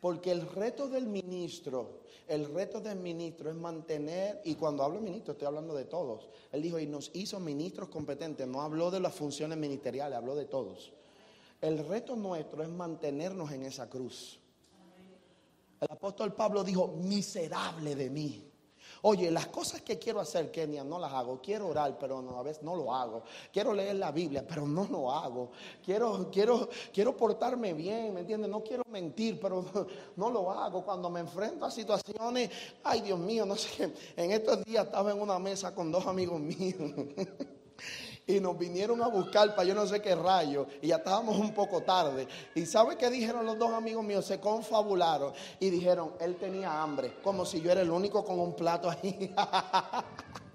Porque 0.00 0.30
el 0.30 0.46
reto 0.48 0.88
del 0.88 1.06
ministro, 1.06 2.00
el 2.28 2.52
reto 2.52 2.80
del 2.80 2.98
ministro 2.98 3.50
es 3.50 3.56
mantener, 3.56 4.40
y 4.44 4.54
cuando 4.54 4.82
hablo 4.82 5.00
ministro 5.00 5.32
estoy 5.32 5.46
hablando 5.46 5.74
de 5.74 5.84
todos. 5.84 6.28
Él 6.52 6.62
dijo, 6.62 6.78
y 6.78 6.86
nos 6.86 7.10
hizo 7.14 7.40
ministros 7.40 7.88
competentes, 7.88 8.46
no 8.46 8.62
habló 8.62 8.90
de 8.90 9.00
las 9.00 9.14
funciones 9.14 9.56
ministeriales, 9.58 10.16
habló 10.16 10.34
de 10.34 10.44
todos. 10.44 10.92
El 11.60 11.86
reto 11.86 12.16
nuestro 12.16 12.62
es 12.62 12.68
mantenernos 12.68 13.50
en 13.52 13.62
esa 13.62 13.88
cruz. 13.88 14.38
El 15.80 15.88
apóstol 15.90 16.34
Pablo 16.34 16.64
dijo, 16.64 16.88
miserable 16.88 17.94
de 17.94 18.10
mí. 18.10 18.45
Oye, 19.08 19.30
las 19.30 19.46
cosas 19.46 19.82
que 19.82 20.00
quiero 20.00 20.18
hacer, 20.18 20.50
Kenia, 20.50 20.82
no 20.82 20.98
las 20.98 21.12
hago. 21.12 21.40
Quiero 21.40 21.68
orar, 21.68 21.96
pero 21.96 22.18
a 22.36 22.42
veces 22.42 22.64
no 22.64 22.74
lo 22.74 22.92
hago. 22.92 23.22
Quiero 23.52 23.72
leer 23.72 23.94
la 23.94 24.10
Biblia, 24.10 24.44
pero 24.44 24.66
no 24.66 24.84
lo 24.90 25.12
hago. 25.12 25.52
Quiero, 25.84 26.28
quiero, 26.28 26.68
quiero 26.92 27.16
portarme 27.16 27.72
bien, 27.72 28.14
¿me 28.14 28.22
entiendes? 28.22 28.50
No 28.50 28.64
quiero 28.64 28.82
mentir, 28.90 29.38
pero 29.40 29.64
no, 30.16 30.28
lo 30.28 30.50
hago. 30.50 30.84
Cuando 30.84 31.08
me 31.08 31.20
enfrento 31.20 31.64
a 31.66 31.70
situaciones, 31.70 32.50
ay 32.82 33.00
Dios 33.02 33.20
mío, 33.20 33.46
no 33.46 33.54
sé 33.54 33.92
En 34.16 34.32
estos 34.32 34.64
días 34.64 34.86
estaba 34.86 35.12
en 35.12 35.20
una 35.20 35.38
mesa 35.38 35.72
con 35.72 35.92
dos 35.92 36.04
amigos 36.04 36.40
míos. 36.40 36.74
y 38.26 38.40
nos 38.40 38.58
vinieron 38.58 39.02
a 39.02 39.08
buscar 39.08 39.54
para 39.54 39.68
yo 39.68 39.74
no 39.74 39.86
sé 39.86 40.02
qué 40.02 40.14
rayo 40.14 40.66
y 40.82 40.88
ya 40.88 40.96
estábamos 40.96 41.38
un 41.38 41.52
poco 41.54 41.82
tarde. 41.82 42.26
¿Y 42.54 42.66
sabe 42.66 42.96
qué 42.96 43.08
dijeron 43.08 43.46
los 43.46 43.58
dos 43.58 43.70
amigos 43.70 44.04
míos? 44.04 44.24
Se 44.24 44.40
confabularon 44.40 45.32
y 45.60 45.70
dijeron, 45.70 46.12
él 46.20 46.36
tenía 46.36 46.82
hambre, 46.82 47.14
como 47.22 47.44
si 47.44 47.60
yo 47.60 47.70
era 47.70 47.82
el 47.82 47.90
único 47.90 48.24
con 48.24 48.40
un 48.40 48.54
plato 48.54 48.90
ahí. 48.90 49.34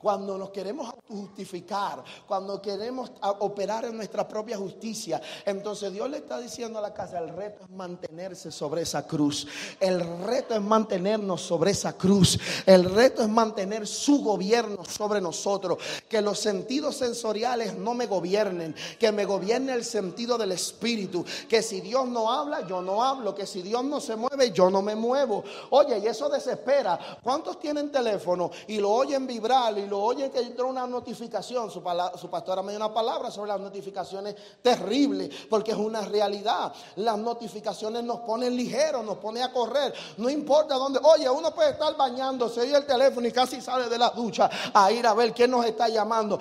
cuando 0.00 0.38
nos 0.38 0.50
queremos 0.50 0.92
justificar, 1.08 2.02
cuando 2.26 2.60
queremos 2.60 3.10
operar 3.40 3.84
en 3.84 3.96
nuestra 3.96 4.26
propia 4.26 4.56
justicia, 4.56 5.20
entonces 5.44 5.92
Dios 5.92 6.08
le 6.10 6.18
está 6.18 6.38
diciendo 6.38 6.78
a 6.78 6.82
la 6.82 6.94
casa, 6.94 7.18
el 7.18 7.30
reto 7.30 7.64
es 7.64 7.70
mantenerse 7.70 8.50
sobre 8.50 8.82
esa 8.82 9.06
cruz, 9.06 9.46
el 9.80 10.00
reto 10.24 10.54
es 10.54 10.60
mantenernos 10.60 11.42
sobre 11.42 11.72
esa 11.72 11.92
cruz, 11.94 12.38
el 12.66 12.84
reto 12.84 13.22
es 13.22 13.28
mantener 13.28 13.86
su 13.86 14.22
gobierno 14.22 14.84
sobre 14.84 15.20
nosotros, 15.20 15.78
que 16.08 16.20
los 16.20 16.38
sentidos 16.38 16.96
sensoriales 16.96 17.76
no 17.76 17.94
me 17.94 18.06
gobiernen, 18.06 18.74
que 18.98 19.12
me 19.12 19.24
gobierne 19.24 19.72
el 19.72 19.84
sentido 19.84 20.38
del 20.38 20.52
espíritu, 20.52 21.24
que 21.48 21.62
si 21.62 21.80
Dios 21.80 22.06
no 22.08 22.30
habla, 22.30 22.66
yo 22.66 22.80
no 22.82 23.02
hablo, 23.02 23.34
que 23.34 23.46
si 23.46 23.62
Dios 23.62 23.84
no 23.84 24.00
se 24.00 24.16
mueve, 24.16 24.52
yo 24.52 24.70
no 24.70 24.82
me 24.82 24.94
muevo. 24.94 25.44
Oye, 25.70 25.98
y 25.98 26.06
eso 26.06 26.28
desespera. 26.28 26.98
¿Cuántos 27.22 27.58
tienen 27.58 27.90
teléfono 27.90 28.50
y 28.66 28.78
lo 28.78 28.90
oyen 28.90 29.26
vibrar 29.26 29.58
lo 29.88 30.00
oyen 30.00 30.30
que 30.30 30.40
entró 30.40 30.68
una 30.68 30.86
notificación, 30.86 31.70
su, 31.70 31.82
su 32.20 32.30
pastora 32.30 32.62
me 32.62 32.72
dio 32.72 32.78
una 32.78 32.92
palabra 32.92 33.30
sobre 33.30 33.48
las 33.48 33.60
notificaciones 33.60 34.36
terribles, 34.62 35.30
porque 35.48 35.72
es 35.72 35.76
una 35.76 36.02
realidad. 36.02 36.72
Las 36.96 37.18
notificaciones 37.18 38.04
nos 38.04 38.20
ponen 38.20 38.54
ligeros, 38.54 39.04
nos 39.04 39.18
ponen 39.18 39.42
a 39.42 39.52
correr. 39.52 39.92
No 40.18 40.28
importa 40.28 40.74
dónde. 40.74 41.00
Oye, 41.02 41.28
uno 41.28 41.54
puede 41.54 41.70
estar 41.70 41.96
bañándose, 41.96 42.60
oye 42.60 42.76
el 42.76 42.86
teléfono 42.86 43.26
y 43.26 43.32
casi 43.32 43.60
sale 43.60 43.88
de 43.88 43.98
la 43.98 44.10
ducha 44.10 44.50
a 44.72 44.92
ir 44.92 45.06
a 45.06 45.14
ver 45.14 45.32
quién 45.32 45.50
nos 45.50 45.64
está 45.64 45.88
llamando. 45.88 46.38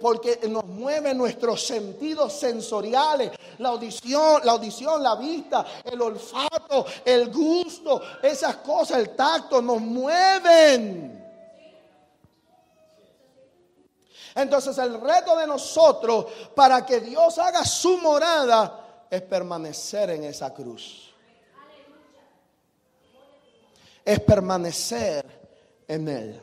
Porque 0.00 0.40
nos 0.48 0.64
mueve 0.64 1.14
nuestros 1.14 1.64
sentidos 1.64 2.32
sensoriales, 2.32 3.32
la 3.58 3.70
audición, 3.70 4.40
la 4.44 4.52
audición, 4.52 5.02
la 5.02 5.16
vista, 5.16 5.64
el 5.84 6.00
olfato, 6.00 6.86
el 7.04 7.32
gusto, 7.32 8.00
esas 8.22 8.56
cosas, 8.56 8.98
el 8.98 9.10
tacto, 9.10 9.60
nos 9.60 9.80
mueven. 9.80 11.25
Entonces 14.36 14.76
el 14.76 15.00
reto 15.00 15.34
de 15.38 15.46
nosotros 15.46 16.26
para 16.54 16.84
que 16.84 17.00
Dios 17.00 17.38
haga 17.38 17.64
su 17.64 17.96
morada 17.96 19.06
es 19.10 19.22
permanecer 19.22 20.10
en 20.10 20.24
esa 20.24 20.52
cruz. 20.52 21.14
Es 24.04 24.20
permanecer 24.20 25.24
en 25.88 26.08
Él. 26.08 26.42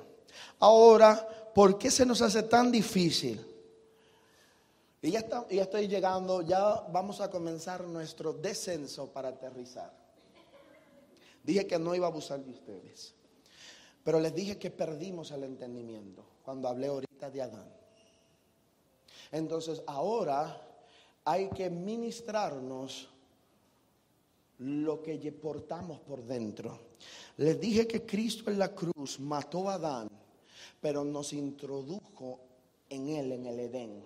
Ahora, 0.60 1.52
¿por 1.54 1.78
qué 1.78 1.91
se 1.91 2.04
nos 2.04 2.20
hace 2.24 2.44
tan 2.44 2.72
difícil? 2.72 3.46
Y 5.00 5.12
ya, 5.12 5.24
ya 5.52 5.62
estoy 5.62 5.88
llegando, 5.88 6.41
ya 6.41 6.82
vamos 6.89 7.22
a 7.22 7.30
comenzar 7.30 7.84
nuestro 7.84 8.34
descenso 8.34 9.12
para 9.12 9.30
aterrizar. 9.30 9.94
Dije 11.44 11.68
que 11.68 11.78
no 11.78 11.94
iba 11.94 12.08
a 12.08 12.10
abusar 12.10 12.39
de 12.39 12.52
ustedes, 12.52 13.14
pero 14.04 14.20
les 14.20 14.34
dije 14.34 14.58
que 14.58 14.72
perdimos 14.72 15.30
el 15.30 15.44
entendimiento 15.44 16.26
cuando 16.41 16.68
hablé 16.68 16.88
ahorita 16.88 17.30
de 17.30 17.41
Adán. 17.41 17.83
Entonces 19.34 19.82
ahora 19.88 20.62
hay 21.26 21.50
que 21.50 21.68
ministrarnos 21.68 23.10
lo 24.60 25.02
que 25.02 25.18
portamos 25.32 26.00
por 26.02 26.24
dentro. 26.24 26.78
Les 27.38 27.60
dije 27.60 27.88
que 27.88 28.06
Cristo 28.06 28.52
en 28.52 28.60
la 28.60 28.76
cruz 28.76 29.20
mató 29.20 29.72
a 29.72 29.74
Adán, 29.74 30.08
pero 30.80 31.04
nos 31.04 31.34
introdujo 31.34 32.42
en 32.88 33.10
él, 33.10 33.32
en 33.32 33.48
el 33.48 33.60
Edén. 33.60 34.04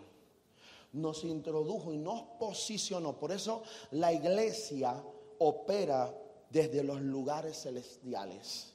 Nos 0.93 1.25
introdujo 1.25 1.91
y 1.91 1.97
nos 1.97 2.21
posicionó. 2.39 3.17
Por 3.17 3.33
eso 3.33 3.63
la 3.91 4.13
iglesia 4.13 5.03
opera 5.39 6.09
desde 6.49 6.85
los 6.85 7.01
lugares 7.01 7.63
celestiales. 7.63 8.71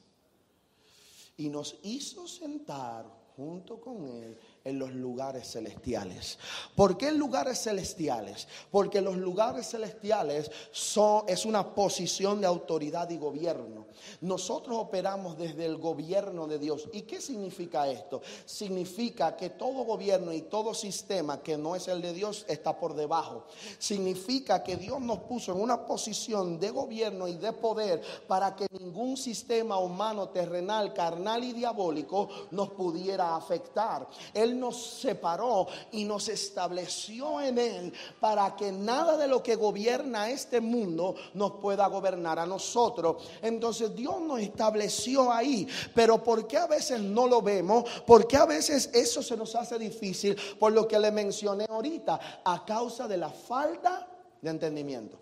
Y 1.35 1.49
nos 1.49 1.79
hizo 1.81 2.27
sentar 2.27 3.23
junto 3.35 3.81
con 3.81 4.05
él 4.05 4.37
en 4.65 4.79
los 4.79 4.93
lugares 4.93 5.51
celestiales. 5.51 6.37
¿Por 6.75 6.97
qué 6.97 7.09
en 7.09 7.17
lugares 7.17 7.61
celestiales? 7.61 8.47
Porque 8.71 9.01
los 9.01 9.17
lugares 9.17 9.69
celestiales 9.69 10.49
son, 10.71 11.25
es 11.27 11.45
una 11.45 11.75
posición 11.75 12.39
de 12.39 12.47
autoridad 12.47 13.09
y 13.09 13.17
gobierno. 13.17 13.87
Nosotros 14.21 14.77
operamos 14.77 15.37
desde 15.37 15.65
el 15.65 15.77
gobierno 15.77 16.47
de 16.47 16.59
Dios. 16.59 16.89
¿Y 16.93 17.01
qué 17.01 17.19
significa 17.19 17.87
esto? 17.87 18.21
Significa 18.45 19.35
que 19.35 19.51
todo 19.51 19.83
gobierno 19.83 20.31
y 20.31 20.43
todo 20.43 20.73
sistema 20.73 21.41
que 21.41 21.57
no 21.57 21.75
es 21.75 21.87
el 21.87 22.01
de 22.01 22.13
Dios 22.13 22.45
está 22.47 22.77
por 22.77 22.93
debajo. 22.95 23.45
Significa 23.79 24.63
que 24.63 24.77
Dios 24.77 25.01
nos 25.01 25.19
puso 25.19 25.51
en 25.51 25.61
una 25.61 25.85
posición 25.85 26.59
de 26.59 26.69
gobierno 26.69 27.27
y 27.27 27.35
de 27.35 27.51
poder 27.51 28.01
para 28.27 28.55
que 28.55 28.67
ningún 28.71 29.17
sistema 29.17 29.77
humano, 29.77 30.29
terrenal, 30.29 30.93
carnal 30.93 31.43
y 31.43 31.53
diabólico 31.53 32.29
nos 32.51 32.69
pudiera 32.69 33.35
afectar. 33.35 34.07
Él 34.33 34.52
nos 34.53 34.99
separó 35.01 35.67
y 35.91 36.05
nos 36.05 36.29
estableció 36.29 37.41
en 37.41 37.57
Él 37.57 37.93
para 38.19 38.55
que 38.55 38.71
nada 38.71 39.17
de 39.17 39.27
lo 39.27 39.41
que 39.43 39.55
gobierna 39.55 40.29
este 40.29 40.61
mundo 40.61 41.15
nos 41.33 41.53
pueda 41.53 41.87
gobernar 41.87 42.39
a 42.39 42.45
nosotros. 42.45 43.23
Entonces 43.41 43.95
Dios 43.95 44.21
nos 44.21 44.39
estableció 44.39 45.31
ahí, 45.31 45.67
pero 45.93 46.23
¿por 46.23 46.47
qué 46.47 46.57
a 46.57 46.67
veces 46.67 46.99
no 46.99 47.27
lo 47.27 47.41
vemos? 47.41 47.89
¿Por 48.05 48.27
qué 48.27 48.37
a 48.37 48.45
veces 48.45 48.89
eso 48.93 49.21
se 49.21 49.37
nos 49.37 49.55
hace 49.55 49.77
difícil? 49.77 50.37
Por 50.59 50.71
lo 50.71 50.87
que 50.87 50.99
le 50.99 51.11
mencioné 51.11 51.65
ahorita, 51.69 52.41
a 52.43 52.65
causa 52.65 53.07
de 53.07 53.17
la 53.17 53.29
falta 53.29 54.07
de 54.41 54.49
entendimiento. 54.49 55.17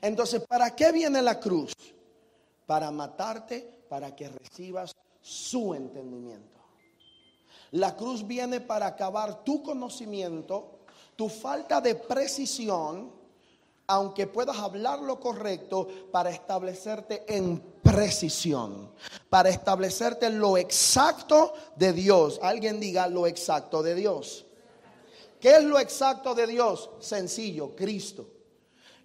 Entonces, 0.00 0.42
¿para 0.46 0.74
qué 0.74 0.92
viene 0.92 1.22
la 1.22 1.40
cruz? 1.40 1.72
Para 2.66 2.90
matarte, 2.90 3.86
para 3.88 4.14
que 4.14 4.28
recibas 4.28 4.94
su 5.20 5.74
entendimiento. 5.74 6.53
La 7.74 7.96
cruz 7.96 8.24
viene 8.24 8.60
para 8.60 8.86
acabar 8.86 9.42
tu 9.42 9.62
conocimiento, 9.62 10.70
Tu 11.16 11.28
falta 11.28 11.80
de 11.80 11.94
precisión, 11.94 13.10
aunque 13.86 14.26
puedas 14.26 14.56
hablar 14.58 15.00
lo 15.00 15.18
correcto, 15.18 15.88
para 16.10 16.30
establecerte 16.30 17.24
en 17.26 17.60
precisión, 17.82 18.90
para 19.28 19.48
establecerte 19.48 20.30
lo 20.30 20.56
exacto 20.56 21.52
de 21.76 21.92
Dios. 21.92 22.40
Alguien 22.42 22.78
diga 22.80 23.08
lo 23.08 23.26
exacto 23.26 23.82
de 23.82 23.94
Dios. 23.94 24.44
¿Qué 25.40 25.56
es 25.56 25.64
lo 25.64 25.78
exacto 25.78 26.34
de 26.34 26.46
Dios? 26.46 26.90
Sencillo, 27.00 27.74
Cristo. 27.76 28.26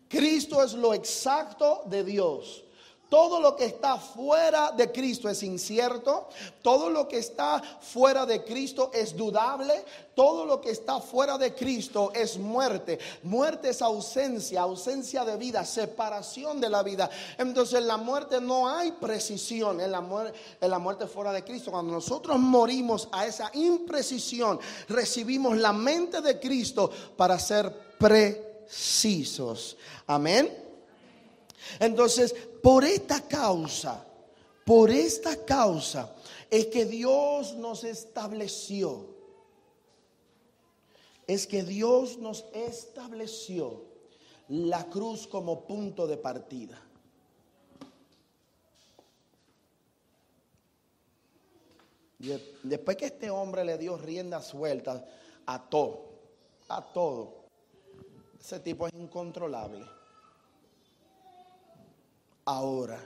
Cristo 0.08 0.64
es 0.64 0.74
lo 0.74 0.94
exacto 0.94 1.84
de 1.86 2.04
Dios. 2.04 2.66
Todo 3.10 3.40
lo 3.40 3.56
que 3.56 3.66
está 3.66 3.98
fuera 3.98 4.72
de 4.72 4.92
Cristo 4.92 5.30
es 5.30 5.42
incierto. 5.42 6.30
Todo 6.62 6.92
lo 6.92 7.08
que 7.08 7.18
está 7.18 7.60
fuera 7.60 8.24
de 8.28 8.44
Cristo 8.44 8.92
es 8.94 9.18
dudable. 9.18 9.84
Todo 10.14 10.46
lo 10.46 10.62
que 10.62 10.70
está 10.70 11.00
fuera 11.00 11.36
de 11.40 11.56
Cristo 11.56 12.12
es 12.14 12.38
muerte. 12.38 13.00
Muerte 13.24 13.70
es 13.70 13.82
ausencia, 13.82 14.62
ausencia 14.62 15.26
de 15.26 15.38
vida, 15.38 15.66
separación 15.66 16.62
de 16.62 16.70
la 16.70 16.84
vida. 16.84 17.10
Entonces 17.40 17.80
en 17.80 17.88
la 17.88 17.98
muerte 17.98 18.40
no 18.40 18.70
hay 18.70 18.92
precisión. 18.92 19.82
En 19.82 19.92
la, 19.92 20.02
muerte, 20.02 20.38
en 20.62 20.70
la 20.70 20.78
muerte 20.78 21.08
fuera 21.08 21.32
de 21.32 21.44
Cristo, 21.44 21.72
cuando 21.72 21.92
nosotros 21.92 22.38
morimos 22.38 23.10
a 23.12 23.26
esa 23.26 23.50
imprecisión, 23.56 24.60
recibimos 24.88 25.58
la 25.58 25.74
mente 25.74 26.22
de 26.22 26.40
Cristo 26.40 26.92
para 27.18 27.40
ser 27.40 27.74
precisos. 27.98 29.78
Amén. 30.06 30.70
Entonces, 31.80 32.34
por 32.62 32.84
esta 32.84 33.22
causa, 33.28 34.06
por 34.66 34.92
esta 34.92 35.46
causa 35.46 36.16
es 36.50 36.68
que 36.68 36.86
Dios 36.86 37.56
nos 37.56 37.84
estableció. 37.84 39.18
Es 41.28 41.46
que 41.46 41.64
Dios 41.64 42.18
nos 42.18 42.46
estableció 42.54 43.84
la 44.48 44.86
cruz 44.90 45.28
como 45.28 45.66
punto 45.66 46.08
de 46.08 46.18
partida. 46.18 46.82
Después 52.64 52.98
que 52.98 53.06
este 53.06 53.30
hombre 53.30 53.64
le 53.64 53.78
dio 53.78 53.96
rienda 53.96 54.42
suelta 54.42 55.06
a 55.46 55.70
todo, 55.70 56.10
a 56.68 56.82
todo, 56.82 57.46
ese 58.40 58.60
tipo 58.60 58.88
es 58.88 58.94
incontrolable 58.94 59.99
ahora. 62.50 63.00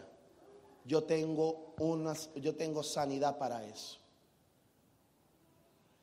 Yo 0.86 1.04
tengo 1.04 1.74
unas, 1.80 2.34
yo 2.36 2.56
tengo 2.56 2.82
sanidad 2.82 3.38
para 3.38 3.66
eso. 3.66 4.00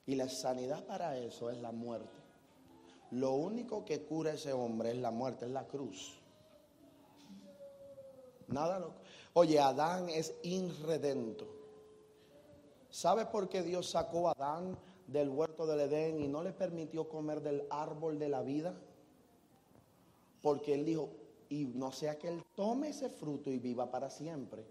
Y 0.07 0.15
la 0.15 0.29
sanidad 0.29 0.85
para 0.87 1.17
eso 1.19 1.51
es 1.51 1.59
la 1.59 1.73
muerte. 1.73 2.19
Lo 3.13 3.33
único 3.33 3.85
que 3.85 4.03
cura 4.03 4.31
a 4.31 4.35
ese 4.35 4.53
hombre 4.53 4.91
es 4.91 4.99
la 4.99 5.11
muerte, 5.11 5.47
es 5.47 5.51
la 5.51 5.67
cruz. 5.67 6.19
Nada 8.49 8.85
Oye, 9.33 9.61
Adán 9.61 10.09
es 10.09 10.35
irredento. 10.43 11.47
¿Sabe 12.91 13.27
por 13.27 13.49
qué 13.49 13.63
Dios 13.63 13.89
sacó 13.91 14.29
a 14.29 14.33
Adán 14.33 14.77
del 15.07 15.29
huerto 15.29 15.67
del 15.67 15.81
Edén 15.81 16.21
y 16.21 16.29
no 16.29 16.43
le 16.43 16.53
permitió 16.53 17.09
comer 17.09 17.41
del 17.41 17.65
árbol 17.71 18.19
de 18.19 18.29
la 18.29 18.43
vida? 18.43 18.75
Porque 20.43 20.75
él 20.75 20.85
dijo, 20.85 21.11
y 21.51 21.67
no 21.67 21.93
sea 21.93 22.19
que 22.19 22.29
él 22.29 22.43
tome 22.55 22.89
ese 22.89 23.11
fruto 23.11 23.51
y 23.51 23.59
viva 23.59 23.91
para 23.91 24.09
siempre. 24.09 24.65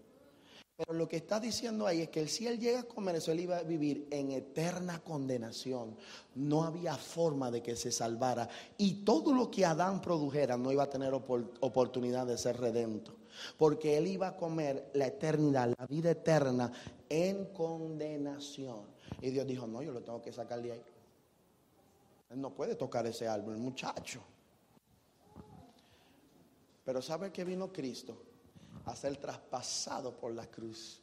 Pero 0.76 0.94
lo 0.94 1.06
que 1.06 1.18
está 1.18 1.38
diciendo 1.38 1.86
ahí 1.86 2.00
es 2.00 2.08
que 2.08 2.26
si 2.26 2.46
él 2.46 2.58
llega 2.58 2.80
a 2.80 2.84
comer 2.84 3.16
eso, 3.16 3.32
él 3.32 3.40
iba 3.40 3.58
a 3.58 3.62
vivir 3.62 4.08
en 4.10 4.30
eterna 4.30 5.00
condenación. 5.00 5.94
No 6.34 6.64
había 6.64 6.96
forma 6.96 7.50
de 7.50 7.62
que 7.62 7.76
se 7.76 7.92
salvara. 7.92 8.48
Y 8.78 9.04
todo 9.04 9.34
lo 9.34 9.50
que 9.50 9.66
Adán 9.66 10.00
produjera 10.00 10.56
no 10.56 10.72
iba 10.72 10.84
a 10.84 10.88
tener 10.90 11.12
oportunidad 11.12 12.26
de 12.26 12.38
ser 12.38 12.58
redento. 12.58 13.14
Porque 13.58 13.98
él 13.98 14.06
iba 14.06 14.28
a 14.28 14.36
comer 14.38 14.90
la 14.94 15.06
eternidad, 15.06 15.74
la 15.78 15.86
vida 15.86 16.12
eterna 16.12 16.72
en 17.10 17.52
condenación. 17.52 18.86
Y 19.20 19.28
Dios 19.28 19.46
dijo, 19.46 19.66
no, 19.66 19.82
yo 19.82 19.92
lo 19.92 20.00
tengo 20.00 20.22
que 20.22 20.32
sacar 20.32 20.62
de 20.62 20.72
ahí. 20.72 20.82
Él 22.30 22.40
no 22.40 22.54
puede 22.54 22.74
tocar 22.74 23.06
ese 23.06 23.28
árbol, 23.28 23.58
muchacho. 23.58 24.22
Pero 26.90 27.02
¿sabe 27.02 27.30
que 27.30 27.44
vino 27.44 27.72
Cristo? 27.72 28.16
A 28.86 28.96
ser 28.96 29.16
traspasado 29.16 30.10
por 30.10 30.34
la 30.34 30.50
cruz 30.50 31.00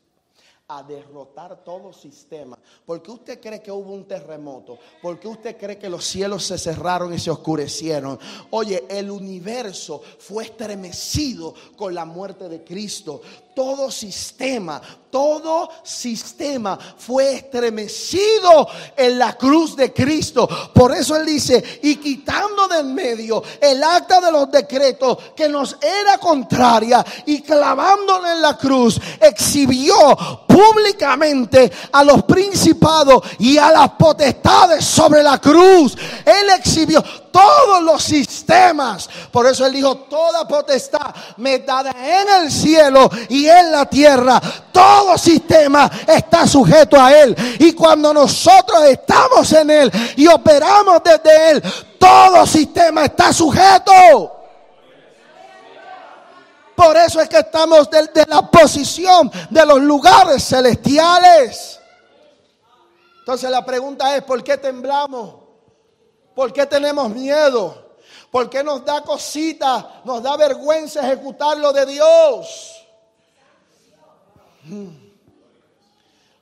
a 0.67 0.83
derrotar 0.83 1.63
todo 1.63 1.93
sistema. 1.93 2.59
porque 2.85 3.09
usted 3.09 3.39
cree 3.39 3.61
que 3.61 3.71
hubo 3.71 3.93
un 3.93 4.05
terremoto? 4.05 4.77
porque 5.01 5.29
usted 5.29 5.55
cree 5.55 5.77
que 5.77 5.89
los 5.89 6.03
cielos 6.03 6.43
se 6.43 6.57
cerraron 6.57 7.13
y 7.13 7.19
se 7.19 7.31
oscurecieron? 7.31 8.19
Oye, 8.49 8.83
el 8.89 9.09
universo 9.09 10.01
fue 10.19 10.43
estremecido 10.43 11.53
con 11.77 11.95
la 11.95 12.03
muerte 12.03 12.49
de 12.49 12.65
Cristo. 12.65 13.21
Todo 13.57 13.89
sistema, 13.89 14.79
todo 15.09 15.67
sistema 15.81 16.77
fue 16.77 17.37
estremecido 17.37 18.67
en 18.95 19.17
la 19.17 19.35
cruz 19.35 19.75
de 19.75 19.91
Cristo. 19.91 20.47
Por 20.71 20.93
eso 20.93 21.15
él 21.15 21.25
dice, 21.25 21.79
y 21.81 21.95
quitando 21.95 22.67
del 22.67 22.85
medio 22.85 23.41
el 23.59 23.83
acta 23.83 24.21
de 24.21 24.31
los 24.31 24.51
decretos 24.51 25.17
que 25.35 25.49
nos 25.49 25.75
era 25.81 26.19
contraria 26.19 27.03
y 27.25 27.41
clavándole 27.41 28.33
en 28.33 28.43
la 28.43 28.55
cruz, 28.55 29.01
exhibió 29.19 29.95
públicamente 30.47 31.71
a 31.91 32.03
los 32.03 32.25
principados 32.25 33.23
y 33.39 33.57
a 33.57 33.71
las 33.71 33.89
potestades 33.93 34.85
sobre 34.85 35.23
la 35.23 35.41
cruz. 35.41 35.97
Él 36.23 36.47
exhibió 36.59 37.03
todos 37.37 37.83
los 37.83 38.03
sistemas. 38.03 39.07
Por 39.31 39.45
eso 39.45 39.65
él 39.67 39.73
dijo, 39.73 39.95
toda 39.97 40.47
potestad 40.47 41.13
me 41.37 41.59
dada 41.59 41.91
en 41.91 42.43
el 42.43 42.51
cielo 42.51 43.09
y 43.29 43.47
en 43.47 43.71
la 43.71 43.85
tierra. 43.85 44.41
Todo 44.71 45.15
sistema 45.19 45.89
está 46.07 46.47
sujeto 46.47 46.99
a 46.99 47.13
él. 47.13 47.35
Y 47.59 47.73
cuando 47.73 48.11
nosotros 48.11 48.83
estamos 48.85 49.51
en 49.53 49.69
él 49.69 49.91
y 50.15 50.25
operamos 50.25 50.99
desde 51.03 51.51
él, 51.51 51.63
todo 51.99 52.47
sistema 52.47 53.05
está 53.05 53.31
sujeto. 53.31 53.91
Por 56.75 56.97
eso 56.97 57.21
es 57.21 57.29
que 57.29 57.39
estamos 57.39 57.87
de, 57.91 58.25
la 58.27 58.49
posición 58.49 59.31
de 59.51 59.63
los 59.63 59.79
lugares 59.79 60.43
celestiales. 60.43 61.79
Entonces 63.19 63.49
la 63.51 63.63
pregunta 63.63 64.15
es, 64.15 64.23
¿por 64.23 64.43
qué 64.43 64.57
temblamos? 64.57 65.46
¿Por 66.37 66.53
qué 66.53 66.67
tenemos 66.67 67.09
miedo? 67.09 67.95
¿Por 68.29 68.47
qué 68.47 68.63
nos 68.63 68.85
da 68.85 69.01
cosita, 69.01 70.03
nos 70.05 70.21
da 70.21 70.37
vergüenza 70.37 71.01
ejecutar 71.01 71.57
lo 71.57 71.73
de 71.73 71.83
Dios? 71.87 72.85
Hmm. 74.65 74.89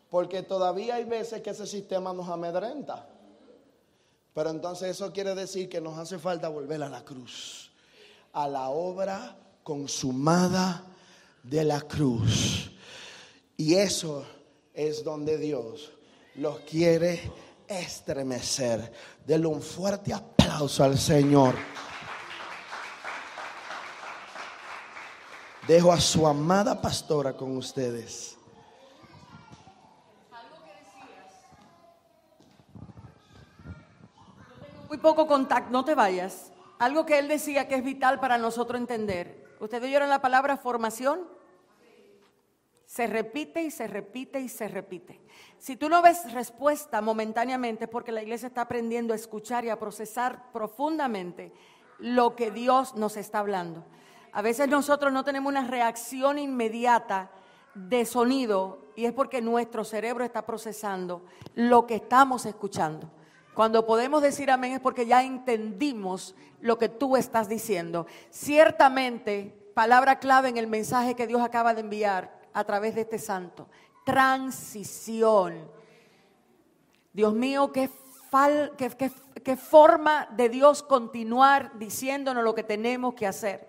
Porque 0.09 0.43
todavía 0.43 0.95
hay 0.95 1.05
veces 1.05 1.41
que 1.41 1.51
ese 1.51 1.65
sistema 1.65 2.11
nos 2.11 2.27
amedrenta. 2.27 3.07
Pero 4.33 4.49
entonces 4.49 4.89
eso 4.89 5.13
quiere 5.13 5.33
decir 5.33 5.69
que 5.69 5.79
nos 5.79 5.97
hace 5.97 6.19
falta 6.19 6.49
volver 6.49 6.83
a 6.83 6.89
la 6.89 7.05
cruz, 7.05 7.71
a 8.33 8.49
la 8.49 8.71
obra 8.71 9.37
consumada 9.63 10.83
de 11.41 11.63
la 11.63 11.79
cruz. 11.79 12.69
Y 13.55 13.75
eso 13.75 14.25
es 14.73 15.05
donde 15.05 15.37
Dios 15.37 15.89
los 16.35 16.59
quiere 16.59 17.31
estremecer. 17.67 18.91
Denle 19.25 19.47
un 19.47 19.61
fuerte 19.61 20.13
aplauso 20.13 20.83
al 20.83 20.97
Señor. 20.97 21.55
Dejo 25.67 25.91
a 25.91 25.99
su 25.99 26.27
amada 26.27 26.79
pastora 26.79 27.33
con 27.33 27.57
ustedes. 27.57 28.37
Muy 34.87 34.99
poco 34.99 35.25
contacto, 35.25 35.71
no 35.71 35.83
te 35.83 35.95
vayas. 35.95 36.51
Algo 36.77 37.05
que 37.07 37.17
él 37.17 37.27
decía 37.27 37.67
que 37.67 37.75
es 37.75 37.83
vital 37.83 38.19
para 38.19 38.37
nosotros 38.37 38.79
entender. 38.79 39.43
¿Ustedes 39.59 39.85
oyeron 39.85 40.09
la 40.09 40.21
palabra 40.21 40.57
formación? 40.57 41.34
Se 42.95 43.07
repite 43.07 43.61
y 43.61 43.71
se 43.71 43.87
repite 43.87 44.39
y 44.39 44.47
se 44.47 44.69
repite. 44.69 45.19
Si 45.57 45.75
tú 45.75 45.89
no 45.89 46.01
ves 46.01 46.31
respuesta 46.31 47.01
momentáneamente, 47.01 47.89
porque 47.89 48.13
la 48.13 48.23
iglesia 48.23 48.47
está 48.47 48.61
aprendiendo 48.61 49.11
a 49.11 49.17
escuchar 49.17 49.65
y 49.65 49.69
a 49.69 49.77
procesar 49.77 50.49
profundamente 50.53 51.51
lo 51.99 52.37
que 52.37 52.51
Dios 52.51 52.95
nos 52.95 53.17
está 53.17 53.39
hablando. 53.39 53.83
A 54.31 54.41
veces 54.41 54.69
nosotros 54.69 55.11
no 55.11 55.25
tenemos 55.25 55.49
una 55.49 55.67
reacción 55.67 56.39
inmediata 56.39 57.31
de 57.73 58.05
sonido 58.05 58.79
y 58.95 59.03
es 59.03 59.11
porque 59.11 59.41
nuestro 59.41 59.83
cerebro 59.83 60.23
está 60.23 60.45
procesando 60.45 61.25
lo 61.53 61.87
que 61.87 61.95
estamos 61.95 62.45
escuchando. 62.45 63.11
Cuando 63.53 63.85
podemos 63.85 64.21
decir 64.21 64.49
amén 64.49 64.71
es 64.71 64.79
porque 64.79 65.05
ya 65.05 65.21
entendimos 65.21 66.33
lo 66.61 66.77
que 66.77 66.87
tú 66.87 67.17
estás 67.17 67.49
diciendo. 67.49 68.07
Ciertamente, 68.29 69.53
palabra 69.73 70.19
clave 70.19 70.47
en 70.47 70.55
el 70.55 70.67
mensaje 70.67 71.13
que 71.13 71.27
Dios 71.27 71.41
acaba 71.41 71.73
de 71.73 71.81
enviar 71.81 72.44
a 72.55 72.63
través 72.63 72.95
de 72.95 73.01
este 73.01 73.19
santo. 73.19 73.67
Transición. 74.05 75.69
Dios 77.13 77.33
mío, 77.33 77.71
qué 77.71 77.89
fal- 78.31 78.71
qué- 78.77 78.89
qué- 78.89 79.11
qué 79.43 79.57
forma 79.57 80.27
de 80.31 80.49
Dios 80.49 80.81
continuar 80.81 81.77
diciéndonos 81.77 82.43
lo 82.43 82.55
que 82.55 82.63
tenemos 82.63 83.13
que 83.13 83.27
hacer. 83.27 83.67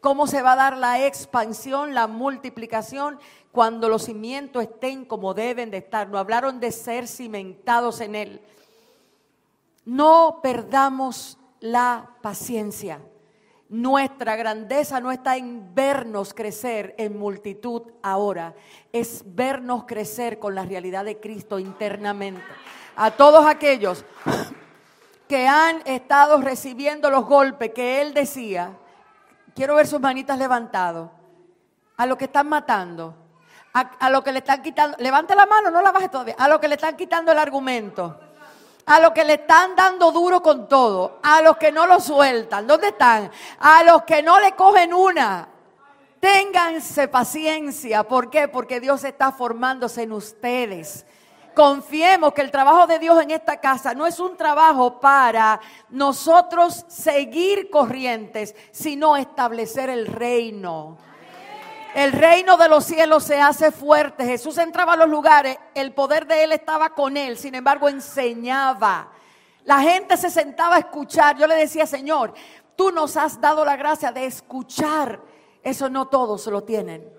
Cómo 0.00 0.26
se 0.26 0.42
va 0.42 0.54
a 0.54 0.56
dar 0.56 0.76
la 0.78 1.06
expansión, 1.06 1.94
la 1.94 2.06
multiplicación 2.08 3.20
cuando 3.52 3.88
los 3.88 4.04
cimientos 4.04 4.62
estén 4.62 5.04
como 5.04 5.34
deben 5.34 5.70
de 5.70 5.76
estar. 5.76 6.08
Nos 6.08 6.18
hablaron 6.20 6.58
de 6.58 6.72
ser 6.72 7.06
cimentados 7.06 8.00
en 8.00 8.14
Él. 8.14 8.40
No 9.84 10.40
perdamos 10.42 11.38
la 11.60 12.16
paciencia. 12.22 13.00
Nuestra 13.72 14.36
grandeza 14.36 15.00
no 15.00 15.10
está 15.10 15.38
en 15.38 15.74
vernos 15.74 16.34
crecer 16.34 16.94
en 16.98 17.18
multitud 17.18 17.80
ahora, 18.02 18.54
es 18.92 19.22
vernos 19.24 19.84
crecer 19.86 20.38
con 20.38 20.54
la 20.54 20.62
realidad 20.62 21.06
de 21.06 21.18
Cristo 21.18 21.58
internamente. 21.58 22.42
A 22.96 23.12
todos 23.12 23.46
aquellos 23.46 24.04
que 25.26 25.48
han 25.48 25.80
estado 25.86 26.38
recibiendo 26.42 27.08
los 27.08 27.24
golpes 27.24 27.70
que 27.74 28.02
Él 28.02 28.12
decía, 28.12 28.76
quiero 29.54 29.76
ver 29.76 29.86
sus 29.86 30.00
manitas 30.00 30.38
levantadas, 30.38 31.08
a 31.96 32.04
los 32.04 32.18
que 32.18 32.26
están 32.26 32.50
matando, 32.50 33.16
a, 33.72 33.80
a 33.80 34.10
los 34.10 34.22
que 34.22 34.32
le 34.32 34.40
están 34.40 34.60
quitando, 34.60 34.98
levante 35.00 35.34
la 35.34 35.46
mano, 35.46 35.70
no 35.70 35.80
la 35.80 35.92
baje 35.92 36.10
todavía, 36.10 36.34
a 36.38 36.46
los 36.46 36.58
que 36.58 36.68
le 36.68 36.74
están 36.74 36.94
quitando 36.94 37.32
el 37.32 37.38
argumento 37.38 38.20
a 38.86 39.00
los 39.00 39.12
que 39.12 39.24
le 39.24 39.34
están 39.34 39.76
dando 39.76 40.10
duro 40.10 40.42
con 40.42 40.68
todo, 40.68 41.18
a 41.22 41.40
los 41.42 41.56
que 41.56 41.72
no 41.72 41.86
lo 41.86 42.00
sueltan, 42.00 42.66
¿dónde 42.66 42.88
están? 42.88 43.30
A 43.58 43.84
los 43.84 44.02
que 44.02 44.22
no 44.22 44.40
le 44.40 44.52
cogen 44.52 44.92
una. 44.92 45.48
Ténganse 46.20 47.08
paciencia, 47.08 48.04
¿por 48.04 48.30
qué? 48.30 48.48
Porque 48.48 48.80
Dios 48.80 49.02
está 49.04 49.32
formándose 49.32 50.02
en 50.02 50.12
ustedes. 50.12 51.04
Confiemos 51.54 52.32
que 52.32 52.40
el 52.40 52.50
trabajo 52.50 52.86
de 52.86 52.98
Dios 52.98 53.20
en 53.20 53.30
esta 53.30 53.60
casa 53.60 53.92
no 53.94 54.06
es 54.06 54.18
un 54.20 54.36
trabajo 54.36 55.00
para 55.00 55.60
nosotros 55.90 56.84
seguir 56.88 57.70
corrientes, 57.70 58.54
sino 58.70 59.16
establecer 59.16 59.90
el 59.90 60.06
reino. 60.06 60.96
El 61.94 62.12
reino 62.12 62.56
de 62.56 62.68
los 62.68 62.84
cielos 62.84 63.24
se 63.24 63.38
hace 63.38 63.70
fuerte. 63.70 64.24
Jesús 64.24 64.56
entraba 64.56 64.94
a 64.94 64.96
los 64.96 65.08
lugares, 65.08 65.58
el 65.74 65.92
poder 65.92 66.26
de 66.26 66.44
él 66.44 66.52
estaba 66.52 66.94
con 66.94 67.18
él, 67.18 67.36
sin 67.36 67.54
embargo 67.54 67.88
enseñaba. 67.88 69.10
La 69.64 69.80
gente 69.80 70.16
se 70.16 70.30
sentaba 70.30 70.76
a 70.76 70.78
escuchar. 70.78 71.36
Yo 71.36 71.46
le 71.46 71.54
decía, 71.54 71.86
Señor, 71.86 72.32
tú 72.76 72.90
nos 72.90 73.18
has 73.18 73.38
dado 73.40 73.64
la 73.64 73.76
gracia 73.76 74.10
de 74.10 74.24
escuchar. 74.24 75.20
Eso 75.62 75.90
no 75.90 76.08
todos 76.08 76.46
lo 76.46 76.62
tienen. 76.64 77.11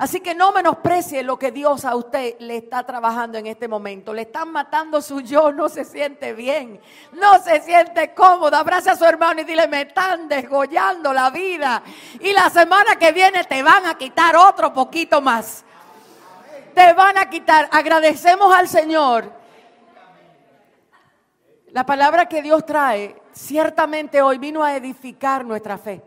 Así 0.00 0.20
que 0.20 0.34
no 0.34 0.50
menosprecie 0.50 1.22
lo 1.22 1.38
que 1.38 1.52
Dios 1.52 1.84
a 1.84 1.94
usted 1.94 2.36
le 2.38 2.56
está 2.56 2.84
trabajando 2.86 3.36
en 3.36 3.46
este 3.46 3.68
momento. 3.68 4.14
Le 4.14 4.22
están 4.22 4.50
matando 4.50 5.02
su 5.02 5.20
yo, 5.20 5.52
no 5.52 5.68
se 5.68 5.84
siente 5.84 6.32
bien, 6.32 6.80
no 7.12 7.38
se 7.42 7.60
siente 7.60 8.14
cómodo. 8.14 8.56
Abraza 8.56 8.92
a 8.92 8.96
su 8.96 9.04
hermano 9.04 9.42
y 9.42 9.44
dile, 9.44 9.68
me 9.68 9.82
están 9.82 10.26
desgollando 10.26 11.12
la 11.12 11.28
vida. 11.28 11.82
Y 12.18 12.32
la 12.32 12.48
semana 12.48 12.96
que 12.96 13.12
viene 13.12 13.44
te 13.44 13.62
van 13.62 13.84
a 13.84 13.98
quitar 13.98 14.36
otro 14.36 14.72
poquito 14.72 15.20
más. 15.20 15.66
Te 16.74 16.94
van 16.94 17.18
a 17.18 17.28
quitar. 17.28 17.68
Agradecemos 17.70 18.54
al 18.56 18.68
Señor. 18.68 19.30
La 21.72 21.84
palabra 21.84 22.24
que 22.24 22.40
Dios 22.40 22.64
trae, 22.64 23.20
ciertamente 23.32 24.22
hoy 24.22 24.38
vino 24.38 24.64
a 24.64 24.74
edificar 24.74 25.44
nuestra 25.44 25.76
fe 25.76 26.02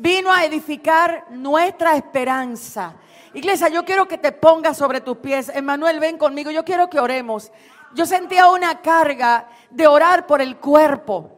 vino 0.00 0.32
a 0.32 0.44
edificar 0.44 1.26
nuestra 1.30 1.94
esperanza. 1.94 2.94
Iglesia, 3.34 3.68
yo 3.68 3.84
quiero 3.84 4.08
que 4.08 4.16
te 4.16 4.32
pongas 4.32 4.78
sobre 4.78 5.02
tus 5.02 5.18
pies. 5.18 5.50
Emanuel, 5.50 6.00
ven 6.00 6.16
conmigo. 6.16 6.50
Yo 6.50 6.64
quiero 6.64 6.88
que 6.88 6.98
oremos. 6.98 7.52
Yo 7.94 8.06
sentía 8.06 8.48
una 8.48 8.80
carga 8.80 9.48
de 9.68 9.86
orar 9.86 10.26
por 10.26 10.40
el 10.40 10.56
cuerpo. 10.56 11.30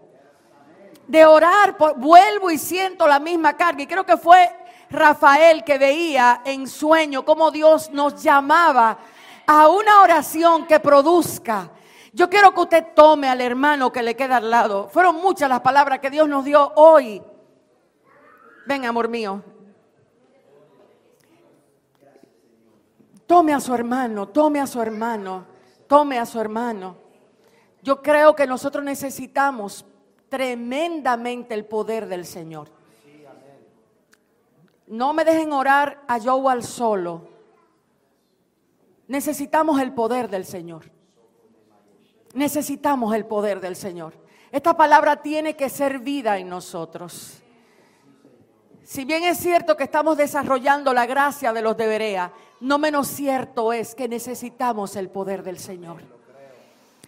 De 1.08 1.26
orar, 1.26 1.76
por, 1.76 1.98
vuelvo 1.98 2.50
y 2.50 2.56
siento 2.56 3.08
la 3.08 3.18
misma 3.18 3.56
carga. 3.56 3.82
Y 3.82 3.86
creo 3.88 4.06
que 4.06 4.16
fue 4.16 4.48
Rafael 4.90 5.64
que 5.64 5.76
veía 5.76 6.42
en 6.44 6.68
sueño 6.68 7.24
cómo 7.24 7.50
Dios 7.50 7.90
nos 7.90 8.22
llamaba 8.22 8.98
a 9.44 9.68
una 9.68 10.02
oración 10.02 10.66
que 10.66 10.78
produzca. 10.78 11.68
Yo 12.12 12.30
quiero 12.30 12.54
que 12.54 12.60
usted 12.60 12.86
tome 12.94 13.28
al 13.28 13.40
hermano 13.40 13.90
que 13.90 14.02
le 14.02 14.14
queda 14.14 14.36
al 14.36 14.50
lado. 14.50 14.88
Fueron 14.88 15.16
muchas 15.16 15.48
las 15.48 15.60
palabras 15.60 15.98
que 15.98 16.10
Dios 16.10 16.28
nos 16.28 16.44
dio 16.44 16.72
hoy. 16.76 17.22
Ven, 18.66 18.84
amor 18.84 19.08
mío. 19.08 19.42
Tome 23.26 23.54
a 23.54 23.60
su 23.60 23.74
hermano, 23.74 24.28
tome 24.28 24.60
a 24.60 24.66
su 24.66 24.80
hermano, 24.80 25.46
tome 25.86 26.18
a 26.18 26.26
su 26.26 26.38
hermano. 26.40 26.96
Yo 27.82 28.02
creo 28.02 28.36
que 28.36 28.46
nosotros 28.46 28.84
necesitamos 28.84 29.84
tremendamente 30.28 31.54
el 31.54 31.64
poder 31.64 32.06
del 32.06 32.24
Señor. 32.24 32.68
No 34.86 35.12
me 35.12 35.24
dejen 35.24 35.52
orar 35.52 36.02
a 36.06 36.18
yo 36.18 36.48
al 36.48 36.62
solo. 36.62 37.28
Necesitamos 39.08 39.80
el 39.80 39.92
poder 39.92 40.28
del 40.28 40.44
Señor. 40.44 40.90
Necesitamos 42.34 43.14
el 43.14 43.24
poder 43.26 43.60
del 43.60 43.76
Señor. 43.76 44.14
Esta 44.50 44.76
palabra 44.76 45.22
tiene 45.22 45.56
que 45.56 45.68
ser 45.68 45.98
vida 45.98 46.38
en 46.38 46.48
nosotros. 46.48 47.42
Si 48.84 49.04
bien 49.04 49.22
es 49.24 49.38
cierto 49.38 49.76
que 49.76 49.84
estamos 49.84 50.16
desarrollando 50.16 50.92
la 50.92 51.06
gracia 51.06 51.52
de 51.52 51.62
los 51.62 51.76
de 51.76 51.86
Berea, 51.86 52.32
no 52.60 52.78
menos 52.78 53.08
cierto 53.08 53.72
es 53.72 53.94
que 53.94 54.08
necesitamos 54.08 54.96
el 54.96 55.08
poder 55.08 55.42
del 55.42 55.58
Señor. 55.58 56.02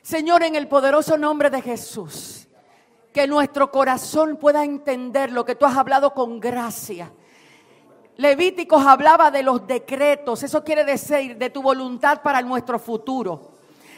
Señor, 0.03 0.43
en 0.45 0.55
el 0.55 0.69
poderoso 0.69 1.17
nombre 1.19 1.51
de 1.51 1.63
Jesús, 1.63 2.47
que 3.13 3.27
nuestro 3.27 3.71
corazón 3.71 4.37
pueda 4.37 4.65
entender 4.65 5.33
lo 5.33 5.45
que 5.45 5.55
tú 5.55 5.65
has 5.65 5.77
hablado 5.77 6.15
con 6.15 6.39
gracia. 6.39 7.11
Levíticos 8.17 8.87
hablaba 8.87 9.31
de 9.31 9.43
los 9.43 9.67
decretos, 9.67 10.43
eso 10.43 10.63
quiere 10.63 10.85
decir 10.85 11.37
de 11.37 11.51
tu 11.51 11.63
voluntad 11.63 12.23
para 12.23 12.41
nuestro 12.43 12.79
futuro. 12.79 13.54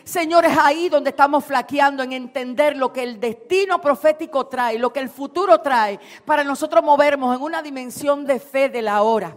Señor, 0.07 0.45
es 0.45 0.57
ahí 0.57 0.89
donde 0.89 1.11
estamos 1.11 1.45
flaqueando 1.45 2.05
en 2.05 2.13
entender 2.13 2.77
lo 2.77 2.93
que 2.93 3.03
el 3.03 3.19
destino 3.19 3.81
profético 3.81 4.47
trae, 4.47 4.79
lo 4.79 4.93
que 4.93 5.01
el 5.01 5.09
futuro 5.09 5.61
trae, 5.61 5.99
para 6.25 6.45
nosotros 6.45 6.85
movernos 6.85 7.35
en 7.35 7.43
una 7.43 7.61
dimensión 7.61 8.25
de 8.25 8.39
fe 8.39 8.69
de 8.69 8.83
la 8.83 9.03
hora. 9.03 9.37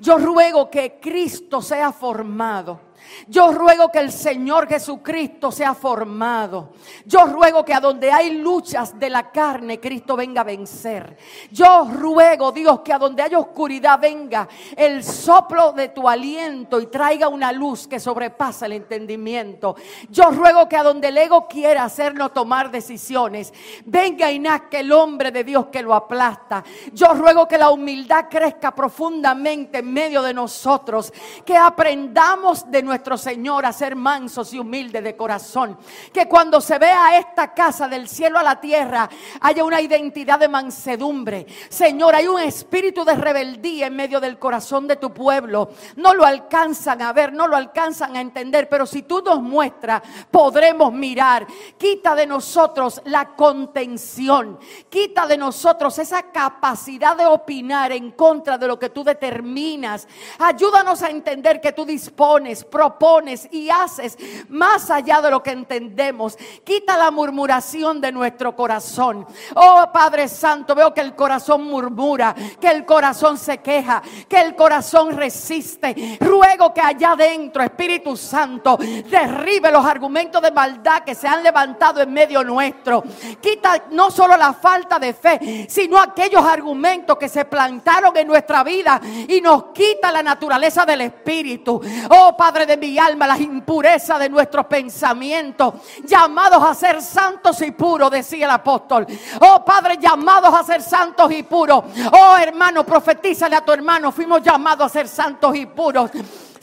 Yo 0.00 0.16
ruego 0.16 0.70
que 0.70 0.98
Cristo 0.98 1.60
sea 1.60 1.92
formado. 1.92 2.80
Yo 3.28 3.52
ruego 3.52 3.90
que 3.90 3.98
el 3.98 4.12
Señor 4.12 4.68
Jesucristo 4.68 5.50
sea 5.50 5.74
formado. 5.74 6.72
Yo 7.04 7.26
ruego 7.26 7.64
que 7.64 7.74
a 7.74 7.80
donde 7.80 8.10
hay 8.10 8.38
luchas 8.38 8.98
de 8.98 9.10
la 9.10 9.30
carne, 9.30 9.80
Cristo 9.80 10.16
venga 10.16 10.42
a 10.42 10.44
vencer. 10.44 11.16
Yo 11.50 11.88
ruego, 11.92 12.52
Dios, 12.52 12.80
que 12.80 12.92
a 12.92 12.98
donde 12.98 13.22
hay 13.22 13.34
oscuridad 13.34 13.98
venga 14.00 14.48
el 14.76 15.02
soplo 15.02 15.72
de 15.72 15.88
tu 15.88 16.08
aliento 16.08 16.80
y 16.80 16.86
traiga 16.86 17.28
una 17.28 17.52
luz 17.52 17.86
que 17.86 18.00
sobrepasa 18.00 18.66
el 18.66 18.72
entendimiento. 18.72 19.76
Yo 20.10 20.30
ruego 20.30 20.68
que 20.68 20.76
a 20.76 20.82
donde 20.82 21.08
el 21.08 21.18
ego 21.18 21.46
quiera 21.48 21.84
hacernos 21.84 22.32
tomar 22.32 22.70
decisiones, 22.70 23.52
venga 23.84 24.30
y 24.30 24.38
nazca 24.38 24.78
el 24.78 24.92
hombre 24.92 25.30
de 25.30 25.44
Dios 25.44 25.66
que 25.66 25.82
lo 25.82 25.94
aplasta. 25.94 26.64
Yo 26.92 27.14
ruego 27.14 27.46
que 27.48 27.58
la 27.58 27.70
humildad 27.70 28.26
crezca 28.30 28.74
profundamente 28.74 29.78
en 29.78 29.92
medio 29.92 30.22
de 30.22 30.34
nosotros, 30.34 31.12
que 31.44 31.56
aprendamos 31.56 32.70
de 32.70 32.82
nuestro 32.96 33.18
Señor 33.18 33.66
a 33.66 33.74
ser 33.74 33.94
mansos 33.94 34.54
y 34.54 34.58
humildes 34.58 35.04
de 35.04 35.14
corazón. 35.14 35.76
Que 36.14 36.26
cuando 36.26 36.62
se 36.62 36.78
vea 36.78 37.18
esta 37.18 37.52
casa 37.52 37.88
del 37.88 38.08
cielo 38.08 38.38
a 38.38 38.42
la 38.42 38.58
tierra, 38.58 39.06
haya 39.42 39.64
una 39.64 39.82
identidad 39.82 40.38
de 40.38 40.48
mansedumbre. 40.48 41.46
Señor, 41.68 42.14
hay 42.14 42.26
un 42.26 42.40
espíritu 42.40 43.04
de 43.04 43.14
rebeldía 43.14 43.88
en 43.88 43.96
medio 43.96 44.18
del 44.18 44.38
corazón 44.38 44.86
de 44.86 44.96
tu 44.96 45.12
pueblo. 45.12 45.72
No 45.96 46.14
lo 46.14 46.24
alcanzan 46.24 47.02
a 47.02 47.12
ver, 47.12 47.34
no 47.34 47.46
lo 47.46 47.56
alcanzan 47.56 48.16
a 48.16 48.20
entender, 48.22 48.66
pero 48.66 48.86
si 48.86 49.02
tú 49.02 49.20
nos 49.22 49.42
muestras, 49.42 50.00
podremos 50.30 50.90
mirar. 50.90 51.46
Quita 51.76 52.14
de 52.14 52.26
nosotros 52.26 53.02
la 53.04 53.36
contención. 53.36 54.58
Quita 54.88 55.26
de 55.26 55.36
nosotros 55.36 55.98
esa 55.98 56.22
capacidad 56.32 57.14
de 57.14 57.26
opinar 57.26 57.92
en 57.92 58.12
contra 58.12 58.56
de 58.56 58.66
lo 58.66 58.78
que 58.78 58.88
tú 58.88 59.04
determinas. 59.04 60.08
Ayúdanos 60.38 61.02
a 61.02 61.10
entender 61.10 61.60
que 61.60 61.72
tú 61.72 61.84
dispones, 61.84 62.64
propones 62.76 63.48
y 63.50 63.70
haces 63.70 64.18
más 64.50 64.90
allá 64.90 65.22
de 65.22 65.30
lo 65.30 65.42
que 65.42 65.50
entendemos. 65.50 66.36
Quita 66.62 66.98
la 66.98 67.10
murmuración 67.10 68.02
de 68.02 68.12
nuestro 68.12 68.54
corazón. 68.54 69.26
Oh 69.54 69.88
Padre 69.90 70.28
Santo, 70.28 70.74
veo 70.74 70.92
que 70.92 71.00
el 71.00 71.14
corazón 71.14 71.64
murmura, 71.64 72.34
que 72.60 72.68
el 72.68 72.84
corazón 72.84 73.38
se 73.38 73.58
queja, 73.58 74.02
que 74.28 74.38
el 74.42 74.54
corazón 74.54 75.16
resiste. 75.16 76.18
Ruego 76.20 76.74
que 76.74 76.82
allá 76.82 77.12
adentro, 77.12 77.62
Espíritu 77.62 78.14
Santo, 78.14 78.76
derribe 78.76 79.72
los 79.72 79.86
argumentos 79.86 80.42
de 80.42 80.50
maldad 80.50 81.02
que 81.02 81.14
se 81.14 81.26
han 81.26 81.42
levantado 81.42 82.02
en 82.02 82.12
medio 82.12 82.44
nuestro. 82.44 83.02
Quita 83.40 83.84
no 83.92 84.10
solo 84.10 84.36
la 84.36 84.52
falta 84.52 84.98
de 84.98 85.14
fe, 85.14 85.66
sino 85.70 85.98
aquellos 85.98 86.44
argumentos 86.44 87.16
que 87.16 87.30
se 87.30 87.46
plantaron 87.46 88.14
en 88.14 88.26
nuestra 88.26 88.62
vida 88.62 89.00
y 89.28 89.40
nos 89.40 89.72
quita 89.72 90.12
la 90.12 90.22
naturaleza 90.22 90.84
del 90.84 91.00
Espíritu. 91.00 91.80
Oh 92.10 92.36
Padre 92.36 92.65
De 92.66 92.76
mi 92.76 92.98
alma, 92.98 93.26
las 93.26 93.40
impurezas 93.40 94.18
de 94.18 94.28
nuestros 94.28 94.66
pensamientos, 94.66 95.74
llamados 96.04 96.62
a 96.64 96.74
ser 96.74 97.00
santos 97.00 97.60
y 97.62 97.70
puros, 97.70 98.10
decía 98.10 98.46
el 98.46 98.50
apóstol. 98.50 99.06
Oh 99.40 99.64
Padre, 99.64 99.98
llamados 100.00 100.52
a 100.52 100.64
ser 100.64 100.82
santos 100.82 101.30
y 101.30 101.42
puros. 101.44 101.84
Oh 102.12 102.36
hermano, 102.36 102.84
profetízale 102.84 103.56
a 103.56 103.64
tu 103.64 103.72
hermano, 103.72 104.10
fuimos 104.10 104.42
llamados 104.42 104.86
a 104.86 104.88
ser 104.88 105.08
santos 105.08 105.54
y 105.54 105.66
puros 105.66 106.10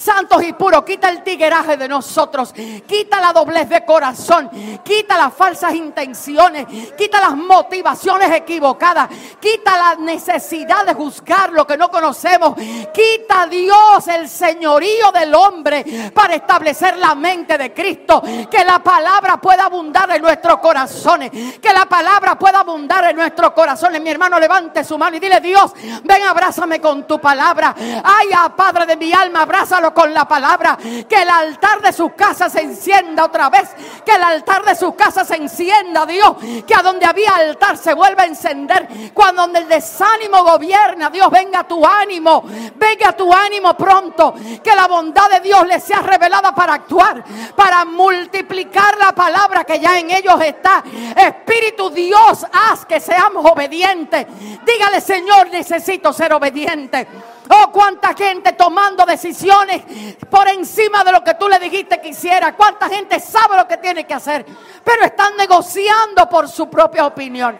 santos 0.03 0.43
y 0.43 0.53
puros. 0.53 0.83
Quita 0.83 1.09
el 1.09 1.23
tigueraje 1.23 1.77
de 1.77 1.87
nosotros. 1.87 2.53
Quita 2.53 3.21
la 3.21 3.31
doblez 3.31 3.69
de 3.69 3.85
corazón. 3.85 4.49
Quita 4.83 5.17
las 5.17 5.33
falsas 5.33 5.73
intenciones. 5.73 6.65
Quita 6.97 7.21
las 7.21 7.35
motivaciones 7.35 8.31
equivocadas. 8.31 9.09
Quita 9.39 9.77
la 9.77 9.95
necesidad 9.95 10.85
de 10.85 10.93
juzgar 10.93 11.51
lo 11.51 11.65
que 11.65 11.77
no 11.77 11.89
conocemos. 11.89 12.55
Quita 12.93 13.47
Dios 13.47 14.07
el 14.07 14.27
señorío 14.27 15.11
del 15.11 15.33
hombre 15.33 16.11
para 16.13 16.35
establecer 16.35 16.97
la 16.97 17.15
mente 17.15 17.57
de 17.57 17.73
Cristo. 17.73 18.21
Que 18.49 18.65
la 18.65 18.79
palabra 18.79 19.37
pueda 19.37 19.65
abundar 19.65 20.11
en 20.11 20.21
nuestros 20.21 20.57
corazones. 20.59 21.31
Que 21.59 21.71
la 21.71 21.85
palabra 21.85 22.37
pueda 22.37 22.59
abundar 22.59 23.05
en 23.05 23.15
nuestros 23.15 23.51
corazones. 23.51 24.01
Mi 24.01 24.09
hermano, 24.09 24.39
levante 24.39 24.83
su 24.83 24.97
mano 24.97 25.15
y 25.15 25.19
dile, 25.19 25.39
Dios, 25.39 25.71
ven, 26.03 26.23
abrázame 26.23 26.81
con 26.81 27.07
tu 27.07 27.19
palabra. 27.19 27.73
Ay, 28.03 28.29
Padre 28.55 28.85
de 28.85 28.97
mi 28.97 29.13
alma, 29.13 29.43
abrázalo 29.43 29.92
con 29.93 30.13
la 30.13 30.27
palabra. 30.27 30.77
Que 30.77 31.21
el 31.21 31.29
altar 31.29 31.81
de 31.81 31.93
su 31.93 32.11
casa 32.11 32.49
se 32.49 32.61
encienda 32.61 33.25
otra 33.25 33.49
vez. 33.49 33.69
Que 34.05 34.13
el 34.13 34.23
altar 34.23 34.63
de 34.63 34.75
su 34.75 34.95
casa 34.95 35.23
se 35.23 35.35
encienda, 35.35 36.05
Dios. 36.05 36.35
Que 36.65 36.75
a 36.75 36.81
donde 36.81 37.05
había 37.05 37.35
altar 37.35 37.77
se 37.77 37.93
vuelva 37.93 38.23
a 38.23 38.27
encender. 38.27 38.87
Cuando 39.13 39.43
donde 39.43 39.59
el 39.59 39.67
desánimo 39.67 40.43
gobierna, 40.43 41.09
Dios, 41.09 41.29
venga 41.29 41.63
tu 41.63 41.85
ánimo. 41.85 42.43
Venga 42.75 43.11
tu 43.11 43.33
ánimo 43.33 43.75
pronto. 43.75 44.33
Que 44.63 44.75
la 44.75 44.87
bondad 44.87 45.29
de 45.29 45.41
Dios 45.41 45.67
les 45.67 45.83
sea 45.83 46.01
revelada 46.01 46.55
para 46.55 46.73
actuar. 46.73 47.23
Para 47.55 47.83
multiplicar 47.85 48.97
la 48.97 49.11
palabra 49.11 49.63
que 49.63 49.79
ya 49.79 49.99
en 49.99 50.11
ellos 50.11 50.39
está. 50.41 50.83
Espíritu 51.15 51.89
Dios, 51.89 52.45
haz 52.51 52.85
que 52.85 52.99
seamos 52.99 53.45
obedientes. 53.45 54.25
Dígale, 54.65 55.01
Señor, 55.01 55.49
necesito 55.49 56.13
ser 56.13 56.33
obediente. 56.33 57.07
Oh, 57.49 57.71
cuánta 57.71 58.13
gente 58.13 58.53
tomando 58.53 59.05
decisiones 59.05 59.81
por 60.29 60.47
encima 60.47 61.03
de 61.03 61.11
lo 61.11 61.23
que 61.23 61.33
tú 61.33 61.49
le 61.49 61.59
dijiste 61.59 61.99
que 61.99 62.09
hiciera. 62.09 62.55
Cuánta 62.55 62.87
gente 62.87 63.19
sabe 63.19 63.57
lo 63.57 63.67
que 63.67 63.77
tiene 63.77 64.05
que 64.05 64.13
hacer, 64.13 64.45
pero 64.83 65.03
están 65.03 65.35
negociando 65.35 66.27
por 66.29 66.47
su 66.47 66.69
propia 66.69 67.05
opinión. 67.05 67.59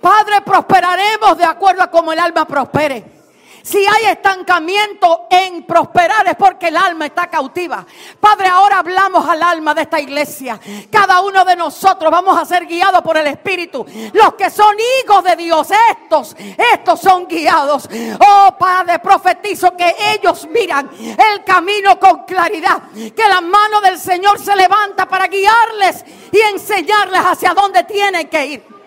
Padre, 0.00 0.40
prosperaremos 0.42 1.36
de 1.36 1.44
acuerdo 1.44 1.82
a 1.82 1.90
cómo 1.90 2.12
el 2.12 2.18
alma 2.18 2.46
prospere. 2.46 3.19
Si 3.62 3.78
hay 3.78 4.06
estancamiento 4.06 5.26
en 5.30 5.64
prosperar 5.64 6.26
es 6.28 6.36
porque 6.36 6.68
el 6.68 6.76
alma 6.76 7.06
está 7.06 7.28
cautiva. 7.28 7.84
Padre, 8.18 8.48
ahora 8.48 8.78
hablamos 8.78 9.28
al 9.28 9.42
alma 9.42 9.74
de 9.74 9.82
esta 9.82 10.00
iglesia. 10.00 10.58
Cada 10.90 11.20
uno 11.20 11.44
de 11.44 11.56
nosotros 11.56 12.10
vamos 12.10 12.38
a 12.38 12.44
ser 12.44 12.66
guiados 12.66 13.02
por 13.02 13.16
el 13.16 13.26
Espíritu. 13.26 13.84
Los 14.12 14.34
que 14.34 14.50
son 14.50 14.74
hijos 15.04 15.24
de 15.24 15.36
Dios, 15.36 15.68
estos, 15.90 16.36
estos 16.72 17.00
son 17.00 17.26
guiados. 17.26 17.88
Oh 18.18 18.56
Padre, 18.58 18.98
profetizo 18.98 19.76
que 19.76 19.94
ellos 20.14 20.48
miran 20.50 20.90
el 20.98 21.44
camino 21.44 21.98
con 21.98 22.24
claridad. 22.24 22.82
Que 22.92 23.28
la 23.28 23.40
mano 23.40 23.80
del 23.80 23.98
Señor 23.98 24.38
se 24.38 24.56
levanta 24.56 25.06
para 25.06 25.26
guiarles 25.26 26.04
y 26.32 26.38
enseñarles 26.38 27.20
hacia 27.20 27.54
dónde 27.54 27.84
tienen 27.84 28.28
que 28.28 28.46
ir 28.46 28.79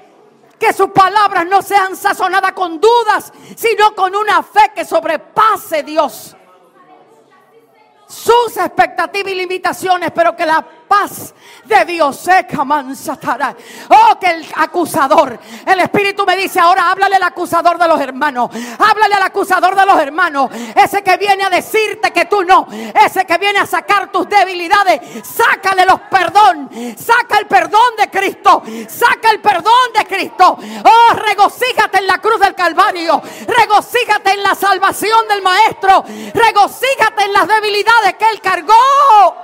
que 0.63 0.71
sus 0.71 0.91
palabras 0.91 1.45
no 1.45 1.61
sean 1.61 1.93
sazonadas 1.93 2.53
con 2.53 2.79
dudas, 2.79 3.33
sino 3.53 3.93
con 3.93 4.15
una 4.15 4.41
fe 4.41 4.71
que 4.73 4.85
sobrepase 4.85 5.83
Dios. 5.83 6.37
Sus 8.07 8.55
expectativas 8.55 9.33
y 9.33 9.35
limitaciones, 9.35 10.11
pero 10.11 10.33
que 10.37 10.45
la 10.45 10.65
de 11.65 11.85
Dios 11.85 12.17
seca 12.17 12.63
mansatará. 12.63 13.55
Oh, 13.89 14.19
que 14.19 14.27
el 14.27 14.45
acusador, 14.55 15.39
el 15.65 15.79
Espíritu 15.79 16.25
me 16.25 16.35
dice 16.35 16.59
ahora, 16.59 16.91
háblale 16.91 17.15
al 17.15 17.23
acusador 17.23 17.77
de 17.77 17.87
los 17.87 17.99
hermanos, 17.99 18.49
háblale 18.77 19.15
al 19.15 19.23
acusador 19.23 19.75
de 19.75 19.85
los 19.85 19.99
hermanos, 19.99 20.49
ese 20.75 21.01
que 21.03 21.17
viene 21.17 21.43
a 21.43 21.49
decirte 21.49 22.11
que 22.11 22.25
tú 22.25 22.43
no, 22.43 22.67
ese 23.05 23.25
que 23.25 23.37
viene 23.37 23.59
a 23.59 23.65
sacar 23.65 24.11
tus 24.11 24.27
debilidades, 24.27 25.01
sácale 25.23 25.85
los 25.85 25.99
perdón, 26.01 26.69
saca 26.97 27.39
el 27.39 27.47
perdón 27.47 27.95
de 27.97 28.09
Cristo, 28.09 28.63
saca 28.87 29.31
el 29.31 29.39
perdón 29.39 29.93
de 29.97 30.05
Cristo. 30.05 30.57
Oh, 30.83 31.13
regocíjate 31.13 31.99
en 31.99 32.07
la 32.07 32.19
cruz 32.19 32.39
del 32.39 32.55
Calvario, 32.55 33.21
regocíjate 33.47 34.31
en 34.31 34.43
la 34.43 34.55
salvación 34.55 35.27
del 35.27 35.41
Maestro, 35.41 36.03
regocíjate 36.33 37.23
en 37.23 37.33
las 37.33 37.47
debilidades 37.47 38.15
que 38.17 38.29
Él 38.29 38.41
cargó. 38.41 39.43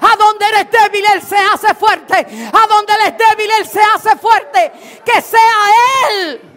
A 0.00 0.16
donde 0.16 0.46
eres 0.46 0.70
débil, 0.70 1.04
Él 1.14 1.22
se 1.22 1.36
hace 1.36 1.74
fuerte. 1.74 2.14
A 2.14 2.66
donde 2.66 2.92
eres 2.92 3.14
débil, 3.18 3.50
Él 3.58 3.66
se 3.66 3.80
hace 3.80 4.16
fuerte. 4.16 4.72
Que 5.04 5.20
sea 5.20 6.53